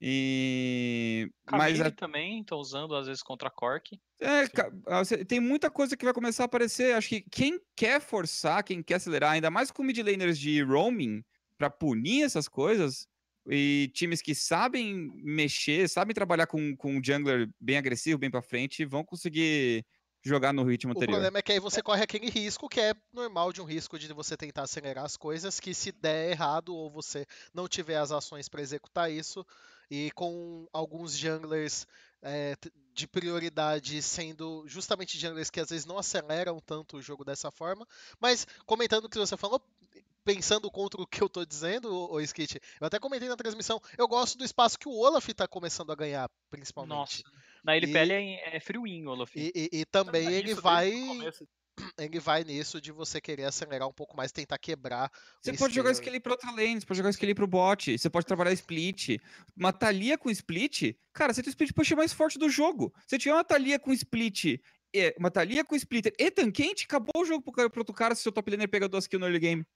E. 0.01 1.31
Camille 1.47 1.79
Mas 1.79 1.81
a... 1.81 1.91
também 1.91 2.41
estão 2.41 2.59
usando, 2.59 2.95
às 2.95 3.07
vezes, 3.07 3.23
contra 3.23 3.49
a 3.49 3.51
Cork. 3.51 3.99
É, 4.21 4.43
ah, 4.87 5.03
tem 5.27 5.41
muita 5.41 5.71
coisa 5.71 5.97
que 5.97 6.05
vai 6.05 6.15
começar 6.15 6.45
a 6.45 6.47
aparecer. 6.47 6.95
Acho 6.95 7.09
que 7.09 7.23
quem 7.23 7.61
quer 7.77 8.01
forçar, 8.01 8.63
quem 8.65 8.83
quer 8.83 8.97
acelerar, 8.97 9.33
ainda 9.33 9.51
mais 9.51 9.71
com 9.71 9.83
mid 9.83 9.99
laners 9.99 10.39
de 10.39 10.63
roaming, 10.63 11.23
para 11.57 11.71
punir 11.71 12.25
essas 12.25 12.49
coisas, 12.49 13.07
e 13.49 13.91
times 13.95 14.23
que 14.23 14.35
sabem 14.35 15.11
mexer, 15.23 15.89
sabem 15.89 16.15
trabalhar 16.15 16.47
com, 16.47 16.77
com 16.77 16.97
um 16.97 17.05
jungler 17.05 17.49
bem 17.61 17.77
agressivo, 17.77 18.19
bem 18.19 18.31
para 18.31 18.43
frente, 18.43 18.85
vão 18.85 19.05
conseguir 19.05 19.85
jogar 20.25 20.53
no 20.55 20.65
ritmo 20.65 20.93
anterior. 20.93 21.11
O 21.11 21.17
problema 21.17 21.39
é 21.39 21.43
que 21.43 21.53
aí 21.53 21.61
você 21.61 21.83
corre 21.83 22.03
aquele 22.03 22.31
risco 22.31 22.69
que 22.69 22.81
é 22.81 22.95
normal 23.13 23.53
de 23.53 23.61
um 23.61 23.65
risco 23.65 23.99
de 23.99 24.11
você 24.13 24.37
tentar 24.37 24.63
acelerar 24.63 25.05
as 25.05 25.17
coisas, 25.17 25.61
que 25.61 25.75
se 25.75 25.93
der 25.93 26.31
errado 26.31 26.75
ou 26.75 26.91
você 26.91 27.27
não 27.53 27.69
tiver 27.69 27.97
as 27.97 28.11
ações 28.11 28.49
para 28.49 28.63
executar 28.63 29.13
isso, 29.13 29.47
e 29.91 30.11
com 30.13 30.67
alguns 30.73 31.17
junglers 31.17 31.87
é, 32.23 32.57
de 32.93 33.07
prioridade 33.07 34.01
sendo 34.03 34.65
justamente 34.67 35.19
junglers 35.19 35.51
que 35.51 35.61
às 35.61 35.69
vezes 35.69 35.87
não 35.87 35.99
aceleram 35.99 36.59
tanto 36.61 36.97
o 36.97 37.03
jogo 37.03 37.25
dessa 37.25 37.51
forma. 37.51 37.87
Mas 38.21 38.47
comentando 38.67 39.05
o 39.05 39.09
que 39.09 39.19
você 39.19 39.37
falou, 39.37 39.61
pensando 40.25 40.71
contra 40.71 41.01
o 41.01 41.07
que 41.07 41.23
eu 41.23 41.29
tô 41.29 41.45
dizendo, 41.45 41.93
o 42.11 42.21
Skit, 42.21 42.61
eu 42.81 42.87
até 42.87 42.99
comentei 42.99 43.29
na 43.29 43.37
transmissão, 43.37 43.81
eu 43.99 44.09
gosto 44.09 44.39
do 44.39 44.45
espaço 44.45 44.79
que 44.79 44.89
o 44.89 44.97
Olaf 44.97 45.29
tá 45.35 45.47
começando 45.47 45.93
a 45.93 45.95
ganhar, 45.97 46.31
principalmente. 46.51 47.23
Nossa. 47.23 47.23
Na 47.63 47.77
LPL 47.77 48.13
e, 48.13 48.35
é, 48.37 48.57
é 48.57 48.61
frioinho, 48.61 49.11
Olaf. 49.11 49.35
E, 49.37 49.53
e, 49.55 49.81
e 49.81 49.85
também 49.85 50.33
ele 50.33 50.55
vai 50.55 50.93
ele 51.99 52.19
vai 52.21 52.45
nisso 52.45 52.81
de 52.81 52.93
você 52.93 53.21
querer 53.21 53.45
acelerar 53.45 53.89
um 53.89 53.93
pouco 53.93 54.17
mais, 54.17 54.33
tentar 54.33 54.59
quebrar. 54.59 55.11
Você 55.43 55.53
pode 55.53 55.75
jogar 55.75 55.91
scale. 55.95 56.05
Skelly 56.07 56.21
pra 56.21 56.33
outra 56.33 56.51
lane, 56.51 56.81
você 56.81 56.87
pode 56.87 56.99
jogar 56.99 57.11
Skelly 57.11 57.35
pro 57.35 57.47
bot, 57.47 57.99
você 57.99 58.11
pode 58.11 58.27
trabalhar 58.27 58.53
split. 58.53 59.21
Uma 59.57 59.73
Thalia 59.73 60.17
com 60.19 60.31
split, 60.31 60.95
cara, 61.13 61.33
você 61.33 61.43
tem 61.43 61.51
o 61.51 61.53
split 61.53 61.73
push 61.73 61.91
mais 61.93 62.13
forte 62.13 62.39
do 62.39 62.49
jogo. 62.49 62.93
Se 63.07 63.19
tiver 63.19 63.35
uma 63.35 63.45
Thalia 63.45 63.79
com 63.79 63.93
split, 63.93 64.61
e- 64.95 65.15
uma 65.19 65.31
Thalia 65.31 65.65
com 65.65 65.75
splitter 65.75 66.13
e 66.19 66.31
tanquente, 66.31 66.85
acabou 66.85 67.23
o 67.23 67.25
jogo 67.25 67.43
pro, 67.43 67.53
cara- 67.53 67.71
pro 67.71 67.81
outro 67.81 67.95
cara 67.95 68.15
se 68.15 68.23
seu 68.23 68.33
top 68.33 68.51
laner 68.51 68.69
pega 68.69 68.89
duas 68.89 69.07
kills 69.07 69.21
no 69.21 69.27
early 69.27 69.41
game. 69.41 69.67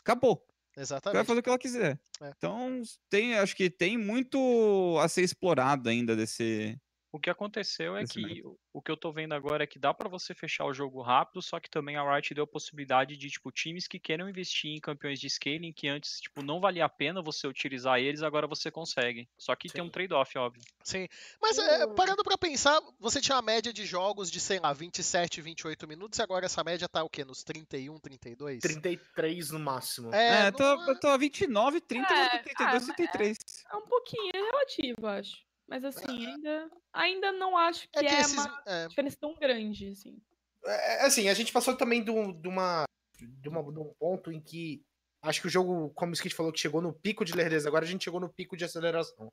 Acabou. 0.00 0.44
Vai 0.74 0.82
Exatamente. 0.84 1.26
fazer 1.26 1.40
o 1.40 1.42
que 1.42 1.48
ela 1.50 1.58
quiser. 1.58 2.00
É. 2.22 2.32
Então, 2.36 2.82
tem, 3.10 3.34
acho 3.34 3.54
que 3.54 3.68
tem 3.68 3.98
muito 3.98 4.96
a 5.02 5.06
ser 5.08 5.22
explorado 5.22 5.88
ainda 5.90 6.16
desse. 6.16 6.78
O 7.12 7.20
que 7.20 7.28
aconteceu 7.28 7.94
é 7.94 8.04
Esse 8.04 8.14
que 8.14 8.42
o- 8.42 8.58
o 8.72 8.80
que 8.80 8.90
eu 8.90 8.96
tô 8.96 9.12
vendo 9.12 9.34
agora 9.34 9.64
é 9.64 9.66
que 9.66 9.78
dá 9.78 9.92
pra 9.92 10.08
você 10.08 10.34
fechar 10.34 10.64
o 10.64 10.72
jogo 10.72 11.02
rápido, 11.02 11.42
só 11.42 11.60
que 11.60 11.68
também 11.68 11.94
a 11.94 12.02
Riot 12.14 12.32
deu 12.32 12.44
a 12.44 12.46
possibilidade 12.46 13.18
de, 13.18 13.28
tipo, 13.28 13.52
times 13.52 13.86
que 13.86 13.98
queiram 14.00 14.30
investir 14.30 14.70
em 14.70 14.80
campeões 14.80 15.20
de 15.20 15.28
scaling, 15.28 15.74
que 15.74 15.88
antes, 15.88 16.20
tipo, 16.20 16.42
não 16.42 16.58
valia 16.58 16.86
a 16.86 16.88
pena 16.88 17.20
você 17.20 17.46
utilizar 17.46 18.00
eles, 18.00 18.22
agora 18.22 18.46
você 18.46 18.70
consegue. 18.70 19.28
Só 19.36 19.54
que 19.54 19.68
tem 19.68 19.82
um 19.82 19.88
Sim. 19.88 19.90
trade-off, 19.92 20.38
óbvio. 20.38 20.62
Sim. 20.82 21.06
Mas 21.40 21.58
é, 21.58 21.86
parando 21.94 22.24
pra 22.24 22.38
pensar, 22.38 22.80
você 22.98 23.20
tinha 23.20 23.36
uma 23.36 23.42
média 23.42 23.74
de 23.74 23.84
jogos 23.84 24.30
de, 24.30 24.40
sei 24.40 24.58
lá, 24.58 24.72
27, 24.72 25.42
28 25.42 25.86
minutos, 25.86 26.18
e 26.18 26.22
agora 26.22 26.46
essa 26.46 26.64
média 26.64 26.88
tá 26.88 27.04
o 27.04 27.10
quê? 27.10 27.26
Nos 27.26 27.44
31, 27.44 27.98
32? 27.98 28.62
33 28.62 29.50
no 29.50 29.58
máximo. 29.58 30.14
É, 30.14 30.46
É, 30.46 30.50
não 30.50 30.52
tô, 30.58 30.64
é- 30.64 30.90
eu 30.92 30.98
tô 30.98 31.08
a 31.08 31.18
29, 31.18 31.78
30, 31.82 32.10
É, 32.14 32.38
32, 32.38 32.82
ah, 32.82 32.86
mas 32.86 32.96
33. 32.96 33.38
É 33.70 33.76
um 33.76 33.82
pouquinho 33.86 34.30
é 34.34 34.38
relativo, 34.40 35.06
acho. 35.06 35.51
Mas 35.72 35.84
assim, 35.86 36.26
ainda, 36.26 36.70
ainda 36.92 37.32
não 37.32 37.56
acho 37.56 37.88
que 37.88 37.98
é 37.98 38.04
é, 38.04 38.08
que 38.08 38.14
esses. 38.20 38.36
uma 38.36 38.62
é, 38.66 38.88
diferença 38.88 39.16
tão 39.18 39.34
grande, 39.36 39.88
assim. 39.88 40.20
É, 40.66 41.06
assim, 41.06 41.30
a 41.30 41.34
gente 41.34 41.50
passou 41.50 41.74
também 41.74 42.04
de, 42.04 42.10
um- 42.10 42.30
uma, 42.44 42.84
de, 43.18 43.48
uma- 43.48 43.62
de 43.72 43.78
um 43.78 43.90
ponto 43.98 44.30
em 44.30 44.38
que 44.38 44.84
acho 45.22 45.40
que 45.40 45.46
o 45.46 45.50
jogo, 45.50 45.88
como 45.94 46.10
o 46.10 46.14
Skit 46.14 46.34
falou, 46.34 46.52
que 46.52 46.60
chegou 46.60 46.82
no 46.82 46.92
pico 46.92 47.24
de 47.24 47.32
lerdeza, 47.32 47.70
agora 47.70 47.86
a 47.86 47.88
gente 47.88 48.04
chegou 48.04 48.20
no 48.20 48.28
pico 48.28 48.54
de 48.54 48.66
aceleração. 48.66 49.32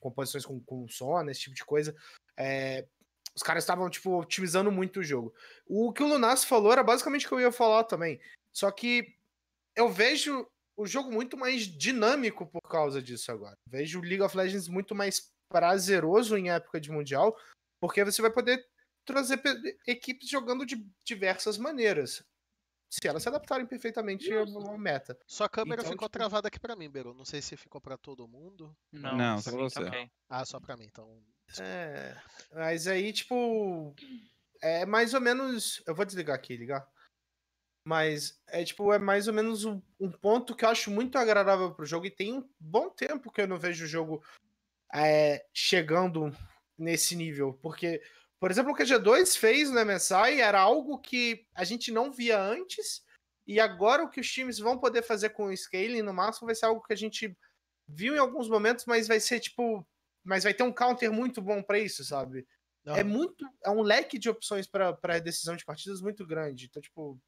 Composições 0.00 0.44
com, 0.44 0.58
com 0.64 0.88
som, 0.88 1.22
esse 1.30 1.42
tipo 1.42 1.54
de 1.54 1.64
coisa. 1.64 1.94
É, 2.36 2.84
os 3.32 3.42
caras 3.44 3.62
estavam, 3.62 3.88
tipo, 3.88 4.18
otimizando 4.18 4.72
muito 4.72 4.98
o 4.98 5.04
jogo. 5.04 5.32
O 5.64 5.92
que 5.92 6.02
o 6.02 6.08
Lunas 6.08 6.42
falou 6.42 6.72
era 6.72 6.82
basicamente 6.82 7.26
o 7.26 7.28
que 7.28 7.34
eu 7.36 7.40
ia 7.40 7.52
falar 7.52 7.84
também. 7.84 8.20
Só 8.52 8.68
que 8.72 9.14
eu 9.76 9.88
vejo 9.88 10.44
o 10.80 10.86
jogo 10.86 11.10
muito 11.12 11.36
mais 11.36 11.62
dinâmico 11.66 12.46
por 12.46 12.62
causa 12.62 13.02
disso 13.02 13.30
agora. 13.30 13.56
Vejo 13.66 13.98
o 13.98 14.02
League 14.02 14.22
of 14.22 14.36
Legends 14.36 14.68
muito 14.68 14.94
mais 14.94 15.30
prazeroso 15.50 16.36
em 16.36 16.50
época 16.50 16.80
de 16.80 16.90
Mundial, 16.90 17.36
porque 17.80 18.04
você 18.04 18.22
vai 18.22 18.30
poder 18.32 18.64
trazer 19.04 19.38
pe- 19.38 19.78
equipes 19.86 20.28
jogando 20.28 20.64
de 20.64 20.76
diversas 21.04 21.58
maneiras. 21.58 22.22
Se 22.92 23.06
elas 23.06 23.22
se 23.22 23.28
adaptarem 23.28 23.66
perfeitamente 23.66 24.32
ao 24.32 24.46
ao 24.68 24.76
meta. 24.78 25.16
Sua 25.26 25.48
câmera 25.48 25.80
Então, 25.82 25.92
ficou 25.92 26.08
tipo- 26.08 26.18
travada 26.18 26.48
aqui 26.48 26.58
pra 26.58 26.74
mim, 26.74 26.90
Beru. 26.90 27.14
Não 27.14 27.24
sei 27.24 27.40
se 27.40 27.56
ficou 27.56 27.80
pra 27.80 27.96
todo 27.96 28.26
mundo. 28.26 28.76
Não, 28.90 29.16
Não, 29.16 29.38
só 29.40 29.50
pra 29.52 29.60
você. 29.62 30.10
Ah, 30.28 30.44
só 30.44 30.58
pra 30.58 30.76
mim, 30.76 30.86
então. 30.86 31.22
É, 31.60 32.16
mas 32.52 32.86
aí, 32.88 33.12
tipo, 33.12 33.94
é 34.60 34.84
mais 34.86 35.14
ou 35.14 35.20
menos. 35.20 35.82
Eu 35.86 35.94
vou 35.94 36.04
desligar 36.04 36.34
aqui, 36.34 36.56
ligar. 36.56 36.84
Mas 37.84 38.38
é 38.46 38.62
tipo, 38.64 38.92
é 38.92 38.98
mais 38.98 39.26
ou 39.26 39.34
menos 39.34 39.64
um, 39.64 39.80
um 39.98 40.10
ponto 40.10 40.54
que 40.54 40.64
eu 40.64 40.68
acho 40.68 40.90
muito 40.90 41.16
agradável 41.16 41.74
pro 41.74 41.86
jogo. 41.86 42.06
E 42.06 42.10
tem 42.10 42.34
um 42.34 42.48
bom 42.58 42.90
tempo 42.90 43.30
que 43.30 43.40
eu 43.40 43.48
não 43.48 43.58
vejo 43.58 43.84
o 43.84 43.88
jogo 43.88 44.22
é, 44.92 45.44
chegando 45.52 46.34
nesse 46.78 47.16
nível. 47.16 47.54
Porque, 47.62 48.02
por 48.38 48.50
exemplo, 48.50 48.72
o 48.72 48.74
que 48.74 48.82
a 48.82 48.86
G2 48.86 49.36
fez 49.36 49.70
no 49.70 49.80
MSI 49.80 50.40
era 50.40 50.60
algo 50.60 50.98
que 50.98 51.46
a 51.54 51.64
gente 51.64 51.90
não 51.90 52.12
via 52.12 52.40
antes. 52.40 53.02
E 53.46 53.58
agora 53.58 54.04
o 54.04 54.10
que 54.10 54.20
os 54.20 54.30
times 54.30 54.58
vão 54.58 54.78
poder 54.78 55.02
fazer 55.02 55.30
com 55.30 55.46
o 55.46 55.56
scaling 55.56 56.02
no 56.02 56.14
máximo 56.14 56.46
vai 56.46 56.54
ser 56.54 56.66
algo 56.66 56.82
que 56.82 56.92
a 56.92 56.96
gente 56.96 57.36
viu 57.88 58.14
em 58.14 58.18
alguns 58.18 58.48
momentos, 58.48 58.84
mas 58.86 59.08
vai 59.08 59.20
ser 59.20 59.40
tipo. 59.40 59.86
Mas 60.22 60.44
vai 60.44 60.52
ter 60.52 60.62
um 60.62 60.72
counter 60.72 61.10
muito 61.10 61.40
bom 61.40 61.62
pra 61.62 61.78
isso, 61.78 62.04
sabe? 62.04 62.46
É 62.86 63.02
Aham. 63.02 63.04
muito. 63.04 63.46
É 63.64 63.70
um 63.70 63.82
leque 63.82 64.18
de 64.18 64.28
opções 64.28 64.66
para 64.66 65.18
decisão 65.18 65.56
de 65.56 65.64
partidas 65.64 66.00
muito 66.00 66.26
grande. 66.26 66.66
Então, 66.66 66.80
tipo, 66.80 67.18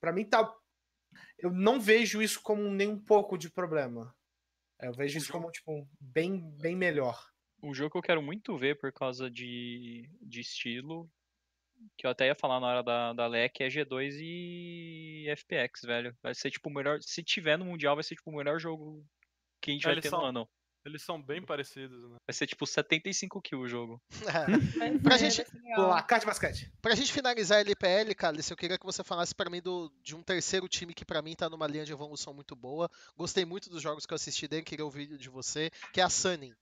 pra 0.00 0.12
mim 0.12 0.24
tá. 0.24 0.52
Eu 1.38 1.50
não 1.52 1.80
vejo 1.80 2.22
isso 2.22 2.40
como 2.42 2.62
nem 2.70 2.88
um 2.88 2.98
pouco 3.04 3.36
de 3.36 3.50
problema. 3.50 4.14
Eu 4.80 4.92
vejo 4.94 5.18
isso 5.18 5.30
como, 5.32 5.50
tipo, 5.50 5.86
bem, 6.00 6.40
bem 6.58 6.74
melhor. 6.76 7.22
Um 7.62 7.74
jogo 7.74 7.90
que 7.90 7.98
eu 7.98 8.02
quero 8.02 8.22
muito 8.22 8.56
ver 8.56 8.78
por 8.78 8.90
causa 8.92 9.30
de, 9.30 10.08
de 10.22 10.40
estilo, 10.40 11.10
que 11.98 12.06
eu 12.06 12.10
até 12.10 12.26
ia 12.26 12.34
falar 12.34 12.58
na 12.60 12.66
hora 12.66 12.82
da, 12.82 13.12
da 13.12 13.26
LEC, 13.26 13.60
é 13.62 13.68
G2 13.68 14.16
e 14.20 15.26
FPX, 15.36 15.82
velho. 15.84 16.16
Vai 16.22 16.34
ser 16.34 16.50
tipo 16.50 16.68
o 16.70 16.72
melhor. 16.72 16.98
Se 17.02 17.22
tiver 17.22 17.58
no 17.58 17.64
Mundial, 17.66 17.94
vai 17.94 18.02
ser 18.02 18.14
tipo 18.14 18.30
o 18.30 18.36
melhor 18.36 18.58
jogo 18.58 19.04
que 19.60 19.70
a 19.70 19.74
gente 19.74 19.86
É, 19.86 19.92
vai 19.92 20.00
ter 20.00 20.08
são- 20.08 20.20
no 20.20 20.26
ano. 20.26 20.48
Eles 20.84 21.02
são 21.02 21.20
bem 21.20 21.42
parecidos, 21.42 22.02
né? 22.10 22.16
Vai 22.26 22.32
ser 22.34 22.46
tipo 22.46 22.66
75 22.66 23.40
kills 23.42 23.64
o 23.66 23.68
jogo. 23.68 24.00
Vai 24.78 24.98
Pra 25.02 25.18
ser- 25.18 25.30
gente- 25.30 25.54
legal. 25.54 25.88
Placar 25.90 26.20
de 26.20 26.26
basquete. 26.26 26.72
Pra 26.80 26.94
gente 26.94 27.12
finalizar 27.12 27.58
a 27.58 27.60
LPL, 27.60 28.14
Cálice, 28.14 28.50
eu 28.50 28.56
queria 28.56 28.78
que 28.78 28.86
você 28.86 29.04
falasse 29.04 29.34
pra 29.34 29.50
mim 29.50 29.60
do, 29.60 29.92
de 30.02 30.16
um 30.16 30.22
terceiro 30.22 30.66
time 30.68 30.94
que 30.94 31.04
pra 31.04 31.20
mim 31.20 31.34
tá 31.36 31.50
numa 31.50 31.66
linha 31.66 31.84
de 31.84 31.92
evolução 31.92 32.32
muito 32.32 32.56
boa. 32.56 32.88
Gostei 33.16 33.44
muito 33.44 33.68
dos 33.68 33.82
jogos 33.82 34.06
que 34.06 34.14
eu 34.14 34.16
assisti 34.16 34.48
dele, 34.48 34.62
queria 34.62 34.84
ouvir 34.84 35.18
de 35.18 35.28
você, 35.28 35.70
que 35.92 36.00
é 36.00 36.04
a 36.04 36.08
Sunning. 36.08 36.54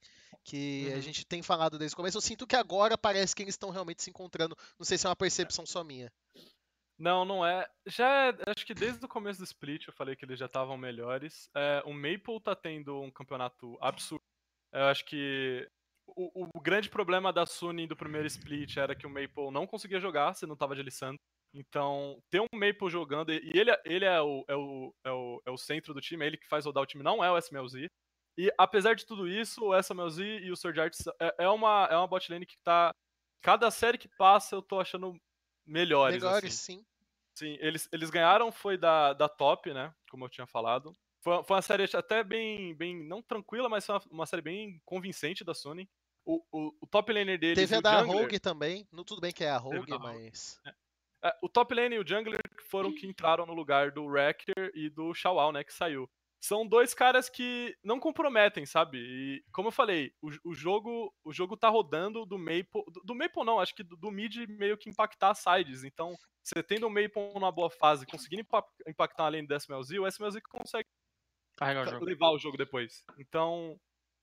Que 0.44 0.90
a 0.92 0.96
Uhum. 0.96 1.02
gente 1.02 1.24
tem 1.26 1.42
falado 1.42 1.78
desde 1.78 1.94
o 1.94 1.96
começo. 1.96 2.16
Eu 2.16 2.22
sinto 2.22 2.46
que 2.46 2.56
agora 2.56 2.96
parece 2.98 3.36
que 3.36 3.42
eles 3.42 3.54
estão 3.54 3.70
realmente 3.70 4.02
se 4.02 4.10
encontrando. 4.10 4.56
Não 4.78 4.84
sei 4.84 4.98
se 4.98 5.06
é 5.06 5.08
uma 5.08 5.16
percepção 5.16 5.64
só 5.66 5.84
minha. 5.84 6.10
Não, 6.98 7.24
não 7.24 7.46
é. 7.46 7.66
Já 7.86 8.26
é, 8.28 8.36
acho 8.48 8.66
que 8.66 8.74
desde 8.74 9.04
o 9.04 9.08
começo 9.08 9.38
do 9.38 9.44
split 9.44 9.86
eu 9.86 9.92
falei 9.92 10.16
que 10.16 10.24
eles 10.24 10.38
já 10.38 10.46
estavam 10.46 10.76
melhores. 10.76 11.48
É, 11.54 11.82
o 11.86 11.92
Maple 11.92 12.40
tá 12.42 12.56
tendo 12.56 13.00
um 13.00 13.10
campeonato 13.10 13.78
absurdo. 13.80 14.24
Eu 14.72 14.86
acho 14.86 15.04
que 15.04 15.68
o, 16.08 16.48
o 16.56 16.60
grande 16.60 16.90
problema 16.90 17.32
da 17.32 17.46
Sunny 17.46 17.86
do 17.86 17.96
primeiro 17.96 18.26
split 18.26 18.76
era 18.76 18.94
que 18.94 19.06
o 19.06 19.10
Maple 19.10 19.50
não 19.52 19.66
conseguia 19.66 20.00
jogar, 20.00 20.34
se 20.34 20.46
não 20.46 20.56
tava 20.56 20.74
de 20.74 20.82
Lissandro. 20.82 21.20
Então, 21.54 22.20
ter 22.30 22.40
um 22.40 22.46
Maple 22.52 22.90
jogando, 22.90 23.32
e 23.32 23.52
ele, 23.54 23.70
ele 23.84 24.04
é, 24.04 24.20
o, 24.20 24.44
é, 24.48 24.54
o, 24.54 24.94
é, 25.04 25.10
o, 25.10 25.42
é 25.46 25.50
o 25.50 25.56
centro 25.56 25.94
do 25.94 26.00
time, 26.00 26.24
é 26.24 26.26
ele 26.26 26.36
que 26.36 26.48
faz 26.48 26.66
rodar 26.66 26.82
o 26.82 26.86
time, 26.86 27.02
não 27.02 27.24
é 27.24 27.30
o 27.30 27.38
SMLZ. 27.38 27.86
E 28.36 28.52
apesar 28.58 28.94
de 28.94 29.06
tudo 29.06 29.26
isso, 29.26 29.64
o 29.64 29.74
SMLZ 29.76 30.18
e 30.18 30.50
o 30.50 30.56
Surge 30.56 30.80
Arts 30.80 31.06
é, 31.20 31.34
é 31.44 31.48
uma, 31.48 31.88
é 31.90 31.96
uma 31.96 32.06
bot 32.06 32.30
lane 32.30 32.46
que 32.46 32.56
tá. 32.62 32.92
Cada 33.42 33.70
série 33.70 33.98
que 33.98 34.08
passa 34.18 34.56
eu 34.56 34.62
tô 34.62 34.80
achando 34.80 35.16
melhores. 35.68 36.22
Melhores, 36.22 36.54
assim. 36.54 36.78
sim. 36.78 36.86
Sim, 37.34 37.56
eles, 37.60 37.88
eles 37.92 38.10
ganharam, 38.10 38.50
foi 38.50 38.76
da, 38.76 39.12
da 39.12 39.28
top, 39.28 39.72
né? 39.72 39.94
Como 40.10 40.24
eu 40.24 40.28
tinha 40.28 40.46
falado. 40.46 40.92
Foi, 41.20 41.42
foi 41.44 41.56
uma 41.56 41.62
série 41.62 41.84
até 41.94 42.24
bem, 42.24 42.74
bem, 42.74 43.06
não 43.06 43.22
tranquila, 43.22 43.68
mas 43.68 43.86
foi 43.86 43.94
uma, 43.94 44.02
uma 44.10 44.26
série 44.26 44.42
bem 44.42 44.80
convincente 44.84 45.44
da 45.44 45.54
Sony. 45.54 45.88
O, 46.24 46.42
o, 46.50 46.74
o 46.80 46.86
top 46.86 47.12
laner 47.12 47.38
deles 47.38 47.56
Teve 47.56 47.76
a 47.76 47.80
da 47.80 48.00
jungler, 48.00 48.22
Rogue 48.22 48.40
também. 48.40 48.88
Não, 48.92 49.04
tudo 49.04 49.20
bem 49.20 49.32
que 49.32 49.44
é 49.44 49.50
a 49.50 49.56
Rogue, 49.56 49.98
mas. 50.00 50.60
é, 51.22 51.32
o 51.40 51.48
top 51.48 51.74
lane 51.74 51.94
e 51.94 51.98
o 51.98 52.06
jungler 52.06 52.40
foram 52.68 52.92
que 52.92 53.06
entraram 53.06 53.46
no 53.46 53.54
lugar 53.54 53.92
do 53.92 54.04
Wrecker 54.04 54.72
e 54.74 54.90
do 54.90 55.14
Shawal, 55.14 55.52
né? 55.52 55.62
Que 55.62 55.72
saiu. 55.72 56.10
São 56.40 56.66
dois 56.66 56.94
caras 56.94 57.28
que 57.28 57.76
não 57.82 57.98
comprometem, 57.98 58.64
sabe? 58.64 58.98
E 58.98 59.44
como 59.52 59.68
eu 59.68 59.72
falei, 59.72 60.12
o, 60.22 60.30
o 60.50 60.54
jogo 60.54 61.12
o 61.24 61.32
jogo 61.32 61.56
tá 61.56 61.68
rodando 61.68 62.24
do 62.24 62.38
Maple. 62.38 62.84
Do, 62.92 63.00
do 63.04 63.14
Maple 63.14 63.44
não, 63.44 63.58
acho 63.58 63.74
que 63.74 63.82
do, 63.82 63.96
do 63.96 64.10
mid 64.10 64.36
meio 64.48 64.78
que 64.78 64.88
impactar 64.88 65.30
as 65.30 65.38
sides. 65.40 65.82
Então, 65.84 66.16
você 66.44 66.62
tendo 66.62 66.86
o 66.86 66.90
Maple 66.90 67.32
numa 67.34 67.50
boa 67.50 67.68
fase, 67.70 68.06
conseguindo 68.06 68.42
impa- 68.42 68.64
impactar 68.86 69.24
a 69.24 69.28
lane 69.30 69.46
do 69.48 69.54
SMLZ, 69.54 69.90
o 69.98 70.06
SMLZ 70.06 70.40
consegue 70.48 70.86
Carregar 71.56 71.82
o 71.86 71.90
jogo. 71.90 72.04
levar 72.04 72.30
o 72.30 72.38
jogo 72.38 72.56
depois. 72.56 73.02
Então, 73.18 73.76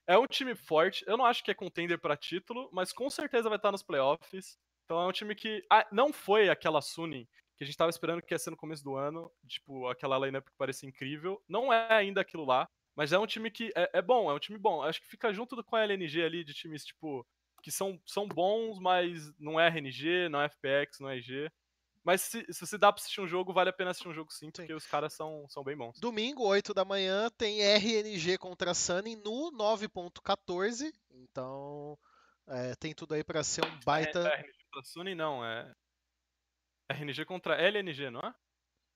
é 0.07 0.17
um 0.17 0.25
time 0.25 0.55
forte. 0.55 1.03
Eu 1.07 1.17
não 1.17 1.25
acho 1.25 1.43
que 1.43 1.51
é 1.51 1.53
contender 1.53 1.99
pra 1.99 2.15
título, 2.15 2.69
mas 2.71 2.93
com 2.93 3.09
certeza 3.09 3.49
vai 3.49 3.57
estar 3.57 3.71
nos 3.73 3.83
playoffs. 3.83 4.57
Então 4.85 5.01
é 5.01 5.07
um 5.07 5.11
time 5.11 5.35
que 5.35 5.65
ah, 5.69 5.85
não 5.91 6.13
foi 6.13 6.47
aquela 6.47 6.81
Sunny 6.81 7.27
que 7.57 7.63
a 7.63 7.67
gente 7.67 7.77
tava 7.77 7.89
esperando 7.89 8.21
que 8.21 8.33
ia 8.33 8.39
ser 8.39 8.51
no 8.51 8.57
começo 8.57 8.83
do 8.83 8.95
ano, 8.95 9.31
tipo, 9.47 9.87
aquela 9.87 10.17
lineup 10.17 10.45
que 10.45 10.57
parecia 10.57 10.87
incrível. 10.89 11.41
Não 11.47 11.71
é 11.71 11.93
ainda 11.93 12.21
aquilo 12.21 12.45
lá, 12.45 12.67
mas 12.95 13.11
é 13.13 13.19
um 13.19 13.25
time 13.25 13.49
que 13.49 13.71
é, 13.75 13.89
é 13.93 14.01
bom, 14.01 14.29
é 14.29 14.33
um 14.33 14.39
time 14.39 14.57
bom. 14.57 14.81
Acho 14.81 15.01
que 15.01 15.07
fica 15.07 15.33
junto 15.33 15.61
com 15.63 15.75
a 15.75 15.83
LNG 15.83 16.23
ali 16.23 16.43
de 16.43 16.53
times, 16.53 16.85
tipo, 16.85 17.25
que 17.61 17.71
são, 17.71 17.99
são 18.05 18.27
bons, 18.27 18.79
mas 18.79 19.31
não 19.39 19.59
é 19.59 19.67
RNG, 19.67 20.29
não 20.29 20.41
é 20.41 20.49
FPX, 20.49 20.99
não 20.99 21.09
é 21.09 21.17
IG. 21.17 21.49
Mas 22.03 22.21
se, 22.21 22.45
se 22.53 22.65
você 22.65 22.77
dá 22.77 22.93
pra 22.93 23.01
assistir 23.01 23.19
um 23.19 23.27
jogo, 23.27 23.51
vale 23.51 23.71
a 23.71 23.73
pena 23.73 23.89
assistir 23.89 24.07
um 24.07 24.13
jogo 24.13 24.31
sim, 24.31 24.51
porque 24.51 24.73
os 24.73 24.85
caras 24.85 25.13
são, 25.13 25.47
são 25.49 25.63
bem 25.63 25.75
bons. 25.75 25.99
Domingo, 25.99 26.45
8 26.45 26.71
da 26.71 26.85
manhã, 26.85 27.29
tem 27.35 27.61
RNG 27.61 28.37
contra 28.37 28.75
Sunny 28.75 29.15
no 29.15 29.51
9.14. 29.51 30.93
Então, 31.09 31.97
é, 32.47 32.75
tem 32.75 32.93
tudo 32.93 33.15
aí 33.15 33.23
pra 33.23 33.43
ser 33.43 33.65
um 33.65 33.79
baita. 33.83 34.19
É, 34.19 34.41
RNG 34.41 34.63
contra 34.71 34.83
Sony 34.83 35.15
não, 35.15 35.43
é. 35.43 35.73
RNG 36.89 37.25
contra 37.25 37.55
LNG, 37.55 38.09
não 38.09 38.19
é? 38.21 38.33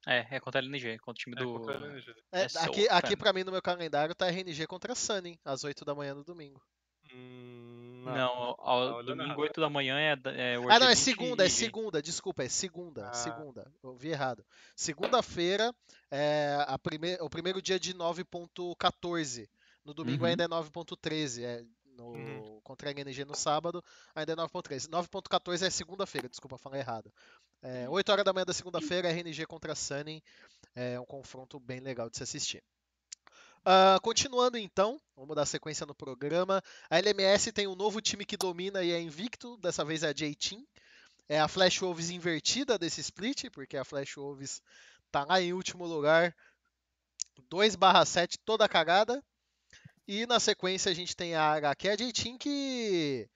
É, 0.07 0.35
é 0.35 0.39
contra 0.39 0.59
a 0.61 0.63
LNG, 0.63 0.97
contra 0.99 1.11
o 1.11 1.23
time 1.23 1.35
É 1.37 1.43
do. 1.43 1.69
LNG. 1.71 2.13
É, 2.31 2.41
é 2.41 2.45
aqui, 2.63 2.87
aqui 2.89 3.09
fan. 3.11 3.17
pra 3.17 3.33
mim 3.33 3.43
no 3.43 3.51
meu 3.51 3.61
calendário 3.61 4.15
tá 4.15 4.27
RNG 4.27 4.65
contra 4.67 4.95
Sunny, 4.95 5.39
às 5.43 5.63
8 5.63 5.83
da 5.83 5.93
manhã 5.93 6.13
no 6.13 6.23
domingo. 6.23 6.61
Hum, 7.11 8.03
Não, 8.05 8.55
ao, 8.59 8.79
olhando 8.79 9.05
domingo 9.07 9.23
errado. 9.23 9.39
8 9.39 9.61
da 9.61 9.69
manhã 9.69 9.97
é, 9.99 10.15
da- 10.15 10.31
é 10.31 10.55
Ah, 10.69 10.79
não, 10.79 10.87
é 10.89 10.95
segunda, 10.95 11.45
é 11.45 11.49
segunda, 11.49 12.01
desculpa, 12.01 12.43
é 12.43 12.49
segunda, 12.49 13.09
Ah. 13.09 13.13
segunda. 13.13 13.71
Eu 13.83 13.95
vi 13.95 14.09
errado. 14.09 14.45
Segunda-feira 14.75 15.73
é 16.11 16.63
a 16.67 16.77
prime... 16.77 17.17
o 17.19 17.29
primeiro 17.29 17.61
dia 17.61 17.79
de 17.79 17.93
9.14. 17.93 19.49
No 19.83 19.93
domingo 19.93 20.23
Uhum. 20.23 20.29
ainda 20.29 20.43
é 20.43 20.47
9.13. 20.47 21.43
É 21.43 21.63
no... 21.97 22.11
Uhum. 22.13 22.61
Contra 22.63 22.89
a 22.89 22.91
NG 22.93 23.25
no 23.25 23.35
sábado, 23.35 23.83
ainda 24.15 24.33
é 24.33 24.35
9.13. 24.35 24.87
9.14 24.89 25.65
é 25.65 25.69
segunda-feira, 25.69 26.29
desculpa, 26.29 26.57
falei 26.57 26.79
errado. 26.81 27.11
É, 27.61 27.89
8 27.89 28.09
horas 28.09 28.25
da 28.25 28.31
manhã 28.31 28.45
da 28.45 28.53
segunda-feira, 28.53 29.09
RNG 29.09 29.45
contra 29.45 29.75
Sunny. 29.75 30.23
É 30.75 30.99
um 30.99 31.05
confronto 31.05 31.59
bem 31.59 31.79
legal 31.79 32.09
de 32.09 32.17
se 32.17 32.23
assistir. 32.23 32.63
Ah, 33.65 33.99
continuando 34.01 34.57
então, 34.57 34.99
vamos 35.15 35.35
dar 35.35 35.45
sequência 35.45 35.85
no 35.85 35.93
programa. 35.93 36.63
A 36.89 36.97
LMS 36.97 37.51
tem 37.51 37.67
um 37.67 37.75
novo 37.75 38.01
time 38.01 38.25
que 38.25 38.37
domina 38.37 38.81
e 38.81 38.91
é 38.91 39.01
invicto, 39.01 39.57
dessa 39.57 39.83
vez 39.83 40.03
é 40.03 40.07
a 40.07 40.13
J-Team. 40.13 40.65
É 41.27 41.39
a 41.39 41.47
Flash 41.47 41.79
Wolves 41.79 42.09
invertida 42.09 42.77
desse 42.77 43.01
split, 43.01 43.49
porque 43.51 43.77
a 43.77 43.83
Flash 43.83 44.15
Wolves 44.15 44.61
tá 45.11 45.25
lá 45.25 45.41
em 45.41 45.53
último 45.53 45.85
lugar, 45.85 46.35
2/7 47.49 48.37
toda 48.45 48.69
cagada. 48.69 49.23
E 50.07 50.25
na 50.25 50.39
sequência 50.39 50.91
a 50.91 50.95
gente 50.95 51.15
tem 51.15 51.35
a 51.35 51.51
HQ, 51.51 51.89
a 51.89 51.95
J-Team 51.95 52.37
que 52.37 53.29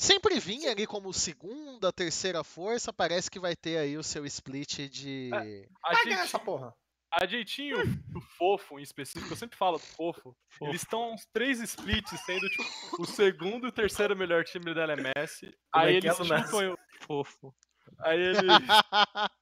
sempre 0.00 0.40
vinha 0.40 0.70
ali 0.70 0.86
como 0.86 1.12
segunda, 1.12 1.92
terceira 1.92 2.42
força, 2.42 2.92
parece 2.92 3.30
que 3.30 3.38
vai 3.38 3.54
ter 3.54 3.76
aí 3.78 3.96
o 3.98 4.02
seu 4.02 4.24
split 4.26 4.88
de 4.88 5.30
A 5.32 5.92
Vai 5.92 6.04
ganhar 6.04 6.16
gente, 6.16 6.26
essa 6.26 6.38
porra. 6.38 6.74
a 7.12 7.26
jeitinho 7.26 7.76
do 8.08 8.20
fofo 8.20 8.78
em 8.78 8.82
específico, 8.82 9.32
eu 9.32 9.36
sempre 9.36 9.58
falo 9.58 9.76
do 9.76 9.84
fofo. 9.84 10.34
Eles 10.62 10.82
estão 10.82 11.12
uns 11.12 11.26
três 11.32 11.60
splits, 11.60 12.18
sendo 12.24 12.48
tipo, 12.48 13.02
o 13.02 13.04
segundo 13.04 13.66
e 13.66 13.68
o 13.68 13.72
terceiro 13.72 14.16
melhor 14.16 14.42
time 14.44 14.72
da 14.74 14.82
LMS. 14.84 15.40
Como 15.70 15.84
aí 15.84 15.92
é 15.92 15.94
é, 15.94 15.96
eles 15.98 16.18
Lunas? 16.18 16.50
tiltam, 16.50 16.78
Fofo. 17.06 17.54
aí 18.00 18.18
eles, 18.20 18.40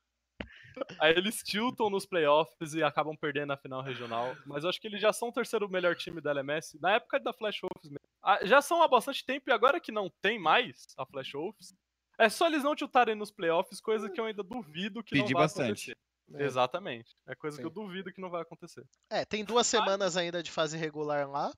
aí 1.01 1.13
eles 1.15 1.43
tiltam 1.43 1.89
nos 1.91 2.07
playoffs 2.07 2.75
e 2.75 2.83
acabam 2.83 3.17
perdendo 3.17 3.49
na 3.49 3.57
final 3.57 3.83
regional. 3.83 4.35
Mas 4.47 4.65
eu 4.65 4.71
acho 4.71 4.81
que 4.81 4.87
eles 4.87 5.01
já 5.01 5.13
são 5.13 5.29
o 5.29 5.33
terceiro 5.33 5.69
melhor 5.69 5.95
time 5.97 6.21
da 6.21 6.31
LMS, 6.33 6.79
na 6.81 6.95
época 6.95 7.19
da 7.21 7.33
Flash 7.33 7.61
Wolves 7.63 7.91
mesmo. 7.91 7.99
Ah, 8.23 8.45
Já 8.45 8.61
são 8.61 8.83
há 8.83 8.89
bastante 8.89 9.25
tempo 9.25 9.49
e 9.49 9.53
agora 9.53 9.81
que 9.81 9.93
não 9.93 10.11
tem 10.21 10.39
mais 10.39 10.87
a 10.97 11.07
Flash 11.07 11.33
Wolves, 11.33 11.75
é 12.19 12.29
só 12.29 12.47
eles 12.47 12.65
não 12.65 12.75
tiltarem 12.75 13.15
nos 13.15 13.31
playoffs, 13.31 13.81
coisa 13.81 14.11
que 14.11 14.21
eu 14.21 14.25
ainda 14.25 14.43
duvido 14.43 15.03
que 15.05 15.13
Pedi 15.13 15.33
não 15.33 15.39
vai 15.39 15.45
bastante. 15.45 15.93
acontecer. 15.93 15.97
Exatamente. 16.45 17.17
É 17.27 17.35
coisa 17.35 17.57
que 17.57 17.63
Sim. 17.63 17.69
eu 17.69 17.73
duvido 17.73 18.13
que 18.13 18.21
não 18.21 18.29
vai 18.29 18.43
acontecer. 18.43 18.85
É, 19.11 19.25
tem 19.25 19.45
duas 19.45 19.67
semanas 19.67 20.17
ainda 20.17 20.43
de 20.43 20.51
fase 20.51 20.77
regular 20.77 21.29
lá. 21.31 21.53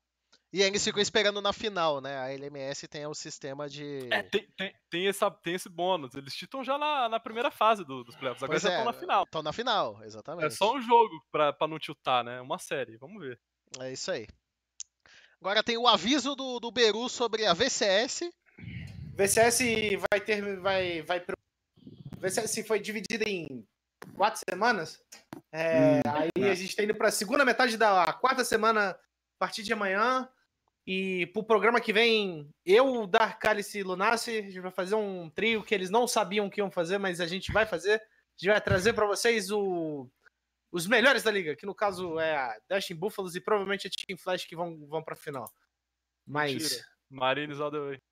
E 0.52 0.62
eles 0.62 0.82
ficam 0.82 1.00
esperando 1.00 1.40
na 1.40 1.52
final, 1.52 2.00
né? 2.00 2.18
A 2.18 2.32
LMS 2.32 2.88
tem 2.88 3.06
o 3.06 3.14
sistema 3.14 3.68
de. 3.68 4.08
É, 4.12 4.20
tem, 4.24 4.48
tem, 4.56 4.74
tem, 4.90 5.06
essa, 5.08 5.30
tem 5.30 5.54
esse 5.54 5.68
bônus. 5.68 6.14
Eles 6.16 6.34
titam 6.34 6.64
já 6.64 6.76
na, 6.76 7.08
na 7.08 7.20
primeira 7.20 7.52
fase 7.52 7.84
do- 7.84 8.02
dos 8.02 8.16
playoffs. 8.16 8.42
Agora 8.42 8.58
Pois 8.58 8.62
já 8.62 8.70
é, 8.70 8.78
estão 8.78 8.92
na 8.92 8.98
final. 8.98 9.22
Estão 9.24 9.42
na 9.42 9.52
final, 9.52 10.04
exatamente. 10.04 10.46
É 10.46 10.50
só 10.50 10.74
um 10.74 10.82
jogo 10.82 11.24
pra, 11.30 11.52
pra 11.52 11.68
não 11.68 11.78
tiltar, 11.78 12.24
né? 12.24 12.40
Uma 12.40 12.58
série. 12.58 12.96
Vamos 12.96 13.22
ver. 13.22 13.38
É 13.78 13.92
isso 13.92 14.10
aí. 14.10 14.26
Agora 15.40 15.62
tem 15.62 15.78
o 15.78 15.86
aviso 15.86 16.34
do, 16.34 16.58
do 16.58 16.72
Beru 16.72 17.08
sobre 17.08 17.46
a 17.46 17.54
VCS. 17.54 18.22
VCS 19.14 19.60
vai 20.10 20.20
ter. 20.20 20.58
Vai, 20.60 21.02
vai 21.02 21.20
pro... 21.20 21.36
VCS 22.18 22.66
foi 22.66 22.80
dividida 22.80 23.24
em 23.28 23.64
quatro 24.16 24.40
semanas. 24.48 25.00
É, 25.52 26.00
aí 26.06 26.50
a 26.50 26.54
gente 26.56 26.74
tá 26.74 26.82
indo 26.82 26.94
pra 26.94 27.10
segunda 27.12 27.44
metade 27.44 27.76
da 27.76 28.12
quarta 28.14 28.44
semana, 28.44 28.90
a 28.90 28.98
partir 29.38 29.62
de 29.62 29.72
amanhã. 29.72 30.28
E 30.92 31.26
pro 31.26 31.44
programa 31.44 31.80
que 31.80 31.92
vem, 31.92 32.52
eu, 32.66 33.06
Dark 33.06 33.40
Cálice 33.40 33.78
e 33.78 33.82
Lunace, 33.84 34.38
a 34.38 34.42
gente 34.42 34.58
vai 34.58 34.72
fazer 34.72 34.96
um 34.96 35.30
trio 35.30 35.62
que 35.62 35.72
eles 35.72 35.88
não 35.88 36.04
sabiam 36.04 36.50
que 36.50 36.60
iam 36.60 36.68
fazer, 36.68 36.98
mas 36.98 37.20
a 37.20 37.28
gente 37.28 37.52
vai 37.52 37.64
fazer. 37.64 37.94
A 37.94 38.36
gente 38.36 38.50
vai 38.50 38.60
trazer 38.60 38.92
pra 38.92 39.06
vocês 39.06 39.52
o, 39.52 40.10
os 40.72 40.88
melhores 40.88 41.22
da 41.22 41.30
liga, 41.30 41.54
que 41.54 41.64
no 41.64 41.76
caso 41.76 42.18
é 42.18 42.34
a 42.34 42.58
Dashing 42.68 42.96
Buffaloes 42.96 43.36
e 43.36 43.40
provavelmente 43.40 43.86
a 43.86 43.90
Team 43.90 44.18
Flash 44.18 44.46
que 44.46 44.56
vão, 44.56 44.84
vão 44.88 45.00
pra 45.00 45.14
final. 45.14 45.48
Mas. 46.26 46.54
Mentira. 46.54 46.84
Marines 47.08 47.60
all 47.60 47.70
the 47.70 47.78
way. 47.78 48.02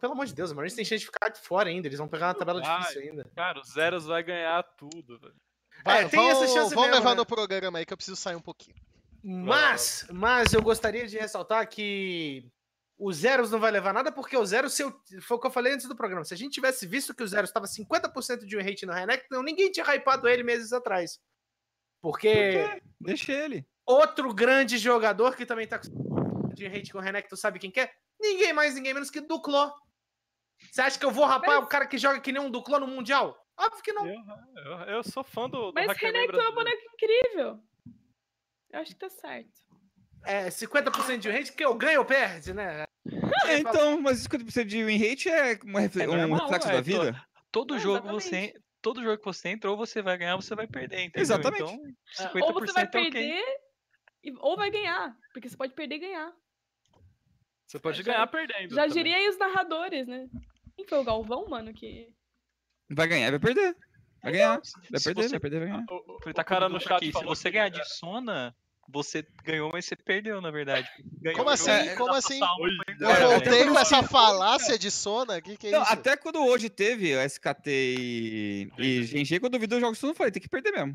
Pelo 0.00 0.12
amor 0.12 0.26
de 0.26 0.34
Deus, 0.34 0.50
o 0.50 0.56
Marines 0.56 0.74
tem 0.74 0.84
chance 0.84 1.04
de 1.04 1.06
ficar 1.06 1.28
de 1.28 1.38
fora 1.38 1.68
ainda. 1.68 1.86
Eles 1.86 2.00
vão 2.00 2.08
pegar 2.08 2.26
uma 2.26 2.34
tabela 2.34 2.60
vai. 2.60 2.80
difícil 2.80 3.00
ainda. 3.00 3.30
Cara, 3.36 3.60
o 3.60 3.64
Zeros 3.64 4.06
vai 4.06 4.24
ganhar 4.24 4.60
tudo, 4.76 5.20
velho. 5.20 5.36
Vai, 5.84 6.02
É, 6.02 6.08
tem 6.08 6.28
essa 6.30 6.48
chance 6.48 6.74
mesmo, 6.74 6.90
levar 6.90 7.10
né? 7.10 7.14
no 7.14 7.26
programa 7.26 7.78
aí 7.78 7.86
que 7.86 7.92
eu 7.92 7.96
preciso 7.96 8.16
sair 8.16 8.34
um 8.34 8.42
pouquinho. 8.42 8.76
Mas, 9.24 10.06
mas 10.12 10.52
eu 10.52 10.62
gostaria 10.62 11.06
de 11.06 11.16
ressaltar 11.18 11.68
que 11.68 12.50
o 12.98 13.12
Zeros 13.12 13.50
não 13.50 13.58
vai 13.58 13.70
levar 13.70 13.92
nada, 13.92 14.10
porque 14.12 14.36
o 14.36 14.44
Zeros, 14.46 14.74
se 14.74 14.82
eu- 14.82 14.92
foi 15.22 15.36
o 15.36 15.40
que 15.40 15.46
eu 15.46 15.50
falei 15.50 15.72
antes 15.72 15.86
do 15.88 15.96
programa. 15.96 16.24
Se 16.24 16.34
a 16.34 16.36
gente 16.36 16.52
tivesse 16.52 16.86
visto 16.86 17.14
que 17.14 17.22
o 17.22 17.26
Zeros 17.28 17.50
estava 17.50 17.66
50% 17.66 18.44
de 18.46 18.56
win 18.56 18.62
rate 18.62 18.86
no 18.86 18.92
Renekton, 18.92 19.42
ninguém 19.42 19.70
tinha 19.70 19.84
hypado 19.94 20.28
ele 20.28 20.42
meses 20.42 20.72
atrás. 20.72 21.20
Porque 22.00 22.80
Deixa 23.00 23.32
ele. 23.32 23.64
outro 23.86 24.32
grande 24.34 24.76
jogador 24.78 25.36
que 25.36 25.46
também 25.46 25.66
tá 25.66 25.78
com 25.78 26.52
de 26.52 26.66
rate 26.68 26.92
com 26.92 26.98
o 26.98 27.00
Renekton, 27.00 27.34
sabe 27.36 27.58
quem 27.58 27.70
que 27.70 27.80
é? 27.80 27.90
Ninguém 28.20 28.52
mais, 28.52 28.74
ninguém 28.74 28.92
menos 28.92 29.10
que 29.10 29.20
Duclo. 29.20 29.72
Você 30.70 30.80
acha 30.82 30.98
que 30.98 31.04
eu 31.06 31.10
vou 31.10 31.24
rapar 31.24 31.58
o 31.60 31.66
cara 31.66 31.86
que 31.86 31.96
joga 31.98 32.20
que 32.20 32.30
nem 32.30 32.42
um 32.42 32.50
Duclo 32.50 32.78
no 32.78 32.86
Mundial? 32.86 33.36
Óbvio 33.58 33.82
que 33.82 33.92
não. 33.92 34.06
Eu, 34.06 34.14
eu, 34.64 34.78
eu 34.96 35.02
sou 35.02 35.24
fã 35.24 35.48
do, 35.48 35.72
do 35.72 35.74
Mas 35.74 35.96
Renekton 35.96 36.40
é 36.40 36.48
um 36.48 36.54
boneco 36.54 36.82
incrível. 36.94 37.60
Eu 38.72 38.80
acho 38.80 38.92
que 38.92 38.98
tá 38.98 39.10
certo. 39.10 39.50
É 40.24 40.48
50% 40.48 41.18
de 41.18 41.28
win 41.30 41.36
rate, 41.38 41.52
que 41.52 41.64
eu 41.64 41.74
ganho 41.74 42.00
ou 42.00 42.04
perde, 42.06 42.54
né? 42.54 42.84
É, 43.46 43.58
então, 43.58 44.00
mas 44.00 44.24
50% 44.26 44.64
de 44.64 44.84
win 44.84 44.96
rate 44.96 45.28
é 45.28 45.58
uma 45.64 45.82
É 45.82 45.88
um 46.08 46.16
normal, 46.16 46.40
reflexo 46.40 46.68
é, 46.68 46.72
da 46.72 46.78
tô- 46.78 46.82
vida? 46.84 47.26
Todo 47.50 47.74
É, 47.74 47.78
jogo 47.78 47.96
exatamente. 48.08 48.22
você. 48.24 48.54
Todo 48.80 49.02
jogo 49.02 49.18
que 49.18 49.24
você 49.24 49.48
entra, 49.50 49.70
ou 49.70 49.76
você 49.76 50.02
vai 50.02 50.16
ganhar 50.18 50.34
ou 50.36 50.42
você 50.42 50.54
vai 50.56 50.66
perder, 50.66 51.02
entendeu? 51.02 51.22
Exatamente. 51.22 51.62
Então, 51.62 51.86
É, 52.18 52.28
50% 52.28 52.42
Ou 52.42 52.52
você 52.66 52.72
vai 52.72 52.82
é 52.82 52.86
perder, 52.86 53.44
e- 54.24 54.32
ou 54.40 54.56
vai 54.56 54.70
ganhar. 54.70 55.16
Porque 55.32 55.48
você 55.48 55.56
pode 55.56 55.72
perder 55.74 55.96
e 55.96 55.98
ganhar. 56.00 56.32
Você 57.66 57.78
pode 57.78 57.98
Já- 57.98 58.02
ganhar 58.12 58.26
perdendo. 58.26 58.74
Já 58.74 58.86
diria 58.86 59.16
aí 59.16 59.28
os 59.28 59.38
narradores, 59.38 60.06
né? 60.08 60.26
Quem 60.76 60.86
foi 60.86 60.98
o 60.98 61.04
Galvão, 61.04 61.48
mano, 61.48 61.72
que... 61.72 62.08
Vai 62.90 63.06
ganhar, 63.06 63.30
vai 63.30 63.38
perder. 63.40 63.76
Vai 64.22 64.32
ganhar. 64.32 64.60
Vai 64.90 65.00
perder, 65.00 65.22
você- 65.22 65.28
vai 65.30 65.40
perder, 65.40 65.58
vai 65.60 65.68
ganhar. 65.68 65.84
O, 65.88 65.94
o- 65.94 66.18
Ele 66.24 66.30
o 66.30 66.34
tá 66.34 66.44
cara 66.44 66.68
no 66.68 66.80
chat 66.80 66.92
aqui. 66.96 67.12
Se 67.12 67.24
você 67.24 67.50
ganhar 67.50 67.68
de 67.68 67.84
Sona, 67.88 68.54
você 68.88 69.26
ganhou, 69.44 69.70
mas 69.72 69.84
você 69.84 69.96
perdeu, 69.96 70.40
na 70.40 70.50
verdade. 70.50 70.88
Ganhou 71.20 71.38
Como 71.38 71.50
assim? 71.50 71.94
Como 71.96 72.12
dá 72.12 72.18
assim? 72.18 72.38
pra 72.38 73.20
Eu 73.20 73.30
voltei 73.30 73.66
com 73.66 73.78
essa 73.78 74.02
falácia 74.02 74.78
de 74.78 74.90
Sona? 74.90 75.38
O 75.38 75.42
que, 75.42 75.56
que 75.56 75.68
é 75.68 75.70
Não, 75.70 75.82
isso? 75.82 75.92
até 75.92 76.16
quando 76.16 76.44
hoje 76.44 76.68
teve 76.68 77.12
SKT 77.24 77.70
e, 77.70 78.70
e 78.78 79.04
GG, 79.04 79.40
quando 79.40 79.54
eu 79.54 79.60
vi 79.60 79.66
dois 79.66 79.80
jogos, 79.80 80.02
eu 80.02 80.08
não 80.08 80.14
falei, 80.14 80.32
tem 80.32 80.42
que 80.42 80.48
perder 80.48 80.72
mesmo. 80.72 80.94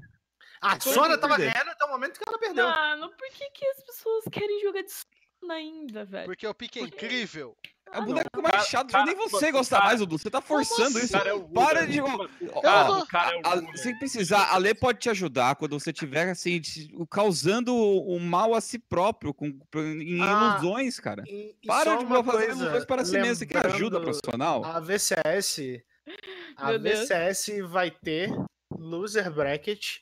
A 0.62 0.80
Sona 0.80 1.18
tava 1.18 1.38
ganhando 1.38 1.70
até 1.70 1.86
o 1.86 1.90
momento 1.90 2.20
que 2.20 2.28
ela 2.28 2.40
perdeu. 2.40 2.66
Mano, 2.66 3.10
por 3.10 3.30
que, 3.30 3.50
que 3.52 3.68
as 3.68 3.84
pessoas 3.84 4.24
querem 4.32 4.62
jogar 4.62 4.82
de 4.82 4.92
Sona 4.92 5.17
ainda, 5.50 6.06
velho? 6.06 6.26
Porque 6.26 6.46
o 6.48 6.54
pique 6.54 6.80
é 6.80 6.84
incrível. 6.84 7.56
É 7.90 8.00
o 8.00 8.02
Ah, 8.02 8.06
boneco 8.06 8.30
não. 8.36 8.42
mais 8.44 8.56
Cara- 8.56 8.66
chato, 8.66 8.92
cara- 8.92 9.06
nem 9.06 9.16
você 9.16 9.46
mano, 9.46 9.58
gosta 9.60 9.76
cara- 9.78 9.88
mais, 9.88 10.00
Dudu. 10.02 10.18
Você 10.18 10.30
tá 10.30 10.42
forçando 10.42 10.98
assim? 10.98 11.06
isso. 11.06 11.14
cara 11.14 11.30
é 11.30 11.34
o 11.34 11.48
Para 11.48 11.88
de. 11.88 12.02
Ó, 12.02 12.62
cara, 12.62 12.92
o 12.92 13.08
cara 13.08 13.34
é 13.34 13.38
o 13.40 13.48
A- 13.72 13.78
sem 13.78 13.98
precisar, 13.98 14.52
a 14.52 14.58
Lê 14.58 14.74
pode 14.74 15.00
te 15.00 15.10
ajudar 15.10 15.56
quando 15.56 15.80
você 15.80 15.94
tiver 15.94 16.30
assim, 16.30 16.60
te- 16.60 16.92
causando 17.10 17.74
o 17.74 18.20
mal 18.20 18.54
a 18.54 18.60
si 18.60 18.78
próprio, 18.78 19.34
com, 19.34 19.46
em 19.48 20.22
Ah, 20.22 20.58
ilusões, 20.60 21.00
cara. 21.00 21.24
E- 21.26 21.56
e 21.64 21.66
Para 21.68 21.92
só 21.92 21.96
de 21.98 22.06
uma 22.06 22.22
fazer 22.22 22.46
coisa, 22.48 22.62
ilusões 22.64 22.86
para 22.86 23.06
si 23.06 23.14
mesmo. 23.14 23.36
Você 23.36 23.46
quer 23.46 23.66
ajuda 23.68 24.02
profissional? 24.02 24.66
A 24.66 24.82
VCS, 24.82 25.82
a. 26.58 26.78
VCS 26.78 27.62
vai 27.70 27.90
ter 27.90 28.30
loser 28.78 29.32
bracket, 29.32 30.00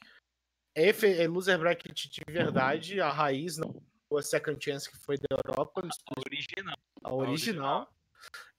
efe- 0.75 1.21
é 1.21 1.27
loser 1.27 1.59
bracket 1.59 2.07
de 2.09 2.21
verdade, 2.27 2.99
a 2.99 3.11
raiz, 3.11 3.57
não 3.57 3.79
a 4.17 4.21
second 4.21 4.63
chance 4.63 4.89
que 4.89 4.97
foi 4.97 5.17
da 5.17 5.37
Europa, 5.37 5.87
Original. 6.17 6.77
a 7.03 7.13
original. 7.13 7.93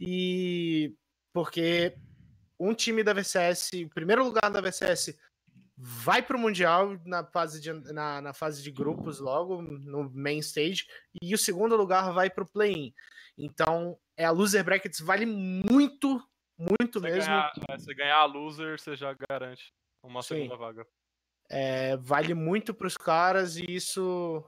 E 0.01 0.95
porque 1.33 1.97
um 2.59 2.75
time 2.75 3.03
da 3.03 3.13
VCS, 3.13 3.71
o 3.85 3.91
primeiro 3.91 4.25
lugar 4.25 4.51
da 4.51 4.61
VCS 4.61 5.17
vai 5.77 6.23
pro 6.23 6.39
Mundial 6.39 6.99
na 7.05 7.25
fase 7.25 7.61
de, 7.61 7.73
na, 7.93 8.21
na 8.23 8.33
fase 8.33 8.63
de 8.63 8.71
grupos 8.71 9.21
logo, 9.21 9.61
no 9.61 10.11
main 10.15 10.39
stage, 10.39 10.87
e 11.21 11.35
o 11.35 11.39
segundo 11.39 11.77
lugar 11.77 12.13
vai 12.13 12.31
pro 12.31 12.47
play-in. 12.47 12.95
Então, 13.37 13.99
é 14.17 14.25
a 14.25 14.31
loser 14.31 14.65
brackets 14.65 15.01
vale 15.01 15.27
muito, 15.27 16.23
muito 16.59 16.99
Você 17.01 17.07
mesmo. 17.07 17.27
ganhar, 17.27 17.53
é, 17.69 17.79
você 17.79 17.95
ganhar 17.95 18.17
a 18.17 18.25
loser, 18.25 18.81
você 18.81 18.97
já 18.97 19.15
garante 19.29 19.75
uma 20.03 20.23
Sim. 20.23 20.37
segunda 20.37 20.57
vaga. 20.57 20.87
É, 21.51 21.97
vale 21.99 22.35
muito 22.35 22.73
pros 22.75 22.97
caras 22.97 23.57
e 23.57 23.65
isso. 23.69 24.43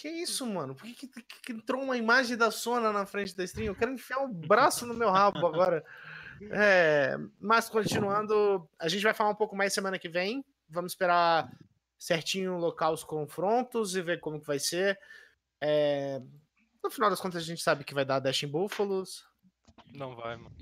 Que 0.00 0.08
isso, 0.08 0.46
mano? 0.46 0.74
Por 0.74 0.86
que, 0.86 1.06
que, 1.06 1.22
que- 1.22 1.52
entrou 1.52 1.82
uma 1.82 1.94
imagem 1.94 2.34
da 2.34 2.50
Sona 2.50 2.90
na 2.90 3.04
frente 3.04 3.36
da 3.36 3.44
stream? 3.44 3.66
Eu 3.66 3.74
quero 3.74 3.92
enfiar 3.92 4.20
o 4.24 4.28
braço 4.28 4.86
no 4.86 4.94
meu 4.94 5.10
rabo 5.10 5.46
agora. 5.46 5.84
É, 6.52 7.18
mas 7.38 7.68
continuando, 7.68 8.66
a 8.78 8.88
gente 8.88 9.02
vai 9.02 9.12
falar 9.12 9.28
um 9.28 9.34
pouco 9.34 9.54
mais 9.54 9.74
semana 9.74 9.98
que 9.98 10.08
vem. 10.08 10.42
Vamos 10.70 10.92
esperar 10.92 11.52
certinho 11.98 12.56
locar 12.56 12.90
os 12.90 13.04
confrontos 13.04 13.94
e 13.94 14.00
ver 14.00 14.20
como 14.20 14.40
que 14.40 14.46
vai 14.46 14.58
ser. 14.58 14.98
É, 15.60 16.18
No 16.82 16.90
final 16.90 17.10
das 17.10 17.20
contas, 17.20 17.42
a 17.42 17.44
gente 17.44 17.60
sabe 17.60 17.84
que 17.84 17.92
vai 17.92 18.06
dar 18.06 18.20
Dashing 18.20 18.48
Buffaloes. 18.48 19.22
Não 19.92 20.16
vai, 20.16 20.34
mano. 20.36 20.56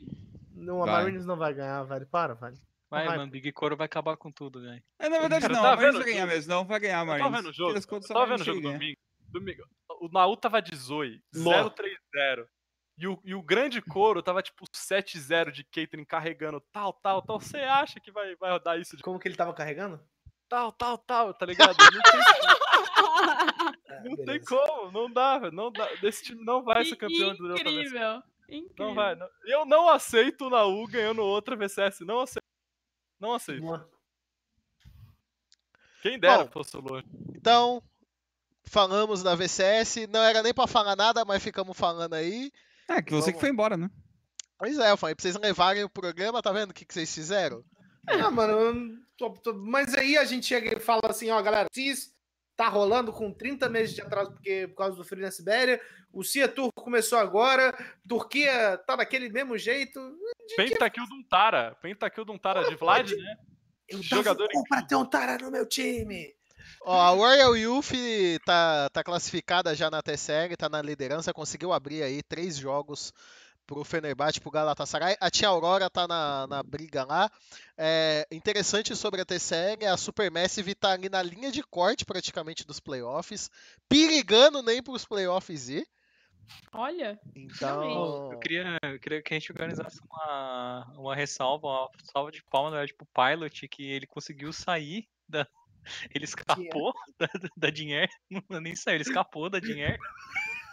Não, 0.53 0.83
a 0.83 0.87
Vai. 0.87 1.03
Marines 1.05 1.25
não 1.25 1.37
vai 1.37 1.55
ganhar, 1.55 1.85
velho. 1.85 2.07
Para, 2.09 2.35
velho. 2.35 2.59
Vai, 2.91 3.07
vai. 3.07 3.19
mano, 3.19 3.31
Big 3.31 3.53
Coro 3.53 3.77
vai 3.77 3.85
acabar 3.87 4.17
com 4.17 4.33
tudo, 4.33 4.61
velho. 4.61 4.83
É, 4.99 5.09
na 5.09 5.21
verdade, 5.21 5.47
não. 5.47 5.63
tá 5.63 5.75
a 5.75 5.77
Marines 5.77 5.95
vai 5.95 6.05
ganhar 6.13 6.27
mesmo. 6.27 6.53
Não, 6.53 6.65
vai 6.65 6.81
ganhar 6.81 7.05
Marines. 7.05 7.25
tava 7.25 7.37
vendo 7.37 7.51
o 7.51 7.53
jogo. 7.53 7.87
Contas, 7.87 8.09
tava 8.09 8.27
vendo 8.27 8.41
o 8.41 8.45
jogo 8.45 8.61
ganhar. 8.63 8.73
domingo. 8.79 8.99
Domingo. 9.29 9.63
O 10.01 10.09
Naú 10.09 10.37
tava 10.37 10.61
de 10.63 10.75
Zoe, 10.77 11.23
Nó. 11.35 11.71
0-3-0. 11.71 12.47
E 13.01 13.07
o, 13.07 13.21
e 13.25 13.35
o 13.35 13.43
grande 13.43 13.81
coro 13.81 14.23
tava 14.23 14.43
tipo 14.43 14.65
7-0 14.67 15.53
de 15.53 15.63
Caitlyn 15.65 16.05
carregando 16.05 16.61
tal, 16.73 16.93
tal, 16.93 17.23
tal. 17.23 17.39
Você 17.41 17.59
acha 17.59 18.01
que 18.01 18.11
vai, 18.11 18.35
vai 18.37 18.59
dar 18.61 18.79
isso 18.79 18.97
de 18.97 19.03
Como 19.03 19.19
que 19.21 19.29
ele 19.29 19.37
tava 19.37 19.55
carregando? 19.55 20.01
tal, 20.49 20.73
tal, 20.73 20.99
tal, 20.99 21.33
tá 21.35 21.47
ligado? 21.47 21.77
Não 21.79 22.03
tem, 22.03 22.21
É, 23.89 24.03
não 24.09 24.17
tem 24.25 24.41
como, 24.45 24.91
não 24.93 25.11
dá, 25.13 25.39
velho. 25.39 25.53
Não 25.53 25.71
dá. 25.71 25.89
Esse 26.03 26.25
time 26.25 26.45
não 26.45 26.63
vai 26.63 26.85
ser 26.85 26.97
campeão 26.97 27.35
do. 27.37 27.55
Incrível. 27.57 28.23
Incrível. 28.49 28.75
Não 28.79 28.95
vai. 28.95 29.15
não- 29.15 29.29
Eu 29.45 29.65
não 29.67 29.89
aceito 29.89 30.47
o 30.47 30.51
Naú 30.51 30.87
ganhando 30.87 31.23
outra 31.23 31.55
VCS. 31.57 32.01
Não 32.01 32.21
aceito. 32.21 32.45
Não 33.21 33.33
aceito. 33.35 33.63
Quem 36.03 36.19
dera 36.19 36.45
Bom. 36.45 36.51
fosse 36.51 36.77
o 36.77 36.81
Lua. 36.81 37.03
Então, 37.35 37.83
falamos 38.69 39.23
da 39.23 39.35
VCS. 39.35 40.07
Não 40.09 40.23
era 40.23 40.43
nem 40.43 40.55
pra 40.55 40.67
falar 40.67 40.95
nada, 40.97 41.25
mas 41.25 41.43
ficamos 41.43 41.77
falando 41.77 42.15
aí. 42.15 42.51
É, 42.89 43.03
que 43.03 43.11
você 43.13 43.27
que 43.27 43.33
Vamos- 43.33 43.41
foi 43.41 43.49
embora, 43.51 43.77
né? 43.77 43.89
Pois 44.59 44.79
é, 44.79 44.91
eu 44.91 44.97
falei 44.97 45.15
pra 45.15 45.23
vocês 45.23 45.37
levarem 45.37 45.85
o 45.85 45.89
programa, 45.91 46.43
tá 46.43 46.51
vendo 46.53 46.71
o 46.71 46.75
que, 46.75 46.85
que 46.85 46.93
vocês 46.95 47.13
fizeram? 47.15 47.63
Ah, 48.09 48.31
mano, 48.31 48.53
eu 48.55 48.75
não 48.75 48.97
tô- 49.17 49.31
tô- 49.35 49.55
mas 49.55 49.95
aí 49.95 50.17
a 50.17 50.25
gente 50.25 50.47
chega 50.47 50.77
e 50.77 50.81
fala 50.81 51.03
assim, 51.05 51.31
ó, 51.31 51.41
galera, 51.43 51.69
CIS 51.73 52.13
tá 52.57 52.69
rolando 52.69 53.13
com 53.13 53.33
30 53.33 53.69
meses 53.69 53.95
de 53.95 54.01
atraso 54.01 54.33
porque, 54.33 54.67
por 54.69 54.77
causa 54.77 54.97
do 54.97 55.05
frio 55.05 55.23
na 55.23 55.31
Sibéria, 55.31 55.81
o 56.13 56.25
CIA 56.25 56.49
Turco 56.49 56.83
começou 56.83 57.19
agora, 57.19 57.73
Turquia 58.09 58.79
tá 58.87 58.97
daquele 58.97 59.29
mesmo 59.29 59.57
jeito. 59.59 60.01
Pentakill 60.57 61.05
de 61.07 61.15
um 61.15 61.23
Tara. 61.29 61.77
Pentakill 61.81 62.25
de 62.25 62.33
um 62.33 62.39
Tara 62.39 62.65
de 62.65 62.75
Vlad, 62.75 63.13
né? 63.13 63.37
Eu 63.89 64.03
Jogador 64.03 64.49
dava 64.49 64.59
um 64.59 64.63
pra 64.65 64.83
ter 64.83 64.97
um 64.97 65.05
Tara 65.05 65.39
no 65.39 65.51
meu 65.53 65.67
time. 65.67 66.35
Ó, 66.83 67.01
a 67.01 67.11
Royal 67.11 67.57
Youth 67.57 67.93
tá, 68.45 68.89
tá 68.91 69.05
classificada 69.05 69.75
já 69.75 69.91
na 69.91 70.03
TSR, 70.03 70.57
tá 70.57 70.69
na 70.69 70.81
liderança, 70.83 71.33
conseguiu 71.33 71.73
abrir 71.73 72.03
aí 72.03 72.23
três 72.23 72.57
jogos 72.57 73.13
pro 73.67 73.85
Fenerbahçe, 73.85 74.41
pro 74.41 74.51
Galatasaray. 74.51 75.17
A 75.21 75.31
Tia 75.31 75.49
Aurora 75.49 75.91
tá 75.91 76.09
na, 76.09 76.47
na 76.47 76.63
briga 76.63 77.05
lá. 77.05 77.31
É, 77.77 78.27
interessante 78.31 78.97
sobre 78.97 79.21
a 79.21 79.27
TSR, 79.27 79.85
a 79.87 79.97
Supermassive 79.97 80.75
tá 80.75 80.93
ali 80.93 81.09
na 81.11 81.23
linha 81.23 81.53
de 81.53 81.63
corte 81.63 82.05
praticamente 82.05 82.67
dos 82.67 82.81
playoffs, 82.81 83.51
perigando 83.89 84.63
nem 84.63 84.83
pros 84.83 85.05
playoffs 85.05 85.69
ir. 85.69 85.87
Olha, 86.73 87.21
Então, 87.35 88.33
Eu 88.33 88.39
queria, 88.39 88.79
eu 88.83 88.99
queria 88.99 89.23
que 89.23 89.35
a 89.35 89.39
gente 89.39 89.53
organizasse 89.53 90.01
uma, 90.11 90.93
uma 90.97 91.15
ressalva, 91.15 91.67
uma 91.67 91.91
salva 92.05 92.33
de 92.33 92.43
palmas, 92.45 92.73
verdade, 92.73 92.95
pro 92.95 93.07
Pilot, 93.07 93.69
que 93.69 93.85
ele 93.85 94.07
conseguiu 94.07 94.53
sair 94.53 95.07
da. 95.29 95.47
Ele 96.15 96.25
escapou 96.25 96.93
da, 97.19 97.29
da 97.57 97.71
Dinheiro. 97.71 98.11
Não 98.49 98.61
nem 98.61 98.75
saiu, 98.77 98.97
ele 98.97 99.03
escapou 99.03 99.49
da 99.51 99.59
Dinheiro. 99.59 99.99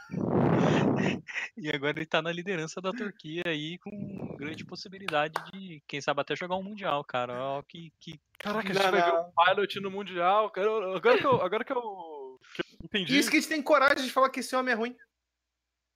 E 1.57 1.69
agora 1.69 1.97
ele 1.97 2.05
tá 2.05 2.21
na 2.21 2.31
liderança 2.31 2.79
da 2.79 2.91
Turquia 2.91 3.43
aí, 3.45 3.77
com 3.79 4.35
grande 4.37 4.63
possibilidade 4.63 5.33
de, 5.51 5.81
quem 5.87 5.99
sabe, 5.99 6.21
até 6.21 6.35
jogar 6.35 6.55
um 6.55 6.63
Mundial, 6.63 7.03
cara. 7.03 7.33
Ó, 7.33 7.61
que, 7.63 7.91
que 7.99 8.19
Caraca, 8.37 8.69
a 8.69 8.73
gente 8.73 8.91
vai 8.91 9.01
ver 9.01 9.13
o 9.13 9.31
Pilot 9.31 9.79
no 9.79 9.91
Mundial. 9.91 10.49
cara, 10.51 10.95
Agora 10.95 11.17
que 11.17 11.25
eu, 11.25 11.41
agora 11.41 11.63
que 11.65 11.73
eu, 11.73 12.39
que 12.55 12.61
eu 12.61 12.65
entendi. 12.83 13.17
Isso 13.17 13.29
que 13.29 13.37
a 13.37 13.39
gente 13.39 13.49
tem 13.49 13.61
coragem 13.63 14.05
de 14.05 14.11
falar 14.11 14.29
que 14.29 14.39
esse 14.41 14.55
homem 14.55 14.73
é 14.73 14.77
ruim. 14.77 14.95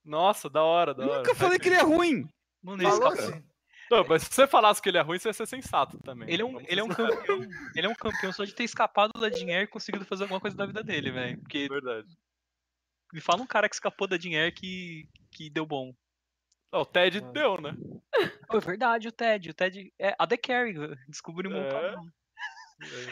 Nossa, 0.03 0.49
da 0.49 0.63
hora, 0.63 0.93
da 0.93 1.05
hora. 1.05 1.17
Nunca 1.17 1.35
falei 1.35 1.59
que 1.59 1.67
ele 1.67 1.75
é 1.75 1.83
ruim. 1.83 2.27
Mano, 2.63 2.81
ele, 2.81 2.89
Falou 2.89 3.13
escapou. 3.13 3.33
assim. 3.35 3.48
Não, 3.91 4.05
mas 4.07 4.23
se 4.23 4.33
você 4.33 4.47
falasse 4.47 4.81
que 4.81 4.89
ele 4.89 4.97
é 4.97 5.01
ruim, 5.01 5.17
você 5.17 5.29
ia 5.29 5.33
ser 5.33 5.47
sensato 5.47 5.97
também. 5.99 6.29
ele 6.31 6.41
é 6.41 6.45
um, 6.45 6.53
Vamos 6.53 6.69
ele 6.69 6.79
é 6.79 6.83
um 6.83 6.89
campeão. 6.89 7.41
Ele 7.75 7.87
é 7.87 7.89
um 7.89 7.95
campeão 7.95 8.31
só 8.31 8.43
de 8.43 8.53
ter 8.53 8.63
escapado 8.63 9.19
da 9.19 9.29
Dinheiro 9.29 9.63
e 9.63 9.67
conseguido 9.67 10.05
fazer 10.05 10.23
alguma 10.23 10.39
coisa 10.39 10.55
da 10.55 10.65
vida 10.65 10.83
dele, 10.83 11.11
velho. 11.11 11.39
Porque 11.39 11.67
Verdade. 11.67 12.07
me 13.11 13.19
fala 13.21 13.41
um 13.41 13.47
cara 13.47 13.67
que 13.67 13.75
escapou 13.75 14.07
da 14.07 14.17
Dinheiro 14.17 14.53
que, 14.55 15.07
que 15.31 15.49
deu 15.49 15.65
bom. 15.65 15.93
Não, 16.71 16.81
o 16.81 16.85
Ted 16.85 17.19
Mano. 17.19 17.33
deu, 17.33 17.61
né? 17.61 17.75
Pô, 18.47 18.57
é 18.57 18.61
verdade, 18.61 19.07
o 19.07 19.11
Ted. 19.11 19.49
O 19.49 19.53
Ted 19.55 19.91
é 19.97 20.15
a 20.19 20.27
The 20.27 20.37
Carry. 20.37 20.75
Descobrimos 21.07 21.57
um 21.57 21.61
É. 21.63 21.71
padrão. 21.71 22.05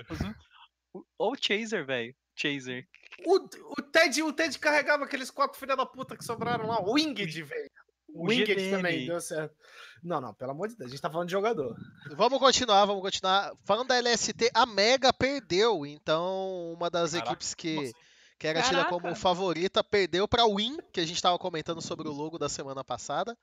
Mas 0.09 0.21
o- 0.21 0.99
o- 0.99 1.05
Ó 1.17 1.31
o 1.31 1.35
Chaser, 1.35 1.83
velho. 1.85 2.15
Chaser. 2.35 2.87
O, 3.25 3.35
o, 3.79 3.81
Ted, 3.81 4.21
o 4.21 4.31
Ted 4.31 4.59
carregava 4.59 5.05
aqueles 5.05 5.31
quatro 5.31 5.57
filha 5.59 5.75
da 5.75 5.87
puta 5.87 6.15
que 6.15 6.23
sobraram 6.23 6.67
lá. 6.67 6.79
O 6.81 6.93
Winged, 6.93 7.41
velho. 7.41 7.71
O 8.13 8.27
dele. 8.27 8.71
também 8.71 9.05
deu 9.05 9.19
certo. 9.19 9.55
Não, 10.03 10.21
não, 10.21 10.33
pelo 10.33 10.51
amor 10.51 10.67
de 10.67 10.75
Deus, 10.75 10.87
a 10.87 10.91
gente 10.91 11.01
tá 11.01 11.09
falando 11.09 11.27
de 11.27 11.31
jogador. 11.31 11.75
vamos 12.15 12.39
continuar, 12.39 12.85
vamos 12.85 13.01
continuar. 13.01 13.53
Falando 13.63 13.87
da 13.87 13.99
LST, 13.99 14.51
a 14.53 14.65
Mega 14.65 15.11
perdeu, 15.11 15.85
então 15.85 16.73
uma 16.73 16.89
das 16.89 17.11
Caraca, 17.11 17.29
equipes 17.29 17.53
que, 17.53 17.77
assim? 17.77 17.93
que 18.39 18.47
era 18.47 18.61
tida 18.61 18.85
como 18.85 19.13
favorita 19.15 19.83
perdeu 19.83 20.27
para 20.27 20.43
a 20.43 20.47
Win, 20.47 20.77
que 20.91 20.99
a 20.99 21.05
gente 21.05 21.15
estava 21.15 21.37
comentando 21.37 21.81
sobre 21.81 22.07
o 22.07 22.13
logo 22.13 22.37
da 22.37 22.47
semana 22.47 22.83
passada. 22.83 23.37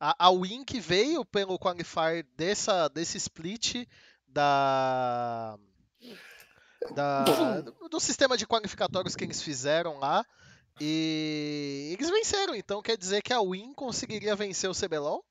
A, 0.00 0.26
a 0.26 0.30
Win 0.30 0.64
que 0.64 0.80
veio 0.80 1.24
pelo 1.24 1.58
qualifier 1.58 2.24
dessa, 2.36 2.88
desse 2.88 3.16
split 3.16 3.86
da, 4.26 5.56
da 6.92 7.60
do, 7.60 7.88
do 7.88 8.00
sistema 8.00 8.36
de 8.36 8.46
qualificatórios 8.46 9.14
que 9.14 9.24
eles 9.24 9.40
fizeram 9.40 9.98
lá. 9.98 10.26
E 10.80 11.90
eles 11.94 12.10
venceram, 12.10 12.54
então 12.54 12.82
quer 12.82 12.96
dizer 12.96 13.22
que 13.22 13.32
a 13.32 13.40
Win 13.40 13.72
conseguiria 13.74 14.34
vencer 14.34 14.68
o 14.68 14.74
CBLOL? 14.74 15.24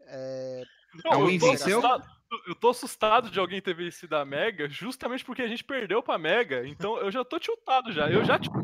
É, 0.00 0.62
Não, 1.04 1.12
A 1.12 1.20
eu 1.20 1.26
Win 1.26 1.38
tô 1.38 1.50
venceu? 1.50 1.78
assustado- 1.78 2.22
Eu 2.48 2.54
tô 2.54 2.70
assustado 2.70 3.30
de 3.30 3.38
alguém 3.38 3.60
ter 3.60 3.74
vencido 3.74 4.16
a 4.16 4.24
Mega 4.24 4.66
justamente 4.68 5.22
porque 5.24 5.42
a 5.42 5.46
gente 5.46 5.62
perdeu 5.62 6.02
pra 6.02 6.16
Mega. 6.18 6.66
Então 6.66 6.96
eu 6.98 7.10
já 7.10 7.22
tô 7.24 7.38
tiltado 7.38 7.92
já. 7.92 8.10
Eu 8.10 8.24
já. 8.24 8.38
tipo, 8.38 8.62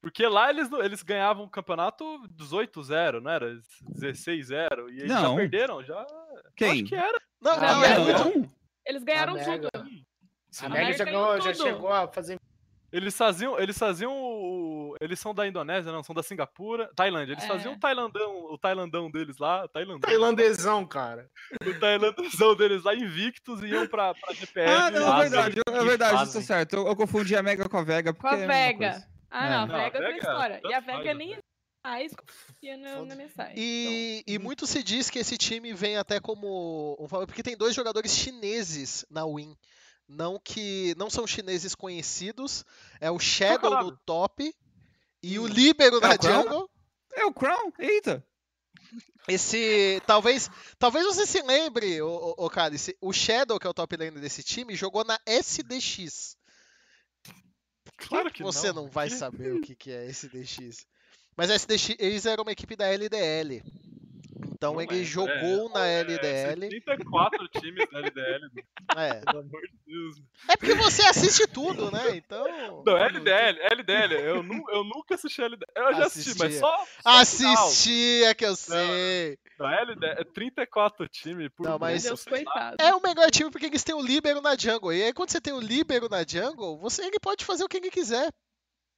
Porque 0.00 0.26
lá 0.26 0.50
eles, 0.50 0.68
não- 0.68 0.82
eles 0.82 1.00
ganhavam 1.02 1.44
o 1.44 1.48
campeonato 1.50 2.04
18-0, 2.30 3.20
não 3.20 3.30
era? 3.30 3.60
16-0. 3.88 4.88
E 4.90 4.98
eles 4.98 5.08
já 5.12 5.20
Não. 5.22 5.36
perderam? 5.36 5.82
Já. 5.84 6.04
Quem? 6.56 6.72
Acho 6.72 6.84
que 6.86 6.94
era. 6.96 7.20
não, 7.40 7.52
Ah, 7.52 7.60
não, 7.60 7.84
é 7.84 7.98
não. 7.98 8.24
Não. 8.34 8.52
eles 8.84 9.02
ganharam 9.04 9.34
A 9.34 9.38
tudo. 9.38 9.50
Mega. 9.50 9.68
A 9.74 10.66
A 10.66 10.68
Mega 10.68 10.92
já, 10.94 11.04
ganhou 11.04 11.40
já 11.40 11.54
chegou 11.54 11.88
a 11.92 12.08
fazer. 12.08 12.38
Eles 12.92 13.16
faziam. 13.16 13.58
Eles 13.58 13.78
faziam 13.78 14.12
o. 14.14 14.94
Eles 15.00 15.18
são 15.18 15.34
da 15.34 15.46
Indonésia, 15.46 15.90
não, 15.90 16.02
são 16.02 16.14
da 16.14 16.22
Singapura. 16.22 16.90
Tailândia. 16.94 17.32
Eles 17.32 17.44
É. 17.44 17.48
faziam 17.48 17.72
o 17.74 17.78
Tailandão, 17.78 18.44
o 18.52 18.58
Tailandão 18.58 19.10
deles 19.10 19.38
lá. 19.38 19.66
Tailandão. 19.68 20.00
Tailandesão, 20.00 20.86
cara. 20.86 21.28
O 21.66 21.80
Tailandão 21.80 22.54
deles 22.56 22.82
lá 22.84 22.94
invictos 22.94 23.62
e 23.62 23.68
iam 23.68 23.86
pra, 23.86 24.14
pra 24.14 24.34
GPL. 24.34 24.70
Ah, 24.70 24.90
não, 24.90 25.16
é 25.16 25.20
verdade, 25.22 25.60
é 25.66 25.84
verdade, 25.84 26.16
fase. 26.18 26.34
tá 26.34 26.42
certo. 26.42 26.76
Eu, 26.76 26.86
eu 26.88 26.96
confundi 26.96 27.34
a 27.34 27.42
Mega 27.42 27.68
com 27.68 27.78
a 27.78 27.82
Vega. 27.82 28.12
Com 28.12 28.20
Porque 28.20 28.34
a 28.34 28.38
é 28.38 28.44
a 28.44 28.46
Vega. 28.48 29.06
Ah, 29.30 29.46
É. 29.46 29.50
não, 29.50 29.62
a 29.62 29.66
Não, 29.66 29.74
a 29.74 29.78
Vega 29.78 29.98
é 29.98 30.00
outra 30.00 30.12
Vega, 30.12 30.18
história. 30.18 30.60
E 30.64 30.74
a 30.74 30.80
Vega 30.80 31.04
né? 31.04 31.14
nem 31.14 31.38
mais 31.84 32.12
confia 32.14 32.76
na, 32.76 33.02
na 33.04 33.14
mensagem. 33.16 33.54
E, 33.56 34.22
e 34.26 34.38
muito 34.38 34.66
se 34.66 34.82
diz 34.82 35.08
que 35.10 35.18
esse 35.18 35.36
time 35.38 35.72
vem 35.72 35.96
até 35.96 36.20
como 36.20 36.96
um 37.00 37.08
porque 37.26 37.42
tem 37.42 37.56
dois 37.56 37.74
jogadores 37.74 38.14
chineses 38.14 39.04
na 39.10 39.24
Win. 39.26 39.56
Não 40.12 40.38
que 40.38 40.94
não 40.98 41.08
são 41.08 41.26
chineses 41.26 41.74
conhecidos, 41.74 42.64
é 43.00 43.10
o 43.10 43.18
Shadow 43.18 43.70
nome? 43.70 43.90
no 43.90 43.96
top 44.04 44.54
e 45.22 45.38
o 45.38 45.46
Libero 45.46 45.98
É 45.98 46.00
na 46.00 46.16
jungle. 46.20 46.70
É 47.14 47.24
o 47.24 47.32
Crown? 47.32 47.72
Eita. 47.78 48.24
Esse, 49.28 50.02
talvez, 50.06 50.50
talvez 50.78 51.06
você 51.06 51.26
se 51.26 51.40
lembre, 51.42 52.02
o, 52.02 52.08
o, 52.08 52.46
o 52.46 52.50
Cálice, 52.50 52.96
o 53.00 53.12
Shadow, 53.12 53.58
que 53.58 53.66
é 53.66 53.70
o 53.70 53.74
top 53.74 53.96
laner 53.96 54.20
desse 54.20 54.42
time, 54.42 54.74
jogou 54.74 55.04
na 55.04 55.18
SDX. 55.26 56.36
Claro 57.96 58.30
que 58.32 58.42
você 58.42 58.72
não, 58.72 58.88
vai 58.88 59.08
saber 59.08 59.54
o 59.54 59.60
que, 59.60 59.76
que 59.76 59.90
é 59.92 60.06
SDX. 60.06 60.86
Mas 61.36 61.50
a 61.50 61.54
SDX, 61.54 61.96
eles 61.98 62.26
eram 62.26 62.42
uma 62.42 62.52
equipe 62.52 62.76
da 62.76 62.86
LDL. 62.86 63.62
Então 64.62 64.74
Não 64.74 64.80
ele 64.80 64.90
lembro, 64.92 65.04
jogou 65.06 65.70
na 65.70 65.86
É, 65.86 66.00
LDL. 66.00 66.68
34 66.68 67.48
times 67.48 67.88
da 67.90 67.98
LDL. 68.00 68.50
É. 68.96 69.20
Pelo 69.20 69.38
amor 69.40 69.62
de 69.62 69.78
Deus. 69.92 70.16
É 70.48 70.56
porque 70.56 70.74
você 70.74 71.02
assiste 71.02 71.46
tudo, 71.46 71.90
né? 71.90 72.16
Então. 72.16 72.82
Não, 72.84 72.96
LDL, 72.96 73.58
LDL. 73.60 74.14
Eu, 74.14 74.42
nu, 74.42 74.64
eu 74.70 74.82
nunca 74.84 75.14
assisti 75.14 75.42
LDL. 75.42 75.70
Eu 75.76 75.94
já 75.94 76.06
assisti, 76.06 76.30
mas 76.38 76.40
Assistia. 76.40 76.60
só. 76.60 76.86
só. 77.02 77.20
Assistir 77.20 78.24
é 78.24 78.34
que 78.34 78.44
eu 78.46 78.56
sei. 78.56 79.38
Não, 79.58 79.68
LDL 79.68 80.20
é 80.20 80.24
34 80.24 81.06
times 81.08 81.50
por 81.56 81.66
Não, 81.66 81.78
mas- 81.78 82.02
Deus. 82.04 82.24
É 82.80 82.94
o 82.94 83.00
melhor 83.02 83.30
time 83.30 83.50
porque 83.50 83.66
eles 83.66 83.84
têm 83.84 83.94
o 83.94 84.02
Libero 84.02 84.40
na 84.40 84.56
jungle. 84.56 84.92
E 84.92 85.02
aí, 85.02 85.12
quando 85.12 85.30
você 85.30 85.40
tem 85.40 85.52
o 85.52 85.60
Libero 85.60 86.08
na 86.08 86.24
jungle, 86.26 86.78
você, 86.78 87.04
ele 87.04 87.20
pode 87.20 87.44
fazer 87.44 87.62
o 87.64 87.68
que 87.68 87.76
ele 87.76 87.90
quiser. 87.90 88.32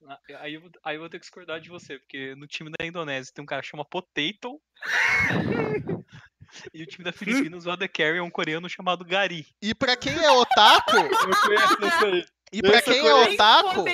Ah, 0.07 0.19
Aí 0.41 0.55
eu, 0.55 0.61
vou- 0.61 0.71
aí 0.85 0.97
eu 0.97 1.01
vou 1.01 1.09
ter 1.09 1.19
que 1.19 1.25
discordar 1.25 1.59
de 1.61 1.71
você, 1.71 1.99
porque 1.99 2.35
no 2.37 2.47
time 2.47 2.71
da 2.79 2.85
Indonésia 2.85 3.33
tem 3.35 3.43
um 3.43 3.47
cara 3.47 3.62
que 3.62 3.69
chama 3.69 3.85
Potato. 3.87 4.61
e 6.72 6.82
o 6.82 6.86
time 6.86 7.05
da 7.05 7.12
Filipinas, 7.12 7.66
o 7.66 7.76
The 7.76 7.89
Carry, 7.89 8.18
é 8.18 8.22
um 8.22 8.31
coreano 8.31 8.68
chamado 8.68 9.05
Gari. 9.05 9.47
E 9.62 9.74
pra 9.74 9.97
quem 9.97 10.14
é 10.14 10.31
otaku, 10.31 10.97
Eu 10.97 11.10
conheço. 11.10 12.28
E 12.52 12.62
pra 12.62 12.78
Esse 12.78 12.90
eu 12.90 12.94
quem 12.94 13.06
é 13.09 13.14
otaku, 13.14 13.85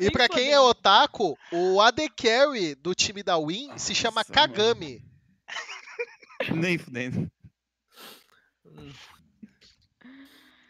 e 0.00 0.10
pra 0.10 0.26
quem 0.28 0.50
é 0.50 0.58
otaku, 0.58 1.38
o 1.52 1.80
AD 1.82 2.08
Carry 2.16 2.74
do 2.74 2.94
time 2.94 3.22
da 3.22 3.36
Win 3.38 3.76
se 3.76 3.94
chama 3.94 4.22
mano. 4.22 4.32
Kagami. 4.32 5.02
Nem 6.54 6.78
fudendo. 6.78 7.30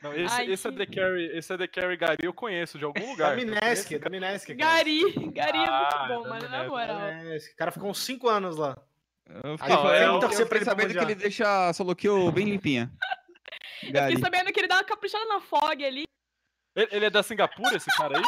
Não, 0.02 0.12
esse, 0.14 0.34
Ai, 0.34 0.50
esse, 0.52 0.68
é 0.68 0.70
que- 0.70 0.76
the 0.78 0.86
carry, 0.86 1.26
esse 1.36 1.52
é 1.52 1.56
The 1.58 1.66
Carry 1.66 1.96
Gary 1.96 2.18
eu 2.22 2.32
conheço 2.32 2.78
de 2.78 2.84
algum 2.84 3.00
Da 3.16 3.30
lugar. 3.32 3.36
Minesk, 3.36 3.98
da 3.98 4.10
Minesk. 4.10 4.46
cara. 4.48 4.56
Gari, 4.58 5.00
Gari 5.32 5.58
é 5.58 5.60
muito 5.60 5.70
Ah, 5.72 6.08
bom, 6.08 6.22
da 6.22 6.28
mano, 6.28 6.48
na 6.48 6.64
moral. 6.68 6.98
O 7.00 7.56
cara 7.56 7.72
ficou 7.72 7.90
uns 7.90 7.98
5 7.98 8.28
anos 8.28 8.56
lá. 8.56 8.76
Eu 9.28 9.58
fiquei, 9.58 9.74
eu, 10.04 10.18
torcer 10.20 10.46
pra 10.48 10.56
ele 10.58 10.64
sabendo 10.64 10.92
que 10.92 10.98
ele 10.98 11.14
deixa 11.14 11.68
a 11.68 11.72
solo 11.72 11.94
kill 11.96 12.30
bem 12.32 12.46
limpinha. 12.50 12.90
Eu 13.82 13.88
fiquei 13.88 14.18
sabendo 14.18 14.52
que 14.52 14.60
ele 14.60 14.68
dá 14.68 14.76
uma 14.76 14.84
caprichada 14.84 15.24
na 15.26 15.40
fog 15.40 15.84
ali. 15.84 16.04
Ele, 16.74 16.88
ele 16.92 17.04
é 17.06 17.10
da 17.10 17.22
Singapura, 17.22 17.76
esse 17.76 17.90
cara 17.96 18.18
aí? 18.18 18.24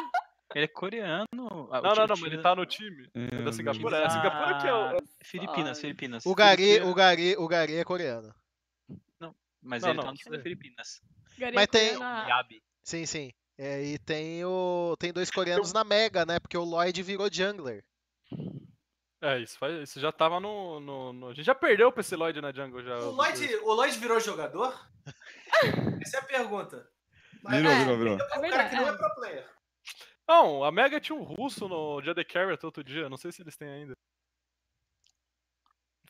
Ele 0.54 0.64
é 0.64 0.68
coreano. 0.68 1.24
Ah, 1.70 1.80
Não, 1.82 1.94
não, 1.94 2.06
não, 2.06 2.16
mas 2.16 2.22
ele 2.22 2.38
tá 2.42 2.56
no 2.56 2.64
time. 2.66 3.08
É 3.14 3.36
É, 3.36 3.42
da 3.42 3.52
Singapura. 3.52 3.98
É 3.98 4.06
a 4.06 4.10
Singapura 4.10 4.58
que 4.58 4.66
é 4.66 4.72
o. 4.72 4.92
da- 4.92 4.98
Filipinas. 5.22 5.80
Filipinas. 5.80 6.26
O 6.26 6.34
Gari, 6.34 6.80
o 6.80 6.94
Gari, 6.94 7.36
o 7.36 7.46
Gari 7.46 7.74
é 7.76 7.84
coreano. 7.84 8.34
Mas 9.62 9.82
Não, 9.82 9.90
ele 9.90 9.96
não, 9.98 10.04
tá 10.04 10.10
no 10.12 10.16
time 10.16 10.36
da. 10.36 10.42
Filipinas. 10.42 11.00
Gari 11.38 11.54
Mas 11.54 11.64
é 11.64 11.66
tem- 11.66 11.92
coreana. 11.94 12.28
Yabi. 12.28 12.62
Sim, 12.82 13.04
sim. 13.06 13.30
É, 13.58 13.82
e 13.84 13.98
tem 13.98 14.44
o 14.44 14.96
tem 14.98 15.12
dois 15.12 15.30
coreanos 15.30 15.72
na 15.72 15.82
Mega, 15.84 16.24
né? 16.24 16.38
Porque 16.38 16.56
o 16.56 16.62
Lloyd 16.64 17.02
virou 17.02 17.28
jungler. 17.30 17.84
É, 19.20 19.38
isso, 19.40 19.58
faz, 19.58 19.80
isso 19.88 19.98
já 20.00 20.12
tava 20.12 20.38
no, 20.38 20.78
no, 20.78 21.12
no- 21.12 21.28
A 21.28 21.34
gente 21.34 21.44
já 21.46 21.54
perdeu 21.54 21.90
pra 21.90 22.00
esse 22.02 22.14
Lloyd 22.14 22.40
na 22.40 22.52
jungle 22.52 22.82
já. 22.82 22.96
O 22.98 23.10
Lloyd, 23.10 23.54
o 23.56 23.72
Lloyd 23.72 23.98
virou 23.98 24.20
jogador? 24.20 24.72
Essa 26.02 26.18
é 26.18 26.20
a 26.20 26.24
pergunta. 26.24 26.88
Mas 27.42 27.56
Virou, 27.56 27.72
É. 27.72 27.78
virou, 27.80 27.98
virou. 27.98 28.18
é 28.18 28.38
um 28.38 28.44
É 28.44 28.50
cara 28.50 28.68
que 28.68 28.76
não 28.76 28.88
é 28.88 28.96
pro 28.96 29.14
player. 29.16 29.48
Não, 30.28 30.62
a 30.62 30.70
Mega 30.70 31.00
tinha 31.00 31.16
um 31.16 31.22
russo 31.22 31.66
no 31.68 32.00
dia 32.00 32.14
The 32.14 32.22
Carry 32.22 32.52
até 32.52 32.66
outro 32.66 32.84
dia. 32.84 33.08
Não 33.08 33.16
sei 33.16 33.32
se 33.32 33.42
eles 33.42 33.56
têm 33.56 33.68
ainda. 33.68 33.94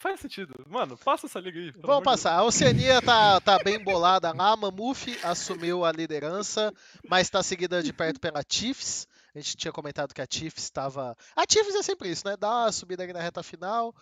Faz 0.01 0.21
sentido. 0.21 0.55
Mano, 0.69 0.97
passa 0.99 1.27
essa 1.27 1.41
liga 1.41 1.59
aí. 1.59 1.73
Vamos 1.79 2.05
passar. 2.05 2.35
A 2.35 2.45
Oceania 2.45 3.03
tá, 3.03 3.41
tá 3.41 3.59
bem 3.59 3.83
bolada 3.83 4.33
lá. 4.33 4.53
A 4.53 4.57
Mamuf 4.57 5.07
assumiu 5.25 5.85
a 5.85 5.91
liderança, 5.91 6.73
mas 7.09 7.27
está 7.27 7.43
seguida 7.43 7.83
de 7.83 7.93
perto 7.93 8.21
pela 8.21 8.43
Chiefs. 8.49 9.09
A 9.39 9.43
gente 9.43 9.57
tinha 9.57 9.73
comentado 9.73 10.13
que 10.15 10.21
a 10.21 10.27
Chiefs 10.31 10.65
estava. 10.65 11.17
A 11.37 11.43
Chiefs 11.51 11.75
é 11.75 11.83
sempre 11.83 12.11
isso, 12.11 12.27
né? 12.27 12.37
Dá 12.37 12.49
uma 12.65 12.73
subida 12.73 13.03
ali 13.03 13.13
na 13.13 13.21
reta 13.21 13.43
final. 13.43 13.95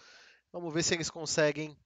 Vamos 0.53 0.73
ver 0.73 0.83
se 0.83 0.95
eles 0.95 1.11
conseguem. 1.11 1.77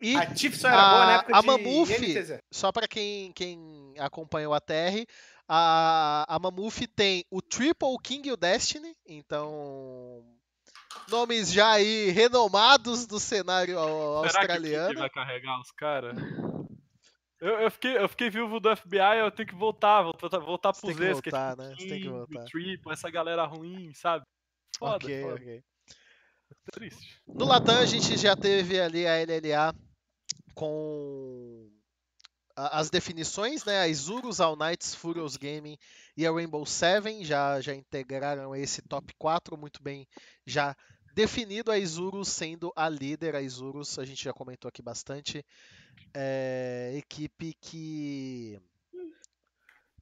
E 0.00 0.16
A 0.16 0.34
Chiefs 0.34 0.60
só 0.60 0.68
era 0.68 0.76
boa 0.90 1.06
na 1.06 1.12
a- 1.12 1.18
época 1.18 1.36
a 1.36 1.40
de 1.40 1.46
Mamuf- 1.46 2.42
só 2.50 2.72
para 2.72 2.88
quem, 2.88 3.32
quem 3.32 3.94
acompanhou 3.98 4.52
a 4.52 4.60
TR, 4.60 5.06
a, 5.48 6.24
a 6.28 6.38
Mamuf 6.38 6.86
tem 6.88 7.24
o 7.30 7.40
Triple 7.40 7.96
King 8.02 8.28
e 8.28 8.32
o 8.32 8.36
Destiny, 8.36 8.96
então 9.06 10.24
nomes 11.08 11.52
já 11.52 11.70
aí 11.72 12.10
renomados 12.10 13.06
do 13.06 13.20
cenário 13.20 13.78
au- 13.78 14.22
Deus. 14.22 14.32
Será 14.32 14.46
que 14.46 14.52
australiano. 14.52 14.98
Vai 14.98 15.10
carregar 15.10 15.60
os 15.60 15.70
caras? 15.70 16.16
Eu, 17.42 17.58
eu, 17.58 17.70
fiquei, 17.72 17.98
eu 17.98 18.08
fiquei 18.08 18.30
viúvo 18.30 18.60
do 18.60 18.76
FBI, 18.76 19.18
eu 19.18 19.30
tenho 19.32 19.48
que 19.48 19.54
voltar, 19.56 20.00
voltar, 20.02 20.38
voltar 20.38 20.72
Você 20.72 20.80
pro 20.80 20.90
tem 20.90 20.96
que 20.96 21.02
Zez, 21.02 21.20
que 21.20 21.28
é 21.28 21.32
voltar, 21.32 21.50
tipo 21.50 21.62
né? 21.62 21.74
Você 21.74 21.88
tem 21.88 22.00
que 22.00 22.08
voltar. 22.08 22.44
Triple, 22.44 22.92
essa 22.92 23.10
galera 23.10 23.44
ruim, 23.44 23.92
sabe? 23.94 24.24
Foda, 24.78 25.04
ok, 25.04 25.22
foda. 25.22 25.34
ok. 25.34 25.64
Triste. 26.70 27.20
No 27.26 27.44
Latam 27.44 27.80
a 27.80 27.84
gente 27.84 28.16
já 28.16 28.36
teve 28.36 28.80
ali 28.80 29.08
a 29.08 29.16
LLA 29.16 29.74
com 30.54 31.68
as 32.54 32.90
definições, 32.90 33.64
né? 33.64 33.80
A 33.80 33.88
Isurus, 33.88 34.40
All 34.40 34.54
Knights, 34.54 34.94
Furious 34.94 35.36
Gaming 35.36 35.76
e 36.16 36.24
a 36.24 36.30
Rainbow 36.30 36.64
Seven 36.64 37.24
já, 37.24 37.60
já 37.60 37.74
integraram 37.74 38.54
esse 38.54 38.82
top 38.82 39.12
4 39.18 39.58
muito 39.58 39.82
bem 39.82 40.06
já 40.46 40.76
definido. 41.14 41.70
A 41.70 41.78
Isurus 41.78 42.28
sendo 42.28 42.72
a 42.74 42.88
líder. 42.88 43.34
A 43.34 43.42
Isurus, 43.42 43.98
a 43.98 44.04
gente 44.04 44.24
já 44.24 44.32
comentou 44.32 44.68
aqui 44.68 44.82
bastante, 44.82 45.44
é, 46.14 46.94
equipe 46.96 47.54
que 47.60 48.60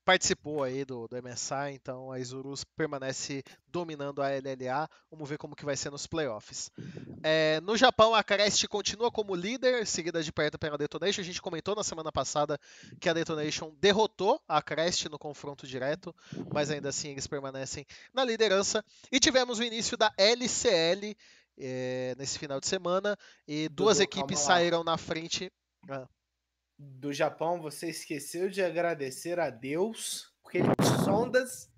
participou 0.04 0.62
aí 0.62 0.84
do, 0.84 1.06
do 1.06 1.22
MSI, 1.22 1.72
então 1.72 2.10
a 2.10 2.18
Isurus 2.18 2.64
permanece 2.64 3.42
dominando 3.68 4.22
a 4.22 4.28
LLA. 4.28 4.88
Vamos 5.10 5.28
ver 5.28 5.38
como 5.38 5.54
que 5.54 5.64
vai 5.64 5.76
ser 5.76 5.90
nos 5.90 6.06
playoffs. 6.06 6.70
É, 7.22 7.60
no 7.60 7.76
Japão, 7.76 8.14
a 8.14 8.22
Crest 8.22 8.66
continua 8.68 9.10
como 9.10 9.34
líder, 9.34 9.86
seguida 9.86 10.22
de 10.22 10.32
perto 10.32 10.58
pela 10.58 10.78
Detonation. 10.78 11.20
A 11.20 11.24
gente 11.24 11.42
comentou 11.42 11.74
na 11.74 11.84
semana 11.84 12.10
passada 12.10 12.58
que 13.00 13.08
a 13.08 13.12
Detonation 13.12 13.74
derrotou 13.78 14.40
a 14.48 14.62
Crest 14.62 15.08
no 15.08 15.18
confronto 15.18 15.66
direto, 15.66 16.14
mas 16.52 16.70
ainda 16.70 16.88
assim 16.88 17.10
eles 17.10 17.26
permanecem 17.26 17.84
na 18.12 18.24
liderança. 18.24 18.84
E 19.12 19.20
tivemos 19.20 19.58
o 19.58 19.62
início 19.62 19.96
da 19.96 20.12
LCL 20.16 21.16
é, 21.58 22.14
nesse 22.18 22.38
final 22.38 22.58
de 22.58 22.66
semana, 22.66 23.16
e 23.46 23.68
duas 23.68 23.98
Dudu, 23.98 24.04
equipes 24.04 24.38
saíram 24.40 24.82
na 24.82 24.96
frente. 24.96 25.52
Do 26.82 27.12
Japão, 27.12 27.60
você 27.60 27.90
esqueceu 27.90 28.48
de 28.48 28.62
agradecer 28.62 29.38
a 29.38 29.50
Deus, 29.50 30.32
porque 30.42 30.58
ele 30.58 30.68
sondas 31.04 31.70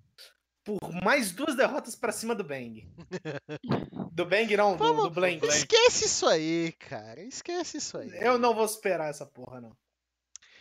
por 0.64 0.78
mais 1.02 1.32
duas 1.32 1.56
derrotas 1.56 1.96
pra 1.96 2.12
cima 2.12 2.34
do 2.36 2.44
Bang. 2.44 2.88
Do 4.12 4.26
Bang 4.26 4.54
não, 4.56 4.72
do, 4.72 4.78
Vamos- 4.78 5.04
do 5.04 5.10
Blank. 5.10 5.44
Esquece 5.46 6.04
isso 6.04 6.26
aí, 6.26 6.72
cara. 6.78 7.20
Esquece 7.22 7.78
isso 7.78 7.96
aí. 7.96 8.10
Eu 8.20 8.36
não 8.38 8.54
vou 8.54 8.68
superar 8.68 9.08
essa 9.08 9.24
porra, 9.24 9.58
não. 9.60 9.74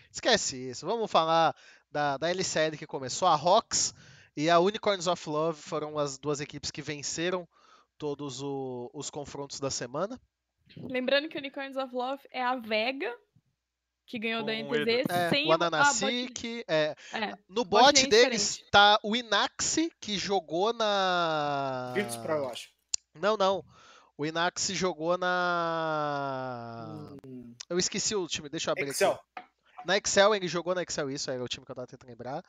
Esquece 0.09 0.69
isso. 0.69 0.85
Vamos 0.85 1.11
falar 1.11 1.53
da, 1.91 2.15
da 2.17 2.29
LCL 2.29 2.77
que 2.77 2.87
começou. 2.87 3.27
A 3.27 3.35
Rox 3.35 3.93
e 4.37 4.49
a 4.49 4.57
Unicorns 4.59 5.05
of 5.05 5.29
Love 5.29 5.61
foram 5.61 5.99
as 5.99 6.17
duas 6.17 6.39
equipes 6.39 6.71
que 6.71 6.81
venceram 6.81 7.45
todos 7.97 8.41
o- 8.41 8.89
os 8.93 9.09
confrontos 9.09 9.59
da 9.59 9.69
semana. 9.69 10.19
Lembrando 10.77 11.27
que 11.27 11.35
o 11.37 11.39
Unicorns 11.39 11.75
of 11.75 11.93
Love 11.93 12.23
é 12.31 12.41
a 12.41 12.55
Vega, 12.55 13.13
que 14.11 14.19
ganhou 14.19 14.43
da 14.43 14.51
NTZ, 14.53 15.05
É, 15.09 15.29
sem 15.29 15.47
o 15.47 15.53
Ananasik. 15.53 16.65
É, 16.67 16.93
É, 17.13 17.33
no 17.47 17.63
bot 17.63 17.93
deles 18.07 18.49
diferente. 18.55 18.69
tá 18.69 18.99
o 19.01 19.15
Inaxi, 19.15 19.89
que 20.01 20.17
jogou 20.17 20.73
na. 20.73 21.93
Virtus 21.95 22.17
Pro, 22.17 22.33
eu 22.33 22.49
acho. 22.49 22.67
Não, 23.19 23.37
não. 23.37 23.63
O 24.17 24.25
Inaxi 24.25 24.75
jogou 24.75 25.17
na. 25.17 27.13
Hum, 27.25 27.55
Eu 27.69 27.79
esqueci 27.79 28.13
o 28.15 28.27
time, 28.27 28.49
deixa 28.49 28.69
eu 28.69 28.73
abrir 28.73 28.83
aqui. 28.83 28.91
Excel. 28.91 29.17
Na 29.85 29.97
Excel, 29.97 30.35
ele 30.35 30.47
jogou 30.47 30.75
na 30.75 30.83
Excel, 30.83 31.09
isso 31.09 31.31
era 31.31 31.41
o 31.43 31.47
time 31.47 31.65
que 31.65 31.71
eu 31.71 31.75
tava 31.75 31.87
tentando 31.87 32.09
lembrar. 32.09 32.43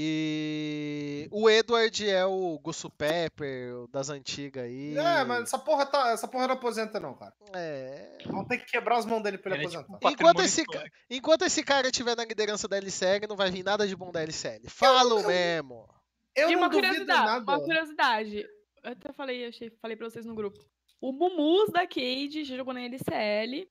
E 0.00 1.28
o 1.32 1.50
Edward 1.50 2.08
é 2.08 2.24
o 2.24 2.56
Gusso 2.60 2.88
Pepper, 2.88 3.88
das 3.90 4.08
antigas 4.08 4.62
aí. 4.64 4.96
É, 4.96 5.24
mas 5.24 5.42
essa 5.42 5.58
porra, 5.58 5.84
tá, 5.84 6.10
essa 6.10 6.28
porra 6.28 6.46
não 6.46 6.54
aposenta, 6.54 7.00
não, 7.00 7.14
cara. 7.14 7.34
É. 7.52 8.16
Vamos 8.26 8.46
ter 8.46 8.58
que 8.58 8.66
quebrar 8.66 8.98
as 8.98 9.04
mãos 9.04 9.22
dele 9.22 9.38
pra 9.38 9.56
ele 9.56 9.64
Ele 9.64 9.74
é 9.74 9.78
aposentar. 9.78 9.98
tipo- 9.98 10.10
Enquanto 10.12 10.40
esse, 10.42 10.60
histórico. 10.60 10.96
enquanto 11.10 11.42
esse 11.42 11.64
cara 11.64 11.88
estiver 11.88 12.16
na 12.16 12.24
liderança 12.24 12.68
da 12.68 12.76
LCL, 12.76 13.26
não 13.28 13.36
vai 13.36 13.50
vir 13.50 13.64
nada 13.64 13.88
de 13.88 13.96
bom 13.96 14.12
da 14.12 14.22
LCL. 14.22 14.68
Falo 14.68 15.26
mesmo. 15.26 15.88
Eu 16.36 16.48
e 16.50 16.52
não 16.52 16.60
uma 16.60 16.68
duvido 16.68 16.86
curiosidade, 16.88 17.26
nada. 17.26 17.52
uma 17.52 17.60
curiosidade. 17.60 18.46
Eu 18.84 18.92
até 18.92 19.12
falei, 19.12 19.46
achei, 19.46 19.70
falei 19.82 19.96
pra 19.96 20.08
vocês 20.08 20.24
no 20.24 20.34
grupo. 20.36 20.64
O 21.00 21.10
Mumus 21.12 21.70
da 21.72 21.86
Cade 21.88 22.44
já 22.44 22.56
jogou 22.56 22.72
na 22.72 22.82
LCL. 22.82 23.68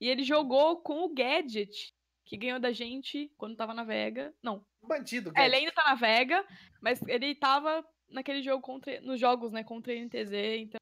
E 0.00 0.08
ele 0.08 0.22
jogou 0.22 0.80
com 0.80 1.02
o 1.04 1.12
Gadget, 1.12 1.92
que 2.28 2.36
ganhou 2.36 2.60
da 2.60 2.70
gente 2.72 3.32
quando 3.38 3.56
tava 3.56 3.72
na 3.72 3.84
Vega. 3.84 4.34
Não, 4.42 4.62
Bandido, 4.82 5.30
é, 5.30 5.32
cara. 5.32 5.46
ele 5.46 5.56
ainda 5.56 5.72
tá 5.72 5.84
na 5.84 5.94
Vega, 5.94 6.44
mas 6.80 7.00
ele 7.08 7.34
tava 7.34 7.82
naquele 8.10 8.42
jogo 8.42 8.62
contra. 8.62 9.00
Nos 9.00 9.18
jogos, 9.18 9.50
né, 9.50 9.64
contra 9.64 9.92
a 9.92 9.96
NTZ. 9.96 10.32
Então. 10.58 10.78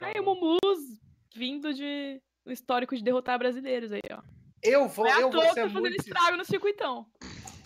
Aí 0.00 0.20
o 0.20 0.24
Mumus 0.24 1.00
vindo 1.34 1.72
de. 1.72 2.20
O 2.44 2.50
histórico 2.52 2.94
de 2.96 3.02
derrotar 3.02 3.38
brasileiros 3.38 3.90
aí, 3.92 4.00
ó. 4.12 4.22
Eu 4.62 4.88
vou, 4.88 5.06
é 5.06 5.22
eu 5.22 5.30
vou 5.30 5.42
ser 5.42 5.48
tá 5.48 5.54
fazendo 5.62 5.80
muito, 5.80 5.96
estrago 5.96 6.36
no 6.36 6.44
circuitão. 6.44 7.06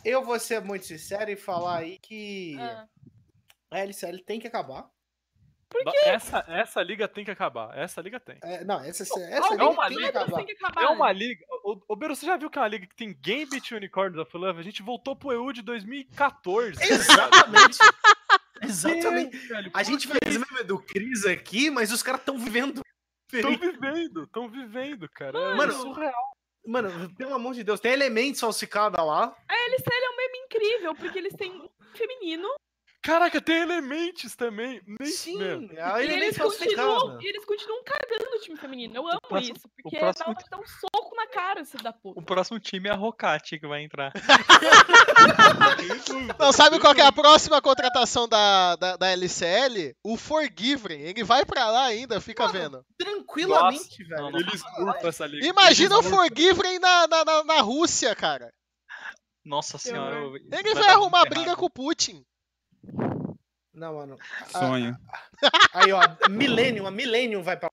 eu 0.04 0.22
vou 0.24 0.38
ser 0.38 0.62
muito 0.62 0.84
sincero 0.86 1.30
e 1.30 1.36
falar 1.36 1.78
aí 1.78 1.98
que 1.98 2.56
Ah. 2.58 2.88
a 3.70 3.78
LCL 3.80 4.18
tem 4.24 4.40
que 4.40 4.46
acabar. 4.46 4.90
Essa, 6.04 6.44
essa 6.48 6.82
liga 6.82 7.06
tem 7.06 7.24
que 7.24 7.30
acabar. 7.30 7.76
Essa 7.78 8.00
liga 8.00 8.18
tem. 8.18 8.38
É, 8.42 8.64
não, 8.64 8.80
essa, 8.80 9.02
essa 9.02 9.14
Alguém 9.14 9.50
liga 9.52 9.68
uma 9.70 9.86
tem 9.86 9.96
que 9.96 10.02
liga, 10.02 10.20
acabar. 10.20 10.36
tem 10.36 10.46
que 10.46 10.52
acabar. 10.52 10.82
É 10.82 10.88
uma 10.88 11.12
liga. 11.12 11.44
O, 11.64 11.80
o 11.88 11.96
Beiro, 11.96 12.16
você 12.16 12.26
já 12.26 12.36
viu 12.36 12.50
que 12.50 12.58
é 12.58 12.62
uma 12.62 12.68
liga 12.68 12.86
que 12.86 12.96
tem 12.96 13.12
Gambit 13.12 13.70
e 13.72 13.76
Unicorns 13.76 14.16
of 14.18 14.36
Love? 14.36 14.60
A 14.60 14.64
gente 14.64 14.82
voltou 14.82 15.14
pro 15.14 15.32
EU 15.32 15.52
de 15.52 15.62
2014. 15.62 16.82
Exatamente. 16.82 17.78
Exatamente. 18.62 19.36
velho. 19.36 19.70
A 19.72 19.82
gente 19.82 20.06
fez 20.06 20.36
meme 20.36 20.64
do 20.64 20.78
Cris 20.78 21.24
aqui, 21.24 21.70
mas 21.70 21.92
os 21.92 22.02
caras 22.02 22.20
estão 22.20 22.38
vivendo. 22.38 22.82
Estão 23.32 23.56
vivendo, 23.56 24.22
estão 24.24 24.48
vivendo, 24.48 25.08
cara. 25.08 25.38
É 25.38 25.54
Mano, 25.54 25.72
surreal. 25.72 26.36
Mano, 26.66 27.14
pelo 27.14 27.34
amor 27.34 27.54
de 27.54 27.64
Deus, 27.64 27.80
tem 27.80 27.92
elementos 27.92 28.40
falsificados 28.40 29.02
lá. 29.04 29.34
A 29.48 29.54
LCL 29.54 30.04
é 30.04 30.10
um 30.10 30.16
meme 30.16 30.38
incrível, 30.44 30.94
porque 30.94 31.18
eles 31.18 31.34
têm 31.34 31.52
um 31.52 31.68
feminino 31.94 32.48
Caraca, 33.02 33.40
tem 33.40 33.62
Elementes 33.62 34.36
também. 34.36 34.80
Nem, 34.86 35.08
Sim, 35.10 35.40
e 35.40 35.42
eles 35.42 35.74
elementos 36.34 36.38
continuam, 36.58 37.18
e 37.20 37.26
eles 37.26 37.44
continuam 37.46 37.82
cagando 37.82 38.36
o 38.36 38.40
time 38.40 38.56
feminino. 38.58 38.94
Eu 38.94 39.08
amo 39.08 39.20
próximo- 39.26 39.56
isso, 39.56 39.68
porque 39.82 39.98
dá 39.98 40.12
próximo- 40.12 40.36
dar 40.50 40.58
um 40.58 40.66
soco 40.66 41.16
na 41.16 41.26
cara, 41.26 41.60
esse 41.62 41.78
da 41.78 41.90
O 41.90 41.94
puta. 41.94 42.22
próximo 42.22 42.60
time 42.60 42.90
é 42.90 42.92
a 42.92 42.96
Rocate 42.96 43.58
que 43.58 43.66
vai 43.66 43.82
entrar. 43.82 44.12
Não, 46.38 46.52
sabe 46.52 46.78
qual 46.78 46.94
que 46.94 47.00
é 47.00 47.06
a 47.06 47.12
próxima 47.12 47.60
contratação 47.60 48.28
da, 48.28 48.76
da, 48.76 48.96
da 48.96 49.08
LCL? 49.10 49.94
O 50.04 50.16
Forgiven. 50.16 51.00
Ele 51.00 51.24
vai 51.24 51.44
pra 51.44 51.70
lá 51.70 51.84
ainda, 51.86 52.20
fica 52.20 52.46
Mano, 52.46 52.58
vendo. 52.58 52.84
Tranquilamente, 52.98 54.02
Nossa, 54.08 54.22
velho. 54.22 54.32
não, 54.32 54.40
Eles 54.40 54.62
burpam 54.78 55.08
essa 55.08 55.26
liga. 55.26 55.46
Imagina 55.46 55.96
o 55.96 56.00
Eles 56.00 56.10
burpam. 56.10 56.26
Forgiven 56.28 56.78
na, 56.78 57.06
na, 57.06 57.24
na, 57.24 57.44
na 57.44 57.60
Rússia, 57.60 58.14
cara. 58.14 58.52
Nossa 59.44 59.78
senhora. 59.78 60.16
eu- 60.16 60.36
Ele 60.36 60.74
vai, 60.74 60.86
dar 60.86 60.92
arrumar 60.92 61.24
briga 61.24 61.46
errado. 61.46 61.58
com 61.58 61.66
o 61.66 61.70
Putin. 61.70 62.24
Não, 63.80 63.94
mano. 63.94 64.18
Sonho. 64.48 64.94
Aí, 65.72 65.90
ó, 65.92 66.00
Millennium, 66.28 66.86
a 66.86 66.90
Millennium 66.90 67.42
vai 67.42 67.56
pra 67.56 67.70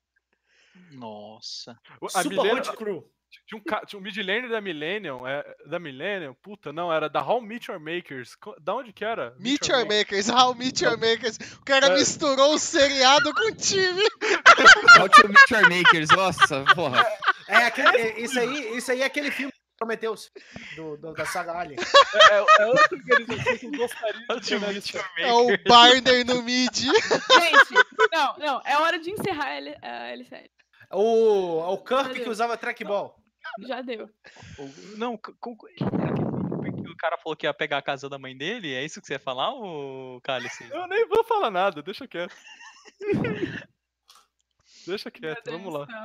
Nossa. 0.92 1.78
A 2.02 2.10
Super 2.24 2.30
Millennium, 2.30 2.60
Hot 2.60 2.72
Crew. 2.78 3.12
tinha 3.46 3.60
um, 3.60 3.64
ca- 3.64 3.86
tinha 3.86 4.00
um 4.00 4.02
mid-laner 4.04 4.50
da 4.50 4.62
Millennium, 4.62 5.28
é, 5.28 5.44
da 5.66 5.78
Millennium, 5.80 6.34
puta, 6.42 6.72
não, 6.72 6.92
era 6.94 7.10
da 7.10 7.22
How 7.22 7.42
Meet 7.42 7.68
Your 7.68 7.80
Makers. 7.80 8.38
Da 8.62 8.74
onde 8.76 8.94
que 8.94 9.04
era? 9.04 9.36
Meet 9.38 9.68
Your 9.68 9.86
Makers, 9.86 10.30
How 10.30 10.56
Meet 10.56 10.82
Your 10.82 10.98
Makers. 10.98 11.38
O 11.60 11.66
cara 11.66 11.88
É. 11.88 11.94
misturou 11.96 12.54
o 12.54 12.60
seriado 12.60 13.34
com 13.34 13.52
o 13.52 13.56
time. 13.56 14.02
Ultimate 15.02 15.54
Your 15.54 15.70
Makers, 15.70 16.10
nossa, 16.16 16.64
porra. 16.74 17.06
É, 17.50 17.58
aquele, 17.66 17.98
é, 17.98 18.20
isso, 18.22 18.40
aí, 18.40 18.78
isso 18.78 18.92
aí 18.92 19.02
é 19.02 19.06
aquele 19.06 19.30
filme 19.32 19.52
Prometheus, 19.78 20.32
do, 20.76 20.98
do- 20.98 21.14
da 21.14 21.26
saga 21.26 21.54
Alien. 21.60 21.80
É, 21.80 22.34
é, 22.34 22.46
é 22.64 22.66
organização 22.68 23.58
que 23.58 23.66
eu 23.68 23.72
gostaria 23.72 24.26
de 24.42 24.58
nessa- 24.60 25.10
É 25.18 25.32
o 25.32 25.64
Barner 25.68 26.26
no 26.26 26.42
mid. 26.42 26.76
Gente, 26.76 27.74
não, 28.12 28.38
não, 28.38 28.62
é 28.66 28.78
hora 28.80 28.98
de 29.00 29.12
encerrar 29.12 29.46
a 29.46 29.56
L- 29.56 29.78
a 29.82 30.08
LCL. 30.10 30.50
O, 30.94 31.74
o 31.74 31.78
Kirk 31.84 32.20
que 32.22 32.30
usava 32.30 32.58
trackball. 32.58 33.16
Já 33.68 33.82
deu. 33.82 34.10
O- 34.58 34.98
Não, 34.98 35.16
com- 35.18 35.56
porque 35.56 36.90
o 36.90 36.98
cara 36.98 37.18
falou 37.18 37.36
que 37.36 37.46
ia 37.46 37.54
pegar 37.54 37.78
a 37.78 37.82
casa 37.82 38.10
da 38.10 38.18
mãe 38.18 38.36
dele, 38.36 38.74
é 38.74 38.84
isso 38.84 39.00
que 39.00 39.06
você 39.08 39.14
ia 39.14 39.20
falar, 39.20 39.52
ô 39.54 40.20
Cálice? 40.24 40.68
Eu 40.72 40.88
nem 40.88 41.08
vou 41.08 41.24
falar 41.24 41.52
nada, 41.52 41.82
deixa 41.84 42.08
quieto. 42.08 42.36
deixa 44.86 45.12
quieto, 45.12 45.52
vamos 45.52 45.74
lá. 45.74 45.86
céu. 45.86 45.96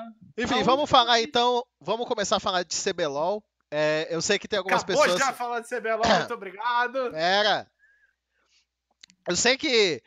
Enfim, 0.45 0.55
Aonde 0.55 0.67
vamos 0.67 0.91
falar 0.91 1.21
então. 1.21 1.65
Vamos 1.81 2.07
começar 2.07 2.37
a 2.37 2.41
falar 2.41 2.65
de 2.65 2.75
CBLOL. 2.75 3.43
É, 3.75 4.07
eu 4.11 4.21
sei 4.21 4.39
que 4.39 4.47
tem 4.47 4.59
algumas 4.59 4.83
Acabou 4.83 5.03
pessoas. 5.03 5.19
já 5.19 5.33
falar 5.33 5.61
de 5.61 5.69
CBLOL, 5.69 6.07
muito 6.19 6.35
obrigado. 6.35 7.11
Pera. 7.11 7.67
Eu 9.27 9.35
sei 9.35 9.57
que. 9.57 10.03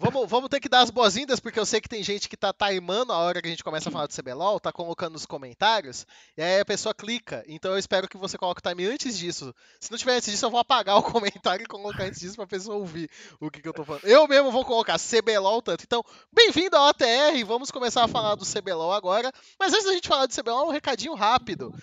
Vamos, 0.00 0.30
vamos 0.30 0.48
ter 0.48 0.60
que 0.60 0.68
dar 0.68 0.82
as 0.82 0.90
boas-vindas, 0.90 1.40
porque 1.40 1.58
eu 1.58 1.66
sei 1.66 1.80
que 1.80 1.88
tem 1.88 2.04
gente 2.04 2.28
que 2.28 2.36
tá 2.36 2.52
timando 2.52 3.12
a 3.12 3.18
hora 3.18 3.42
que 3.42 3.48
a 3.48 3.50
gente 3.50 3.64
começa 3.64 3.88
a 3.88 3.92
falar 3.92 4.06
do 4.06 4.14
CBLOL, 4.14 4.60
tá 4.60 4.70
colocando 4.70 5.14
nos 5.14 5.26
comentários, 5.26 6.06
e 6.36 6.40
aí 6.40 6.60
a 6.60 6.64
pessoa 6.64 6.94
clica. 6.94 7.42
Então 7.48 7.72
eu 7.72 7.78
espero 7.78 8.06
que 8.06 8.16
você 8.16 8.38
coloque 8.38 8.60
o 8.64 8.70
time 8.70 8.86
antes 8.86 9.18
disso. 9.18 9.52
Se 9.80 9.90
não 9.90 9.98
tiver 9.98 10.14
antes 10.14 10.30
disso, 10.30 10.46
eu 10.46 10.50
vou 10.52 10.60
apagar 10.60 10.96
o 10.96 11.02
comentário 11.10 11.64
e 11.64 11.66
colocar 11.66 12.04
antes 12.04 12.20
disso 12.20 12.36
pra 12.36 12.46
pessoa 12.46 12.76
ouvir 12.76 13.10
o 13.40 13.50
que, 13.50 13.60
que 13.60 13.66
eu 13.66 13.72
tô 13.74 13.84
falando. 13.84 14.04
Eu 14.04 14.28
mesmo 14.28 14.52
vou 14.52 14.64
colocar 14.64 14.96
CBLOL 15.00 15.60
tanto. 15.60 15.82
Então, 15.82 16.04
bem-vindo 16.32 16.76
ao 16.76 16.86
ATR, 16.86 17.44
vamos 17.44 17.72
começar 17.72 18.04
a 18.04 18.08
falar 18.08 18.36
do 18.36 18.46
CBLOL 18.46 18.92
agora. 18.92 19.32
Mas 19.58 19.72
antes 19.72 19.86
da 19.86 19.94
gente 19.94 20.06
falar 20.06 20.26
do 20.26 20.32
CBLOL, 20.32 20.68
um 20.68 20.72
recadinho 20.72 21.14
rápido. 21.14 21.74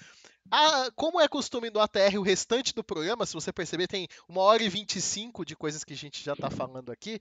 Ah, 0.51 0.91
como 0.95 1.19
é 1.19 1.27
costume 1.27 1.71
do 1.71 1.79
ATR, 1.79 2.19
o 2.19 2.21
restante 2.21 2.73
do 2.73 2.83
programa, 2.83 3.25
se 3.25 3.33
você 3.33 3.51
perceber, 3.51 3.87
tem 3.87 4.07
uma 4.29 4.41
hora 4.41 4.61
e 4.61 4.69
25 4.69 5.43
de 5.43 5.55
coisas 5.55 5.83
que 5.83 5.93
a 5.93 5.97
gente 5.97 6.23
já 6.23 6.33
está 6.33 6.51
falando 6.51 6.91
aqui. 6.91 7.19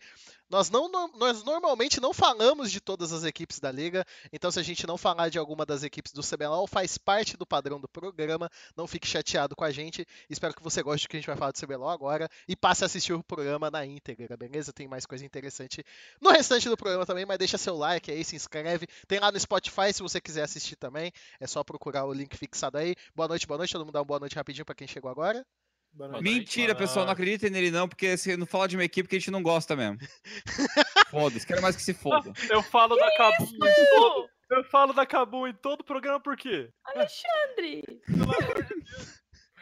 Nós, 0.51 0.68
não, 0.68 0.88
nós 0.90 1.42
normalmente 1.42 2.01
não 2.01 2.12
falamos 2.12 2.70
de 2.70 2.80
todas 2.80 3.12
as 3.12 3.24
equipes 3.24 3.59
da 3.59 3.72
liga, 3.72 4.05
então 4.30 4.51
se 4.51 4.60
a 4.60 4.62
gente 4.62 4.86
não 4.86 4.98
falar 4.98 5.30
de 5.30 5.38
alguma 5.38 5.64
das 5.64 5.82
equipes 5.82 6.12
do 6.12 6.22
CBLOL, 6.22 6.66
faz 6.66 6.98
parte 6.98 7.36
do 7.36 7.46
padrão 7.46 7.80
do 7.80 7.88
programa. 7.88 8.51
Não 8.76 8.86
fique 8.86 9.06
chateado 9.06 9.56
com 9.56 9.64
a 9.64 9.70
gente. 9.70 10.06
Espero 10.28 10.55
que 10.55 10.62
você 10.62 10.82
goste 10.82 11.06
do 11.06 11.10
que 11.10 11.16
a 11.16 11.20
gente 11.20 11.26
vai 11.26 11.36
falar 11.36 11.52
do 11.52 11.59
CBLOL 11.59 11.88
agora 11.88 12.28
e 12.46 12.55
passe 12.55 12.84
a 12.84 12.86
assistir 12.86 13.14
o 13.14 13.24
programa 13.24 13.70
na 13.70 13.86
íntegra, 13.86 14.36
beleza? 14.36 14.72
Tem 14.72 14.86
mais 14.86 15.06
coisa 15.06 15.24
interessante 15.24 15.82
no 16.20 16.30
restante 16.30 16.68
do 16.68 16.76
programa 16.76 17.06
também, 17.06 17.24
mas 17.24 17.38
deixa 17.38 17.56
seu 17.56 17.76
like 17.76 18.10
aí, 18.10 18.22
se 18.22 18.36
inscreve. 18.36 18.86
Tem 19.09 19.18
lá 19.18 19.32
no 19.32 19.40
Spotify 19.40 19.92
se 19.94 20.02
você 20.02 20.20
quiser 20.20 20.42
assistir 20.42 20.76
também. 20.76 21.10
É 21.40 21.46
só 21.46 21.64
procurar 21.64 22.05
o 22.05 22.12
link 22.12 22.36
fixado 22.36 22.76
aí. 22.76 22.94
Boa 23.15 23.28
noite, 23.28 23.47
boa 23.47 23.59
noite. 23.59 23.73
Todo 23.73 23.85
mundo 23.85 23.93
dá 23.93 24.01
uma 24.01 24.05
boa 24.05 24.20
noite 24.20 24.35
rapidinho 24.36 24.65
pra 24.65 24.74
quem 24.74 24.89
chegou 24.89 25.11
agora. 25.11 25.45
Boa 25.93 26.11
noite. 26.11 26.24
Mentira, 26.24 26.74
pessoal, 26.74 27.05
não 27.07 27.12
acreditem 27.12 27.49
nele 27.51 27.70
não, 27.70 27.89
porque 27.89 28.16
você 28.16 28.36
não 28.36 28.47
fala 28.47 28.66
de 28.66 28.77
uma 28.77 28.85
equipe 28.85 29.09
que 29.09 29.15
a 29.15 29.19
gente 29.19 29.31
não 29.31 29.43
gosta 29.43 29.77
mesmo. 29.77 29.99
Foda-se, 31.11 31.47
quero 31.47 31.62
mais 31.62 31.77
que 31.77 31.82
se 31.82 31.95
foda. 31.95 32.32
Eu 32.51 32.62
falo 32.62 32.97
da 32.97 33.16
Cabum 33.16 33.45
em 33.45 33.59
todo. 33.97 34.28
Eu 34.51 34.65
falo 34.65 34.93
da 34.93 35.07
Cabum 35.07 35.47
em 35.47 35.55
todo 35.55 35.85
programa 35.85 36.20
por 36.20 36.36
quê? 36.36 36.70
Alexandre! 36.85 37.82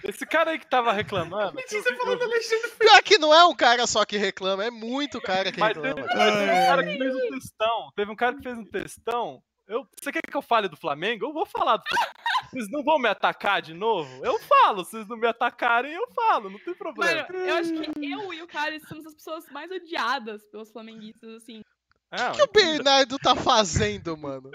Esse 0.05 0.27
cara 0.27 0.51
aí 0.53 0.59
que 0.59 0.67
tava 0.69 0.93
reclamando. 0.93 1.57
que 1.59 1.77
eu 1.77 1.83
vi- 1.83 1.89
eu 1.91 2.19
vi- 2.19 2.77
Pior 2.79 3.03
que 3.05 3.19
não 3.19 3.33
é 3.33 3.45
um 3.45 3.55
cara 3.55 3.87
só 3.87 4.05
que 4.05 4.17
reclama, 4.17 4.65
é 4.65 4.71
muito 4.71 5.21
cara 5.21 5.53
que 5.53 5.61
Mas 5.61 5.75
teve, 5.75 5.87
reclama. 5.89 6.15
mas 6.17 6.35
teve 6.35 6.51
um 6.51 6.67
cara 6.67 6.85
que 6.85 6.99
fez 6.99 7.15
um 7.15 7.31
textão. 7.31 7.93
Teve 7.95 8.11
um 8.11 8.17
cara 8.17 8.37
que 8.37 8.43
fez 8.43 8.59
um 8.59 8.65
textão. 8.65 9.43
Eu, 9.69 9.87
você 10.01 10.11
quer 10.13 10.21
que 10.23 10.37
eu 10.37 10.43
fale 10.43 10.69
do 10.69 10.77
Flamengo? 10.77 11.27
Eu 11.27 11.33
vou 11.33 11.47
falar 11.47 11.77
do 11.77 11.85
Flamengo. 11.89 12.13
Vocês 12.51 12.69
não 12.71 12.83
vão 12.85 12.99
me 12.99 13.09
atacar 13.09 13.63
de 13.63 13.73
novo? 13.73 14.25
Eu 14.25 14.39
falo. 14.41 14.85
Se 14.85 14.91
vocês 14.93 15.09
não 15.09 15.17
me 15.17 15.27
atacarem, 15.27 15.93
eu 15.93 16.07
falo. 16.15 16.51
Não 16.51 16.59
tem 16.59 16.75
problema. 16.75 17.27
Mano, 17.31 17.45
eu 17.47 17.55
acho 17.55 17.73
que 17.73 18.13
eu 18.13 18.35
e 18.35 18.43
o 18.43 18.47
Kari 18.47 18.81
somos 18.87 19.07
as 19.07 19.15
pessoas 19.15 19.49
mais 19.51 19.71
odiadas 19.71 20.45
pelos 20.51 20.71
flamenguistas, 20.71 21.43
assim. 21.43 21.63
Não, 22.11 22.33
O 22.33 22.35
que 22.35 22.43
o 22.43 22.53
Bernardo 22.53 23.19
tá 23.19 23.35
fazendo, 23.35 24.15
mano? 24.19 24.51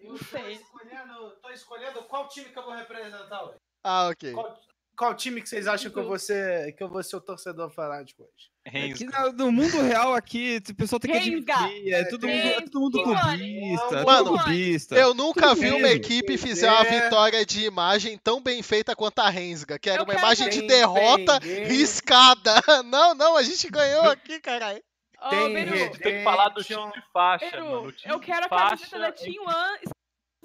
Eu 0.00 0.10
Não 0.10 0.18
sei. 0.18 0.52
escolhendo, 0.52 1.30
tô 1.40 1.48
escolhendo 1.50 2.02
qual 2.04 2.28
time 2.28 2.50
que 2.50 2.58
eu 2.58 2.62
vou 2.64 2.74
representar 2.74 3.44
hoje. 3.44 3.58
Ah, 3.82 4.08
ok. 4.08 4.32
Qual, 4.34 4.60
qual 4.96 5.14
time 5.14 5.40
que 5.40 5.48
vocês 5.48 5.66
acham 5.66 5.90
que 5.90 5.98
eu 5.98 6.06
vou 6.06 6.18
ser, 6.18 6.72
que 6.74 6.82
eu 6.82 6.88
vou 6.88 7.02
ser 7.02 7.16
o 7.16 7.20
torcedor 7.20 7.70
fanático 7.70 8.22
hoje? 8.24 8.50
Aqui 8.68 9.04
Rensga. 9.04 9.32
no, 9.32 9.50
mundo 9.50 9.80
real 9.82 10.14
aqui, 10.14 10.62
o 10.68 10.74
pessoal 10.74 11.00
tem 11.00 11.10
que 11.10 11.16
admitir, 11.18 11.92
é 11.92 12.04
todo 12.04 12.28
mundo, 12.28 12.46
é 12.46 12.60
todo 12.60 12.80
mundo 12.80 13.02
clubista, 13.02 13.96
é 13.98 14.04
Mano, 14.04 14.38
clubista. 14.38 14.94
Eu 14.96 15.14
nunca 15.14 15.48
Tudo 15.48 15.60
vi 15.60 15.70
uma 15.70 15.88
equipe 15.88 16.36
fizer 16.36 16.70
uma 16.70 16.84
É. 16.84 17.02
vitória 17.02 17.46
de 17.46 17.64
imagem 17.64 18.18
tão 18.18 18.42
bem 18.42 18.62
feita 18.62 18.94
quanto 18.94 19.18
a 19.20 19.28
Rensga, 19.30 19.78
que 19.78 19.88
era 19.88 20.02
Eu 20.02 20.04
uma 20.04 20.14
imagem 20.14 20.48
de 20.50 20.62
derrota 20.66 21.38
riscada. 21.38 22.54
Não, 22.84 23.14
não, 23.14 23.36
a 23.36 23.42
gente 23.42 23.68
ganhou 23.68 24.04
aqui, 24.10 24.38
caralho. 24.40 24.82
Ô, 25.20 25.28
Tem 25.30 25.52
Beru, 25.52 25.90
tem 25.98 26.18
que 26.18 26.22
falar 26.24 26.48
do 26.50 26.62
time 26.62 26.92
de 26.92 27.02
faixa, 27.12 27.50
Beru, 27.50 27.64
mano. 27.64 27.94
Eu 28.04 28.20
quero 28.20 28.46
a 28.46 28.48
camiseta 28.48 28.76
faixa 28.78 28.98
da 28.98 29.08
é 29.08 29.12
Team 29.12 29.44
One 29.44 29.78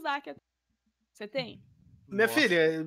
Zaki. 0.01 0.33
Você 1.13 1.27
tem? 1.27 1.61
Minha 2.07 2.27
Nossa. 2.27 2.39
filha, 2.39 2.85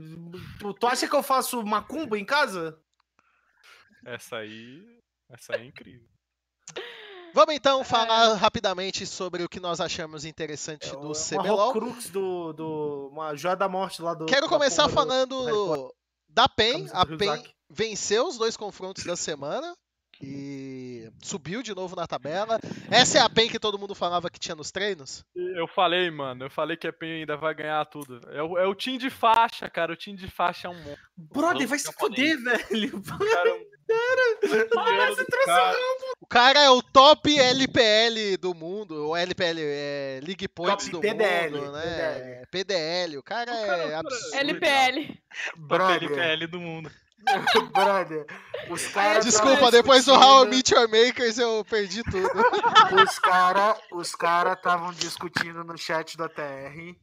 tu, 0.58 0.74
tu 0.74 0.86
acha 0.86 1.06
que 1.08 1.14
eu 1.14 1.22
faço 1.22 1.62
macumba 1.64 2.18
em 2.18 2.24
casa? 2.24 2.78
Essa 4.04 4.36
aí. 4.38 4.95
Essa 5.30 5.54
aí 5.56 5.62
é 5.62 5.66
incrível. 5.66 6.06
Vamos 7.34 7.54
então 7.54 7.84
falar 7.84 8.34
rapidamente 8.34 9.04
sobre 9.06 9.42
o 9.42 9.48
que 9.48 9.60
nós 9.60 9.80
achamos 9.80 10.24
interessante 10.24 10.90
do 10.92 10.96
É 10.96 10.98
uma 11.06 11.14
CBLOL. 11.14 11.68
Horcrux 11.68 12.08
do, 12.10 12.52
do. 12.54 13.08
Uma 13.12 13.34
joia 13.36 13.54
da 13.56 13.68
morte 13.68 14.00
lá 14.00 14.14
do. 14.14 14.24
Quero 14.26 14.48
começar 14.48 14.86
do- 14.86 14.92
falando 14.94 15.36
Potter. 15.44 15.96
da 16.28 16.48
PEN. 16.48 16.88
A 16.92 17.04
do 17.04 17.18
PEN 17.18 17.44
venceu 17.68 18.26
os 18.26 18.38
dois 18.38 18.56
confrontos 18.56 19.04
da 19.04 19.16
semana 19.16 19.74
e 20.22 21.10
subiu 21.22 21.62
de 21.62 21.74
novo 21.74 21.94
na 21.94 22.06
tabela. 22.06 22.58
Essa 22.90 23.18
é 23.18 23.20
a 23.20 23.28
PEN 23.28 23.50
que 23.50 23.58
todo 23.58 23.78
mundo 23.78 23.94
falava 23.94 24.30
que 24.30 24.38
tinha 24.40 24.54
nos 24.54 24.70
treinos? 24.70 25.22
Eu 25.34 25.66
falei, 25.68 26.10
mano. 26.10 26.46
Eu 26.46 26.50
falei 26.50 26.74
que 26.74 26.86
a 26.86 26.92
PEN 26.92 27.20
ainda 27.20 27.36
vai 27.36 27.54
ganhar 27.54 27.84
tudo. 27.84 28.18
É 28.30 28.42
o, 28.42 28.56
é 28.56 28.66
o 28.66 28.74
time 28.74 28.96
de 28.96 29.10
faixa, 29.10 29.68
cara. 29.68 29.92
O 29.92 29.96
time 29.96 30.16
de 30.16 30.30
faixa 30.30 30.68
é 30.68 30.70
um 30.70 30.74
monstro. 30.82 31.04
Brother, 31.18 31.68
vai 31.68 31.78
se 31.78 31.92
fuder, 31.92 32.38
velho. 32.42 33.02
Cara, 33.02 33.60
Você 33.88 34.64
trouxe 34.66 35.46
cara, 35.46 35.76
O 36.20 36.26
cara 36.26 36.60
é 36.62 36.70
o 36.70 36.82
top 36.82 37.38
LPL 37.38 38.36
do 38.40 38.54
mundo, 38.54 39.08
o 39.10 39.16
LPL 39.16 39.58
é 39.60 40.20
League 40.24 40.48
Points 40.48 40.86
Top 40.86 40.90
do 40.90 41.00
PDL, 41.00 41.58
mundo, 41.60 41.72
né? 41.72 42.42
PDL. 42.50 43.16
O 43.18 43.22
cara 43.22 43.52
O 43.52 43.54
cara- 43.54 43.82
é 43.82 43.86
cara- 43.90 43.98
absurdo. 44.00 44.36
LPL. 44.36 45.18
Brother, 45.56 45.98
PLPL 46.08 46.46
do 46.48 46.60
mundo. 46.60 46.90
brother. 47.72 48.26
Os 48.70 48.86
caras. 48.88 49.24
Desculpa, 49.24 49.70
depois 49.70 50.04
do 50.04 50.14
How 50.14 50.44
I 50.44 50.48
Meet 50.48 50.70
Your 50.70 50.88
Makers 50.88 51.38
eu 51.38 51.64
perdi 51.64 52.02
tudo. 52.04 52.28
Os 53.02 53.18
caras 53.18 53.78
os 53.92 54.14
cara 54.14 54.52
estavam 54.52 54.92
discutindo 54.92 55.64
no 55.64 55.76
chat 55.76 56.16
do 56.16 56.24
ATR 56.24 56.94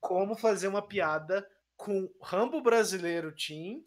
como 0.00 0.36
fazer 0.36 0.68
uma 0.68 0.82
piada 0.86 1.46
com 1.76 2.08
Rambo 2.22 2.60
Brasileiro 2.60 3.32
Team 3.34 3.80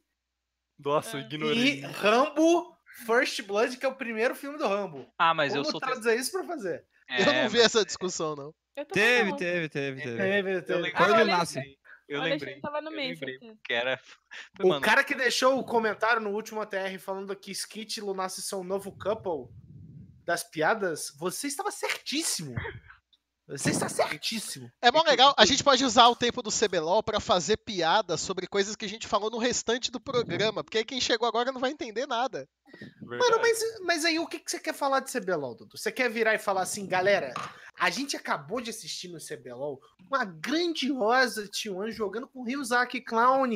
Nossa, 0.83 1.17
eu 1.17 1.21
É. 1.21 1.23
ignorei. 1.25 1.79
e 1.79 1.81
Rambo 1.81 2.75
First 3.05 3.41
Blood, 3.43 3.77
que 3.77 3.85
é 3.85 3.89
o 3.89 3.95
primeiro 3.95 4.35
filme 4.35 4.57
do 4.57 4.67
Rambo. 4.67 5.07
Ah, 5.17 5.33
mas 5.33 5.53
eu 5.55 5.61
Como 5.61 5.71
sou. 5.71 5.79
traduzir 5.79 6.17
isso 6.19 6.31
pra 6.31 6.43
fazer? 6.43 6.85
Eu 7.09 7.25
não 7.33 7.49
vi 7.49 7.59
essa 7.59 7.83
discussão, 7.85 8.35
não. 8.35 8.53
Eu 8.75 8.85
Teve, 8.85 9.35
teve, 9.35 9.69
teve, 9.69 10.01
teve. 10.01 10.17
Teve, 10.17 10.51
Eu 10.53 10.61
teve. 10.63 10.73
lembrei, 10.81 10.91
Quando 10.93 11.11
ele 11.19 11.21
eu 11.21 11.25
nasce. 11.37 11.77
eu 12.07 12.19
O 12.21 12.23
lembrei. 12.23 12.59
Tava 12.61 12.81
no 12.81 12.89
eu 12.89 12.95
meio. 12.95 13.17
Que 13.63 13.73
era. 13.73 13.99
O 14.63 14.67
Mano, 14.69 14.81
cara 14.81 15.03
que 15.03 15.13
deixou 15.13 15.59
o 15.59 15.63
comentário 15.65 16.21
no 16.21 16.29
último 16.31 16.61
ATR 16.61 16.97
falando 16.99 17.35
que 17.35 17.51
Skit 17.51 17.97
e 17.99 18.01
Lunassi 18.03 18.41
são 18.41 18.61
o 18.61 18.63
novo 18.63 18.91
couple 18.97 19.53
das 20.25 20.43
piadas, 20.43 21.11
você 21.17 21.47
estava 21.47 21.71
certíssimo. 21.71 22.55
Você 23.51 23.71
está 23.71 23.89
certíssimo. 23.89 24.71
É 24.81 24.89
bom 24.89 25.03
legal, 25.03 25.33
a 25.37 25.45
gente 25.45 25.63
pode 25.63 25.83
usar 25.83 26.07
o 26.07 26.15
tempo 26.15 26.41
do 26.41 26.49
CBLOL 26.49 27.03
pra 27.03 27.19
fazer 27.19 27.57
piada 27.57 28.15
sobre 28.15 28.47
coisas 28.47 28.75
que 28.75 28.85
a 28.85 28.89
gente 28.89 29.07
falou 29.07 29.29
no 29.29 29.37
restante 29.37 29.91
do 29.91 29.99
programa, 29.99 30.63
porque 30.63 30.77
aí 30.77 30.85
quem 30.85 31.01
chegou 31.01 31.27
agora 31.27 31.51
não 31.51 31.59
vai 31.59 31.71
entender 31.71 32.07
nada. 32.07 32.47
Mano, 33.01 33.39
mas, 33.41 33.59
mas 33.85 34.05
aí 34.05 34.17
o 34.19 34.27
que, 34.27 34.39
que 34.39 34.49
você 34.49 34.59
quer 34.59 34.73
falar 34.73 35.01
de 35.01 35.11
CBLOL, 35.11 35.55
Dudu? 35.55 35.77
Você 35.77 35.91
quer 35.91 36.09
virar 36.09 36.33
e 36.33 36.39
falar 36.39 36.61
assim, 36.61 36.87
galera, 36.87 37.33
a 37.77 37.89
gente 37.89 38.15
acabou 38.15 38.61
de 38.61 38.69
assistir 38.69 39.09
no 39.09 39.17
CBLOL 39.19 39.81
uma 40.07 40.23
grandiosa 40.23 41.47
T1 41.47 41.91
jogando 41.91 42.27
com 42.27 42.43
Ryuzaki 42.43 43.01
Clown, 43.01 43.47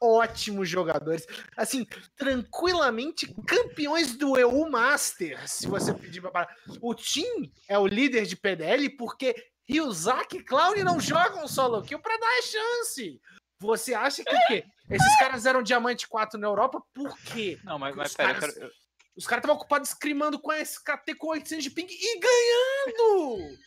ótimos 0.00 0.68
jogadores. 0.68 1.26
Assim, 1.56 1.86
tranquilamente 2.16 3.32
campeões 3.46 4.16
do 4.16 4.38
EU 4.38 4.68
Master, 4.70 5.48
se 5.48 5.66
você 5.66 5.92
pedir 5.94 6.20
pra 6.20 6.30
parar. 6.30 6.54
O 6.80 6.94
Tim 6.94 7.52
é 7.68 7.78
o 7.78 7.86
líder 7.86 8.24
de 8.26 8.36
PDL 8.36 8.90
porque 8.96 9.34
Ryuzaki 9.68 10.38
e 10.38 10.44
Clown 10.44 10.76
não 10.84 10.98
jogam 11.00 11.46
solo 11.48 11.82
kill 11.82 11.98
pra 12.00 12.16
dar 12.16 12.38
a 12.38 12.42
chance. 12.42 13.20
Você 13.60 13.92
acha 13.92 14.22
que 14.24 14.34
o 14.34 14.46
quê? 14.46 14.64
Esses 14.88 15.18
caras 15.18 15.44
eram 15.44 15.62
diamante 15.62 16.06
4 16.08 16.38
na 16.38 16.46
Europa, 16.46 16.80
por 16.94 17.18
quê? 17.18 17.58
Não, 17.64 17.78
mas, 17.78 17.94
mas 17.94 18.10
Os 18.10 18.16
pera, 18.16 18.34
caras- 18.34 18.54
quero- 18.54 18.72
Os 19.16 19.26
caras 19.26 19.42
estavam 19.42 19.56
ocupados 19.56 19.90
scrimando 19.90 20.38
com 20.38 20.50
a 20.52 20.60
SKT 20.60 21.16
com 21.16 21.28
800 21.30 21.64
de 21.64 21.70
ping 21.70 21.88
e 21.90 22.20
ganhando! 22.20 23.58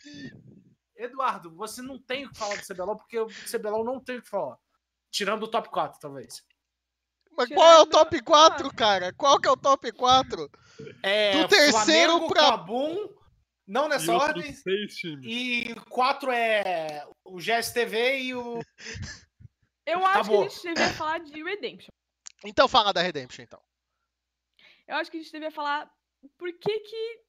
Eduardo, 0.96 1.54
você 1.54 1.82
não 1.82 1.98
tem 1.98 2.24
o 2.26 2.30
que 2.30 2.38
falar 2.38 2.56
do 2.56 2.66
CBLOL, 2.66 2.96
porque 2.96 3.18
o 3.18 3.26
CBLOL 3.50 3.84
não 3.84 4.00
tem 4.00 4.16
o 4.18 4.22
que 4.22 4.28
falar. 4.28 4.56
Tirando 5.12 5.44
o 5.44 5.48
top 5.48 5.68
4, 5.68 6.00
talvez. 6.00 6.42
Mas 7.36 7.48
qual 7.50 7.66
é 7.70 7.80
o 7.80 7.86
Tirando- 7.86 7.90
top 7.90 8.22
4, 8.22 8.74
cara? 8.74 9.12
Qual 9.12 9.40
que 9.40 9.46
é 9.46 9.50
o 9.50 9.56
top 9.56 9.92
4? 9.92 10.50
É, 11.02 11.32
Do 11.42 11.48
terceiro 11.48 12.12
Flamengo, 12.12 12.28
pra- 12.28 12.50
Kabum, 12.50 13.08
não 13.66 13.88
nessa 13.88 14.10
E 14.12 14.14
ordem. 14.16 14.52
seis 14.52 14.96
times. 14.96 15.24
E 15.26 15.74
4 15.90 16.30
é 16.32 17.06
o 17.24 17.38
GSTV 17.40 18.18
e 18.22 18.34
o. 18.34 18.58
Eu 19.86 19.98
acho 20.06 20.18
Acabou. 20.20 20.40
que 20.42 20.46
a 20.46 20.48
gente 20.50 20.62
devia 20.74 20.92
falar 20.94 21.18
de 21.20 21.42
Redemption. 21.42 21.92
Então 22.44 22.66
fala 22.68 22.92
da 22.92 23.02
Redemption, 23.02 23.42
então. 23.44 23.60
Eu 24.86 24.96
acho 24.96 25.10
que 25.10 25.16
a 25.18 25.20
gente 25.20 25.32
devia 25.32 25.50
falar 25.50 25.90
por 26.38 26.52
que 26.58 26.80
que 26.80 27.20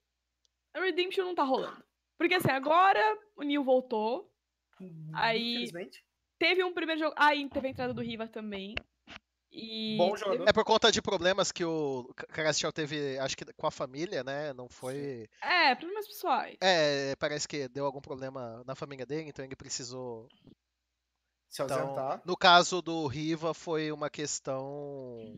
a 0.75 0.79
Redemption 0.79 1.25
não 1.25 1.35
tá 1.35 1.43
rolando. 1.43 1.83
Porque 2.17 2.35
assim, 2.35 2.49
agora 2.51 3.01
o 3.35 3.43
Neil 3.43 3.63
voltou, 3.63 4.31
Aí- 5.13 5.53
Infelizmente. 5.55 6.03
Teve 6.43 6.63
um 6.63 6.73
primeiro 6.73 6.99
jogo. 6.99 7.13
Aí 7.17 7.47
teve 7.49 7.67
a 7.67 7.71
entrada 7.71 7.93
do 7.93 8.01
Riva 8.01 8.27
também. 8.27 8.75
E. 9.51 9.95
Bom 9.97 10.15
jogador. 10.17 10.47
É 10.49 10.51
por 10.51 10.63
conta 10.65 10.91
de 10.91 11.01
problemas 11.01 11.51
que 11.51 11.63
o 11.63 12.11
Carastiel 12.29 12.73
teve, 12.73 13.17
acho 13.19 13.37
que 13.37 13.45
com 13.53 13.67
a 13.67 13.71
família, 13.71 14.23
né? 14.23 14.51
Não 14.53 14.67
foi. 14.67 15.29
É, 15.41 15.75
problemas 15.75 16.07
pessoais. 16.07 16.57
É, 16.59 17.15
parece 17.17 17.47
que 17.47 17.67
deu 17.69 17.85
algum 17.85 18.01
problema 18.01 18.63
na 18.65 18.75
família 18.75 19.05
dele, 19.05 19.29
então 19.29 19.45
ele 19.45 19.55
precisou. 19.55 20.27
Se 21.49 21.61
Então, 21.61 21.79
ausentar. 21.79 22.21
no 22.25 22.35
caso 22.35 22.81
do 22.81 23.05
Riva, 23.05 23.53
foi 23.53 23.91
uma 23.91 24.09
questão. 24.09 25.37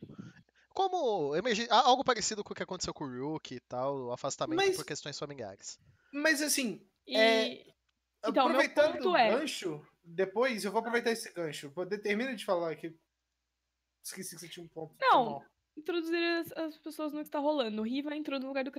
Como 0.69 1.33
algo 1.69 2.03
parecido 2.05 2.41
com 2.43 2.53
o 2.53 2.55
que 2.55 2.63
aconteceu 2.63 2.93
com 2.93 3.03
o 3.03 3.19
Rook 3.31 3.53
e 3.53 3.59
tal, 3.59 3.97
o 4.07 4.11
afastamento 4.13 4.57
Mas- 4.57 4.75
por 4.77 4.85
questões 4.85 5.19
familiares. 5.19 5.77
Mas 6.13 6.41
assim, 6.41 6.81
E. 7.05 7.17
É, 7.17 7.65
Então, 8.25 8.47
meu 8.49 8.59
aproveitando 8.61 8.93
ponto 8.93 9.11
o 9.11 9.17
é- 9.17 9.29
gancho, 9.29 9.85
depois 10.05 10.63
eu 10.63 10.71
vou 10.71 10.79
aproveitar 10.79 11.11
esse 11.11 11.31
gancho. 11.33 11.71
Termina 12.01 12.35
de 12.35 12.45
falar 12.45 12.71
aqui. 12.71 12.97
Esqueci 14.03 14.35
que 14.35 14.41
você 14.41 14.49
tinha 14.49 14.63
um 14.63 14.69
ponto. 14.69 14.95
Não. 14.99 15.23
Foi 15.23 15.33
mal. 15.33 15.45
introduzir 15.77 16.39
as, 16.39 16.51
as 16.53 16.77
pessoas 16.77 17.11
no 17.11 17.19
que 17.19 17.27
está 17.27 17.39
rolando. 17.39 17.81
O 17.81 17.85
Riva 17.85 18.15
entrou 18.15 18.39
no 18.39 18.47
lugar 18.47 18.63
do 18.63 18.71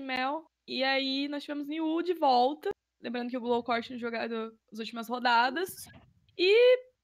Mel. 0.00 0.46
E 0.66 0.82
aí 0.82 1.28
nós 1.28 1.42
tivemos 1.42 1.66
Niu 1.66 2.02
de 2.02 2.14
volta. 2.14 2.70
Lembrando 3.00 3.30
que 3.30 3.36
o 3.36 3.40
Glowcore 3.40 3.82
tinha 3.82 3.98
jogado 3.98 4.56
as 4.72 4.78
últimas 4.78 5.08
rodadas. 5.08 5.86
E 6.38 6.94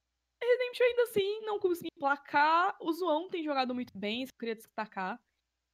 Redemption 0.42 0.84
ainda 0.86 1.02
assim 1.02 1.40
não 1.42 1.58
conseguiu 1.58 1.90
placar. 1.98 2.76
O 2.80 2.92
Zoão 2.92 3.28
tem 3.28 3.44
jogado 3.44 3.74
muito 3.74 3.96
bem, 3.96 4.22
isso 4.22 4.32
eu 4.32 4.38
queria 4.38 4.54
destacar. 4.54 5.20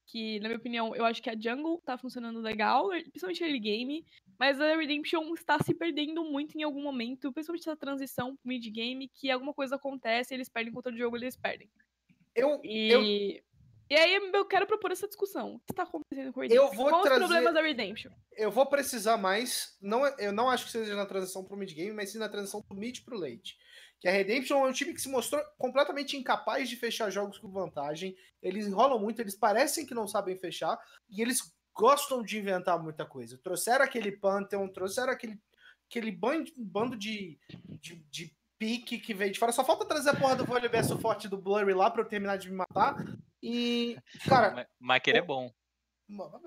Que, 0.05 0.39
na 0.39 0.47
minha 0.47 0.57
opinião, 0.57 0.95
eu 0.95 1.05
acho 1.05 1.21
que 1.21 1.29
a 1.29 1.37
Jungle 1.37 1.81
tá 1.81 1.97
funcionando 1.97 2.39
legal, 2.39 2.89
principalmente 2.89 3.43
early 3.43 3.59
game. 3.59 4.05
Mas 4.39 4.59
a 4.61 4.75
Redemption 4.75 5.33
está 5.33 5.57
se 5.63 5.73
perdendo 5.73 6.23
muito 6.23 6.57
em 6.57 6.63
algum 6.63 6.81
momento, 6.83 7.31
principalmente 7.33 7.67
essa 7.67 7.75
transição 7.75 8.35
pro 8.35 8.47
mid 8.47 8.65
game, 8.71 9.07
que 9.09 9.31
alguma 9.31 9.53
coisa 9.53 9.75
acontece, 9.75 10.33
eles 10.33 10.47
perdem 10.49 10.71
contra 10.73 10.93
o 10.93 10.97
jogo, 10.97 11.17
eles 11.17 11.35
perdem. 11.35 11.69
Eu, 12.35 12.59
E, 12.63 12.89
eu, 12.91 13.01
e 13.89 13.95
aí 13.95 14.15
eu 14.31 14.45
quero 14.45 14.67
propor 14.67 14.91
essa 14.91 15.07
discussão. 15.07 15.55
O 15.55 15.59
que 15.61 15.71
está 15.71 15.83
acontecendo 15.83 16.31
com 16.31 16.43
Eu 16.43 16.49
Redemption? 16.49 16.75
vou 16.75 16.89
Quais 16.89 17.03
trazer- 17.03 17.23
os 17.23 17.27
problemas 17.29 17.53
da 17.53 17.61
Redemption? 17.61 18.11
eu 18.33 18.51
vou 18.51 18.65
precisar 18.67 19.17
mais. 19.17 19.75
Não, 19.81 20.05
é- 20.05 20.15
eu 20.19 20.31
não 20.31 20.49
acho 20.49 20.65
que 20.65 20.71
seja 20.71 20.95
na 20.95 21.05
transição 21.07 21.43
pro 21.43 21.57
mid-game, 21.57 21.91
mas 21.91 22.11
sim 22.11 22.19
na 22.19 22.29
transição 22.29 22.61
do 22.69 22.75
mid 22.75 23.03
pro 23.03 23.17
late. 23.17 23.57
Que 23.99 24.07
a 24.07 24.11
Redemption 24.11 24.63
é 24.63 24.69
um 24.69 24.73
time 24.73 24.93
que 24.93 25.01
se 25.01 25.09
mostrou 25.09 25.41
completamente 25.57 26.15
incapaz 26.15 26.69
de 26.69 26.75
fechar 26.75 27.09
jogos 27.09 27.39
com 27.39 27.49
vantagem. 27.49 28.15
Eles 28.43 28.67
enrolam 28.67 28.99
muito, 28.99 29.19
eles 29.19 29.35
parecem 29.35 29.87
que 29.87 29.95
não 29.95 30.07
sabem 30.07 30.37
fechar. 30.37 30.77
E 31.09 31.19
eles 31.19 31.39
gostam 31.77 32.23
de 32.23 32.37
inventar 32.39 32.81
muita 32.81 33.05
coisa. 33.05 33.37
Trouxeram 33.37 33.85
aquele 33.85 34.11
Pantheon, 34.11 34.67
trouxeram 34.67 35.13
aquele, 35.13 35.39
aquele 35.89 36.11
bando, 36.11 36.51
bando 36.57 36.97
de, 36.97 37.39
de, 37.79 37.95
de 38.09 38.35
pique 38.57 38.97
que 38.97 39.13
veio 39.13 39.31
de 39.31 39.39
fora. 39.39 39.51
Só 39.51 39.63
falta 39.63 39.85
trazer 39.85 40.09
a 40.09 40.15
porra 40.15 40.35
do 40.35 40.45
vôlei 40.45 40.67
verso 40.69 40.97
forte 40.99 41.27
do 41.27 41.37
Blurry 41.37 41.73
lá 41.73 41.89
pra 41.91 42.01
eu 42.01 42.07
terminar 42.07 42.37
de 42.37 42.49
me 42.49 42.55
matar. 42.55 42.95
E, 43.41 43.95
cara, 44.27 44.51
mas- 44.51 44.67
mas 44.79 45.01
querer 45.03 45.19
é 45.19 45.21
bom. 45.21 45.51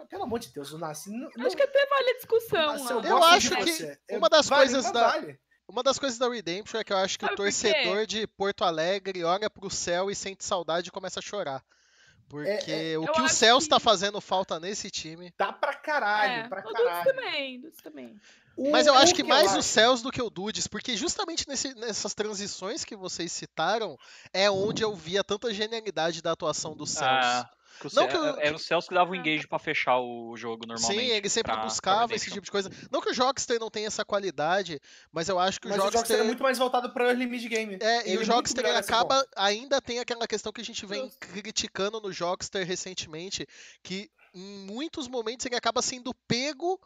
pelo 0.08 0.24
amor 0.24 0.38
de 0.40 0.52
Deus, 0.52 0.72
o 0.72 0.78
Nasci. 0.78 1.10
Não, 1.10 1.28
Acho 1.46 1.56
que 1.56 1.62
até 1.62 1.86
vale 1.86 2.10
a 2.10 2.16
discussão. 2.16 2.88
Eu 2.88 3.02
gosto 3.02 3.24
acho 3.24 3.56
que 3.56 3.72
você. 3.72 3.98
uma 4.10 4.28
das 4.28 4.48
Vale, 4.48 4.62
coisas 4.62 4.90
da- 4.92 5.08
vale. 5.08 5.38
Uma 5.68 5.84
das 5.84 6.00
coisas 6.00 6.18
da 6.18 6.28
Redemption 6.28 6.80
é 6.80 6.82
que 6.84 6.92
eu 6.92 6.96
acho 6.96 7.16
que 7.16 7.24
Sabe 7.24 7.34
o 7.34 7.36
torcedor 7.36 8.04
de 8.04 8.26
Porto 8.26 8.64
Alegre 8.64 9.22
olha 9.22 9.48
pro 9.48 9.70
céu 9.70 10.10
e 10.10 10.16
sente 10.16 10.44
saudade 10.44 10.88
e 10.88 10.90
começa 10.90 11.20
a 11.20 11.22
chorar. 11.22 11.64
Porque 12.30 12.70
É, 12.70 12.96
o 12.96 13.04
eu 13.04 13.12
que 13.12 13.20
o 13.22 13.28
Celso 13.28 13.68
tá 13.68 13.76
que- 13.76 13.82
fazendo 13.82 14.20
falta 14.20 14.60
nesse 14.60 14.88
time. 14.88 15.32
Tá 15.32 15.52
pra 15.52 15.74
caralho, 15.74 16.44
É, 16.44 16.48
pra 16.48 16.60
o 16.60 16.62
Dudes 16.62 16.84
caralho. 16.84 17.04
também, 17.04 17.60
Dudes 17.60 17.80
também. 17.82 18.20
O- 18.56 18.70
Mas 18.70 18.86
eu 18.86 18.94
acho 18.94 19.12
o 19.12 19.16
que 19.16 19.24
mais 19.24 19.54
o 19.56 19.62
Celso 19.62 20.02
do 20.04 20.12
que 20.12 20.22
o 20.22 20.30
Dudes, 20.30 20.66
porque 20.68 20.96
justamente 20.96 21.48
nesse- 21.48 21.74
nessas 21.74 22.14
transições 22.14 22.84
que 22.84 22.94
vocês 22.94 23.32
citaram 23.32 23.98
é 24.32 24.48
onde 24.50 24.82
eu 24.84 24.94
via 24.94 25.24
tanta 25.24 25.52
genialidade 25.52 26.22
da 26.22 26.32
atuação 26.32 26.76
do 26.76 26.86
Celso. 26.86 27.04
Ah, 27.04 27.50
o 27.52 27.59
Não 27.94 28.06
que 28.08 28.16
eu- 28.16 28.38
Era 28.40 28.54
o 28.54 28.58
Celso 28.58 28.88
que 28.88 28.94
dava 28.94 29.10
o 29.10 29.14
engage 29.14 29.46
pra 29.46 29.58
fechar 29.58 29.98
o 29.98 30.36
jogo 30.36 30.66
normalmente. 30.66 31.00
Sim, 31.00 31.06
ele 31.10 31.28
sempre 31.28 31.52
pra- 31.52 31.60
pra 31.60 31.68
buscava 31.68 32.14
esse 32.14 32.26
Redemption. 32.26 32.34
tipo 32.34 32.44
de 32.44 32.50
coisa. 32.50 32.70
Não 32.90 33.00
que 33.00 33.10
o 33.10 33.14
Jockster 33.14 33.58
não 33.60 33.70
tenha 33.70 33.86
essa 33.86 34.04
qualidade, 34.04 34.80
mas 35.12 35.28
eu 35.28 35.38
acho 35.38 35.60
que 35.60 35.66
o 35.66 35.70
Mas 35.70 35.78
o 35.78 35.90
Jockster. 35.90 36.18
É 36.20 36.22
muito 36.22 36.42
mais 36.42 36.58
voltado 36.58 36.90
pra 36.92 37.06
early 37.06 37.26
mid 37.26 37.46
game. 37.48 37.78
É, 37.80 38.00
Ele 38.00 38.10
e 38.10 38.16
é 38.16 38.18
o 38.20 38.24
Jockster 38.24 38.62
nesse 38.64 38.78
acaba. 38.78 39.26
Ainda 39.36 39.80
tem 39.80 39.98
aquela 39.98 40.26
questão 40.26 40.52
que 40.52 40.60
a 40.60 40.64
gente 40.64 40.84
vem 40.86 41.10
criticando 41.20 42.00
no 42.00 42.12
Jockster 42.12 42.66
recentemente, 42.66 43.46
que 43.82 44.10
em 44.34 44.64
muitos 44.66 45.08
momentos 45.08 45.44
ele 45.46 45.56
acaba 45.56 45.82
sendo 45.82 46.14
pego 46.28 46.80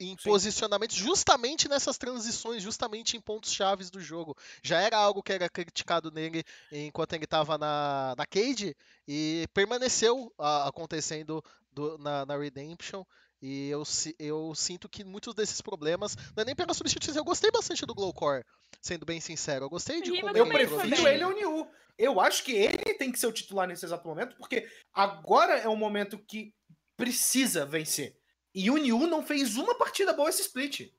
em 0.00 0.16
Sim. 0.16 0.30
posicionamentos 0.30 0.96
justamente 0.96 1.68
nessas 1.68 1.98
transições, 1.98 2.62
justamente 2.62 3.16
em 3.16 3.20
pontos 3.20 3.52
chaves 3.52 3.90
do 3.90 4.00
jogo. 4.00 4.34
Já 4.62 4.80
era 4.80 4.96
algo 4.96 5.22
que 5.22 5.32
era 5.32 5.48
criticado 5.48 6.10
nele 6.10 6.42
enquanto 6.72 7.12
ele 7.12 7.24
estava 7.24 7.58
na, 7.58 8.14
na 8.16 8.24
Cade 8.26 8.74
e 9.06 9.46
permaneceu 9.52 10.32
ah, 10.38 10.66
acontecendo 10.66 11.44
do- 11.70 11.98
na, 11.98 12.24
na 12.24 12.36
Redemption. 12.38 13.04
E 13.42 13.68
eu, 13.68 13.82
eu 14.18 14.54
sinto 14.54 14.88
que 14.88 15.02
muitos 15.02 15.34
desses 15.34 15.60
problemas, 15.62 16.14
não 16.36 16.42
é 16.42 16.44
nem 16.44 16.54
pela 16.54 16.74
substituição, 16.74 17.20
eu 17.20 17.24
gostei 17.24 17.50
bastante 17.50 17.86
do 17.86 17.94
Glowcore, 17.94 18.44
sendo 18.82 19.06
bem 19.06 19.18
sincero. 19.20 19.64
Eu 19.64 19.70
gostei 19.70 20.02
de 20.02 20.10
como 20.20 20.36
Eu 20.36 20.46
prefiro 20.46 21.08
ele 21.08 21.22
ao 21.22 21.32
Niu. 21.32 21.66
Eu 21.96 22.20
acho 22.20 22.42
que 22.44 22.52
ele 22.52 22.94
tem 22.94 23.12
que 23.12 23.18
ser 23.18 23.26
o 23.26 23.32
titular 23.32 23.66
nesse 23.66 23.84
exato 23.84 24.06
momento, 24.06 24.36
porque 24.36 24.66
agora 24.92 25.58
é 25.58 25.68
um 25.68 25.76
momento 25.76 26.18
que 26.18 26.54
precisa 26.96 27.64
vencer. 27.64 28.19
E 28.54 28.70
o 28.70 28.76
Niu 28.76 29.06
não 29.06 29.24
fez 29.24 29.56
uma 29.56 29.74
partida 29.74 30.12
boa 30.12 30.28
esse 30.28 30.42
split. 30.42 30.92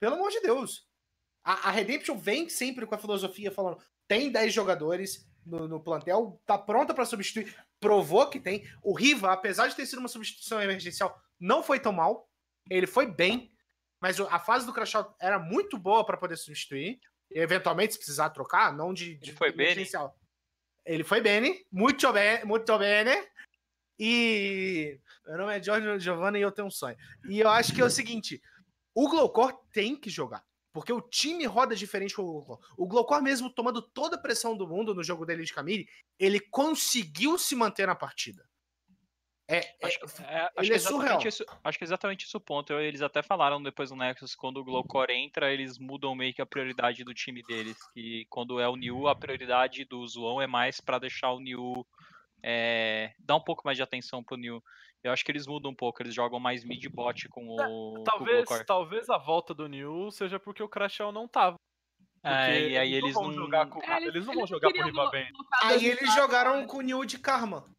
Pelo 0.00 0.16
amor 0.16 0.30
de 0.30 0.40
Deus. 0.40 0.86
A, 1.42 1.68
a 1.68 1.70
Redemption 1.70 2.16
vem 2.16 2.48
sempre 2.48 2.86
com 2.86 2.94
a 2.94 2.98
filosofia 2.98 3.50
falando: 3.50 3.82
tem 4.06 4.30
10 4.30 4.52
jogadores 4.52 5.26
no, 5.44 5.68
no 5.68 5.80
plantel, 5.80 6.40
tá 6.46 6.58
pronta 6.58 6.94
pra 6.94 7.04
substituir. 7.04 7.54
Provou 7.80 8.28
que 8.28 8.40
tem. 8.40 8.68
O 8.82 8.94
Riva, 8.94 9.32
apesar 9.32 9.68
de 9.68 9.76
ter 9.76 9.86
sido 9.86 9.98
uma 9.98 10.08
substituição 10.08 10.62
emergencial, 10.62 11.18
não 11.38 11.62
foi 11.62 11.78
tão 11.78 11.92
mal. 11.92 12.28
Ele 12.70 12.86
foi 12.86 13.06
bem. 13.06 13.52
Mas 14.00 14.20
a 14.20 14.38
fase 14.38 14.66
do 14.66 14.72
Crash 14.72 14.94
Out 14.94 15.14
era 15.18 15.38
muito 15.38 15.78
boa 15.78 16.04
pra 16.04 16.16
poder 16.16 16.36
substituir. 16.36 17.00
E, 17.30 17.38
eventualmente, 17.38 17.94
se 17.94 17.98
precisar 17.98 18.30
trocar, 18.30 18.74
não 18.74 18.92
de, 18.92 19.16
de 19.16 19.30
Ele 19.30 19.36
foi 19.36 19.52
bem. 19.52 19.86
Ele 20.86 21.04
foi 21.04 21.20
bem, 21.20 21.66
muito 21.72 22.12
bem, 22.12 22.44
muito 22.44 22.78
bem. 22.78 23.06
E 23.98 24.98
meu 25.26 25.38
nome 25.38 25.56
é 25.56 25.62
Jorge 25.62 25.98
Giovanna 26.00 26.38
e 26.38 26.42
eu 26.42 26.52
tenho 26.52 26.68
um 26.68 26.70
sonho. 26.70 26.96
E 27.28 27.38
eu 27.40 27.48
acho 27.48 27.74
que 27.74 27.80
é 27.80 27.84
o 27.84 27.90
seguinte: 27.90 28.40
o 28.94 29.08
Glowcore 29.08 29.54
tem 29.72 29.96
que 29.96 30.10
jogar. 30.10 30.44
Porque 30.72 30.92
o 30.92 31.00
time 31.00 31.46
roda 31.46 31.76
diferente 31.76 32.16
com 32.16 32.22
o 32.22 32.26
Glowcore. 32.32 32.60
O 32.76 32.86
Glowcore, 32.88 33.22
mesmo 33.22 33.48
tomando 33.48 33.80
toda 33.80 34.16
a 34.16 34.20
pressão 34.20 34.56
do 34.56 34.66
mundo 34.66 34.92
no 34.92 35.04
jogo 35.04 35.24
dele 35.24 35.44
de 35.44 35.52
Camille, 35.52 35.86
ele 36.18 36.40
conseguiu 36.40 37.38
se 37.38 37.54
manter 37.54 37.86
na 37.86 37.94
partida. 37.94 38.44
É, 39.46 39.58
é, 39.58 39.86
Acho, 39.86 39.98
que- 40.00 40.22
é, 40.22 40.50
acho 40.56 40.68
que 40.68 40.72
é 40.72 40.76
é 40.76 40.78
surreal. 40.78 41.02
exatamente 41.02 41.28
isso, 41.28 41.44
acho 41.62 41.78
que 41.78 41.84
é 41.84 41.86
exatamente 41.86 42.24
isso 42.24 42.38
o 42.38 42.40
ponto. 42.40 42.72
Eu- 42.72 42.80
Eles 42.80 43.02
até 43.02 43.22
falaram 43.22 43.62
depois 43.62 43.90
no 43.90 43.96
Nexus, 43.98 44.34
quando 44.34 44.56
o 44.56 44.64
Glowcore 44.64 45.12
entra, 45.12 45.52
eles 45.52 45.78
mudam 45.78 46.14
meio 46.14 46.32
que 46.34 46.40
a 46.42 46.46
prioridade 46.46 47.04
do 47.04 47.12
time 47.14 47.42
deles. 47.42 47.76
Que 47.92 48.26
quando 48.30 48.58
é 48.58 48.66
o 48.68 48.74
New, 48.74 49.06
a 49.06 49.14
prioridade 49.14 49.84
do 49.84 50.04
Zoão 50.08 50.40
é 50.40 50.46
mais 50.46 50.80
pra 50.80 50.98
deixar 50.98 51.30
o 51.32 51.40
New. 51.40 51.86
É, 52.46 53.14
dar 53.18 53.36
um 53.36 53.40
pouco 53.40 53.62
mais 53.64 53.78
de 53.78 53.82
atenção 53.82 54.22
pro 54.22 54.36
New. 54.36 54.62
Eu 55.02 55.12
acho 55.12 55.24
que 55.24 55.32
eles 55.32 55.46
mudam 55.46 55.70
um 55.70 55.74
pouco, 55.74 56.02
eles 56.02 56.14
jogam 56.14 56.38
mais 56.38 56.62
mid 56.62 56.84
bot 56.90 57.26
com 57.30 57.46
o. 57.48 57.56
com 57.56 58.00
o 58.00 58.04
Talvez, 58.04 58.48
talvez 58.66 59.08
a 59.08 59.16
volta 59.16 59.54
do 59.54 59.66
New 59.66 60.10
seja 60.10 60.38
porque 60.38 60.62
o 60.62 60.68
Crashel 60.68 61.10
não 61.10 61.26
tava. 61.26 61.56
Porque 62.22 62.50
É, 62.50 62.68
e 62.68 62.78
aí 62.78 62.94
eles 62.94 63.14
não 63.14 63.22
vão 63.22 63.30
não. 63.30 63.44
jogar 63.44 63.66
com, 63.66 63.80
É, 63.82 64.04
eles, 64.06 64.26
não 64.26 64.34
vão 64.34 64.46
jogar 64.46 64.70
com 64.72 64.78
o 64.78 64.84
Riva 64.84 65.10
bem. 65.10 65.30
Aí 65.62 65.86
eles 65.86 66.14
jogaram 66.14 66.66
com 66.66 66.78
o 66.78 66.82
New 66.82 67.04
de 67.04 67.18
Karma. 67.18 67.70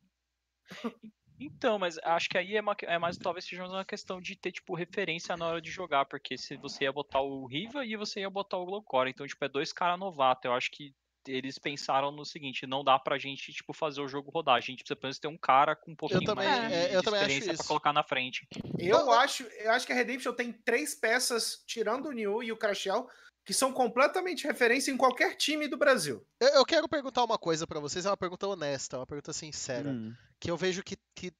Então, 1.37 1.77
mas 1.77 1.97
acho 1.97 2.29
que 2.29 2.37
aí 2.37 2.55
é, 2.55 2.61
uma- 2.61 2.77
é 2.83 2.97
mais, 2.97 3.17
talvez 3.17 3.43
seja 3.43 3.61
mais 3.63 3.73
uma 3.73 3.83
questão 3.83 4.21
de 4.21 4.37
ter, 4.37 4.53
tipo, 4.53 4.73
referência 4.73 5.35
na 5.35 5.45
hora 5.45 5.61
de 5.61 5.69
jogar, 5.69 6.05
porque 6.05 6.37
se 6.37 6.55
você 6.55 6.85
ia 6.85 6.93
botar 6.93 7.19
o 7.19 7.45
Riva 7.45 7.85
e 7.85 7.97
você 7.97 8.21
ia 8.21 8.29
botar 8.29 8.57
o 8.57 8.65
Glowcore, 8.65 9.09
então, 9.09 9.27
tipo, 9.27 9.43
é 9.43 9.49
dois 9.49 9.73
caras 9.73 9.99
novatos, 9.99 10.45
eu 10.45 10.53
acho 10.53 10.71
que 10.71 10.93
eles 11.27 11.57
pensaram 11.57 12.11
no 12.11 12.25
seguinte, 12.25 12.65
não 12.67 12.83
dá 12.83 12.97
pra 12.99 13.17
gente, 13.17 13.51
tipo, 13.53 13.73
fazer 13.73 14.01
o 14.01 14.07
jogo 14.07 14.31
rodar, 14.31 14.55
a 14.55 14.59
gente 14.59 14.79
precisa 14.83 14.95
pelo 14.95 15.07
menos 15.07 15.19
ter 15.19 15.27
um 15.27 15.37
cara 15.37 15.75
com 15.75 15.91
um 15.91 15.95
pouquinho 15.95 16.23
também- 16.23 16.47
mais 16.47 16.67
de, 16.67 16.73
é, 16.73 16.95
eu 16.95 16.99
de 16.99 17.05
também 17.05 17.19
acho 17.21 17.29
experiência 17.31 17.57
pra 17.57 17.65
colocar 17.67 17.93
na 17.93 18.03
frente. 18.03 18.47
Eu 18.77 18.99
Não, 19.05 19.11
acho, 19.11 19.43
eu 19.43 19.71
acho 19.71 19.85
que 19.85 19.93
a 19.93 19.95
Redemption 19.95 20.33
tem 20.33 20.51
três 20.51 20.95
peças, 20.95 21.63
tirando 21.65 22.07
o 22.07 22.11
New 22.11 22.43
e 22.43 22.51
o 22.51 22.57
Crashel, 22.57 23.09
que 23.45 23.53
são 23.53 23.71
completamente 23.71 24.45
referência 24.47 24.91
em 24.91 24.97
qualquer 24.97 25.35
time 25.35 25.67
do 25.67 25.77
Brasil. 25.77 26.25
Eu, 26.39 26.49
eu 26.49 26.65
quero 26.65 26.89
perguntar 26.89 27.23
uma 27.23 27.37
coisa 27.37 27.67
pra 27.67 27.79
vocês, 27.79 28.05
é 28.05 28.09
uma 28.09 28.17
pergunta 28.17 28.47
honesta, 28.47 28.97
uma 28.97 29.05
pergunta 29.05 29.33
sincera. 29.33 29.89
Hum. 29.89 30.13
Que 30.39 30.49
eu 30.49 30.57
vejo 30.57 30.83
que, 30.83 30.97
que. 31.15 31.31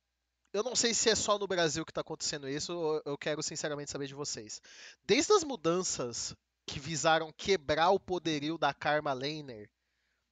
Eu 0.53 0.64
não 0.64 0.76
sei 0.76 0.94
se 0.94 1.10
é 1.10 1.16
só 1.16 1.38
no 1.40 1.48
Brasil 1.48 1.84
que 1.84 1.91
tá 1.91 2.02
acontecendo 2.02 2.48
isso, 2.48 2.78
ou 2.78 3.02
eu 3.06 3.18
quero 3.18 3.41
sinceramente 3.44 3.91
saber 3.91 4.07
de 4.07 4.14
vocês. 4.14 4.62
Desde 5.03 5.34
as 5.34 5.44
mudanças 5.44 6.34
que 6.68 6.80
visaram 6.80 7.32
quebrar 7.36 7.90
o 7.90 7.99
poderio 7.99 8.57
da 8.57 8.74
Karma 8.74 9.12
Laner, 9.12 9.70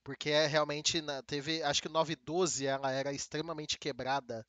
porque 0.03 0.29
é 0.29 0.45
realmente. 0.47 1.01
na- 1.01 1.21
teve. 1.23 1.61
Acho 1.63 1.81
que 1.81 1.89
912 1.89 2.65
ela 2.65 2.91
era 2.91 3.11
extremamente 3.13 3.77
quebrada. 3.77 4.45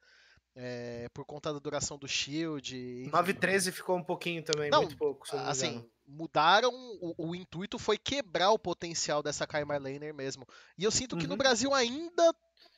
é, 0.56 1.08
por 1.12 1.24
conta 1.24 1.52
da 1.52 1.58
duração 1.58 1.98
do 1.98 2.06
shield. 2.06 2.76
e- 2.76 3.10
9-13 3.10 3.72
ficou 3.72 3.96
um 3.96 4.04
pouquinho 4.04 4.40
também, 4.40 4.70
Não, 4.70 4.82
muito 4.82 4.96
pouco. 4.96 5.26
não 5.34 5.46
assim, 5.48 5.84
mudaram. 6.06 6.70
O, 7.00 7.30
o 7.30 7.34
intuito 7.34 7.76
foi 7.76 7.98
quebrar 7.98 8.52
o 8.52 8.58
potencial 8.58 9.20
dessa 9.20 9.48
Karma 9.48 9.76
Laner 9.76 10.14
mesmo. 10.14 10.46
E 10.78 10.84
eu 10.84 10.92
sinto 10.92 11.16
que 11.16 11.26
no 11.26 11.32
Uhum. 11.32 11.38
Brasil 11.38 11.74
ainda 11.74 12.32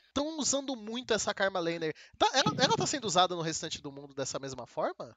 estão 0.08 0.38
usando 0.38 0.74
muito 0.74 1.12
essa 1.12 1.34
Karma 1.34 1.60
Laner. 1.60 1.94
Tá- 2.16 2.30
ela, 2.32 2.50
ela 2.64 2.76
tá 2.78 2.86
sendo 2.86 3.04
usada 3.06 3.36
no 3.36 3.42
restante 3.42 3.82
do 3.82 3.92
mundo 3.92 4.14
dessa 4.14 4.38
mesma 4.38 4.66
forma? 4.66 5.14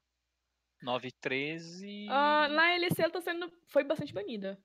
9-13... 0.84 2.08
Ah, 2.10 2.46
na 2.48 2.76
LEC 2.76 2.98
ela 3.00 3.10
tá 3.12 3.20
sendo. 3.22 3.50
Foi 3.68 3.84
bastante 3.84 4.12
banida. 4.12 4.58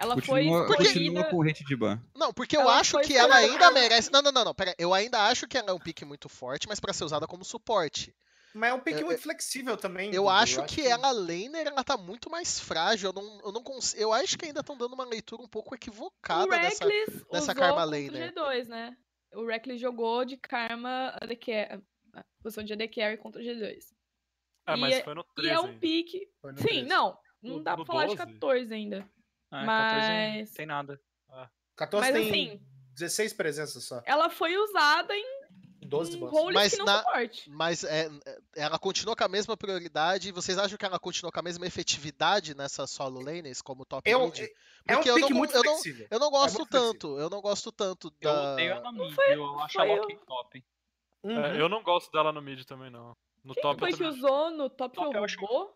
Ela 0.00 0.14
foi 0.20 0.44
Continua, 0.44 0.66
continua 0.66 0.86
escolhida. 0.86 1.24
com 1.24 1.36
o 1.36 1.44
rate 1.44 1.64
de 1.64 1.74
ban. 1.76 2.00
Não, 2.14 2.32
porque 2.32 2.56
eu 2.56 2.60
Ela 2.60 2.78
acho 2.78 2.92
foi 2.92 3.02
que 3.02 3.16
ela 3.16 3.34
ainda 3.34 3.70
merece. 3.72 4.12
Não, 4.12 4.22
não, 4.22 4.30
não, 4.30 4.44
não. 4.44 4.54
Pera, 4.54 4.72
eu 4.78 4.94
ainda 4.94 5.18
acho 5.26 5.48
que 5.48 5.58
ela 5.58 5.70
é 5.70 5.72
um 5.72 5.78
pique 5.80 6.04
muito 6.04 6.28
forte, 6.28 6.68
mas 6.68 6.78
pra 6.78 6.92
ser 6.92 7.04
usada 7.04 7.26
como 7.26 7.44
suporte. 7.44 8.14
Mas 8.54 8.70
é 8.70 8.74
um 8.74 8.80
pick 8.80 8.96
eu- 9.00 9.06
muito 9.06 9.20
flexível 9.20 9.76
também. 9.76 10.14
Eu 10.14 10.28
acho 10.28 10.64
que 10.64 10.80
ela 10.86 11.10
laner 11.10 11.66
ela 11.66 11.82
tá 11.84 11.96
muito 11.96 12.30
mais 12.30 12.58
frágil. 12.60 13.10
Eu 13.10 13.12
não, 13.12 13.40
eu 13.44 13.52
não 13.52 13.62
cons... 13.62 13.94
Eu 13.94 14.12
acho 14.12 14.38
que 14.38 14.46
ainda 14.46 14.60
estão 14.60 14.76
dando 14.76 14.94
uma 14.94 15.04
leitura 15.04 15.42
um 15.42 15.48
pouco 15.48 15.74
O 15.74 15.76
equivocada 15.76 16.48
dessa. 16.48 16.84
Reckless 16.84 17.24
dessa 17.30 17.52
usou 17.52 17.54
Karma 17.56 17.84
Laner. 17.84 18.32
G2, 18.32 18.68
né? 18.68 18.96
O 19.34 19.44
Reckless 19.46 19.78
jogou 19.80 20.24
de 20.24 20.36
Karma 20.38 21.12
AD 21.20 21.36
Carry, 21.36 21.82
posição 22.42 22.64
de 22.64 22.72
AD 22.72 22.88
Carry 22.88 23.18
contra 23.18 23.42
o 23.42 23.44
G2. 23.44 23.78
É, 24.66 24.74
E 24.74 24.76
mas 24.76 24.94
é- 24.94 25.02
foi 25.02 25.14
no 25.14 25.20
E 25.22 25.34
13. 25.34 25.54
é 25.54 25.60
um 25.60 25.78
pique. 25.78 26.20
Foi 26.40 26.52
Sim, 26.56 26.62
13. 26.64 26.82
não. 26.84 27.18
Não 27.42 27.56
No- 27.58 27.62
dá 27.62 27.76
no 27.76 27.84
pra 27.84 27.86
falar 27.86 28.06
de 28.06 28.16
12? 28.16 28.32
14 28.32 28.74
ainda. 28.74 29.08
Ah, 29.50 29.64
14 29.64 29.66
Mas- 29.66 30.48
não 30.50 30.54
tem 30.56 30.66
nada. 30.66 31.00
14 31.76 32.10
Mas 32.12 32.20
tem 32.20 32.30
assim, 32.50 32.60
16 32.94 33.32
presenças 33.32 33.84
só. 33.84 34.02
ela 34.04 34.28
foi 34.28 34.56
usada 34.56 35.14
em 35.16 35.38
12 35.86 36.16
um 36.22 36.52
Mas 36.52 36.72
que 36.72 36.78
não 36.78 36.84
na- 36.86 36.98
suporte. 36.98 37.50
Mas 37.50 37.84
é, 37.84 38.10
ela 38.56 38.78
continua 38.78 39.14
com 39.16 39.24
a 39.24 39.28
mesma 39.28 39.56
prioridade. 39.56 40.32
Vocês 40.32 40.58
acham 40.58 40.76
que 40.76 40.84
ela 40.84 40.98
continua 40.98 41.30
com 41.32 41.38
a 41.40 41.42
mesma 41.42 41.66
efetividade 41.66 42.54
nessa 42.54 42.86
solo 42.86 43.20
lanes 43.22 43.62
como 43.62 43.86
top 43.86 44.10
Eu, 44.10 44.24
mid? 44.26 44.38
é 44.40 44.92
um 44.92 44.96
Porque 44.96 45.10
eu 45.10 45.18
não- 45.18 45.30
muito 45.30 45.54
eu 45.56 45.62
não-. 45.62 45.80
Eu 46.10 46.18
não 46.18 46.30
gosto 46.30 46.56
muito 46.58 46.68
flexível. 46.70 46.92
tanto. 46.92 47.18
Eu 47.18 47.30
não 47.30 47.40
gosto 47.40 47.72
tanto 47.72 48.12
Eu 48.20 48.32
da. 48.32 48.52
odeio 48.52 48.72
ela 48.72 48.92
mid, 48.92 49.14
foi- 49.14 49.34
eu 49.34 49.60
acho 49.60 49.80
ela 49.80 49.92
eu. 49.92 50.02
ok 50.02 50.18
top. 50.26 50.64
Uhum. 51.22 51.44
É, 51.44 51.60
eu 51.60 51.68
não 51.68 51.82
gosto 51.82 52.10
dela 52.12 52.32
no 52.32 52.42
mid 52.42 52.64
também, 52.64 52.90
não. 52.90 53.16
No 53.44 53.54
Quem 53.54 53.62
top 53.62 53.80
foi 53.80 53.92
eu 53.92 53.96
que 53.96 54.04
usou 54.04 54.50
no 54.50 54.68
top, 54.68 54.94
Top 54.96 55.16
eu 55.16 55.22
robô? 55.40 55.74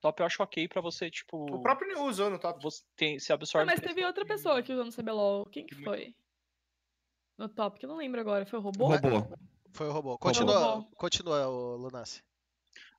Top 0.00 0.20
eu 0.20 0.26
acho 0.26 0.42
ok 0.42 0.68
pra 0.68 0.80
você, 0.80 1.10
tipo... 1.10 1.44
O 1.52 1.60
próprio 1.60 1.88
New 1.88 2.04
usou 2.04 2.30
no 2.30 2.38
top. 2.38 2.62
Você 2.62 2.84
tem, 2.96 3.18
se 3.18 3.32
Ah, 3.32 3.34
absorve... 3.34 3.66
mas 3.66 3.80
três 3.80 3.94
teve 3.94 4.06
outra 4.06 4.24
pessoa 4.24 4.62
que 4.62 4.72
usou 4.72 4.84
no 4.84 4.92
CBLOL. 4.92 5.46
Quem 5.46 5.66
que 5.66 5.74
foi? 5.74 6.14
No 7.36 7.48
top, 7.48 7.78
que 7.78 7.84
eu 7.84 7.88
não 7.88 7.96
lembro 7.96 8.20
agora. 8.20 8.46
Foi 8.46 8.58
o 8.58 8.62
robô? 8.62 8.86
Robô. 8.86 9.36
Foi 9.72 9.86
o 9.88 9.92
robô. 9.92 10.18
Continua, 10.18 10.58
Robô. 10.58 10.88
continua 10.96 11.48
o 11.48 11.76
Lunassi. 11.76 12.22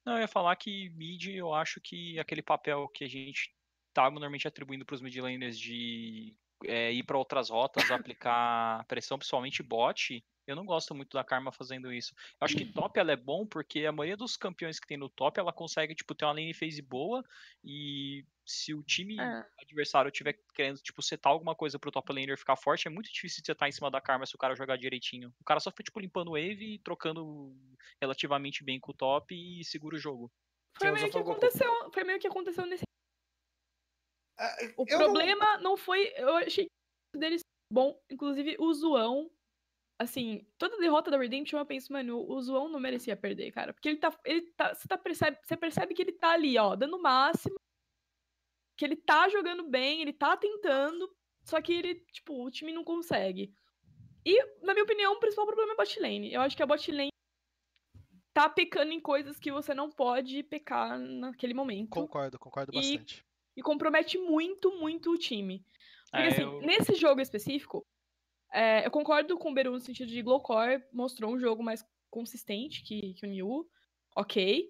Não, 0.05 0.13
eu 0.13 0.21
ia 0.21 0.27
falar 0.27 0.55
que 0.55 0.89
mid, 0.91 1.27
eu 1.27 1.53
acho 1.53 1.81
que 1.81 2.17
aquele 2.19 2.41
papel 2.41 2.87
que 2.89 3.03
a 3.03 3.07
gente 3.09 3.53
tá 3.93 4.09
normalmente 4.09 4.47
atribuindo 4.47 4.85
pros 4.85 5.01
mid 5.01 5.15
laners 5.17 5.59
de 5.59 6.35
é, 6.65 6.91
ir 6.91 7.03
pra 7.03 7.17
outras 7.17 7.49
rotas, 7.49 7.83
aplicar 7.91 8.85
pressão, 8.85 9.17
principalmente 9.17 9.63
bot, 9.63 10.23
eu 10.49 10.55
não 10.55 10.65
gosto 10.65 10.95
muito 10.95 11.13
da 11.15 11.23
Karma 11.23 11.51
fazendo 11.51 11.91
isso. 11.93 12.13
Eu 12.39 12.45
acho 12.45 12.55
que 12.55 12.65
top 12.65 12.99
ela 12.99 13.11
é 13.11 13.15
bom 13.15 13.45
porque 13.45 13.85
a 13.85 13.91
maioria 13.91 14.17
dos 14.17 14.35
campeões 14.35 14.79
que 14.79 14.87
tem 14.87 14.97
no 14.97 15.09
top, 15.09 15.39
ela 15.39 15.53
consegue, 15.53 15.93
tipo, 15.95 16.15
ter 16.15 16.25
uma 16.25 16.31
lane 16.33 16.53
phase 16.53 16.81
boa 16.81 17.23
e 17.63 18.25
se 18.45 18.73
o 18.73 18.81
time 18.83 19.19
É. 19.19 19.45
adversário 19.61 20.09
tiver 20.11 20.39
querendo, 20.55 20.77
tipo, 20.79 21.01
setar 21.01 21.31
alguma 21.31 21.53
coisa 21.55 21.77
pro 21.77 21.91
top 21.91 22.11
laner 22.11 22.37
ficar 22.37 22.55
forte, 22.55 22.87
é 22.87 22.91
muito 22.91 23.11
difícil 23.11 23.41
de 23.41 23.45
setar 23.47 23.69
em 23.69 23.71
cima 23.71 23.91
da 23.91 24.01
Karma 24.01 24.25
se 24.25 24.35
o 24.35 24.39
cara 24.39 24.55
jogar 24.55 24.77
direitinho. 24.77 25.33
O 25.39 25.43
cara 25.43 25.59
só 25.59 25.69
fica, 25.69 25.83
tipo, 25.83 25.99
limpando 25.99 26.31
wave 26.31 26.73
e 26.75 26.79
trocando 26.79 27.55
relativamente 28.01 28.63
bem 28.63 28.79
com 28.79 28.91
o 28.91 28.95
top 28.95 29.35
e 29.35 29.63
segura 29.63 29.95
o 29.95 29.99
jogo. 29.99 30.31
Foi 30.79 30.91
meio 30.91 31.11
que 31.11 31.17
aconteceu. 31.17 31.91
Foi 31.91 32.03
meio 32.03 32.19
que 32.19 32.27
aconteceu 32.27 32.65
nesse. 32.65 32.83
Ah, 34.37 34.55
O 34.77 34.85
eu 34.87 34.97
não- 34.99 35.05
problema 35.13 35.57
não... 35.57 35.75
foi. 35.77 36.13
Eu 36.15 36.35
achei 36.37 36.65
deles 37.15 37.41
bom. 37.71 37.99
Inclusive, 38.09 38.55
o 38.59 38.73
Zoão. 38.73 39.29
Assim, 40.01 40.47
toda 40.57 40.77
derrota 40.77 41.11
da 41.11 41.17
Redemption 41.17 41.59
eu 41.59 41.65
penso, 41.65 41.91
mano, 41.91 42.25
o 42.25 42.41
Zoão 42.41 42.69
não 42.69 42.79
merecia 42.79 43.17
perder, 43.17 43.51
cara. 43.51 43.73
Porque 43.73 43.89
ele 43.89 43.97
tá. 43.97 44.17
Ele 44.23 44.41
tá. 44.53 44.73
Você 44.73 44.87
tá 44.87 44.97
percebe, 44.97 45.37
você 45.43 45.57
percebe 45.57 45.93
que 45.93 46.01
ele 46.01 46.13
tá 46.13 46.31
ali, 46.31 46.57
ó, 46.57 46.73
dando 46.75 46.95
o 46.95 47.01
máximo. 47.01 47.55
Que 48.77 48.85
ele 48.85 48.95
tá 48.95 49.27
jogando 49.27 49.67
bem, 49.69 50.01
ele 50.01 50.13
tá 50.13 50.37
tentando. 50.37 51.13
Só 51.43 51.61
que 51.61 51.73
ele, 51.73 51.95
tipo, 52.13 52.45
o 52.45 52.49
time 52.49 52.71
não 52.71 52.83
consegue. 52.83 53.53
E, 54.25 54.41
na 54.61 54.73
minha 54.73 54.83
opinião, 54.83 55.13
o 55.13 55.19
principal 55.19 55.45
problema 55.45 55.71
é 55.71 55.73
a 55.73 55.77
bot 55.77 55.99
lane. 55.99 56.31
Eu 56.33 56.41
acho 56.41 56.55
que 56.55 56.63
a 56.63 56.65
bot 56.67 56.91
lane 56.91 57.09
tá 58.33 58.47
pecando 58.49 58.93
em 58.93 59.01
coisas 59.01 59.37
que 59.37 59.51
você 59.51 59.73
não 59.73 59.89
pode 59.89 60.43
pecar 60.43 60.97
naquele 60.97 61.53
momento 61.53 61.89
Concordo, 61.89 62.39
concordo 62.39 62.71
E- 62.73 62.75
bastante. 62.75 63.25
e 63.57 63.61
compromete 63.61 64.17
muito, 64.17 64.71
muito 64.77 65.11
o 65.11 65.17
time. 65.17 65.65
Porque, 66.09 66.25
É, 66.25 66.27
assim, 66.27 66.41
eu- 66.43 66.61
nesse 66.61 66.93
jogo 66.95 67.19
específico, 67.19 67.85
é, 68.51 68.85
eu 68.85 68.91
concordo 68.91 69.37
com 69.37 69.51
o 69.51 69.53
Beru 69.53 69.71
no 69.71 69.79
sentido 69.79 70.09
de 70.09 70.21
Glowcore 70.21 70.83
mostrou 70.91 71.33
um 71.33 71.39
jogo 71.39 71.63
mais 71.63 71.83
consistente 72.09 72.83
que, 72.83 73.13
que 73.13 73.25
o 73.25 73.29
New. 73.29 73.69
Ok. 74.15 74.69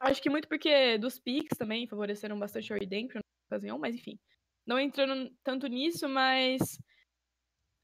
Acho 0.00 0.22
que 0.22 0.30
muito 0.30 0.48
porque 0.48 0.98
dos 0.98 1.18
picks 1.18 1.58
também 1.58 1.86
favoreceram 1.86 2.38
bastante 2.38 2.72
a 2.72 2.76
Redemption 2.76 3.20
na 3.20 3.56
ocasião, 3.56 3.78
mas 3.78 3.94
enfim. 3.94 4.18
Não 4.66 4.78
entrando 4.78 5.30
tanto 5.42 5.66
nisso, 5.66 6.08
mas. 6.08 6.78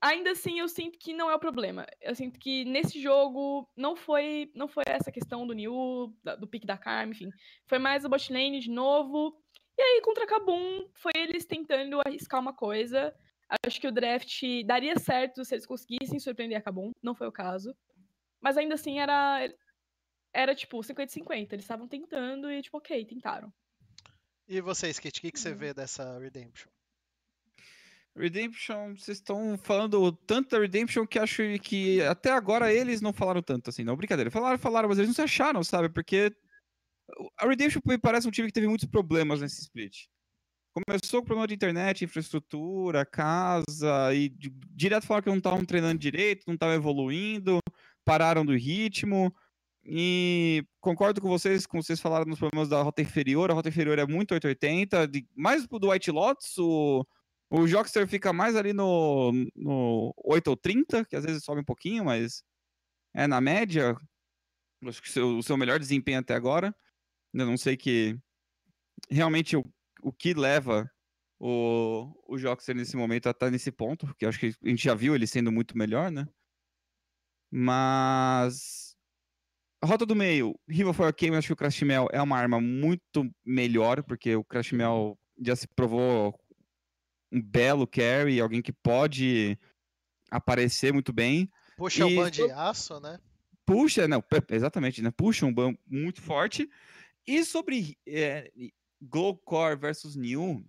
Ainda 0.01 0.31
assim, 0.31 0.61
eu 0.61 0.69
sinto 0.69 0.97
que 0.97 1.13
não 1.13 1.29
é 1.29 1.35
o 1.35 1.41
problema. 1.41 1.85
Eu 2.01 2.15
sinto 2.15 2.39
que 2.39 2.65
nesse 2.65 3.03
jogo 3.03 3.69
não 3.77 3.97
foi 3.97 4.49
não 4.55 4.69
foi 4.69 4.85
essa 4.87 5.11
questão 5.11 5.45
do 5.45 5.53
New, 5.55 6.17
do 6.39 6.47
pick 6.47 6.65
da 6.65 6.79
Karma, 6.79 7.13
enfim. 7.13 7.31
Foi 7.67 7.81
mais 7.81 8.05
o 8.05 8.09
bot 8.09 8.33
lane 8.33 8.61
de 8.61 8.71
novo. 8.71 9.37
E 9.77 9.83
aí, 9.83 10.01
contra 10.03 10.27
Kabum, 10.27 10.89
foi 10.95 11.13
eles 11.17 11.45
tentando 11.45 12.01
arriscar 12.05 12.41
uma 12.41 12.53
coisa. 12.53 13.15
Acho 13.67 13.81
que 13.81 13.89
o 13.89 13.93
draft 13.93 14.43
daria 14.67 14.99
certo 14.99 15.45
se 15.45 15.55
eles 15.55 15.67
conseguissem 15.67 16.19
surpreender 16.21 16.59
a 16.59 16.63
Kabum. 16.63 16.93
Não 17.03 17.15
foi 17.15 17.27
o 17.27 17.33
caso. 17.33 17.75
Mas 18.41 18.57
ainda 18.57 18.75
assim, 18.75 18.99
era. 18.99 19.49
Era 20.33 20.55
tipo 20.55 20.79
50-50. 20.79 21.53
Eles 21.53 21.65
estavam 21.65 21.89
tentando 21.89 22.51
e, 22.51 22.61
tipo, 22.61 22.77
ok, 22.77 23.05
tentaram. 23.07 23.53
E 24.47 24.61
vocês, 24.61 24.99
Kit, 24.99 25.19
o 25.19 25.23
que, 25.23 25.33
que 25.33 25.41
você 25.41 25.51
Uhum. 25.51 25.57
vê 25.57 25.75
dessa 25.75 26.19
Redemption? 26.19 26.71
Redemption, 28.17 28.97
vocês 28.97 29.19
estão 29.19 29.57
falando 29.59 30.11
tanto 30.13 30.51
da 30.51 30.59
Redemption 30.59 31.07
que 31.07 31.19
acho 31.19 31.43
que 31.63 32.03
até 32.03 32.33
agora 32.33 32.73
eles 32.73 33.01
não 33.01 33.13
falaram 33.13 33.41
tanto 33.43 33.71
assim, 33.71 33.85
não. 33.85 33.97
Brincadeira. 33.97 34.31
Falaram, 34.31 34.59
falaram, 34.59 34.89
mas 34.89 34.99
eles 34.99 35.09
não 35.09 35.15
se 35.15 35.23
acharam, 35.23 35.63
sabe? 35.63 35.89
Porque 35.89 36.35
a 37.39 37.47
Redemption 37.47 37.81
me 37.87 37.97
parece 37.99 38.27
um 38.27 38.31
time 38.31 38.49
que 38.49 38.53
teve 38.53 38.67
muitos 38.67 38.89
problemas 38.89 39.41
nesse 39.41 39.61
split. 39.63 40.07
Começou 40.87 41.21
com 41.21 41.27
problema 41.27 41.47
de 41.47 41.55
internet, 41.55 42.05
infraestrutura, 42.05 43.05
casa, 43.05 44.15
e 44.15 44.29
di- 44.29 44.53
direto 44.71 45.07
falaram 45.07 45.25
que 45.25 45.31
não 45.31 45.39
estavam 45.39 45.65
treinando 45.65 45.99
direito, 45.99 46.45
não 46.47 46.55
estavam 46.55 46.75
evoluindo. 46.75 47.59
pararam 48.05 48.45
do 48.45 48.55
ritmo. 48.57 49.35
E 49.85 50.65
concordo 50.81 51.21
com 51.21 51.29
vocês, 51.29 51.67
como 51.67 51.83
vocês 51.83 52.01
falaram 52.01 52.27
nos 52.27 52.39
problemas 52.39 52.69
da 52.69 52.83
rota 52.83 53.01
inferior. 53.03 53.51
A 53.51 53.55
rota 53.55 53.69
inferior 53.69 53.99
é 53.99 54.07
muito 54.07 54.33
880. 54.33 55.07
De, 55.09 55.27
mais 55.35 55.67
do 55.67 55.91
White 55.91 56.11
Lotus, 56.11 56.59
o, 56.59 57.07
o 57.51 57.67
Jockster 57.67 58.07
fica 58.07 58.33
mais 58.33 58.55
ali 58.57 58.73
no, 58.73 59.33
no 59.57 60.15
8 60.25 60.49
ou 60.49 60.57
30, 60.57 61.05
que 61.07 61.17
às 61.17 61.25
vezes 61.25 61.45
sobe 61.45 61.61
um 61.63 61.65
pouquinho, 61.65 62.05
mas 62.05 62.43
é 63.15 63.27
na 63.27 63.41
média. 63.41 63.97
Acho 64.85 65.03
que 65.03 65.21
o 65.21 65.43
seu 65.43 65.57
melhor 65.57 65.79
desempenho 65.79 66.21
até 66.21 66.35
agora. 66.35 66.75
Eu 67.35 67.47
não 67.47 67.57
sei 67.57 67.77
que 67.77 68.19
realmente 69.11 69.57
o, 69.57 69.65
o 70.03 70.13
que 70.13 70.35
leva 70.35 70.91
o, 71.41 72.13
o 72.27 72.39
Jockster 72.39 72.75
nesse 72.75 72.97
momento 72.97 73.27
a 73.27 73.31
estar 73.31 73.47
tá 73.47 73.51
nesse 73.51 73.71
ponto, 73.71 74.07
porque 74.07 74.27
acho 74.27 74.39
que 74.39 74.55
a 74.63 74.69
gente 74.69 74.85
já 74.85 74.95
viu 74.95 75.15
ele 75.15 75.27
sendo 75.27 75.53
muito 75.53 75.77
melhor, 75.77 76.11
né? 76.11 76.27
Mas 77.51 78.97
rota 79.85 80.05
do 80.05 80.17
meio, 80.17 80.59
Riva 80.69 80.93
for 80.93 81.13
Game, 81.15 81.37
acho 81.37 81.49
que 81.49 81.53
o 81.53 81.57
Crash 81.57 81.83
Mel 81.83 82.09
é 82.13 82.21
uma 82.21 82.37
arma 82.37 82.61
muito 82.61 83.31
melhor, 83.45 84.03
porque 84.03 84.35
o 84.35 84.45
Crash 84.45 84.73
Mel 84.73 85.19
já 85.41 85.55
se 85.55 85.69
provou 85.69 86.39
um 87.33 87.41
belo 87.41 87.87
carry, 87.87 88.41
alguém 88.41 88.61
que 88.61 88.73
pode 88.73 89.59
aparecer 90.31 90.93
muito 90.93 91.13
bem. 91.13 91.49
Puxa 91.77 92.09
e... 92.09 92.13
o 92.13 92.17
ban 92.17 92.31
de 92.31 92.51
aço, 92.51 93.01
né? 93.01 93.19
Puxa, 93.65 94.09
não, 94.09 94.25
exatamente, 94.51 95.03
né? 95.03 95.11
Puxa 95.11 95.47
um 95.47 95.53
ban 95.53 95.75
muito 95.87 96.23
forte. 96.23 96.69
E 97.27 97.45
sobre 97.45 97.99
é, 98.07 98.51
Glowcore 99.01 99.77
versus 99.77 100.17
New, 100.17 100.65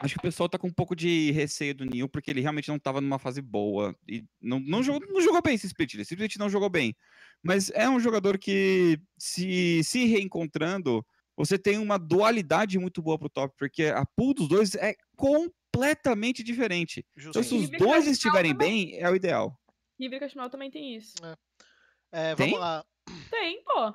acho 0.00 0.14
que 0.14 0.18
o 0.18 0.22
pessoal 0.22 0.48
tá 0.48 0.58
com 0.58 0.68
um 0.68 0.72
pouco 0.72 0.96
de 0.96 1.30
receio 1.32 1.74
do 1.74 1.84
New, 1.84 2.08
porque 2.08 2.30
ele 2.30 2.40
realmente 2.40 2.68
não 2.68 2.78
tava 2.78 3.00
numa 3.00 3.18
fase 3.18 3.40
boa. 3.40 3.94
E 4.08 4.24
não, 4.40 4.60
não, 4.60 4.82
jogou, 4.82 5.06
não 5.08 5.20
jogou 5.20 5.42
bem 5.42 5.54
esse 5.54 5.66
split, 5.66 5.94
ele 5.94 6.04
simplesmente 6.04 6.38
não 6.38 6.48
jogou 6.48 6.70
bem. 6.70 6.94
Mas 7.42 7.70
é 7.70 7.88
um 7.88 8.00
jogador 8.00 8.38
que, 8.38 9.00
se, 9.18 9.82
se 9.84 10.04
reencontrando, 10.06 11.04
você 11.36 11.58
tem 11.58 11.78
uma 11.78 11.98
dualidade 11.98 12.78
muito 12.78 13.02
boa 13.02 13.18
pro 13.18 13.28
top, 13.28 13.54
porque 13.58 13.84
a 13.84 14.04
pool 14.16 14.34
dos 14.34 14.48
dois 14.48 14.74
é 14.74 14.94
completamente 15.16 16.42
diferente. 16.42 17.04
Justo. 17.16 17.38
Então, 17.38 17.42
se 17.42 17.54
os 17.54 17.70
dois 17.70 18.06
estiverem 18.06 18.54
bem, 18.54 18.98
é 18.98 19.10
o 19.10 19.16
ideal. 19.16 19.58
River 19.98 20.20
Cashmal 20.20 20.50
também 20.50 20.70
tem 20.70 20.96
isso. 20.96 21.14
É. 21.24 21.36
É, 22.12 22.34
vamos 22.34 22.52
tem? 22.52 22.60
lá. 22.60 22.84
Tem, 23.30 23.64
pô. 23.64 23.92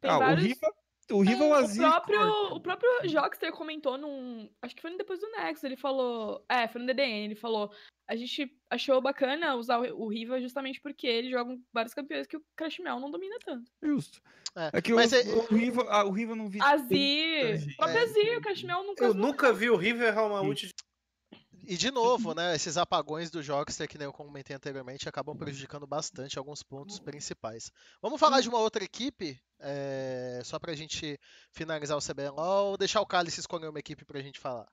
Tem 0.00 0.10
ah, 0.10 0.18
vários... 0.18 0.44
o 0.44 0.48
Riva 0.48 0.74
o 1.10 1.20
Rival 1.20 1.60
é, 1.60 1.62
o 1.62 1.74
próprio, 1.76 2.20
o 2.54 2.60
próprio 2.60 2.90
Jockster 3.08 3.52
comentou 3.52 3.96
num. 3.96 4.50
Acho 4.60 4.74
que 4.74 4.82
foi 4.82 4.96
depois 4.96 5.20
do 5.20 5.30
Nexus. 5.30 5.64
Ele 5.64 5.76
falou. 5.76 6.44
É, 6.48 6.66
foi 6.66 6.80
no 6.80 6.86
DDN. 6.86 7.26
Ele 7.26 7.34
falou. 7.34 7.70
A 8.08 8.16
gente 8.16 8.56
achou 8.70 9.00
bacana 9.00 9.56
usar 9.56 9.78
o 9.78 10.08
Riva 10.08 10.40
justamente 10.40 10.80
porque 10.80 11.06
ele 11.06 11.30
joga 11.30 11.56
vários 11.72 11.92
campeões 11.92 12.26
que 12.26 12.36
o 12.36 12.42
Crash 12.56 12.78
Mel 12.78 13.00
não 13.00 13.10
domina 13.10 13.36
tanto. 13.44 13.70
Justo. 13.82 14.20
É, 14.56 14.78
é 14.78 14.82
que 14.82 14.92
mas 14.92 15.12
o, 15.12 15.16
é... 15.16 15.22
o, 15.22 15.54
Riva, 15.54 15.86
ah, 15.88 16.04
o 16.04 16.10
Riva 16.10 16.34
não 16.34 16.48
vi. 16.48 16.60
A 16.60 16.76
Z. 16.76 17.66
O 17.72 17.76
próprio 17.76 18.06
Z, 18.06 18.36
o 18.36 18.40
Crash 18.40 18.62
Mel 18.62 18.84
nunca. 18.84 19.04
Eu 19.04 19.14
nunca 19.14 19.52
vi 19.52 19.70
o 19.70 19.76
Riva 19.76 20.04
errar 20.04 20.26
uma 20.26 20.40
ult 20.40 20.66
de 20.66 20.74
e 21.66 21.76
de 21.76 21.90
novo, 21.90 22.34
né, 22.34 22.54
esses 22.54 22.76
apagões 22.76 23.30
do 23.30 23.42
Jockster, 23.42 23.88
que 23.88 23.98
nem 23.98 24.06
eu 24.06 24.12
comentei 24.12 24.54
anteriormente, 24.54 25.08
acabam 25.08 25.36
prejudicando 25.36 25.86
bastante 25.86 26.38
alguns 26.38 26.62
pontos 26.62 26.98
principais. 26.98 27.72
Vamos 28.00 28.20
falar 28.20 28.40
de 28.40 28.48
uma 28.48 28.58
outra 28.58 28.84
equipe, 28.84 29.40
é, 29.58 30.40
só 30.44 30.58
pra 30.58 30.74
gente 30.74 31.18
finalizar 31.50 31.96
o 31.96 32.00
CBLOL, 32.00 32.70
ou 32.70 32.76
deixar 32.76 33.00
o 33.00 33.06
Cálice 33.06 33.40
escolher 33.40 33.68
uma 33.68 33.78
equipe 33.78 34.04
pra 34.04 34.22
gente 34.22 34.38
falar? 34.38 34.66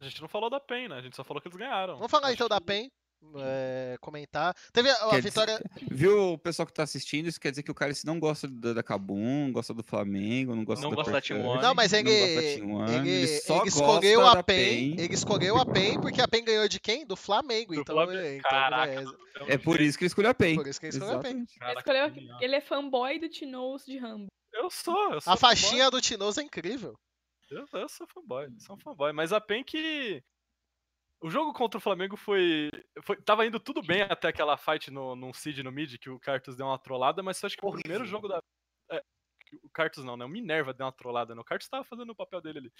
A 0.00 0.04
gente 0.04 0.20
não 0.22 0.28
falou 0.28 0.48
da 0.48 0.58
PEN, 0.58 0.88
né? 0.88 0.96
A 0.96 1.02
gente 1.02 1.14
só 1.14 1.22
falou 1.22 1.42
que 1.42 1.48
eles 1.48 1.58
ganharam. 1.58 1.96
Vamos 1.96 2.10
falar 2.10 2.28
Acho 2.28 2.34
então 2.34 2.48
que... 2.48 2.54
da 2.54 2.60
PEN 2.60 2.90
é, 3.36 3.96
comentar. 4.00 4.54
Teve 4.72 4.90
a, 4.90 4.94
a 5.04 5.20
vitória. 5.20 5.60
Dizer, 5.78 5.94
viu 5.94 6.32
o 6.32 6.38
pessoal 6.38 6.66
que 6.66 6.72
tá 6.72 6.82
assistindo? 6.82 7.26
Isso 7.26 7.40
quer 7.40 7.50
dizer 7.50 7.62
que 7.62 7.70
o 7.70 7.74
cara 7.74 7.92
não 8.04 8.18
gosta 8.18 8.48
da, 8.48 8.72
da 8.72 8.82
Kabum, 8.82 9.52
gosta 9.52 9.72
do 9.74 9.82
Flamengo, 9.82 10.54
não 10.54 10.64
gosta 10.64 10.84
não 10.84 10.94
gosta 10.94 11.12
da 11.12 11.20
Team 11.20 11.44
One. 11.44 11.62
Não, 11.62 11.74
mas 11.74 11.92
ele, 11.92 12.10
não 12.58 12.86
ele, 12.88 13.08
ele, 13.08 13.26
só 13.40 13.60
ele 13.60 13.68
escolheu 13.68 14.26
a 14.26 14.42
PEN, 14.42 14.56
PEN, 14.56 15.04
Ele 15.04 15.14
escolheu 15.14 15.56
a 15.56 15.66
PEN 15.66 16.00
porque 16.00 16.20
a 16.20 16.28
PEN 16.28 16.44
ganhou 16.44 16.68
de 16.68 16.80
quem? 16.80 17.06
Do 17.06 17.16
Flamengo. 17.16 17.74
Do 17.74 17.80
então, 17.80 17.94
Flamengo. 17.94 18.18
É, 18.18 18.36
então 18.36 18.50
Caraca, 18.50 19.04
é, 19.46 19.54
é 19.54 19.58
por 19.58 19.80
isso 19.80 19.98
que 19.98 20.04
ele 20.04 20.08
escolheu 20.08 20.30
a 20.30 20.34
PEN. 20.34 20.56
Por 20.56 20.66
isso 20.66 20.80
que 20.80 20.86
ele 20.86 20.96
escolheu 20.96 21.14
Exatamente. 21.14 21.56
a 21.60 21.64
PEN. 21.64 21.70
Ele, 21.70 21.78
escolheu, 21.78 22.38
ele 22.40 22.56
é 22.56 22.60
fanboy 22.60 23.18
do 23.18 23.28
Tinoz 23.28 23.84
de 23.84 23.98
Rambo. 23.98 24.26
Eu 24.52 24.70
sou, 24.70 25.14
eu 25.14 25.20
sou. 25.20 25.32
A 25.32 25.36
faixinha 25.36 25.90
do 25.90 26.00
Tinoz 26.00 26.36
é 26.38 26.42
incrível. 26.42 26.98
Eu, 27.50 27.66
eu 27.72 27.88
sou 27.88 28.06
fanboy, 28.06 28.48
sou 28.58 28.76
fanboy. 28.76 29.12
Mas 29.12 29.32
a 29.32 29.40
PEN 29.40 29.64
que 29.64 30.22
o 31.20 31.28
jogo 31.28 31.52
contra 31.52 31.78
o 31.78 31.80
Flamengo 31.80 32.16
foi, 32.16 32.70
foi. 33.02 33.16
Tava 33.16 33.44
indo 33.46 33.60
tudo 33.60 33.82
bem 33.82 34.02
até 34.02 34.28
aquela 34.28 34.56
fight 34.56 34.90
no, 34.90 35.14
num 35.14 35.32
seed 35.32 35.58
no 35.58 35.70
mid, 35.70 35.98
que 35.98 36.08
o 36.08 36.18
Cartus 36.18 36.56
deu 36.56 36.66
uma 36.66 36.78
trollada, 36.78 37.22
mas 37.22 37.42
acho 37.44 37.56
que 37.56 37.64
o 37.64 37.72
primeiro 37.72 38.06
jogo 38.06 38.26
da. 38.26 38.42
É, 38.90 39.02
o 39.62 39.68
Cartus 39.70 40.02
não, 40.02 40.16
né? 40.16 40.24
O 40.24 40.28
Minerva 40.28 40.72
deu 40.72 40.86
uma 40.86 40.92
trollada, 40.92 41.34
né? 41.34 41.40
O 41.40 41.44
Cartus 41.44 41.68
tava 41.68 41.84
fazendo 41.84 42.10
o 42.10 42.16
papel 42.16 42.40
dele 42.40 42.58
ali. 42.60 42.72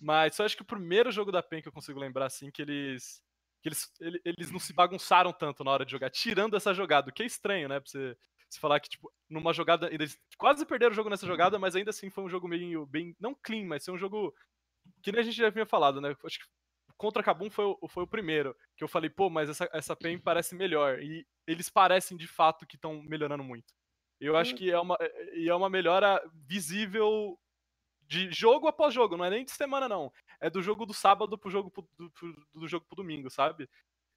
Mas 0.00 0.36
só 0.36 0.44
acho 0.44 0.56
que 0.56 0.62
o 0.62 0.66
primeiro 0.66 1.10
jogo 1.10 1.32
da 1.32 1.42
PEN 1.42 1.60
que 1.60 1.68
eu 1.68 1.72
consigo 1.72 1.98
lembrar, 1.98 2.26
assim, 2.26 2.50
que 2.50 2.62
eles. 2.62 3.20
Que 3.62 3.68
eles, 3.68 3.92
eles 4.24 4.50
não 4.50 4.58
se 4.58 4.72
bagunçaram 4.72 5.32
tanto 5.32 5.62
na 5.62 5.70
hora 5.70 5.84
de 5.84 5.92
jogar, 5.92 6.10
tirando 6.10 6.56
essa 6.56 6.74
jogada, 6.74 7.10
o 7.10 7.12
que 7.12 7.22
é 7.22 7.26
estranho, 7.26 7.68
né? 7.68 7.78
Pra 7.78 7.88
você, 7.88 8.16
você 8.48 8.58
falar 8.60 8.80
que, 8.80 8.90
tipo, 8.90 9.12
numa 9.28 9.52
jogada. 9.52 9.92
Eles 9.92 10.18
quase 10.38 10.64
perderam 10.64 10.92
o 10.92 10.96
jogo 10.96 11.10
nessa 11.10 11.26
jogada, 11.26 11.58
mas 11.58 11.74
ainda 11.74 11.90
assim 11.90 12.10
foi 12.10 12.22
um 12.24 12.28
jogo 12.28 12.46
meio. 12.46 12.86
bem. 12.86 13.16
Não 13.20 13.34
clean, 13.34 13.66
mas 13.66 13.84
foi 13.84 13.94
um 13.94 13.98
jogo. 13.98 14.32
Que 15.02 15.12
nem 15.12 15.20
a 15.20 15.24
gente 15.24 15.36
já 15.36 15.48
havia 15.48 15.66
falado, 15.66 16.00
né? 16.00 16.14
Acho 16.24 16.38
que 16.38 16.46
contra 17.02 17.20
Kabum 17.20 17.50
foi, 17.50 17.64
o, 17.64 17.88
foi 17.88 18.04
o 18.04 18.06
primeiro. 18.06 18.56
Que 18.76 18.84
eu 18.84 18.88
falei, 18.88 19.10
pô, 19.10 19.28
mas 19.28 19.50
essa, 19.50 19.68
essa 19.72 19.96
PEN 19.96 20.20
parece 20.20 20.54
melhor. 20.54 21.02
E 21.02 21.26
eles 21.48 21.68
parecem 21.68 22.16
de 22.16 22.28
fato 22.28 22.64
que 22.64 22.76
estão 22.76 23.02
melhorando 23.02 23.42
muito. 23.42 23.74
Eu 24.20 24.36
acho 24.36 24.54
que 24.54 24.70
é 24.70 24.78
uma, 24.78 24.96
é, 25.00 25.46
é 25.48 25.52
uma 25.52 25.68
melhora 25.68 26.22
visível 26.46 27.36
de 28.06 28.30
jogo 28.30 28.68
após 28.68 28.94
jogo, 28.94 29.16
não 29.16 29.24
é 29.24 29.30
nem 29.30 29.44
de 29.44 29.50
semana, 29.50 29.88
não. 29.88 30.12
É 30.40 30.48
do 30.48 30.62
jogo 30.62 30.86
do 30.86 30.94
sábado 30.94 31.36
pro 31.36 31.50
jogo 31.50 31.72
pro, 31.72 31.88
do, 31.98 32.12
do 32.54 32.68
jogo 32.68 32.86
pro 32.86 32.94
domingo, 32.94 33.28
sabe? 33.28 33.68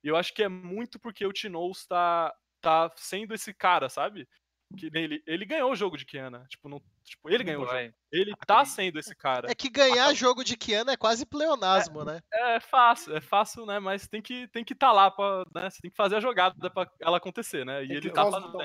E 0.04 0.08
eu 0.08 0.16
acho 0.16 0.32
que 0.32 0.44
é 0.44 0.48
muito 0.48 1.00
porque 1.00 1.26
o 1.26 1.34
Tinous 1.34 1.88
tá, 1.88 2.36
tá 2.62 2.92
sendo 2.98 3.34
esse 3.34 3.52
cara, 3.52 3.90
sabe? 3.90 4.28
Que 4.76 4.90
ele, 4.94 5.24
ele 5.26 5.46
ganhou 5.46 5.72
o 5.72 5.76
jogo 5.76 5.98
de 5.98 6.06
Kiana. 6.06 6.46
Tipo, 6.50 6.70
não, 6.70 6.82
tipo 7.04 7.30
ele 7.30 7.44
ganhou 7.44 7.64
o 7.64 7.68
jogo. 7.68 7.94
Ele 8.12 8.34
tá 8.46 8.64
sendo 8.66 9.00
esse 9.00 9.16
cara. 9.16 9.50
É 9.50 9.56
que 9.56 9.70
ganhar 9.70 10.14
jogo 10.14 10.44
de 10.44 10.58
Kiana 10.58 10.94
é 10.94 10.98
quase 10.98 11.26
pleonasmo, 11.26 12.02
é, 12.02 12.06
né? 12.06 12.22
É 12.32 12.60
fácil, 12.60 13.16
é 13.16 13.22
fácil, 13.22 13.66
né? 13.66 13.80
Mas 13.80 14.08
tem 14.08 14.22
que, 14.22 14.48
tem 14.50 14.64
que 14.64 14.74
estar 14.74 14.88
tá 14.88 14.94
lá 14.94 15.12
pra. 15.12 15.46
Né? 15.54 15.70
Você 15.70 15.82
tem 15.82 15.92
que 15.92 15.98
fazer 15.98 16.16
a 16.16 16.20
jogada 16.20 16.70
pra 16.70 16.90
ela 17.00 17.18
acontecer, 17.18 17.66
né? 17.66 17.84
E 17.84 17.88
tem 17.88 17.98
ele 17.98 18.12
tá 18.12 18.30
fazendo. 18.30 18.58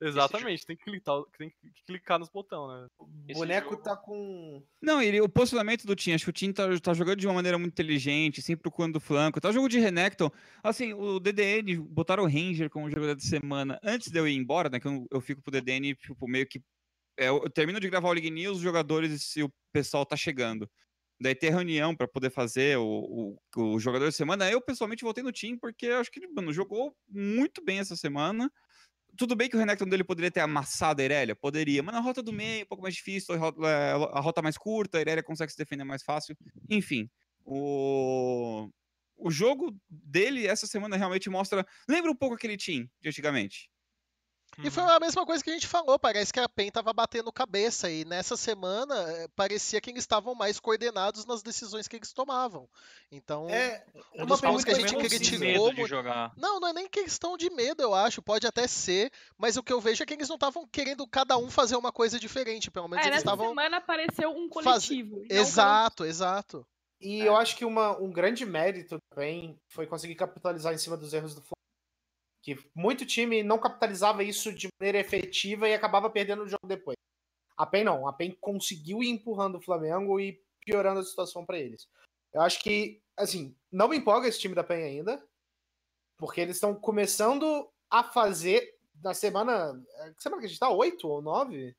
Exatamente, 0.00 0.64
tem 0.64 0.76
que, 0.76 0.84
clicar, 0.84 1.22
tem 1.36 1.50
que 1.50 1.82
clicar 1.84 2.18
nos 2.20 2.28
botões, 2.28 2.82
né? 2.82 2.88
O 3.00 3.34
boneco 3.34 3.70
jogo... 3.70 3.82
tá 3.82 3.96
com. 3.96 4.62
Não, 4.80 5.02
ele, 5.02 5.20
o 5.20 5.28
posicionamento 5.28 5.84
do 5.86 5.96
Tim, 5.96 6.12
acho 6.12 6.24
que 6.24 6.30
o 6.30 6.32
Tim 6.32 6.52
tá, 6.52 6.64
tá, 6.80 6.94
jogando 6.94 7.18
de 7.18 7.26
uma 7.26 7.34
maneira 7.34 7.58
muito 7.58 7.72
inteligente, 7.72 8.40
sempre 8.40 8.62
procurando 8.62 8.96
o 8.96 9.00
flanco. 9.00 9.40
Tá 9.40 9.50
jogo 9.50 9.68
de 9.68 9.80
Renekton. 9.80 10.30
Assim, 10.62 10.92
o 10.92 11.18
DDN 11.18 11.78
botaram 11.78 12.22
o 12.22 12.28
Ranger 12.28 12.70
como 12.70 12.90
jogador 12.90 13.16
de 13.16 13.26
semana 13.26 13.78
antes 13.82 14.08
de 14.08 14.18
eu 14.18 14.28
ir 14.28 14.36
embora, 14.36 14.68
né? 14.68 14.78
Que 14.78 14.86
eu, 14.86 15.06
eu 15.10 15.20
fico 15.20 15.42
pro 15.42 15.50
DDN, 15.50 15.94
tipo, 15.96 16.28
meio 16.28 16.46
que. 16.46 16.62
É, 17.18 17.28
eu 17.28 17.50
termino 17.50 17.80
de 17.80 17.90
gravar 17.90 18.08
o 18.08 18.12
League 18.12 18.30
News, 18.30 18.58
os 18.58 18.62
jogadores 18.62 19.34
e 19.36 19.42
o 19.42 19.52
pessoal 19.72 20.06
tá 20.06 20.16
chegando. 20.16 20.70
Daí 21.20 21.34
ter 21.34 21.50
reunião 21.50 21.96
para 21.96 22.06
poder 22.06 22.30
fazer 22.30 22.78
o, 22.78 23.36
o, 23.56 23.74
o, 23.74 23.80
jogador 23.80 24.08
de 24.08 24.14
semana. 24.14 24.48
Eu 24.48 24.60
pessoalmente 24.60 25.02
voltei 25.02 25.24
no 25.24 25.32
time 25.32 25.58
porque 25.58 25.88
acho 25.88 26.12
que 26.12 26.20
ele 26.20 26.28
mano, 26.28 26.52
jogou 26.52 26.94
muito 27.08 27.64
bem 27.64 27.80
essa 27.80 27.96
semana. 27.96 28.48
Tudo 29.18 29.34
bem 29.34 29.48
que 29.48 29.56
o 29.56 29.58
Renekton 29.58 29.86
dele 29.86 30.04
poderia 30.04 30.30
ter 30.30 30.38
amassado 30.38 31.02
a 31.02 31.04
Irelia? 31.04 31.34
Poderia, 31.34 31.82
mas 31.82 31.92
na 31.92 32.00
rota 32.00 32.22
do 32.22 32.32
meio, 32.32 32.62
um 32.62 32.68
pouco 32.68 32.82
mais 32.82 32.94
difícil, 32.94 33.34
a 33.34 33.38
rota, 33.38 33.66
é, 33.66 33.92
a 33.92 34.20
rota 34.20 34.40
mais 34.40 34.56
curta, 34.56 34.96
a 34.96 35.00
Irelia 35.00 35.24
consegue 35.24 35.50
se 35.50 35.58
defender 35.58 35.82
mais 35.82 36.04
fácil. 36.04 36.36
Enfim, 36.70 37.10
o, 37.44 38.70
o 39.16 39.28
jogo 39.28 39.76
dele 39.90 40.46
essa 40.46 40.68
semana 40.68 40.96
realmente 40.96 41.28
mostra. 41.28 41.66
Lembra 41.88 42.12
um 42.12 42.16
pouco 42.16 42.36
aquele 42.36 42.56
team 42.56 42.88
de 43.02 43.08
antigamente. 43.08 43.68
E 44.64 44.70
foi 44.70 44.82
uhum. 44.82 44.90
a 44.90 45.00
mesma 45.00 45.24
coisa 45.24 45.42
que 45.42 45.50
a 45.50 45.52
gente 45.52 45.68
falou, 45.68 45.98
parece 45.98 46.32
que 46.32 46.40
a 46.40 46.48
PEN 46.48 46.68
estava 46.68 46.92
batendo 46.92 47.32
cabeça 47.32 47.88
e 47.90 48.04
nessa 48.04 48.36
semana 48.36 48.94
eh, 49.12 49.28
parecia 49.36 49.80
que 49.80 49.90
eles 49.90 50.02
estavam 50.02 50.34
mais 50.34 50.58
coordenados 50.58 51.24
nas 51.26 51.42
decisões 51.42 51.86
que 51.86 51.94
eles 51.94 52.12
tomavam. 52.12 52.68
Então, 53.10 53.48
é, 53.48 53.84
uma 54.14 54.36
coisa 54.36 54.64
que 54.64 54.72
a 54.72 54.74
gente 54.74 54.96
criticou. 54.96 55.72
De 55.72 55.86
jogar. 55.86 56.32
Não, 56.36 56.58
não 56.58 56.68
é 56.68 56.72
nem 56.72 56.88
questão 56.88 57.36
de 57.36 57.48
medo, 57.50 57.82
eu 57.82 57.94
acho, 57.94 58.20
pode 58.20 58.46
até 58.46 58.66
ser, 58.66 59.12
mas 59.36 59.56
o 59.56 59.62
que 59.62 59.72
eu 59.72 59.80
vejo 59.80 60.02
é 60.02 60.06
que 60.06 60.14
eles 60.14 60.28
não 60.28 60.36
estavam 60.36 60.66
querendo 60.66 61.06
cada 61.06 61.36
um 61.36 61.48
fazer 61.48 61.76
uma 61.76 61.92
coisa 61.92 62.18
diferente, 62.18 62.70
pelo 62.70 62.88
menos 62.88 63.04
é, 63.04 63.08
eles 63.08 63.18
estavam. 63.18 63.50
semana 63.50 63.76
apareceu 63.76 64.30
um 64.30 64.48
coletivo. 64.48 65.24
Faz... 65.28 65.30
Exato, 65.30 66.02
um... 66.02 66.06
exato. 66.06 66.66
E 67.00 67.20
é. 67.20 67.28
eu 67.28 67.36
acho 67.36 67.56
que 67.56 67.64
uma, 67.64 67.96
um 67.96 68.10
grande 68.10 68.44
mérito 68.44 68.98
também 69.10 69.56
foi 69.68 69.86
conseguir 69.86 70.16
capitalizar 70.16 70.74
em 70.74 70.78
cima 70.78 70.96
dos 70.96 71.14
erros 71.14 71.34
do 71.34 71.42
que 72.56 72.70
muito 72.74 73.04
time 73.06 73.42
não 73.42 73.58
capitalizava 73.58 74.22
isso 74.22 74.52
de 74.52 74.68
maneira 74.80 74.98
efetiva 74.98 75.68
e 75.68 75.74
acabava 75.74 76.08
perdendo 76.10 76.42
o 76.42 76.48
jogo 76.48 76.66
depois. 76.66 76.96
A 77.56 77.66
PEN 77.66 77.84
não, 77.84 78.06
a 78.08 78.12
PEN 78.12 78.36
conseguiu 78.40 79.02
ir 79.02 79.08
empurrando 79.08 79.56
o 79.58 79.60
Flamengo 79.60 80.18
e 80.20 80.40
piorando 80.64 81.00
a 81.00 81.04
situação 81.04 81.44
para 81.44 81.58
eles. 81.58 81.88
Eu 82.32 82.42
acho 82.42 82.60
que, 82.60 83.02
assim, 83.16 83.56
não 83.72 83.88
me 83.88 83.96
empolga 83.96 84.28
esse 84.28 84.38
time 84.38 84.54
da 84.54 84.62
PEN 84.62 84.84
ainda, 84.84 85.22
porque 86.18 86.40
eles 86.40 86.56
estão 86.56 86.74
começando 86.74 87.68
a 87.90 88.04
fazer 88.04 88.76
na 89.02 89.14
semana. 89.14 89.80
é, 90.00 90.12
Que 90.12 90.22
semana 90.22 90.40
que 90.40 90.46
a 90.46 90.48
gente 90.48 90.58
tá? 90.60 90.68
8 90.68 91.08
ou 91.08 91.22
9? 91.22 91.74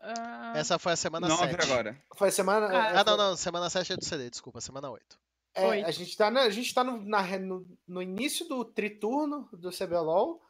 Ah, 0.00 0.54
Essa 0.56 0.78
foi 0.78 0.92
a 0.92 0.96
semana 0.96 1.28
9 1.28 1.50
7. 1.52 1.64
agora. 1.64 2.02
Foi 2.16 2.28
a 2.28 2.32
semana. 2.32 2.68
Ah, 2.68 2.72
é, 2.72 2.96
Ah, 2.96 3.04
foi- 3.04 3.04
não, 3.04 3.16
não. 3.16 3.36
Semana 3.36 3.68
7 3.68 3.92
é 3.92 3.96
do 3.96 4.04
CD, 4.04 4.30
desculpa. 4.30 4.60
Semana 4.60 4.90
8. 4.90 5.18
É, 5.60 5.84
a 5.84 5.90
gente 5.90 6.16
tá, 6.16 6.30
na, 6.30 6.42
a 6.42 6.50
gente 6.50 6.72
tá 6.74 6.82
no, 6.84 7.02
na 7.04 7.22
no, 7.38 7.66
no 7.86 8.02
início 8.02 8.46
do 8.48 8.64
triturno 8.64 9.48
do 9.52 9.70
CBLOL. 9.70 10.40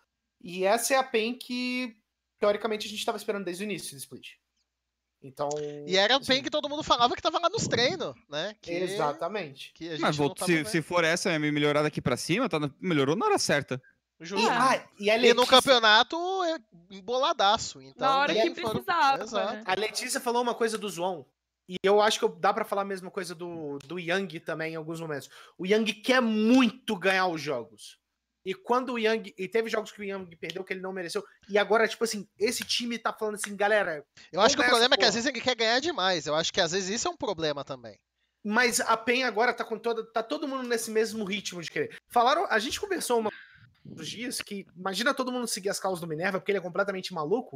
E 0.43 0.65
essa 0.65 0.95
é 0.95 0.97
a 0.97 1.03
PEN 1.05 1.35
que, 1.35 1.95
teoricamente, 2.39 2.87
a 2.87 2.91
gente 2.91 3.05
tava 3.05 3.19
esperando 3.19 3.45
desde 3.45 3.63
o 3.63 3.67
início 3.67 3.95
do 3.95 3.99
split. 3.99 4.37
Então. 5.23 5.51
E 5.87 5.97
era 5.99 6.17
assim, 6.17 6.29
bem 6.33 6.43
que 6.43 6.49
todo 6.51 6.69
mundo 6.69 6.83
falava 6.83 7.15
que 7.15 7.21
tava 7.21 7.39
lá 7.39 7.51
nos 7.51 7.69
treinos, 7.69 8.15
né? 8.29 8.57
Que, 8.63 8.73
Exatamente. 8.73 9.71
Que 9.75 9.89
a 9.89 9.91
gente 9.93 10.01
Mas 10.01 10.17
não 10.17 10.27
voltou- 10.29 10.47
tava 10.47 10.65
se, 10.65 10.71
se 10.71 10.83
for 10.83 11.05
essa 11.05 11.39
me 11.39 11.53
melhorar 11.53 11.83
daqui 11.83 12.01
pra 12.01 12.17
cima, 12.17 12.49
tá 12.49 12.59
na- 12.59 12.71
melhorou 12.81 13.15
na 13.17 13.27
hora 13.27 13.39
certa. 13.39 13.81
Justo. 14.19 14.47
E, 14.47 14.51
Ah. 14.51 14.83
e 14.99 15.11
a 15.11 15.17
E 15.17 15.19
no 15.35 15.41
Letícia, 15.43 15.47
campeonato 15.47 16.17
é 16.45 16.59
emboladaço. 16.91 17.81
Então, 17.83 18.09
na 18.09 18.19
hora 18.19 18.35
que 18.35 18.51
precisava. 18.51 19.53
Né? 19.55 19.63
a 19.65 19.75
Letícia 19.75 20.21
falou 20.21 20.43
uma 20.43 20.55
coisa 20.55 20.79
do 20.79 20.89
Zoon. 20.89 21.25
E 21.71 21.77
eu 21.85 22.01
acho 22.01 22.19
que 22.19 22.41
dá 22.41 22.53
pra 22.53 22.65
falar 22.65 22.83
a 22.83 22.85
mesma 22.85 23.13
coisa 23.13 23.33
do, 23.33 23.79
do 23.85 23.97
Yang 23.97 24.41
também 24.41 24.73
em 24.73 24.77
alguns 24.77 25.01
momentos. 25.01 25.31
O 25.57 25.65
Yang 25.65 25.95
quer 25.95 26.21
muito 26.21 26.99
ganhar 26.99 27.29
os 27.29 27.41
jogos. 27.41 27.97
E 28.45 28.53
quando 28.53 28.95
o 28.95 28.99
Yang. 28.99 29.33
E 29.39 29.47
teve 29.47 29.71
jogos 29.71 29.93
que 29.93 30.01
o 30.01 30.05
Yang 30.05 30.35
perdeu 30.35 30.65
que 30.65 30.73
ele 30.73 30.81
não 30.81 30.93
mereceu. 30.93 31.25
E 31.49 31.57
agora, 31.57 31.87
tipo 31.87 32.03
assim, 32.03 32.29
esse 32.37 32.65
time 32.65 32.99
tá 32.99 33.13
falando 33.13 33.37
assim, 33.37 33.55
galera. 33.55 34.05
Eu 34.33 34.41
acho 34.41 34.57
que 34.57 34.63
o 34.63 34.67
problema 34.69 34.97
é 34.97 34.99
que 34.99 35.05
às 35.05 35.15
vezes 35.15 35.29
ele 35.29 35.41
quer 35.41 35.55
ganhar 35.55 35.79
demais. 35.79 36.27
Eu 36.27 36.35
acho 36.35 36.53
que 36.53 36.61
às 36.61 36.73
vezes 36.73 36.89
isso 36.89 37.07
é 37.07 37.11
um 37.13 37.17
problema 37.17 37.65
também. 37.65 37.97
Mas 38.45 38.81
a 38.81 38.97
PEN 38.97 39.23
agora 39.23 39.55
tá 39.55 39.63
com 39.63 39.79
toda. 39.79 40.05
Tá 40.05 40.25
todo 40.25 40.49
mundo 40.49 40.67
nesse 40.67 40.91
mesmo 40.91 41.23
ritmo 41.23 41.63
de 41.63 41.71
querer. 41.71 41.97
Falaram. 42.09 42.47
A 42.51 42.59
gente 42.59 42.81
conversou 42.81 43.21
uma 43.21 43.31
dos 43.85 44.09
dias 44.09 44.41
que. 44.41 44.67
Imagina 44.75 45.15
todo 45.15 45.31
mundo 45.31 45.47
seguir 45.47 45.69
as 45.69 45.79
causas 45.79 46.01
do 46.01 46.09
Minerva, 46.09 46.41
porque 46.41 46.51
ele 46.51 46.59
é 46.59 46.63
completamente 46.63 47.15
maluco. 47.15 47.55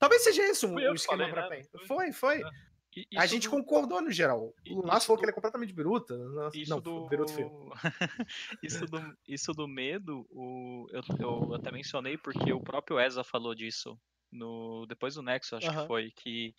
Talvez 0.00 0.24
seja 0.24 0.42
esse 0.42 0.66
um, 0.66 0.72
um 0.72 0.74
que 0.74 0.94
esquema 0.94 1.28
falei, 1.28 1.32
pra 1.32 1.48
né? 1.48 1.56
PEN. 1.56 1.86
Foi, 1.86 2.12
foi. 2.12 2.40
E 2.40 2.73
A 3.16 3.26
gente 3.26 3.48
do- 3.48 3.50
concordou 3.50 4.00
no 4.00 4.10
geral. 4.10 4.54
O 4.70 4.80
isso 4.96 5.06
falou 5.06 5.16
que 5.16 5.16
do- 5.16 5.24
ele 5.24 5.30
é 5.30 5.34
completamente 5.34 5.72
biruta. 5.72 6.14
Isso 6.54 6.70
não, 6.70 6.80
do... 6.80 7.06
biruta 7.08 7.32
feio. 7.32 7.50
isso, 8.62 8.86
do, 8.86 9.16
isso 9.26 9.52
do 9.52 9.66
medo, 9.66 10.26
o, 10.30 10.86
eu, 10.90 11.02
eu 11.18 11.54
até 11.54 11.70
mencionei 11.72 12.16
porque 12.16 12.52
o 12.52 12.60
próprio 12.60 12.98
Eza 13.00 13.24
falou 13.24 13.54
disso 13.54 13.98
no, 14.30 14.84
depois 14.86 15.14
do 15.14 15.22
Nexo, 15.22 15.56
acho 15.56 15.70
que 15.70 15.86
foi, 15.86 16.10
que 16.10 16.54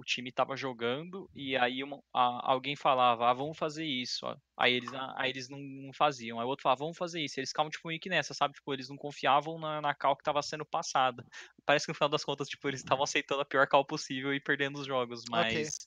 o 0.00 0.04
time 0.04 0.32
tava 0.32 0.56
jogando 0.56 1.30
e 1.34 1.56
aí 1.56 1.82
uma- 1.82 2.02
a- 2.14 2.52
alguém 2.52 2.76
falava, 2.76 3.28
ah, 3.30 3.34
vamos 3.34 3.56
fazer 3.58 3.84
isso. 3.84 4.26
Aí 4.58 4.72
eles, 4.74 4.92
ah, 4.94 5.14
aí 5.16 5.30
eles 5.30 5.48
não, 5.48 5.58
não 5.58 5.92
faziam. 5.92 6.38
Aí 6.40 6.44
o 6.46 6.48
outro 6.48 6.62
falava, 6.62 6.80
vamos 6.80 6.96
fazer 6.98 7.22
isso. 7.22 7.38
Eles 7.40 7.50
ficavam 7.50 7.70
tipo 7.70 7.88
meio 7.88 8.00
que 8.00 8.08
nessa, 8.08 8.34
sabe? 8.34 8.54
Tipo, 8.54 8.72
eles 8.74 8.88
não 8.88 8.96
confiavam 8.96 9.58
na, 9.58 9.80
na 9.80 9.94
cal 9.94 10.16
que 10.16 10.22
tava 10.24 10.42
sendo 10.42 10.64
passada. 10.66 11.24
Parece 11.66 11.86
que 11.86 11.90
no 11.92 11.96
final 11.96 12.08
das 12.08 12.24
contas, 12.24 12.48
tipo, 12.48 12.68
eles 12.68 12.80
estavam 12.80 13.04
aceitando 13.04 13.40
a 13.42 13.44
pior 13.44 13.66
cal 13.68 13.84
possível 13.84 14.34
e 14.34 14.40
perdendo 14.40 14.78
os 14.78 14.86
jogos, 14.86 15.24
mas 15.26 15.78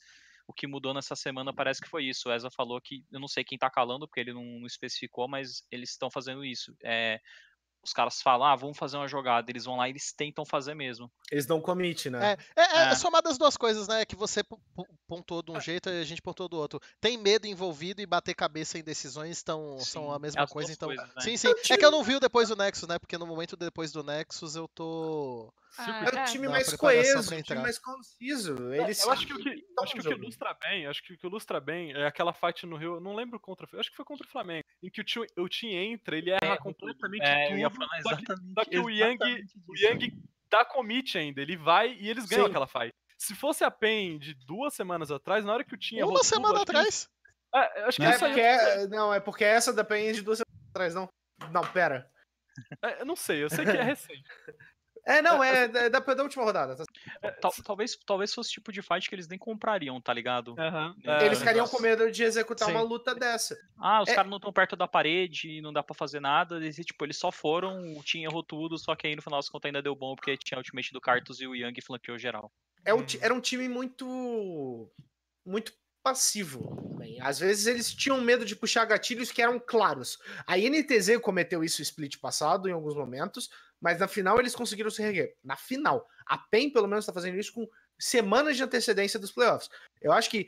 o 0.47 0.53
que 0.53 0.65
mudou 0.67 0.93
nessa 0.93 1.15
semana 1.15 1.53
parece 1.53 1.81
que 1.81 1.89
foi 1.89 2.05
isso. 2.05 2.29
O 2.29 2.31
Eza 2.33 2.49
falou 2.49 2.79
que, 2.81 3.05
eu 3.11 3.19
não 3.19 3.27
sei 3.27 3.43
quem 3.43 3.57
tá 3.57 3.69
calando, 3.69 4.07
porque 4.07 4.19
ele 4.21 4.33
não, 4.33 4.43
não 4.43 4.67
especificou, 4.67 5.27
mas 5.27 5.63
eles 5.71 5.91
estão 5.91 6.09
fazendo 6.09 6.43
isso. 6.45 6.75
É, 6.83 7.19
os 7.87 7.93
caras 7.93 8.21
falam, 8.21 8.45
ah, 8.47 8.55
vamos 8.55 8.77
fazer 8.77 8.97
uma 8.97 9.07
jogada, 9.07 9.49
eles 9.49 9.63
vão 9.65 9.77
lá 9.77 9.87
e 9.87 9.91
eles 9.91 10.11
tentam 10.11 10.45
fazer 10.45 10.73
mesmo. 10.75 11.09
Eles 11.31 11.45
dão 11.45 11.61
commit, 11.61 12.09
né? 12.09 12.35
É, 12.55 12.61
é, 12.61 12.61
é, 12.61 12.81
É. 12.91 12.95
somado 12.95 13.29
as 13.29 13.37
duas 13.37 13.55
coisas, 13.55 13.87
né? 13.87 14.05
Que 14.05 14.15
você 14.15 14.43
pontuou 15.07 15.41
de 15.41 15.51
um 15.51 15.59
jeito 15.61 15.89
e 15.89 16.01
a 16.01 16.03
gente 16.03 16.21
pontuou 16.21 16.49
do 16.49 16.57
outro. 16.57 16.79
Tem 16.99 17.17
medo 17.17 17.47
envolvido 17.47 18.01
e 18.01 18.05
bater 18.05 18.35
cabeça 18.35 18.77
em 18.77 18.83
decisões 18.83 19.41
tão, 19.41 19.79
são 19.79 20.11
a 20.11 20.15
Sim, 20.15 20.21
mesma 20.21 20.43
as 20.43 20.51
coisa. 20.51 20.71
Então, 20.71 20.89
coisas, 20.89 21.07
né? 21.15 21.21
sim, 21.21 21.37
sim. 21.37 21.53
É 21.69 21.77
que 21.77 21.85
eu 21.85 21.91
não 21.91 22.03
vi 22.03 22.15
o 22.15 22.19
depois 22.19 22.49
do 22.49 22.55
Nexus, 22.55 22.87
né? 22.87 22.99
Porque 22.99 23.17
no 23.17 23.25
momento 23.25 23.55
depois 23.55 23.91
do 23.91 24.03
Nexus 24.03 24.55
eu 24.55 24.67
tô. 24.67 25.53
Ah, 25.77 26.05
É 26.11 26.15
o 26.15 26.19
é. 26.19 26.23
time 26.25 26.47
mais 26.47 26.73
coeso, 26.75 27.33
o 27.35 27.41
time 27.43 27.59
mais 27.61 27.77
conciso. 27.79 28.71
É, 28.73 28.83
Eles 28.83 29.03
eu 29.03 29.11
acho 29.11 29.25
que 29.27 29.33
o 29.33 29.37
que, 29.37 29.49
acho 29.81 29.93
que, 29.93 29.99
o 29.99 30.03
que 30.03 30.09
ilustra 30.13 30.53
bem, 30.55 30.87
acho 30.87 31.03
que 31.03 31.13
o 31.13 31.17
que 31.17 31.27
ilustra 31.27 31.59
bem 31.59 31.93
é 31.93 32.05
aquela 32.07 32.33
fight 32.33 32.65
no 32.65 32.75
Rio, 32.77 32.95
eu 32.95 32.99
não 32.99 33.15
lembro 33.15 33.39
contra, 33.39 33.67
acho 33.79 33.89
que 33.89 33.95
foi 33.95 34.05
contra 34.05 34.25
o 34.25 34.29
Flamengo, 34.29 34.63
em 34.81 34.89
que 34.89 35.01
o 35.01 35.03
time, 35.03 35.27
o 35.37 35.47
time 35.47 35.75
entra, 35.75 36.17
ele 36.17 36.31
erra 36.31 36.53
É, 36.53 36.57
completamente 36.57 37.23
É, 37.23 37.51
eu 37.53 37.57
ia 37.57 37.69
tudo, 37.69 37.77
falar 37.85 38.01
só 38.01 38.15
que, 38.15 38.23
exatamente, 38.23 38.53
só 38.53 38.65
que 38.65 38.79
o 38.79 38.89
Yang, 38.89 39.45
o. 39.67 39.75
Yang 39.77 40.21
dá 40.49 40.65
commit 40.65 41.17
ainda, 41.17 41.41
ele 41.41 41.57
vai 41.57 41.93
e 41.93 42.09
eles 42.09 42.25
ganham 42.25 42.45
Sim. 42.45 42.49
aquela 42.51 42.67
fight. 42.67 42.93
Se 43.17 43.33
fosse 43.35 43.63
a 43.63 43.71
PEN 43.71 44.19
de 44.19 44.33
duas 44.45 44.73
semanas 44.75 45.09
atrás, 45.11 45.43
na 45.43 45.51
hora 45.53 45.63
que 45.63 45.73
o 45.73 45.77
time 45.77 45.99
errou 45.99 46.11
Uma 46.11 46.19
tudo, 46.19 46.27
semana 46.29 46.61
atrás. 46.61 47.07
É, 47.53 47.83
acho 47.85 47.97
que? 47.97 48.05
É 48.05 48.17
porque, 48.19 48.39
é- 48.39 48.87
não, 48.87 49.13
é 49.13 49.19
porque 49.19 49.43
essa 49.43 49.73
depende 49.73 50.19
de 50.19 50.21
duas 50.21 50.37
semanas 50.39 50.69
atrás, 50.69 50.93
não. 50.95 51.09
Não, 51.51 51.61
pera. 51.71 52.09
é, 52.83 53.01
eu 53.01 53.05
não 53.05 53.15
sei, 53.15 53.43
eu 53.43 53.49
sei 53.49 53.65
que 53.65 53.71
é 53.71 53.81
recente. 53.83 54.23
É, 55.09 55.21
não, 55.21 55.41
é, 55.41 55.63
é 55.63 55.89
da, 55.89 55.99
da 55.99 56.23
última 56.23 56.43
rodada. 56.43 56.75
tá? 56.75 56.83
Tal- 57.41 57.53
talvez, 57.63 57.95
talvez 58.05 58.33
fosse 58.33 58.49
o 58.49 58.53
tipo 58.55 58.71
de 58.73 58.81
fight 58.81 59.07
que 59.07 59.15
eles 59.15 59.27
nem 59.27 59.39
comprariam, 59.39 60.01
tá 60.01 60.13
ligado? 60.13 60.53
É, 60.59 61.25
Eles 61.25 61.37
é, 61.37 61.39
ficariam 61.39 61.65
com 61.67 61.81
medo 61.81 62.11
de 62.11 62.23
executar 62.23 62.65
Sim. 62.67 62.73
uma 62.73 62.81
luta 62.81 63.15
dessa. 63.15 63.57
Ah, 63.79 64.01
os 64.01 64.09
É- 64.09 64.15
caras 64.15 64.29
não 64.29 64.35
estão 64.37 64.51
perto 64.51 64.75
da 64.75 64.87
parede, 64.87 65.61
não 65.61 65.71
dá 65.71 65.81
pra 65.81 65.95
fazer 65.95 66.19
nada. 66.19 66.57
Eles, 66.57 66.75
tipo, 66.85 67.05
eles 67.05 67.15
só 67.17 67.31
foram, 67.31 67.93
o 67.97 68.03
Team 68.03 68.23
errou 68.25 68.43
tudo, 68.43 68.77
só 68.77 68.95
que 68.95 69.07
aí 69.07 69.15
no 69.15 69.21
final 69.21 69.39
das 69.39 69.47
contas 69.47 69.69
ainda 69.69 69.81
deu 69.81 69.95
bom, 69.95 70.13
porque 70.13 70.35
tinha 70.35 70.57
o 70.57 70.59
ultimate 70.59 70.91
do 70.91 70.99
Cartus 70.99 71.39
e 71.39 71.47
o 71.47 71.55
Yang 71.55 71.79
flanqueou 71.81 72.17
geral. 72.19 72.51
É 72.83 72.93
um 72.93 73.03
ti- 73.05 73.19
era 73.21 73.33
um 73.33 73.39
time 73.39 73.69
muito. 73.69 74.91
muito 75.45 75.71
passivo. 76.07 76.87
também. 76.91 77.19
Às 77.21 77.39
vezes 77.39 77.67
eles 77.67 77.93
tinham 77.93 78.21
medo 78.21 78.45
de 78.45 78.55
puxar 78.55 78.85
gatilhos 78.85 79.31
que 79.31 79.41
eram 79.41 79.59
claros. 79.59 80.17
A 80.45 80.57
NTZ 80.57 81.19
cometeu 81.21 81.63
isso 81.63 81.81
split 81.81 82.17
passado, 82.17 82.69
em 82.69 82.71
alguns 82.71 82.95
momentos, 82.95 83.49
mas 83.81 83.99
na 83.99 84.07
final 84.07 84.39
eles 84.39 84.55
conseguiram 84.55 84.89
se 84.89 85.01
reerguer. 85.01 85.35
Na 85.43 85.55
final. 85.55 86.07
A 86.25 86.37
PEN, 86.37 86.69
pelo 86.69 86.87
menos, 86.87 87.03
está 87.03 87.13
fazendo 87.13 87.37
isso 87.37 87.53
com 87.53 87.67
semanas 87.99 88.55
de 88.55 88.63
antecedência 88.63 89.19
dos 89.19 89.31
playoffs. 89.31 89.69
Eu 90.01 90.11
acho 90.11 90.29
que. 90.29 90.47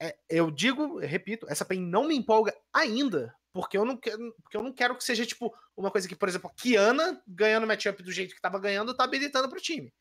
é, 0.00 0.16
eu 0.28 0.50
digo, 0.50 1.00
eu 1.00 1.08
repito, 1.08 1.46
essa 1.48 1.64
PEN 1.64 1.80
não 1.80 2.06
me 2.06 2.16
empolga 2.16 2.54
ainda. 2.72 3.34
Porque 3.52 3.78
eu, 3.78 3.84
não 3.84 3.96
quero, 3.96 4.34
porque 4.42 4.56
eu 4.56 4.62
não 4.64 4.72
quero 4.72 4.96
que 4.96 5.04
seja, 5.04 5.24
tipo, 5.24 5.54
uma 5.76 5.88
coisa 5.88 6.08
que, 6.08 6.16
por 6.16 6.28
exemplo, 6.28 6.50
a 6.50 6.60
Kiana 6.60 7.22
ganhando 7.26 7.68
matchup 7.68 8.02
do 8.02 8.10
jeito 8.10 8.30
que 8.30 8.38
estava 8.38 8.58
ganhando, 8.58 8.92
tá 8.94 9.04
habilitando 9.04 9.48
para 9.48 9.58
o 9.58 9.62
time. 9.62 9.94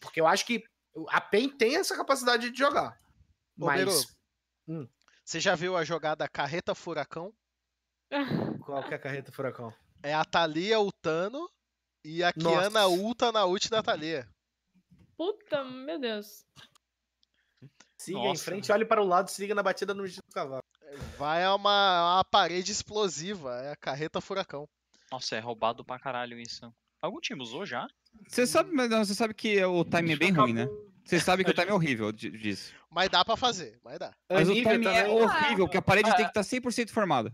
Porque 0.00 0.18
eu 0.18 0.26
acho 0.26 0.46
que 0.46 0.64
a 1.08 1.20
PEN 1.20 1.50
tem 1.50 1.76
essa 1.76 1.94
capacidade 1.94 2.50
de 2.50 2.58
jogar. 2.58 2.98
Mas. 3.56 4.06
Beru. 4.66 4.88
Você 5.24 5.40
já 5.40 5.54
viu 5.54 5.76
a 5.76 5.84
jogada 5.84 6.28
Carreta 6.28 6.74
Furacão? 6.74 7.32
Qual 8.64 8.82
que 8.82 8.94
é 8.94 8.96
a 8.96 9.00
carreta 9.00 9.32
furacão? 9.32 9.72
É 10.02 10.14
a 10.14 10.24
Thalia 10.24 10.78
ultando 10.80 11.50
e 12.04 12.22
a 12.22 12.32
Nossa. 12.36 12.60
Kiana 12.60 12.86
ulta 12.86 13.32
na 13.32 13.44
ult 13.44 13.68
da 13.68 13.82
Thalia. 13.82 14.28
Puta, 15.16 15.64
meu 15.64 15.98
Deus. 15.98 16.44
Siga 17.98 18.18
em 18.18 18.28
Nossa. 18.28 18.44
frente, 18.44 18.70
olhe 18.70 18.84
para 18.84 19.02
o 19.02 19.06
lado, 19.06 19.30
se 19.30 19.40
liga 19.40 19.54
na 19.54 19.62
batida 19.62 19.94
no 19.94 20.06
do 20.06 20.22
cavalo. 20.32 20.62
Vai 21.16 21.42
a 21.44 21.54
uma, 21.54 22.16
uma 22.16 22.24
parede 22.24 22.70
explosiva, 22.70 23.60
é 23.62 23.70
a 23.72 23.76
Carreta 23.76 24.20
Furacão. 24.20 24.68
Nossa, 25.10 25.36
é 25.36 25.40
roubado 25.40 25.84
pra 25.84 25.98
caralho 25.98 26.38
isso. 26.38 26.72
Algum 27.00 27.20
time 27.20 27.42
usou 27.42 27.64
já? 27.64 27.86
Você 28.28 28.46
sabe, 28.46 28.72
mas 28.72 28.90
você 28.90 29.14
sabe 29.14 29.34
que 29.34 29.62
o 29.64 29.84
time 29.84 30.12
é 30.12 30.16
bem 30.16 30.32
ruim, 30.32 30.52
né? 30.52 30.66
Você 31.04 31.20
sabe 31.20 31.44
que 31.44 31.50
o 31.50 31.54
time 31.54 31.68
é 31.70 31.74
horrível 31.74 32.10
di- 32.10 32.30
disso. 32.30 32.74
Mas 32.90 33.08
dá 33.10 33.24
pra 33.24 33.36
fazer, 33.36 33.78
mas 33.84 33.98
dá. 33.98 34.12
Mas 34.30 34.48
o 34.48 34.52
time 34.54 34.86
é 34.86 35.02
também. 35.02 35.06
horrível, 35.22 35.66
porque 35.66 35.76
a 35.78 35.82
parede 35.82 36.08
tem 36.16 36.24
que 36.24 36.30
estar 36.38 36.42
100% 36.42 36.90
formada. 36.90 37.30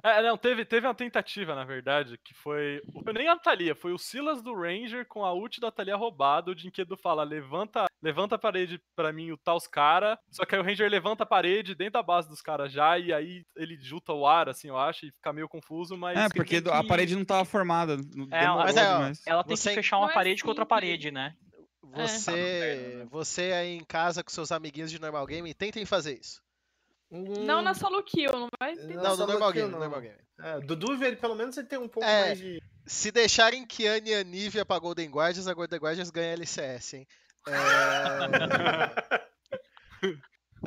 É, 0.00 0.22
não, 0.22 0.36
teve, 0.38 0.64
teve 0.64 0.86
uma 0.86 0.94
tentativa, 0.94 1.56
na 1.56 1.64
verdade, 1.64 2.16
que 2.24 2.32
foi. 2.32 2.80
Foi 3.02 3.12
nem 3.12 3.26
a 3.26 3.36
Thalia, 3.36 3.74
foi 3.74 3.92
o 3.92 3.98
Silas 3.98 4.40
do 4.40 4.54
Ranger 4.54 5.04
com 5.04 5.24
a 5.24 5.32
ult 5.32 5.58
da 5.60 5.72
Thalia 5.72 5.96
roubada. 5.96 6.52
O 6.52 6.54
Dinquedo 6.54 6.96
fala: 6.96 7.24
levanta, 7.24 7.86
levanta 8.00 8.36
a 8.36 8.38
parede 8.38 8.80
pra 8.94 9.12
mim, 9.12 9.32
o 9.32 9.36
tal 9.36 9.56
os 9.56 9.66
cara. 9.66 10.16
Só 10.30 10.44
que 10.44 10.54
aí 10.54 10.60
o 10.60 10.64
Ranger 10.64 10.88
levanta 10.88 11.24
a 11.24 11.26
parede 11.26 11.74
dentro 11.74 11.94
da 11.94 12.02
base 12.04 12.28
dos 12.28 12.40
caras 12.40 12.72
já, 12.72 12.96
e 12.96 13.12
aí 13.12 13.44
ele 13.56 13.76
junta 13.80 14.12
o 14.12 14.24
ar, 14.24 14.48
assim, 14.48 14.68
eu 14.68 14.78
acho, 14.78 15.04
e 15.04 15.10
fica 15.10 15.32
meio 15.32 15.48
confuso, 15.48 15.96
mas. 15.96 16.16
É, 16.16 16.28
porque 16.28 16.62
tem 16.62 16.72
a 16.72 16.80
que- 16.80 16.86
parede 16.88 17.16
não 17.16 17.24
tava 17.24 17.44
formada. 17.44 17.94
É, 17.94 17.96
Demorou 17.96 18.62
mas 18.64 18.76
é, 18.76 18.88
ó. 18.94 19.12
Ela 19.26 19.42
tem 19.42 19.56
Você- 19.56 19.70
que 19.70 19.74
fechar 19.74 19.98
uma 19.98 20.12
é 20.12 20.14
parede 20.14 20.44
com 20.44 20.48
outra 20.48 20.64
parede, 20.64 21.10
né? 21.10 21.34
Você, 21.94 23.06
você 23.10 23.52
aí 23.52 23.76
em 23.76 23.84
casa 23.84 24.22
com 24.22 24.30
seus 24.30 24.52
amiguinhos 24.52 24.90
de 24.90 25.00
normal 25.00 25.26
game, 25.26 25.52
tentem 25.54 25.84
fazer 25.84 26.18
isso. 26.18 26.40
Não 27.10 27.62
na 27.62 27.72
solo 27.72 28.02
kill, 28.02 28.32
não 28.32 28.48
vai 28.60 28.76
ter. 28.76 28.94
Não, 28.94 29.16
no 29.16 29.26
normal 29.26 29.52
kill 29.52 29.62
game, 29.62 29.72
no 29.72 29.72
não. 29.72 29.78
normal 29.80 30.00
game. 30.02 30.18
É, 30.40 30.60
Dudu, 30.60 31.02
ele, 31.02 31.16
pelo 31.16 31.34
menos, 31.34 31.56
ele 31.56 31.66
tem 31.66 31.78
um 31.78 31.88
pouco 31.88 32.08
É. 32.08 32.26
mais 32.26 32.38
de. 32.38 32.62
Se 32.86 33.10
deixarem 33.10 33.66
Kiane 33.66 34.10
e 34.10 34.14
a 34.14 34.22
Nivea 34.22 34.64
pra 34.64 34.78
Golden 34.78 35.10
Guardians, 35.10 35.48
a 35.48 35.54
Golden 35.54 35.78
Guardians 35.78 36.10
ganha 36.10 36.32
LCS, 36.32 36.94
hein? 36.94 37.06
É... 37.46 37.52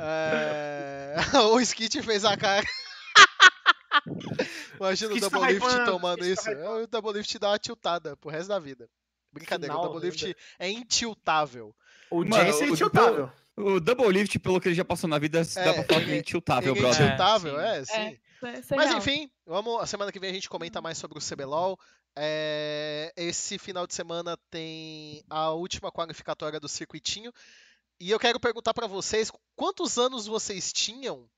é... 0.00 1.16
o 1.52 1.60
Skit 1.60 2.02
fez 2.02 2.24
a 2.24 2.36
cara. 2.36 2.66
Imagina 4.78 5.12
o 5.12 5.16
Skit 5.16 5.30
tá 5.30 5.38
Double 5.38 5.52
Lift 5.52 5.84
tomando 5.84 6.20
tá 6.20 6.26
isso. 6.26 6.48
É, 6.48 6.68
O 6.68 6.86
Double 6.86 7.12
Lift 7.12 7.38
dá 7.38 7.50
uma 7.50 7.58
tiltada 7.58 8.16
pro 8.16 8.30
resto 8.30 8.48
da 8.48 8.58
vida. 8.58 8.88
Brincadeira, 9.32 9.74
Final 9.74 9.86
o 9.86 9.92
Double 9.92 10.10
Lift 10.10 10.36
é 10.58 10.70
intiltável. 10.70 11.74
O 12.10 12.24
Jensen 12.24 12.68
é 12.68 12.70
o 12.70 12.76
tiltável. 12.76 13.32
O 13.56 13.80
Double 13.80 14.10
Lift, 14.12 14.38
pelo 14.38 14.60
que 14.60 14.68
ele 14.68 14.74
já 14.74 14.84
passou 14.84 15.08
na 15.08 15.18
vida, 15.18 15.42
dá 15.42 15.74
pra 15.74 15.84
falar 15.84 16.04
que 16.04 16.10
é 16.10 16.16
Ele 16.16 16.78
é 16.78 16.82
brother. 16.82 17.06
intiltável, 17.06 17.54
sim. 17.54 17.60
é, 17.60 17.84
sim. 17.84 18.18
É 18.44 18.76
Mas 18.76 18.90
enfim, 18.92 19.30
vamos, 19.46 19.80
a 19.80 19.86
semana 19.86 20.10
que 20.10 20.18
vem 20.18 20.30
a 20.30 20.34
gente 20.34 20.48
comenta 20.48 20.80
mais 20.80 20.98
sobre 20.98 21.18
o 21.18 21.22
CBLOL. 21.22 21.78
é, 22.16 23.12
esse 23.16 23.58
final 23.58 23.86
de 23.86 23.94
semana 23.94 24.36
tem 24.50 25.22
a 25.30 25.50
última 25.50 25.90
qualificatória 25.92 26.58
do 26.60 26.68
circuitinho. 26.68 27.32
E 28.00 28.10
eu 28.10 28.18
quero 28.18 28.40
perguntar 28.40 28.74
para 28.74 28.86
vocês 28.86 29.30
quantos 29.54 29.96
anos 29.96 30.26
vocês 30.26 30.72
tinham 30.72 31.28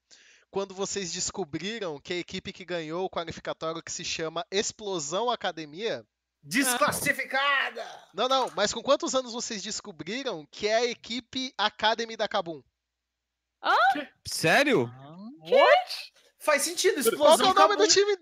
quando 0.54 0.72
vocês 0.72 1.12
descobriram 1.12 1.98
que 1.98 2.12
a 2.12 2.18
equipe 2.18 2.52
que 2.52 2.64
ganhou 2.64 3.04
o 3.04 3.10
qualificatório 3.10 3.82
que 3.82 3.90
se 3.90 4.04
chama 4.04 4.46
Explosão 4.52 5.28
Academia. 5.28 6.06
Desclassificada! 6.44 7.84
Não, 8.12 8.28
não, 8.28 8.50
mas 8.54 8.72
com 8.72 8.82
quantos 8.82 9.14
anos 9.14 9.32
vocês 9.32 9.62
descobriram 9.62 10.46
que 10.50 10.68
é 10.68 10.74
a 10.76 10.84
equipe 10.84 11.52
Academy 11.56 12.16
da 12.16 12.28
Kabum? 12.28 12.62
Sério? 14.26 14.90
What? 15.40 16.12
Faz 16.38 16.62
sentido, 16.62 16.94
Qual 16.94 17.02
que 17.02 17.08
é 17.08 17.12
explosão. 17.12 17.50
o 17.50 17.54
nome 17.54 17.76
do 17.76 17.82
Kabum. 17.82 17.88
time? 17.88 18.16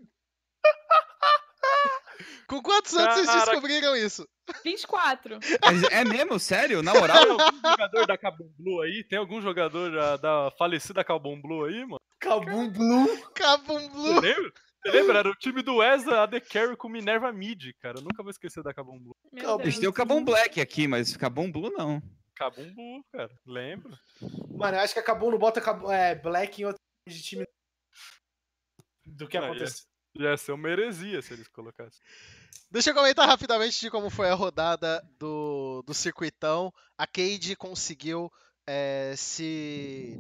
Com 2.47 2.63
quantos 2.63 2.95
anos 2.95 3.15
vocês 3.15 3.27
Caraca. 3.27 3.51
descobriram 3.51 3.97
isso? 3.97 4.29
24. 4.65 5.39
Mas 5.65 5.83
é 5.85 6.05
mesmo? 6.05 6.39
Sério? 6.39 6.83
Na 6.83 6.93
moral? 6.93 7.25
Tem 7.25 7.31
algum 7.47 7.69
jogador 7.71 8.07
da 8.07 8.19
Kabum 8.19 8.53
Blue 8.59 8.83
aí? 8.83 9.03
Tem 9.05 9.19
algum 9.19 9.41
jogador 9.41 9.91
da, 9.91 10.17
da 10.19 10.51
falecida 10.59 11.03
Kabum 11.03 11.41
Blue 11.41 11.65
aí, 11.65 11.81
mano? 11.85 12.01
Kabum 12.21 12.69
Blue. 12.71 13.31
Kabum 13.35 13.89
Você 13.91 14.21
Blue. 14.35 14.53
Lembra? 14.85 14.91
Você 14.91 15.01
lembra? 15.01 15.19
Era 15.21 15.31
o 15.31 15.35
time 15.35 15.63
do 15.63 15.83
Eza 15.83 16.23
AD 16.23 16.41
Carry 16.41 16.77
com 16.77 16.89
Minerva 16.89 17.33
Mid, 17.33 17.73
cara. 17.81 17.99
Eu 17.99 18.03
nunca 18.03 18.23
vou 18.23 18.31
esquecer 18.31 18.63
da 18.63 18.73
Kabum 18.75 18.99
Blue. 18.99 19.17
Meu 19.33 19.45
Calma, 19.45 19.63
A 19.63 19.67
gente 19.67 19.81
tem 19.81 19.89
o 19.89 19.93
Cabum 19.93 20.25
Black 20.25 20.61
aqui, 20.61 20.87
mas 20.89 21.17
Cabum 21.17 21.51
Blue 21.51 21.71
não. 21.71 22.03
Kabum 22.35 22.73
Blue, 22.75 23.05
cara. 23.13 23.31
Lembra? 23.47 23.99
Mano, 24.51 24.77
eu 24.77 24.81
acho 24.81 24.93
que 24.95 25.01
a 25.01 25.05
Kabum 25.05 25.31
não 25.31 25.39
bota 25.39 25.61
Kabum- 25.61 25.91
é, 25.91 26.15
Black 26.15 26.61
em 26.61 26.65
outro 26.65 26.81
de 27.09 27.23
time 27.23 27.45
do 29.05 29.29
que 29.29 29.37
aconteceu. 29.37 29.85
Ia 30.15 30.37
ser 30.37 30.53
uma 30.53 30.69
heresia 30.69 31.23
se 31.23 31.33
eles 31.33 31.49
colocassem. 31.49 32.01
Deixa 32.71 32.91
eu 32.91 32.95
comentar 32.95 33.27
rapidamente 33.27 33.81
de 33.81 33.91
como 33.91 34.11
foi 34.11 34.29
a 34.31 34.35
rodada 34.35 35.03
do, 35.19 35.83
do 35.87 35.95
circuitão. 35.95 36.73
A 36.99 37.07
Cade 37.07 37.57
conseguiu 37.57 38.31
é, 38.67 39.15
se 39.17 40.19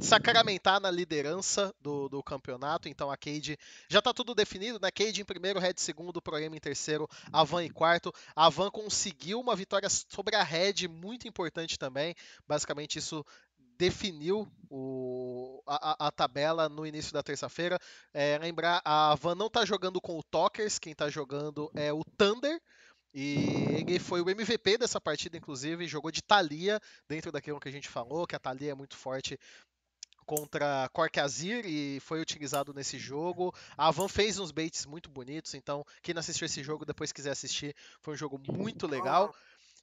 sacramentar 0.00 0.80
na 0.80 0.90
liderança 0.90 1.72
do, 1.80 2.08
do 2.08 2.22
campeonato. 2.22 2.88
Então 2.88 3.10
a 3.10 3.16
Cade 3.16 3.58
já 3.88 4.00
está 4.00 4.12
tudo 4.12 4.34
definido, 4.34 4.78
né? 4.80 4.90
Cade 4.90 5.20
em 5.20 5.24
primeiro, 5.24 5.60
Red 5.60 5.70
em 5.76 5.80
segundo, 5.80 6.20
Proema 6.20 6.56
em 6.56 6.60
terceiro, 6.60 7.08
Avan 7.32 7.64
em 7.64 7.70
quarto. 7.70 8.12
A 8.34 8.46
Avan 8.46 8.70
conseguiu 8.70 9.40
uma 9.40 9.54
vitória 9.54 9.88
sobre 9.88 10.34
a 10.36 10.42
Red 10.42 10.88
muito 10.88 11.28
importante 11.28 11.78
também. 11.78 12.14
Basicamente 12.48 12.98
isso 12.98 13.24
definiu 13.78 14.46
o- 14.70 15.62
a, 15.66 16.06
a- 16.06 16.10
tabela 16.12 16.68
no 16.68 16.86
início 16.86 17.12
da 17.12 17.22
terça-feira. 17.22 17.78
É, 18.12 18.38
lembrar, 18.38 18.80
a 18.84 19.14
Van 19.16 19.34
não 19.34 19.50
tá 19.50 19.64
jogando 19.64 20.00
com 20.00 20.18
o 20.18 20.22
Talkers, 20.22 20.78
quem 20.78 20.94
tá 20.94 21.08
jogando 21.08 21.70
é 21.74 21.92
o 21.92 22.04
Thunder. 22.16 22.60
E 23.14 23.84
ele 23.86 23.98
foi 23.98 24.22
o 24.22 24.30
MVP 24.30 24.78
dessa 24.78 25.00
partida, 25.00 25.36
inclusive, 25.36 25.86
jogou 25.86 26.10
de 26.10 26.22
Thalia, 26.22 26.80
dentro 27.08 27.30
daquilo 27.30 27.60
que 27.60 27.68
a 27.68 27.72
gente 27.72 27.88
falou, 27.88 28.26
que 28.26 28.34
a 28.34 28.38
Thalia 28.38 28.72
é 28.72 28.74
muito 28.74 28.96
forte 28.96 29.38
contra 30.24 30.88
Korkazir 30.92 31.66
e 31.66 32.00
foi 32.00 32.20
utilizado 32.20 32.72
nesse 32.72 32.98
jogo. 32.98 33.54
A 33.76 33.90
Van 33.90 34.08
fez 34.08 34.38
uns 34.38 34.50
baits 34.50 34.86
muito 34.86 35.10
bonitos, 35.10 35.54
então 35.54 35.84
quem 36.02 36.14
não 36.14 36.20
assistiu 36.20 36.46
esse 36.46 36.62
jogo 36.62 36.86
depois 36.86 37.12
quiser 37.12 37.32
assistir, 37.32 37.74
foi 38.00 38.14
um 38.14 38.16
jogo 38.16 38.40
muito 38.50 38.86
legal. 38.86 39.34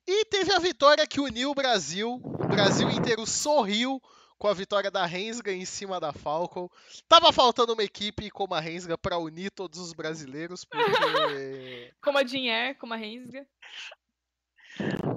E 0.08 0.26
teve 0.26 0.52
a 0.52 0.60
vitória 0.60 1.06
que 1.06 1.20
uniu 1.20 1.52
o 1.52 1.56
Brasil. 1.56 2.20
O 2.24 2.48
Brasil 2.48 2.90
inteiro 2.90 3.28
sorriu 3.28 4.02
com 4.40 4.48
a 4.48 4.54
vitória 4.54 4.90
da 4.90 5.06
Rensga 5.06 5.52
em 5.52 5.66
cima 5.66 6.00
da 6.00 6.14
Falcon. 6.14 6.70
Tava 7.08 7.32
faltando 7.34 7.74
uma 7.74 7.84
equipe 7.84 8.32
como 8.32 8.56
a 8.56 8.60
Rensga 8.62 8.98
para 8.98 9.18
unir 9.18 9.52
todos 9.52 9.78
os 9.80 9.92
brasileiros, 9.94 10.64
porque 10.64 10.80
Como 12.02 12.18
a 12.18 12.24
Dinher, 12.24 12.78
como 12.78 12.94
a 12.94 12.98
Rensga. 12.98 13.46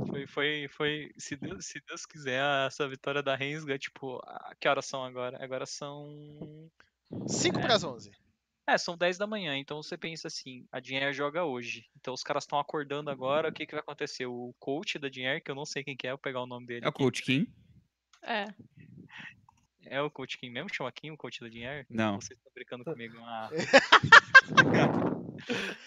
Foi, 0.08 0.26
foi, 0.26 0.68
foi. 0.68 1.12
Se 1.16 1.36
Deus, 1.36 1.64
se 1.64 1.80
Deus 1.86 2.04
quiser, 2.04 2.42
essa 2.66 2.88
vitória 2.88 3.22
da 3.22 3.36
Rensga, 3.36 3.78
tipo, 3.78 4.20
que 4.60 4.68
horas 4.68 4.86
são 4.86 5.04
agora? 5.04 5.42
Agora 5.42 5.64
são. 5.64 6.68
5 7.28 7.58
É. 7.58 7.62
para 7.62 7.74
as 7.76 7.84
11. 7.84 8.10
É, 8.66 8.78
são 8.78 8.96
10 8.96 9.18
da 9.18 9.26
manhã, 9.26 9.56
então 9.56 9.82
você 9.82 9.98
pensa 9.98 10.28
assim, 10.28 10.66
a 10.70 10.78
Dinher 10.80 11.12
joga 11.12 11.44
hoje. 11.44 11.84
Então 12.00 12.14
os 12.14 12.22
caras 12.22 12.44
estão 12.44 12.58
acordando 12.58 13.10
agora, 13.10 13.48
o 13.48 13.52
que, 13.52 13.66
que 13.66 13.72
vai 13.72 13.80
acontecer? 13.80 14.26
O 14.26 14.54
coach 14.58 14.98
da 14.98 15.08
Dinher, 15.08 15.42
que 15.42 15.50
eu 15.50 15.54
não 15.54 15.64
sei 15.64 15.82
quem 15.82 15.96
que 15.96 16.06
é, 16.06 16.10
vou 16.10 16.18
pegar 16.18 16.42
o 16.42 16.46
nome 16.46 16.66
dele. 16.66 16.86
É 16.86 16.88
o. 16.88 16.92
Coach 16.92 17.22
Kim? 17.22 17.46
É. 18.22 18.46
É 19.84 20.00
o 20.00 20.10
coach 20.10 20.38
Kim 20.38 20.50
mesmo? 20.50 20.72
Chama 20.72 20.92
Kim, 20.92 21.10
o 21.10 21.16
coach 21.16 21.40
da 21.40 21.48
Dinher? 21.48 21.84
Não. 21.90 22.20
Vocês 22.20 22.38
estão 22.38 22.52
brincando 22.54 22.84
comigo. 22.84 23.16
Ah. 23.20 23.50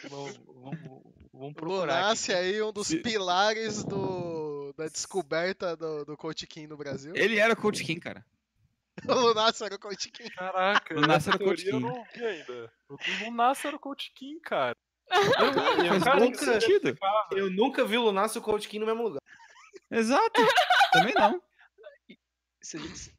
vamos, 0.10 0.40
vamos, 0.48 1.02
vamos 1.34 1.54
procurar. 1.54 2.02
Lunassi 2.02 2.34
aí, 2.34 2.62
um 2.62 2.72
dos 2.72 2.94
pilares 2.96 3.84
do, 3.84 4.74
da 4.78 4.88
descoberta 4.88 5.76
do, 5.76 6.06
do 6.06 6.18
Coach 6.18 6.46
Kim 6.46 6.68
no 6.68 6.78
Brasil. 6.78 7.14
Ele 7.16 7.40
era 7.40 7.54
o 7.54 7.58
Coach 7.58 7.84
Kim, 7.84 8.00
cara. 8.00 8.26
O 9.10 9.14
Lunassi 9.14 9.64
era 9.66 9.76
o 9.76 9.80
Coach 9.80 10.10
Kim. 10.10 10.30
Caraca, 10.30 10.96
essa 11.14 11.32
era 11.32 11.44
o 11.44 11.46
Coach 11.46 11.66
teoria 11.66 11.74
eu 11.74 11.80
Kim. 11.80 11.86
não 11.98 12.06
vi 12.16 12.26
ainda. 12.26 12.72
O 13.28 13.32
Nasser 13.32 13.68
era 13.68 13.76
o 13.76 13.80
Coach 13.80 14.12
Kim, 14.16 14.40
cara. 14.40 14.76
Faz 15.10 16.04
cara, 16.04 16.20
todo 16.20 16.26
nunca- 16.26 16.60
sentido. 16.60 16.98
Eu 17.32 17.52
nunca 17.52 17.84
vi 17.86 17.98
o 17.98 18.04
Lunácio 18.04 18.38
e 18.38 18.40
o 18.40 18.42
Coach 18.42 18.70
King 18.70 18.80
no 18.80 18.86
mesmo 18.86 19.04
lugar. 19.04 19.22
Exato. 19.92 20.42
Também 20.94 21.14
não. 21.14 21.42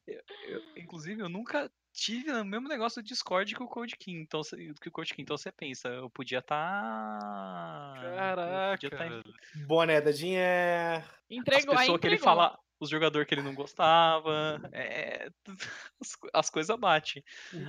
Eu- 0.07 0.23
eu- 0.49 0.63
inclusive, 0.77 1.21
eu 1.23 1.29
nunca 1.29 1.71
tive 1.93 2.31
o 2.31 2.45
mesmo 2.45 2.69
negócio 2.69 3.03
do 3.03 3.07
Discord 3.07 3.55
que 3.55 3.63
o 3.63 3.69
Code 3.69 3.97
King. 3.97 4.21
Então, 4.21 4.43
que 4.81 4.89
o 4.89 4.93
Code 4.93 5.13
King. 5.15 5.23
Então 5.23 5.37
você 5.37 5.51
pensa, 5.51 5.89
eu 5.89 6.11
podia 6.11 6.39
estar. 6.41 7.95
Caraca, 8.17 8.91
Podia 8.91 9.23
tá. 9.23 9.31
Boné 9.67 10.01
da 10.01 10.11
Dinher. 10.11 11.03
as 11.03 11.11
Entregou, 11.31 11.73
aí 11.75 11.79
pessoas 11.81 12.01
que 12.01 12.07
ele 12.07 12.19
fala, 12.19 12.59
os 12.79 12.91
jogadores 12.91 13.27
que 13.27 13.35
ele 13.35 13.43
não 13.43 13.55
gostava. 13.55 14.61
É, 14.73 15.31
as, 16.01 16.17
as 16.35 16.51
coisas 16.51 16.77
batem. 16.79 17.25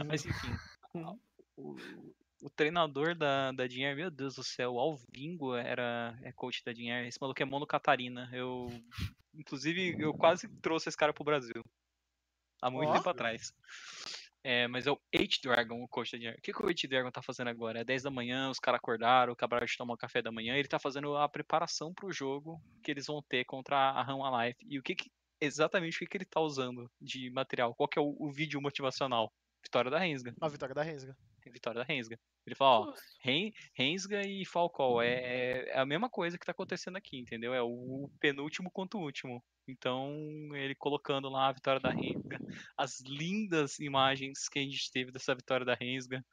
Mas 0.05 0.25
enfim. 0.25 0.55
O, 1.55 1.75
o 2.41 2.49
treinador 2.49 3.15
da, 3.15 3.51
da 3.51 3.67
Dinher, 3.67 3.95
meu 3.95 4.11
Deus 4.11 4.35
do 4.35 4.43
céu, 4.43 4.73
o 4.73 4.79
Alvingo 4.79 5.55
era 5.55 6.17
é 6.21 6.31
coach 6.31 6.63
da 6.63 6.73
Dinher. 6.73 7.05
Esse 7.05 7.19
maluco 7.19 7.41
é 7.41 7.45
Mono 7.45 7.65
Catarina. 7.65 8.29
Eu. 8.31 8.69
Inclusive, 9.33 9.95
eu 9.99 10.13
quase 10.13 10.47
trouxe 10.61 10.89
esse 10.89 10.97
cara 10.97 11.13
pro 11.13 11.23
Brasil. 11.23 11.63
Há 12.61 12.69
muito 12.69 12.89
Ó. 12.89 12.93
tempo 12.93 13.09
atrás. 13.09 13.53
É, 14.43 14.67
mas 14.67 14.87
é 14.87 14.91
o 14.91 14.99
H-Dragon, 15.13 15.83
o 15.83 15.87
coach 15.87 16.11
da 16.11 16.17
Dinher. 16.17 16.35
O 16.37 16.41
que, 16.41 16.53
que 16.53 16.63
o 16.63 16.69
H-Dragon 16.69 17.11
tá 17.11 17.21
fazendo 17.21 17.49
agora? 17.49 17.81
É 17.81 17.83
10 17.83 18.03
da 18.03 18.09
manhã, 18.09 18.49
os 18.49 18.59
caras 18.59 18.79
acordaram, 18.79 19.33
acabaram 19.33 19.65
de 19.65 19.77
tomar 19.77 19.97
café 19.97 20.21
da 20.21 20.31
manhã. 20.31 20.55
Ele 20.55 20.67
tá 20.67 20.79
fazendo 20.79 21.15
a 21.17 21.27
preparação 21.27 21.93
pro 21.93 22.11
jogo 22.11 22.61
que 22.83 22.89
eles 22.89 23.05
vão 23.07 23.21
ter 23.21 23.45
contra 23.45 23.75
a 23.75 24.01
Ram 24.01 24.23
Alive. 24.23 24.57
E 24.65 24.79
o 24.79 24.83
que, 24.83 24.95
que 24.95 25.11
exatamente 25.41 25.97
o 25.97 25.99
que, 25.99 26.07
que 26.07 26.17
ele 26.17 26.25
tá 26.25 26.39
usando 26.39 26.89
de 27.01 27.29
material? 27.29 27.75
Qual 27.75 27.87
que 27.87 27.99
é 27.99 28.01
o, 28.01 28.15
o 28.17 28.31
vídeo 28.31 28.61
motivacional? 28.61 29.31
Vitória 29.67 29.91
da 29.91 29.99
Rensga. 29.99 30.33
A 30.39 30.47
vitória 30.47 30.73
da 30.73 30.81
Rensga. 30.81 31.15
Vitória 31.45 31.79
da 31.79 31.85
Rensga. 31.85 32.17
Ele 32.45 32.55
fala, 32.55 32.87
ó. 32.87 32.93
Ren- 33.21 33.51
Rensga 33.73 34.21
e 34.25 34.45
Falcol 34.45 35.01
é, 35.01 35.65
é 35.69 35.77
a 35.77 35.85
mesma 35.85 36.09
coisa 36.09 36.37
que 36.37 36.45
tá 36.45 36.51
acontecendo 36.53 36.95
aqui, 36.97 37.17
entendeu? 37.19 37.53
É 37.53 37.61
o 37.61 38.09
penúltimo 38.19 38.71
contra 38.71 38.97
o 38.97 39.01
último. 39.03 39.43
Então, 39.67 40.13
ele 40.53 40.73
colocando 40.75 41.29
lá 41.29 41.49
a 41.49 41.51
vitória 41.51 41.81
da 41.81 41.89
Rensga, 41.89 42.39
as 42.77 43.01
lindas 43.01 43.79
imagens 43.79 44.47
que 44.47 44.59
a 44.59 44.61
gente 44.61 44.89
teve 44.91 45.11
dessa 45.11 45.35
vitória 45.35 45.65
da 45.65 45.73
Rensga. 45.73 46.23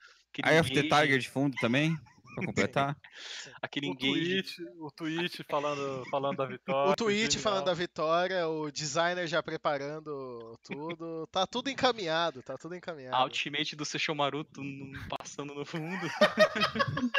Eye 0.44 0.61
of 0.61 0.73
the 0.73 0.82
Tiger 0.82 1.19
de 1.19 1.28
fundo 1.28 1.56
também, 1.56 1.97
pra 2.35 2.47
completar. 2.47 2.97
Aquele 3.62 3.89
O 3.89 3.90
engage. 3.93 4.43
tweet, 4.43 4.56
o 4.78 4.90
tweet 4.90 5.44
falando, 5.48 6.05
falando 6.11 6.36
da 6.36 6.47
vitória. 6.47 6.93
O 6.93 6.97
tweet 6.97 7.39
falando 7.39 7.65
da 7.66 7.74
vitória, 7.74 8.48
o 8.48 8.70
designer 8.70 9.27
já 9.27 9.43
preparando 9.43 10.59
tudo. 10.62 11.27
Tá 11.31 11.47
tudo 11.47 11.70
encaminhado, 11.70 12.43
tá 12.43 12.56
tudo 12.56 12.74
encaminhado. 12.74 13.16
A 13.16 13.24
ultimate 13.24 13.77
do 13.77 13.85
Sesshomaruto 13.85 14.61
n- 14.62 14.93
passando 15.09 15.55
no 15.55 15.65
fundo. 15.65 16.06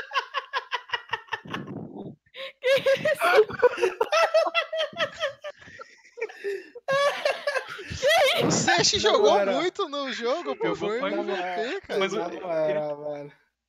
O 8.45 8.51
Sesh 8.51 9.01
jogou 9.01 9.39
era. 9.39 9.51
muito 9.53 9.87
no 9.89 10.11
jogo, 10.11 10.55
pô. 10.55 10.75
Foi 10.75 10.99
pra 10.99 11.11
MVP, 11.11 11.81
cara. 11.81 11.99
Mas 11.99 12.13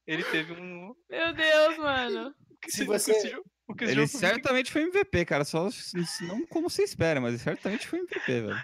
Ele 0.06 0.24
teve 0.24 0.52
um. 0.52 0.94
Meu 1.10 1.34
Deus, 1.34 1.76
mano. 1.78 2.34
Se 2.68 2.82
o 2.82 2.86
que 2.86 2.98
você- 2.98 3.12
Ele 3.92 4.00
certamente 4.20 4.70
foi 4.72 4.82
MVP, 4.82 5.24
cara. 5.24 5.44
Só 5.44 5.68
não 6.22 6.46
como 6.46 6.70
você 6.70 6.82
espera, 6.84 7.20
mas 7.20 7.40
certamente 7.40 7.86
foi 7.88 7.98
MVP, 8.00 8.40
velho. 8.42 8.60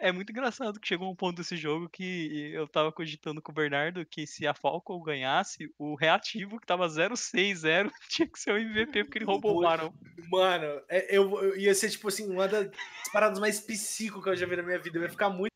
É 0.00 0.12
muito 0.12 0.30
engraçado 0.30 0.78
que 0.78 0.86
chegou 0.86 1.10
um 1.10 1.16
ponto 1.16 1.38
desse 1.38 1.56
jogo 1.56 1.88
que 1.88 2.50
eu 2.54 2.68
tava 2.68 2.92
cogitando 2.92 3.40
com 3.40 3.50
o 3.50 3.54
Bernardo 3.54 4.04
que 4.04 4.26
se 4.26 4.46
a 4.46 4.52
Falcon 4.54 5.00
ganhasse, 5.02 5.72
o 5.78 5.94
reativo 5.96 6.60
que 6.60 6.66
tava 6.66 6.86
0-6-0 6.88 7.90
tinha 8.08 8.28
que 8.28 8.38
ser 8.38 8.52
o 8.52 8.58
MVP 8.58 9.04
porque 9.04 9.18
ele 9.18 9.24
roubou 9.24 9.58
o. 9.58 9.62
Baron. 9.62 9.92
Mano, 10.30 10.82
é- 10.90 11.16
eu, 11.16 11.42
eu 11.42 11.56
ia 11.56 11.74
ser, 11.74 11.88
tipo 11.90 12.06
assim, 12.08 12.30
uma 12.30 12.46
das 12.46 12.70
paradas 13.12 13.38
mais 13.38 13.58
psico 13.60 14.22
que 14.22 14.28
eu 14.28 14.36
já 14.36 14.46
vi 14.46 14.56
na 14.56 14.62
minha 14.62 14.78
vida. 14.78 14.98
Eu 14.98 15.02
ia 15.04 15.08
ficar 15.08 15.30
muito. 15.30 15.51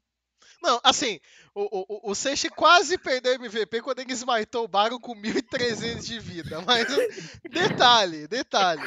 Não, 0.67 0.81
assim, 0.83 1.21
o, 1.55 2.09
o, 2.09 2.11
o 2.11 2.15
Seixe 2.15 2.51
quase 2.51 2.99
perdeu 2.99 3.35
MVP 3.35 3.81
quando 3.83 4.01
ele 4.01 4.13
smitou 4.13 4.65
o 4.65 4.69
Baron 4.69 4.99
com 4.99 5.15
1.300 5.15 6.05
de 6.05 6.19
vida. 6.19 6.61
Mas 6.67 6.87
detalhe, 7.49 8.27
detalhe. 8.27 8.83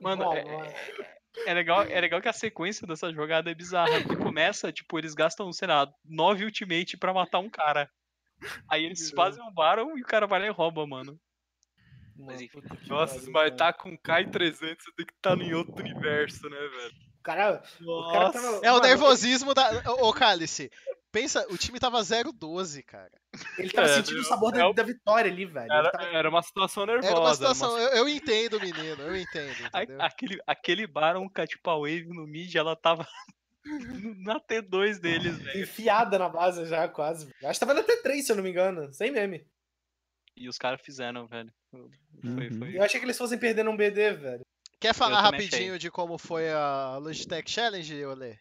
Mano, 0.00 0.22
Bom, 0.24 0.34
é, 0.34 0.38
é- 0.40 1.16
é 1.46 1.52
legal, 1.54 1.82
é 1.82 2.00
legal 2.00 2.22
que 2.22 2.28
a 2.28 2.32
sequência 2.32 2.86
dessa 2.86 3.12
jogada 3.12 3.50
é 3.50 3.54
bizarra. 3.54 4.00
Porque 4.02 4.16
começa, 4.16 4.72
tipo, 4.72 4.98
eles 4.98 5.14
gastam, 5.14 5.52
sei 5.52 5.68
lá, 5.68 5.92
9 6.04 6.44
ultimate 6.44 6.96
pra 6.96 7.12
matar 7.12 7.40
um 7.40 7.50
cara. 7.50 7.90
Aí 8.70 8.84
eles 8.84 9.10
fazem 9.16 9.42
um 9.42 9.52
Baron 9.52 9.96
e 9.98 10.02
o 10.02 10.06
cara 10.06 10.26
vai 10.26 10.40
lá 10.40 10.46
e 10.46 10.50
rouba, 10.50 10.86
mano. 10.86 11.18
Mas 12.16 12.40
enfim. 12.40 12.62
Nossa, 12.86 13.30
mas 13.30 13.54
tá 13.56 13.72
com 13.72 13.98
K300, 13.98 14.76
você 14.80 14.92
tem 14.96 15.04
que 15.06 15.12
estar 15.12 15.36
em 15.38 15.52
outro 15.54 15.74
universo, 15.76 16.48
né, 16.48 16.56
velho? 16.56 17.05
Cara, 17.26 17.62
o 17.80 18.12
cara 18.12 18.30
tava. 18.32 18.60
É 18.62 18.72
o 18.72 18.80
nervosismo 18.80 19.52
da. 19.52 19.82
Ô, 20.00 20.12
Cálice, 20.12 20.70
pensa, 21.10 21.44
o 21.50 21.58
time 21.58 21.80
tava 21.80 22.00
0-12, 22.00 22.82
cara. 22.84 23.10
Ele 23.58 23.70
tava 23.70 23.88
É, 23.88 23.94
sentindo 23.94 24.18
o 24.18 24.20
eu- 24.20 24.24
sabor 24.24 24.52
da, 24.52 24.64
é 24.64 24.72
da 24.72 24.82
vitória 24.84 25.30
ali, 25.30 25.44
velho. 25.44 25.66
Ele 25.66 25.74
Era, 25.78 25.90
tava- 25.90 26.04
era 26.06 26.28
uma 26.28 26.42
situação 26.42 26.86
nervosa. 26.86 27.08
Era 27.08 27.18
uma 27.20 27.26
era 27.28 27.34
situação. 27.34 27.78
Eu, 27.78 27.88
eu 27.90 28.08
entendo, 28.08 28.60
menino, 28.60 29.02
eu 29.02 29.16
entendo. 29.16 29.54
A-? 29.72 30.06
Aquele, 30.06 30.38
aquele 30.46 30.86
Baron 30.86 31.28
com 31.28 31.40
a, 31.40 31.46
tipo, 31.46 31.68
a 31.68 31.74
Wave 31.76 32.06
no 32.08 32.26
mid, 32.26 32.54
ela 32.54 32.76
tava 32.76 33.06
na 34.24 34.38
T2 34.40 35.00
deles, 35.00 35.36
velho. 35.38 35.60
enfiada 35.62 36.18
na 36.18 36.28
base 36.28 36.64
já, 36.66 36.86
quase. 36.88 37.28
Acho 37.44 37.58
que 37.58 37.66
tava 37.66 37.74
na 37.74 37.82
T3, 37.82 38.22
se 38.22 38.30
eu 38.32 38.36
não 38.36 38.44
me 38.44 38.50
engano. 38.50 38.92
Sem 38.94 39.10
meme. 39.10 39.44
E 40.36 40.48
os 40.48 40.58
caras 40.58 40.80
fizeram, 40.82 41.26
velho. 41.26 41.52
Foi, 41.70 41.80
Uhum. 42.48 42.58
foi. 42.58 42.76
Eu 42.78 42.82
achei 42.84 43.00
que 43.00 43.06
eles 43.06 43.18
fossem 43.18 43.38
perdendo 43.38 43.70
um 43.70 43.76
BD, 43.76 44.12
velho. 44.12 44.46
Quer 44.80 44.94
falar 44.94 45.22
rapidinho 45.22 45.78
de 45.78 45.90
como 45.90 46.18
foi 46.18 46.50
a 46.50 46.98
Logitech 46.98 47.50
Challenge, 47.50 48.04
Olê? 48.04 48.38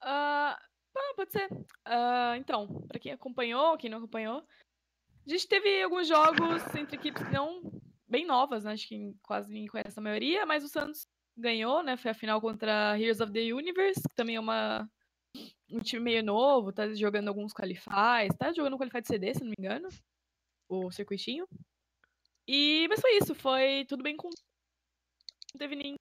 Ah, 0.00 0.58
ah, 0.96 1.12
pode 1.16 1.32
ser. 1.32 1.48
Ah, 1.84 2.34
então, 2.36 2.82
pra 2.86 2.98
quem 2.98 3.12
acompanhou, 3.12 3.76
quem 3.76 3.90
não 3.90 3.98
acompanhou, 3.98 4.46
a 5.26 5.30
gente 5.30 5.48
teve 5.48 5.82
alguns 5.82 6.06
jogos 6.06 6.62
entre 6.74 6.96
equipes 6.96 7.22
que 7.22 7.32
não 7.32 7.60
bem 8.06 8.26
novas, 8.26 8.64
né? 8.64 8.72
Acho 8.72 8.88
que 8.88 9.14
quase 9.22 9.52
ninguém 9.52 9.68
conhece 9.68 9.98
a 9.98 10.02
maioria, 10.02 10.46
mas 10.46 10.64
o 10.64 10.68
Santos 10.68 11.06
ganhou, 11.36 11.82
né? 11.82 11.96
Foi 11.96 12.10
a 12.10 12.14
final 12.14 12.40
contra 12.40 12.98
Heroes 12.98 13.20
of 13.20 13.32
the 13.32 13.52
Universe, 13.52 14.00
que 14.00 14.14
também 14.14 14.36
é 14.36 14.40
uma 14.40 14.88
um 15.70 15.80
time 15.80 16.02
meio 16.02 16.24
novo, 16.24 16.72
tá 16.72 16.88
jogando 16.94 17.28
alguns 17.28 17.52
qualifies, 17.52 18.34
tá 18.38 18.52
jogando 18.52 18.74
um 18.74 18.78
qualify 18.78 19.02
de 19.02 19.08
CD, 19.08 19.34
se 19.34 19.40
não 19.40 19.50
me 19.50 19.54
engano, 19.58 19.88
o 20.68 20.90
circuitinho. 20.90 21.46
E 22.46 22.86
mas 22.88 23.00
foi 23.00 23.18
isso, 23.18 23.34
foi 23.34 23.84
tudo 23.86 24.02
bem 24.02 24.16
com 24.16 24.30
não 25.54 25.58
teve 25.58 25.76
nem 25.76 25.94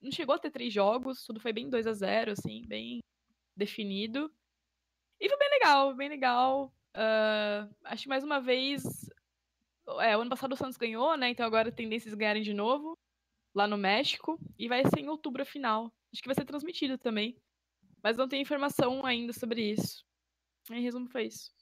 não 0.00 0.10
chegou 0.10 0.34
a 0.34 0.38
ter 0.38 0.50
três 0.50 0.72
jogos, 0.72 1.24
tudo 1.24 1.38
foi 1.38 1.52
bem 1.52 1.70
2 1.70 1.86
a 1.86 1.92
0 1.92 2.32
assim, 2.32 2.62
bem 2.66 2.98
definido. 3.56 4.32
E 5.20 5.28
foi 5.28 5.38
bem 5.38 5.50
legal, 5.50 5.94
bem 5.94 6.08
legal. 6.08 6.74
Ah, 6.94 7.68
acho 7.84 8.04
que 8.04 8.08
mais 8.08 8.24
uma 8.24 8.40
vez. 8.40 8.82
É, 10.00 10.16
o 10.16 10.20
ano 10.20 10.30
passado 10.30 10.52
o 10.52 10.56
Santos 10.56 10.76
ganhou, 10.76 11.16
né? 11.16 11.30
Então 11.30 11.46
agora 11.46 11.68
a 11.68 11.72
tendência 11.72 12.08
é 12.08 12.10
eles 12.10 12.18
ganharem 12.18 12.42
de 12.42 12.54
novo. 12.54 12.98
Lá 13.54 13.66
no 13.66 13.76
México. 13.76 14.38
E 14.58 14.68
vai 14.68 14.82
ser 14.84 15.00
em 15.00 15.08
outubro 15.08 15.42
a 15.42 15.44
final. 15.44 15.92
Acho 16.12 16.22
que 16.22 16.28
vai 16.28 16.34
ser 16.34 16.44
transmitido 16.44 16.98
também. 16.98 17.36
Mas 18.02 18.16
não 18.16 18.28
tem 18.28 18.42
informação 18.42 19.04
ainda 19.06 19.32
sobre 19.32 19.62
isso. 19.62 20.04
Em 20.70 20.82
resumo, 20.82 21.08
foi 21.08 21.26
isso. 21.26 21.52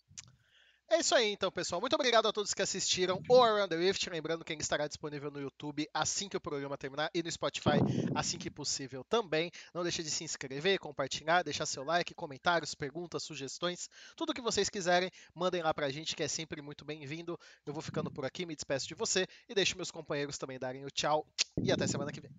É 0.92 0.98
isso 0.98 1.14
aí, 1.14 1.30
então, 1.30 1.52
pessoal. 1.52 1.80
Muito 1.80 1.94
obrigado 1.94 2.26
a 2.26 2.32
todos 2.32 2.52
que 2.52 2.60
assistiram 2.60 3.22
o 3.28 3.40
Around 3.40 3.68
the 3.68 3.76
Rift. 3.76 4.10
Lembrando 4.10 4.44
que 4.44 4.52
ele 4.52 4.60
estará 4.60 4.88
disponível 4.88 5.30
no 5.30 5.40
YouTube 5.40 5.88
assim 5.94 6.28
que 6.28 6.36
o 6.36 6.40
programa 6.40 6.76
terminar 6.76 7.08
e 7.14 7.22
no 7.22 7.30
Spotify 7.30 7.78
assim 8.12 8.36
que 8.36 8.50
possível 8.50 9.04
também. 9.04 9.52
Não 9.72 9.84
deixe 9.84 10.02
de 10.02 10.10
se 10.10 10.24
inscrever, 10.24 10.80
compartilhar, 10.80 11.44
deixar 11.44 11.64
seu 11.64 11.84
like, 11.84 12.12
comentários, 12.12 12.74
perguntas, 12.74 13.22
sugestões, 13.22 13.88
tudo 14.16 14.34
que 14.34 14.40
vocês 14.40 14.68
quiserem, 14.68 15.12
mandem 15.32 15.62
lá 15.62 15.72
pra 15.72 15.88
gente 15.90 16.16
que 16.16 16.24
é 16.24 16.28
sempre 16.28 16.60
muito 16.60 16.84
bem-vindo. 16.84 17.38
Eu 17.64 17.72
vou 17.72 17.82
ficando 17.82 18.10
por 18.10 18.24
aqui, 18.24 18.44
me 18.44 18.56
despeço 18.56 18.88
de 18.88 18.94
você 18.96 19.28
e 19.48 19.54
deixo 19.54 19.76
meus 19.76 19.92
companheiros 19.92 20.38
também 20.38 20.58
darem 20.58 20.84
o 20.84 20.90
tchau 20.90 21.24
e 21.62 21.70
até 21.70 21.86
semana 21.86 22.10
que 22.10 22.20
vem. 22.20 22.32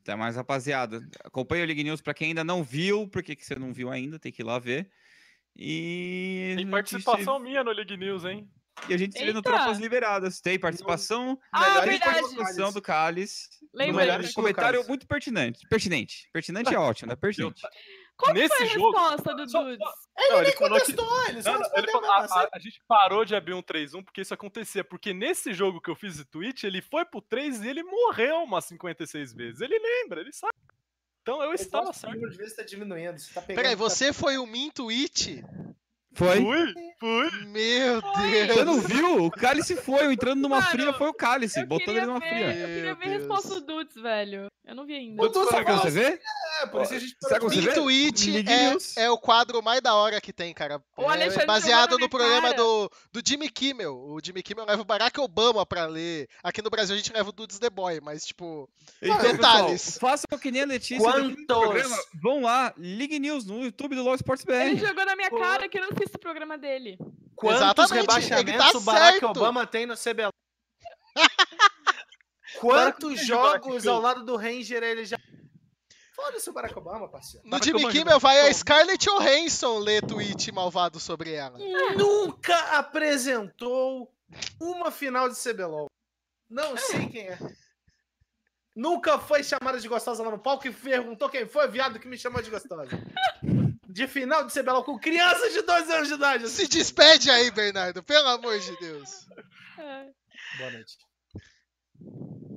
Até 0.00 0.16
mais, 0.16 0.34
rapaziada. 0.34 1.08
Acompanha 1.24 1.62
o 1.62 1.66
League 1.66 1.84
News 1.84 2.00
pra 2.00 2.14
quem 2.14 2.28
ainda 2.28 2.42
não 2.42 2.64
viu. 2.64 3.06
Por 3.06 3.22
que 3.22 3.36
que 3.36 3.46
você 3.46 3.54
não 3.54 3.72
viu 3.72 3.92
ainda? 3.92 4.18
Tem 4.18 4.32
que 4.32 4.42
ir 4.42 4.44
lá 4.44 4.58
ver. 4.58 4.90
E. 5.58 6.54
Tem 6.56 6.68
participação 6.70 7.38
minha 7.38 7.64
no 7.64 7.70
League 7.72 7.96
News, 7.96 8.24
hein? 8.24 8.48
E 8.88 8.94
a 8.94 8.96
gente 8.98 9.18
se 9.18 9.24
vê 9.24 9.32
no! 9.32 9.40
Tropas 9.40 9.78
Liberadas. 9.78 10.40
Tem 10.40 10.58
participação. 10.58 11.38
Ah, 11.50 11.80
Melhor 11.86 11.98
participação 12.00 12.72
do 12.72 12.82
Cálice. 12.82 13.48
Lembra? 13.72 14.04
Um 14.20 14.32
comentário 14.34 14.72
Cálice. 14.80 14.88
muito 14.88 15.06
pertinente. 15.06 15.66
Pertinente. 15.68 16.28
Pertinente 16.32 16.74
é 16.74 16.78
ótimo, 16.78 17.08
né? 17.08 17.16
Pertinente. 17.16 17.62
Qual 18.18 18.32
Nesse 18.34 18.54
foi 18.54 18.66
a 18.66 18.68
jogo- 18.70 18.92
resposta 18.98 19.34
do 19.34 19.46
Dudes? 19.46 19.78
Não, 20.16 20.40
ele 20.42 20.52
falou 20.52 20.80
que 20.80 20.92
Contestou, 20.92 21.24
ele 21.28 21.42
só 21.42 21.52
Não, 21.52 21.70
ele 21.76 21.90
falou, 21.90 22.10
a, 22.10 22.18
assim. 22.20 22.38
a- 22.38 22.48
a 22.52 22.58
gente 22.58 22.80
parou 22.88 23.24
de 23.26 23.34
abrir 23.34 23.52
um 23.52 23.62
3-1 23.62 24.02
porque 24.02 24.22
isso 24.22 24.32
acontecia. 24.32 24.82
Porque 24.82 25.12
nesse 25.12 25.52
jogo 25.52 25.80
que 25.82 25.90
eu 25.90 25.94
fiz 25.96 26.16
de 26.16 26.24
Twitch, 26.24 26.64
ele 26.64 26.80
foi 26.80 27.04
pro 27.04 27.20
3 27.20 27.62
e 27.62 27.68
ele 27.68 27.82
morreu 27.82 28.42
umas 28.42 28.64
56 28.66 29.34
vezes. 29.34 29.60
Ele 29.60 29.78
lembra, 29.78 30.20
ele 30.22 30.32
sabe. 30.32 30.52
Então 31.26 31.42
eu 31.42 31.48
Eu 31.48 31.54
estava 31.54 31.86
que 31.86 31.90
o 31.90 31.92
certo. 31.92 32.14
número 32.14 32.30
de 32.30 32.38
vezes 32.38 32.54
tá 32.54 32.62
diminuindo. 32.62 33.18
Você 33.18 33.34
tá 33.34 33.42
Peraí, 33.42 33.74
você 33.74 34.12
foi 34.12 34.38
o 34.38 34.46
Min 34.46 34.70
Twitch? 34.70 35.42
Foi? 36.16 36.40
Fui, 36.40 36.74
fui. 36.98 37.30
Meu 37.46 38.00
Você 38.00 38.46
Deus! 38.46 38.64
não 38.66 38.80
viu? 38.80 39.24
O 39.26 39.30
Cálice 39.30 39.76
foi. 39.76 40.06
Eu 40.06 40.12
entrando 40.12 40.40
numa 40.40 40.56
Mano, 40.56 40.70
fria 40.70 40.92
foi 40.94 41.08
o 41.08 41.14
Cálice. 41.14 41.64
Botando 41.64 41.96
ele 41.96 42.06
numa 42.06 42.18
ver, 42.20 42.28
fria. 42.28 42.46
Eu 42.56 42.66
queria 42.68 42.94
ver 42.94 43.04
a 43.04 43.18
resposta 43.18 43.48
do 43.48 43.60
Dudes, 43.60 43.94
velho. 44.00 44.46
Eu 44.64 44.74
não 44.74 44.84
vi 44.84 44.94
ainda. 44.94 45.22
Eu 45.22 45.30
tô 45.30 45.44
só 45.44 45.50
Será 45.50 45.64
que 45.64 45.72
você 45.72 45.90
vê? 45.90 46.20
É, 46.62 46.66
por 46.66 46.82
isso 46.82 46.94
a 46.94 46.98
gente 46.98 47.16
Será 47.22 47.38
que 47.38 47.44
você 47.44 47.60
vê? 47.60 47.72
Twitch 47.72 48.28
é, 48.96 49.04
é 49.04 49.10
o 49.10 49.18
quadro 49.18 49.62
mais 49.62 49.80
da 49.80 49.94
hora 49.94 50.20
que 50.20 50.32
tem, 50.32 50.52
cara. 50.52 50.82
O 50.96 51.12
É 51.12 51.46
baseado 51.46 51.98
no 51.98 52.08
programa 52.08 52.52
do, 52.52 52.90
do 53.12 53.20
Jimmy 53.24 53.48
Kimmel. 53.48 53.94
O 53.94 54.18
Jimmy 54.24 54.42
Kimmel 54.42 54.64
leva 54.66 54.82
o 54.82 54.84
Barack 54.84 55.20
Obama 55.20 55.64
pra 55.64 55.86
ler. 55.86 56.28
Aqui 56.42 56.62
no 56.62 56.70
Brasil 56.70 56.94
a 56.94 56.98
gente 56.98 57.12
leva 57.12 57.28
o 57.28 57.32
Dudes 57.32 57.58
The 57.58 57.70
Boy, 57.70 58.00
mas 58.00 58.26
tipo. 58.26 58.68
Então, 59.00 59.18
detalhes. 59.18 59.84
pessoal, 59.84 60.10
façam 60.12 60.38
que 60.38 60.50
nem 60.50 60.62
a 60.62 60.66
Letícia. 60.66 60.98
Quantos? 60.98 61.44
programa. 61.46 61.96
Vão 62.20 62.42
lá, 62.42 62.74
League 62.76 63.18
News 63.20 63.44
no 63.44 63.62
YouTube 63.62 63.94
do 63.94 64.02
LoL 64.02 64.16
Sports 64.16 64.44
Ele 64.48 64.74
BR. 64.74 64.86
jogou 64.86 65.04
na 65.04 65.14
minha 65.14 65.30
cara 65.30 65.68
que 65.68 65.80
não 65.80 65.92
assisto 66.06 66.16
o 66.16 66.20
programa 66.20 66.56
dele. 66.56 66.96
Quantos 67.34 67.60
Exatamente, 67.60 67.92
ele 67.92 68.00
rebaixamentos 68.00 68.72
tá 68.72 68.78
o 68.78 68.80
Barack 68.80 69.20
certo. 69.20 69.26
Obama 69.26 69.66
tem 69.66 69.86
no 69.86 69.94
CBLOL? 69.94 70.30
Barack 72.62 73.00
Quantos 73.00 73.26
jogos 73.26 73.86
ao 73.86 74.00
lado 74.00 74.24
do 74.24 74.36
Ranger 74.36 74.82
ele 74.82 75.04
já. 75.04 75.18
Foda-se 76.14 76.48
o 76.48 76.52
Barack 76.52 76.78
Obama, 76.78 77.08
parceiro. 77.10 77.46
No 77.46 77.62
Jimmy 77.62 77.90
Kimmel 77.90 78.18
vai 78.18 78.48
a. 78.48 78.54
Scarlett 78.54 79.04
Johansson 79.04 79.78
ler 79.78 80.02
tweet 80.02 80.50
malvado 80.50 80.98
sobre 80.98 81.32
ela. 81.32 81.58
Nunca 81.94 82.56
apresentou 82.78 84.10
uma 84.58 84.90
final 84.90 85.28
de 85.28 85.36
CBLOL. 85.36 85.90
Não 86.48 86.76
sei 86.78 87.06
quem 87.08 87.28
é. 87.28 87.38
Nunca 88.74 89.18
foi 89.18 89.42
chamada 89.42 89.78
de 89.78 89.88
gostosa 89.88 90.22
lá 90.22 90.30
no 90.30 90.38
palco 90.38 90.66
e 90.66 90.72
perguntou 90.72 91.28
quem 91.28 91.46
foi, 91.46 91.68
viado 91.68 91.98
que 91.98 92.08
me 92.08 92.16
chamou 92.16 92.40
de 92.40 92.50
gostosa. 92.50 92.88
De 93.96 94.06
final 94.06 94.44
de 94.46 94.52
CBLOL 94.52 94.84
com 94.84 94.98
crianças 94.98 95.54
de 95.54 95.62
12 95.62 95.90
anos 95.90 96.08
de 96.08 96.14
idade. 96.14 96.48
Se 96.50 96.68
despede 96.68 97.30
aí, 97.30 97.50
Bernardo, 97.50 98.02
pelo 98.02 98.28
amor 98.28 98.58
de 98.58 98.76
Deus. 98.78 99.26
É. 99.78 100.10
Boa 100.58 100.70
noite. 100.70 100.98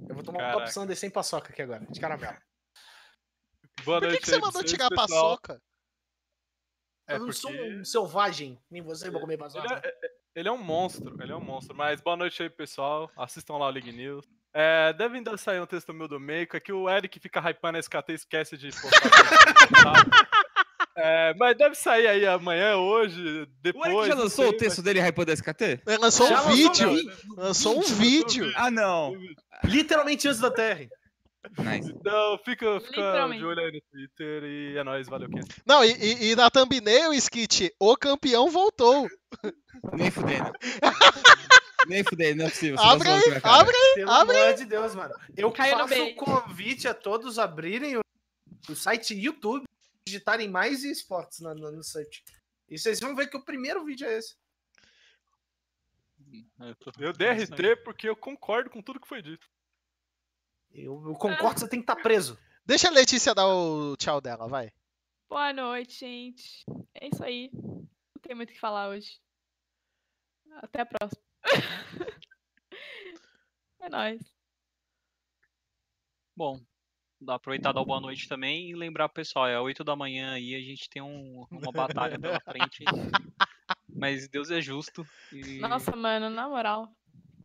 Eu 0.09 0.15
vou 0.15 0.21
tomar 0.23 0.37
um 0.39 0.41
Caraca. 0.41 0.59
top 0.59 0.73
sundae 0.73 0.97
sem 0.97 1.09
paçoca 1.09 1.53
aqui 1.53 1.61
agora, 1.61 1.85
de 1.89 1.97
caramelo. 1.97 2.35
Boa 3.85 3.99
Por 3.99 4.07
que, 4.07 4.07
noite 4.09 4.19
que 4.21 4.29
você 4.29 4.37
mandou 4.37 4.61
tirar 4.65 4.87
a 4.87 4.89
pessoal. 4.89 5.07
paçoca? 5.37 5.61
É 7.07 7.15
eu 7.15 7.19
não 7.19 7.25
porque 7.27 7.39
sou 7.39 7.51
um 7.53 7.85
selvagem, 7.85 8.61
nem 8.69 8.81
você 8.81 9.09
vou 9.09 9.21
comer 9.21 9.35
ele 9.35 9.41
paçoca. 9.43 9.81
é, 9.81 9.87
é- 9.87 10.11
ele 10.35 10.49
é 10.49 10.51
um 10.51 10.61
monstro, 10.61 11.15
ele 11.23 11.31
é 11.31 11.35
um 11.37 11.41
monstro. 11.43 11.73
Mas 11.73 12.01
boa 12.01 12.17
noite 12.17 12.43
aí, 12.43 12.49
pessoal. 12.49 13.09
Assistam 13.15 13.53
lá 13.55 13.67
o 13.67 13.71
League 13.71 13.93
News. 13.93 14.25
É, 14.53 14.91
deve 14.91 15.15
ainda 15.15 15.37
sair 15.37 15.61
um 15.61 15.65
texto 15.65 15.93
meu 15.93 16.07
do 16.09 16.19
Meiko, 16.19 16.57
é 16.57 16.59
que 16.59 16.73
o 16.73 16.89
Eric 16.89 17.17
fica 17.17 17.39
hypando 17.49 17.77
a 17.77 17.79
SKT 17.79 18.11
e 18.11 18.15
esquece 18.15 18.57
de 18.57 18.69
postar. 18.71 18.89
É, 20.95 21.33
mas 21.35 21.57
deve 21.57 21.75
sair 21.75 22.07
aí 22.07 22.25
amanhã, 22.25 22.75
hoje, 22.75 23.43
O 23.43 23.47
depois. 23.61 23.91
Eric 23.91 24.07
já 24.07 24.15
não 24.15 24.23
lançou 24.23 24.45
sei, 24.45 24.55
o 24.55 24.57
texto 24.57 24.81
dele 24.81 24.99
hypando 24.99 25.31
SKT? 25.31 25.81
Ele 25.87 25.97
lançou 25.97 26.27
Já 26.27 26.41
um 26.41 26.45
lançou 26.45 26.55
vídeo. 26.55 26.89
vídeo. 26.93 27.13
Lançou 27.37 27.77
um 27.77 27.81
vídeo. 27.81 28.51
Ah, 28.55 28.69
não. 28.69 29.13
Literalmente 29.63 30.27
antes 30.27 30.39
da 30.41 30.51
TR. 30.51 30.87
Nice. 31.57 31.89
Então 31.89 32.37
fica, 32.43 32.79
fica 32.81 33.27
de 33.29 33.45
olho 33.45 33.59
aí 33.59 33.71
no 33.71 33.81
Twitter 33.89 34.43
e 34.43 34.77
é 34.77 34.83
nóis, 34.83 35.07
valeu, 35.07 35.29
Ken. 35.29 35.39
Não, 35.65 35.83
e, 35.85 35.91
e, 35.93 36.31
e 36.31 36.35
na 36.35 36.49
thumbnail, 36.49 37.13
Skit, 37.13 37.73
o 37.79 37.95
campeão 37.95 38.49
voltou. 38.49 39.07
Nem 39.93 40.11
fudendo. 40.11 40.51
Nem 41.87 42.03
fudendo, 42.03 42.39
não 42.39 42.45
é 42.47 42.49
possível. 42.49 42.77
você 42.77 42.83
Abre 42.83 43.09
aí, 43.09 43.39
abre 43.41 43.75
aí. 43.75 43.93
Pelo 43.95 44.11
Abre 44.11 44.37
amor 44.37 44.53
de 44.53 44.65
Deus, 44.65 44.95
mano. 44.95 45.13
Eu 45.35 45.51
Caiu 45.51 45.77
no 45.77 45.87
faço 45.87 46.03
o 46.03 46.15
convite 46.15 46.87
a 46.89 46.93
todos 46.93 47.39
abrirem 47.39 47.95
o, 47.97 48.01
o 48.69 48.75
site 48.75 49.13
YouTube, 49.15 49.63
digitarem 50.09 50.49
mais 50.49 50.83
esportes 50.83 51.39
no, 51.39 51.53
no, 51.53 51.71
no 51.71 51.83
site. 51.83 52.23
E 52.67 52.77
vocês 52.77 52.99
vão 52.99 53.15
ver 53.15 53.27
que 53.27 53.37
o 53.37 53.43
primeiro 53.43 53.83
vídeo 53.85 54.07
é 54.07 54.17
esse. 54.17 54.35
Eu 56.99 57.13
dei 57.13 57.29
RT 57.29 57.83
porque 57.83 58.09
eu 58.09 58.15
concordo 58.15 58.69
com 58.69 58.81
tudo 58.81 58.99
que 58.99 59.07
foi 59.07 59.21
dito. 59.21 59.47
Eu, 60.71 61.01
eu 61.07 61.13
concordo, 61.15 61.59
você 61.59 61.67
tem 61.67 61.79
que 61.79 61.91
estar 61.91 61.95
preso. 62.01 62.37
Deixa 62.65 62.87
a 62.87 62.91
Letícia 62.91 63.33
dar 63.33 63.47
o 63.47 63.97
tchau 63.97 64.21
dela, 64.21 64.47
vai. 64.47 64.71
Boa 65.27 65.51
noite, 65.53 65.99
gente. 65.99 66.63
É 66.93 67.07
isso 67.07 67.23
aí. 67.23 67.49
Não 67.53 67.87
tem 68.21 68.35
muito 68.35 68.51
o 68.51 68.53
que 68.53 68.59
falar 68.59 68.89
hoje. 68.89 69.19
Até 70.57 70.81
a 70.81 70.85
próxima. 70.85 71.23
é 73.79 73.89
nóis. 73.89 74.21
Bom, 76.35 76.61
aproveitar 77.27 77.71
dar 77.71 77.83
boa 77.83 77.99
noite 77.99 78.27
também 78.27 78.69
e 78.69 78.75
lembrar 78.75 79.05
o 79.05 79.09
pessoal, 79.09 79.47
é 79.47 79.59
8 79.59 79.83
da 79.83 79.95
manhã 79.95 80.33
aí, 80.33 80.55
a 80.55 80.61
gente 80.61 80.89
tem 80.89 81.01
um, 81.01 81.45
uma 81.51 81.71
batalha 81.71 82.17
pela 82.19 82.39
frente. 82.39 82.83
Mas 83.87 84.27
Deus 84.27 84.49
é 84.51 84.61
justo. 84.61 85.05
E... 85.31 85.59
Nossa, 85.59 85.95
mano, 85.95 86.29
na 86.29 86.47
moral. 86.47 86.89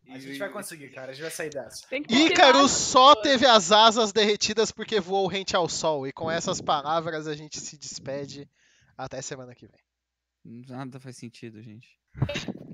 A 0.09 0.19
gente 0.19 0.37
vai 0.37 0.49
conseguir, 0.49 0.89
cara. 0.89 1.11
A 1.11 1.13
gente 1.13 1.23
vai 1.23 1.31
sair 1.31 1.49
dessa. 1.49 1.87
Tem 1.87 2.03
que 2.03 2.13
motivar 2.13 2.31
Ícaro 2.31 2.69
só 2.69 3.15
teve 3.15 3.45
as 3.45 3.71
asas 3.71 4.13
derretidas 4.13 4.71
porque 4.71 4.99
voou 4.99 5.27
rente 5.27 5.55
ao 5.55 5.67
sol. 5.67 6.07
E 6.07 6.13
com 6.13 6.29
essas 6.29 6.61
palavras 6.61 7.27
a 7.27 7.35
gente 7.35 7.59
se 7.59 7.77
despede. 7.77 8.47
Até 8.97 9.21
semana 9.21 9.53
que 9.55 9.67
vem. 9.67 10.65
Nada 10.69 10.99
faz 10.99 11.17
sentido, 11.17 11.61
gente. 11.61 11.99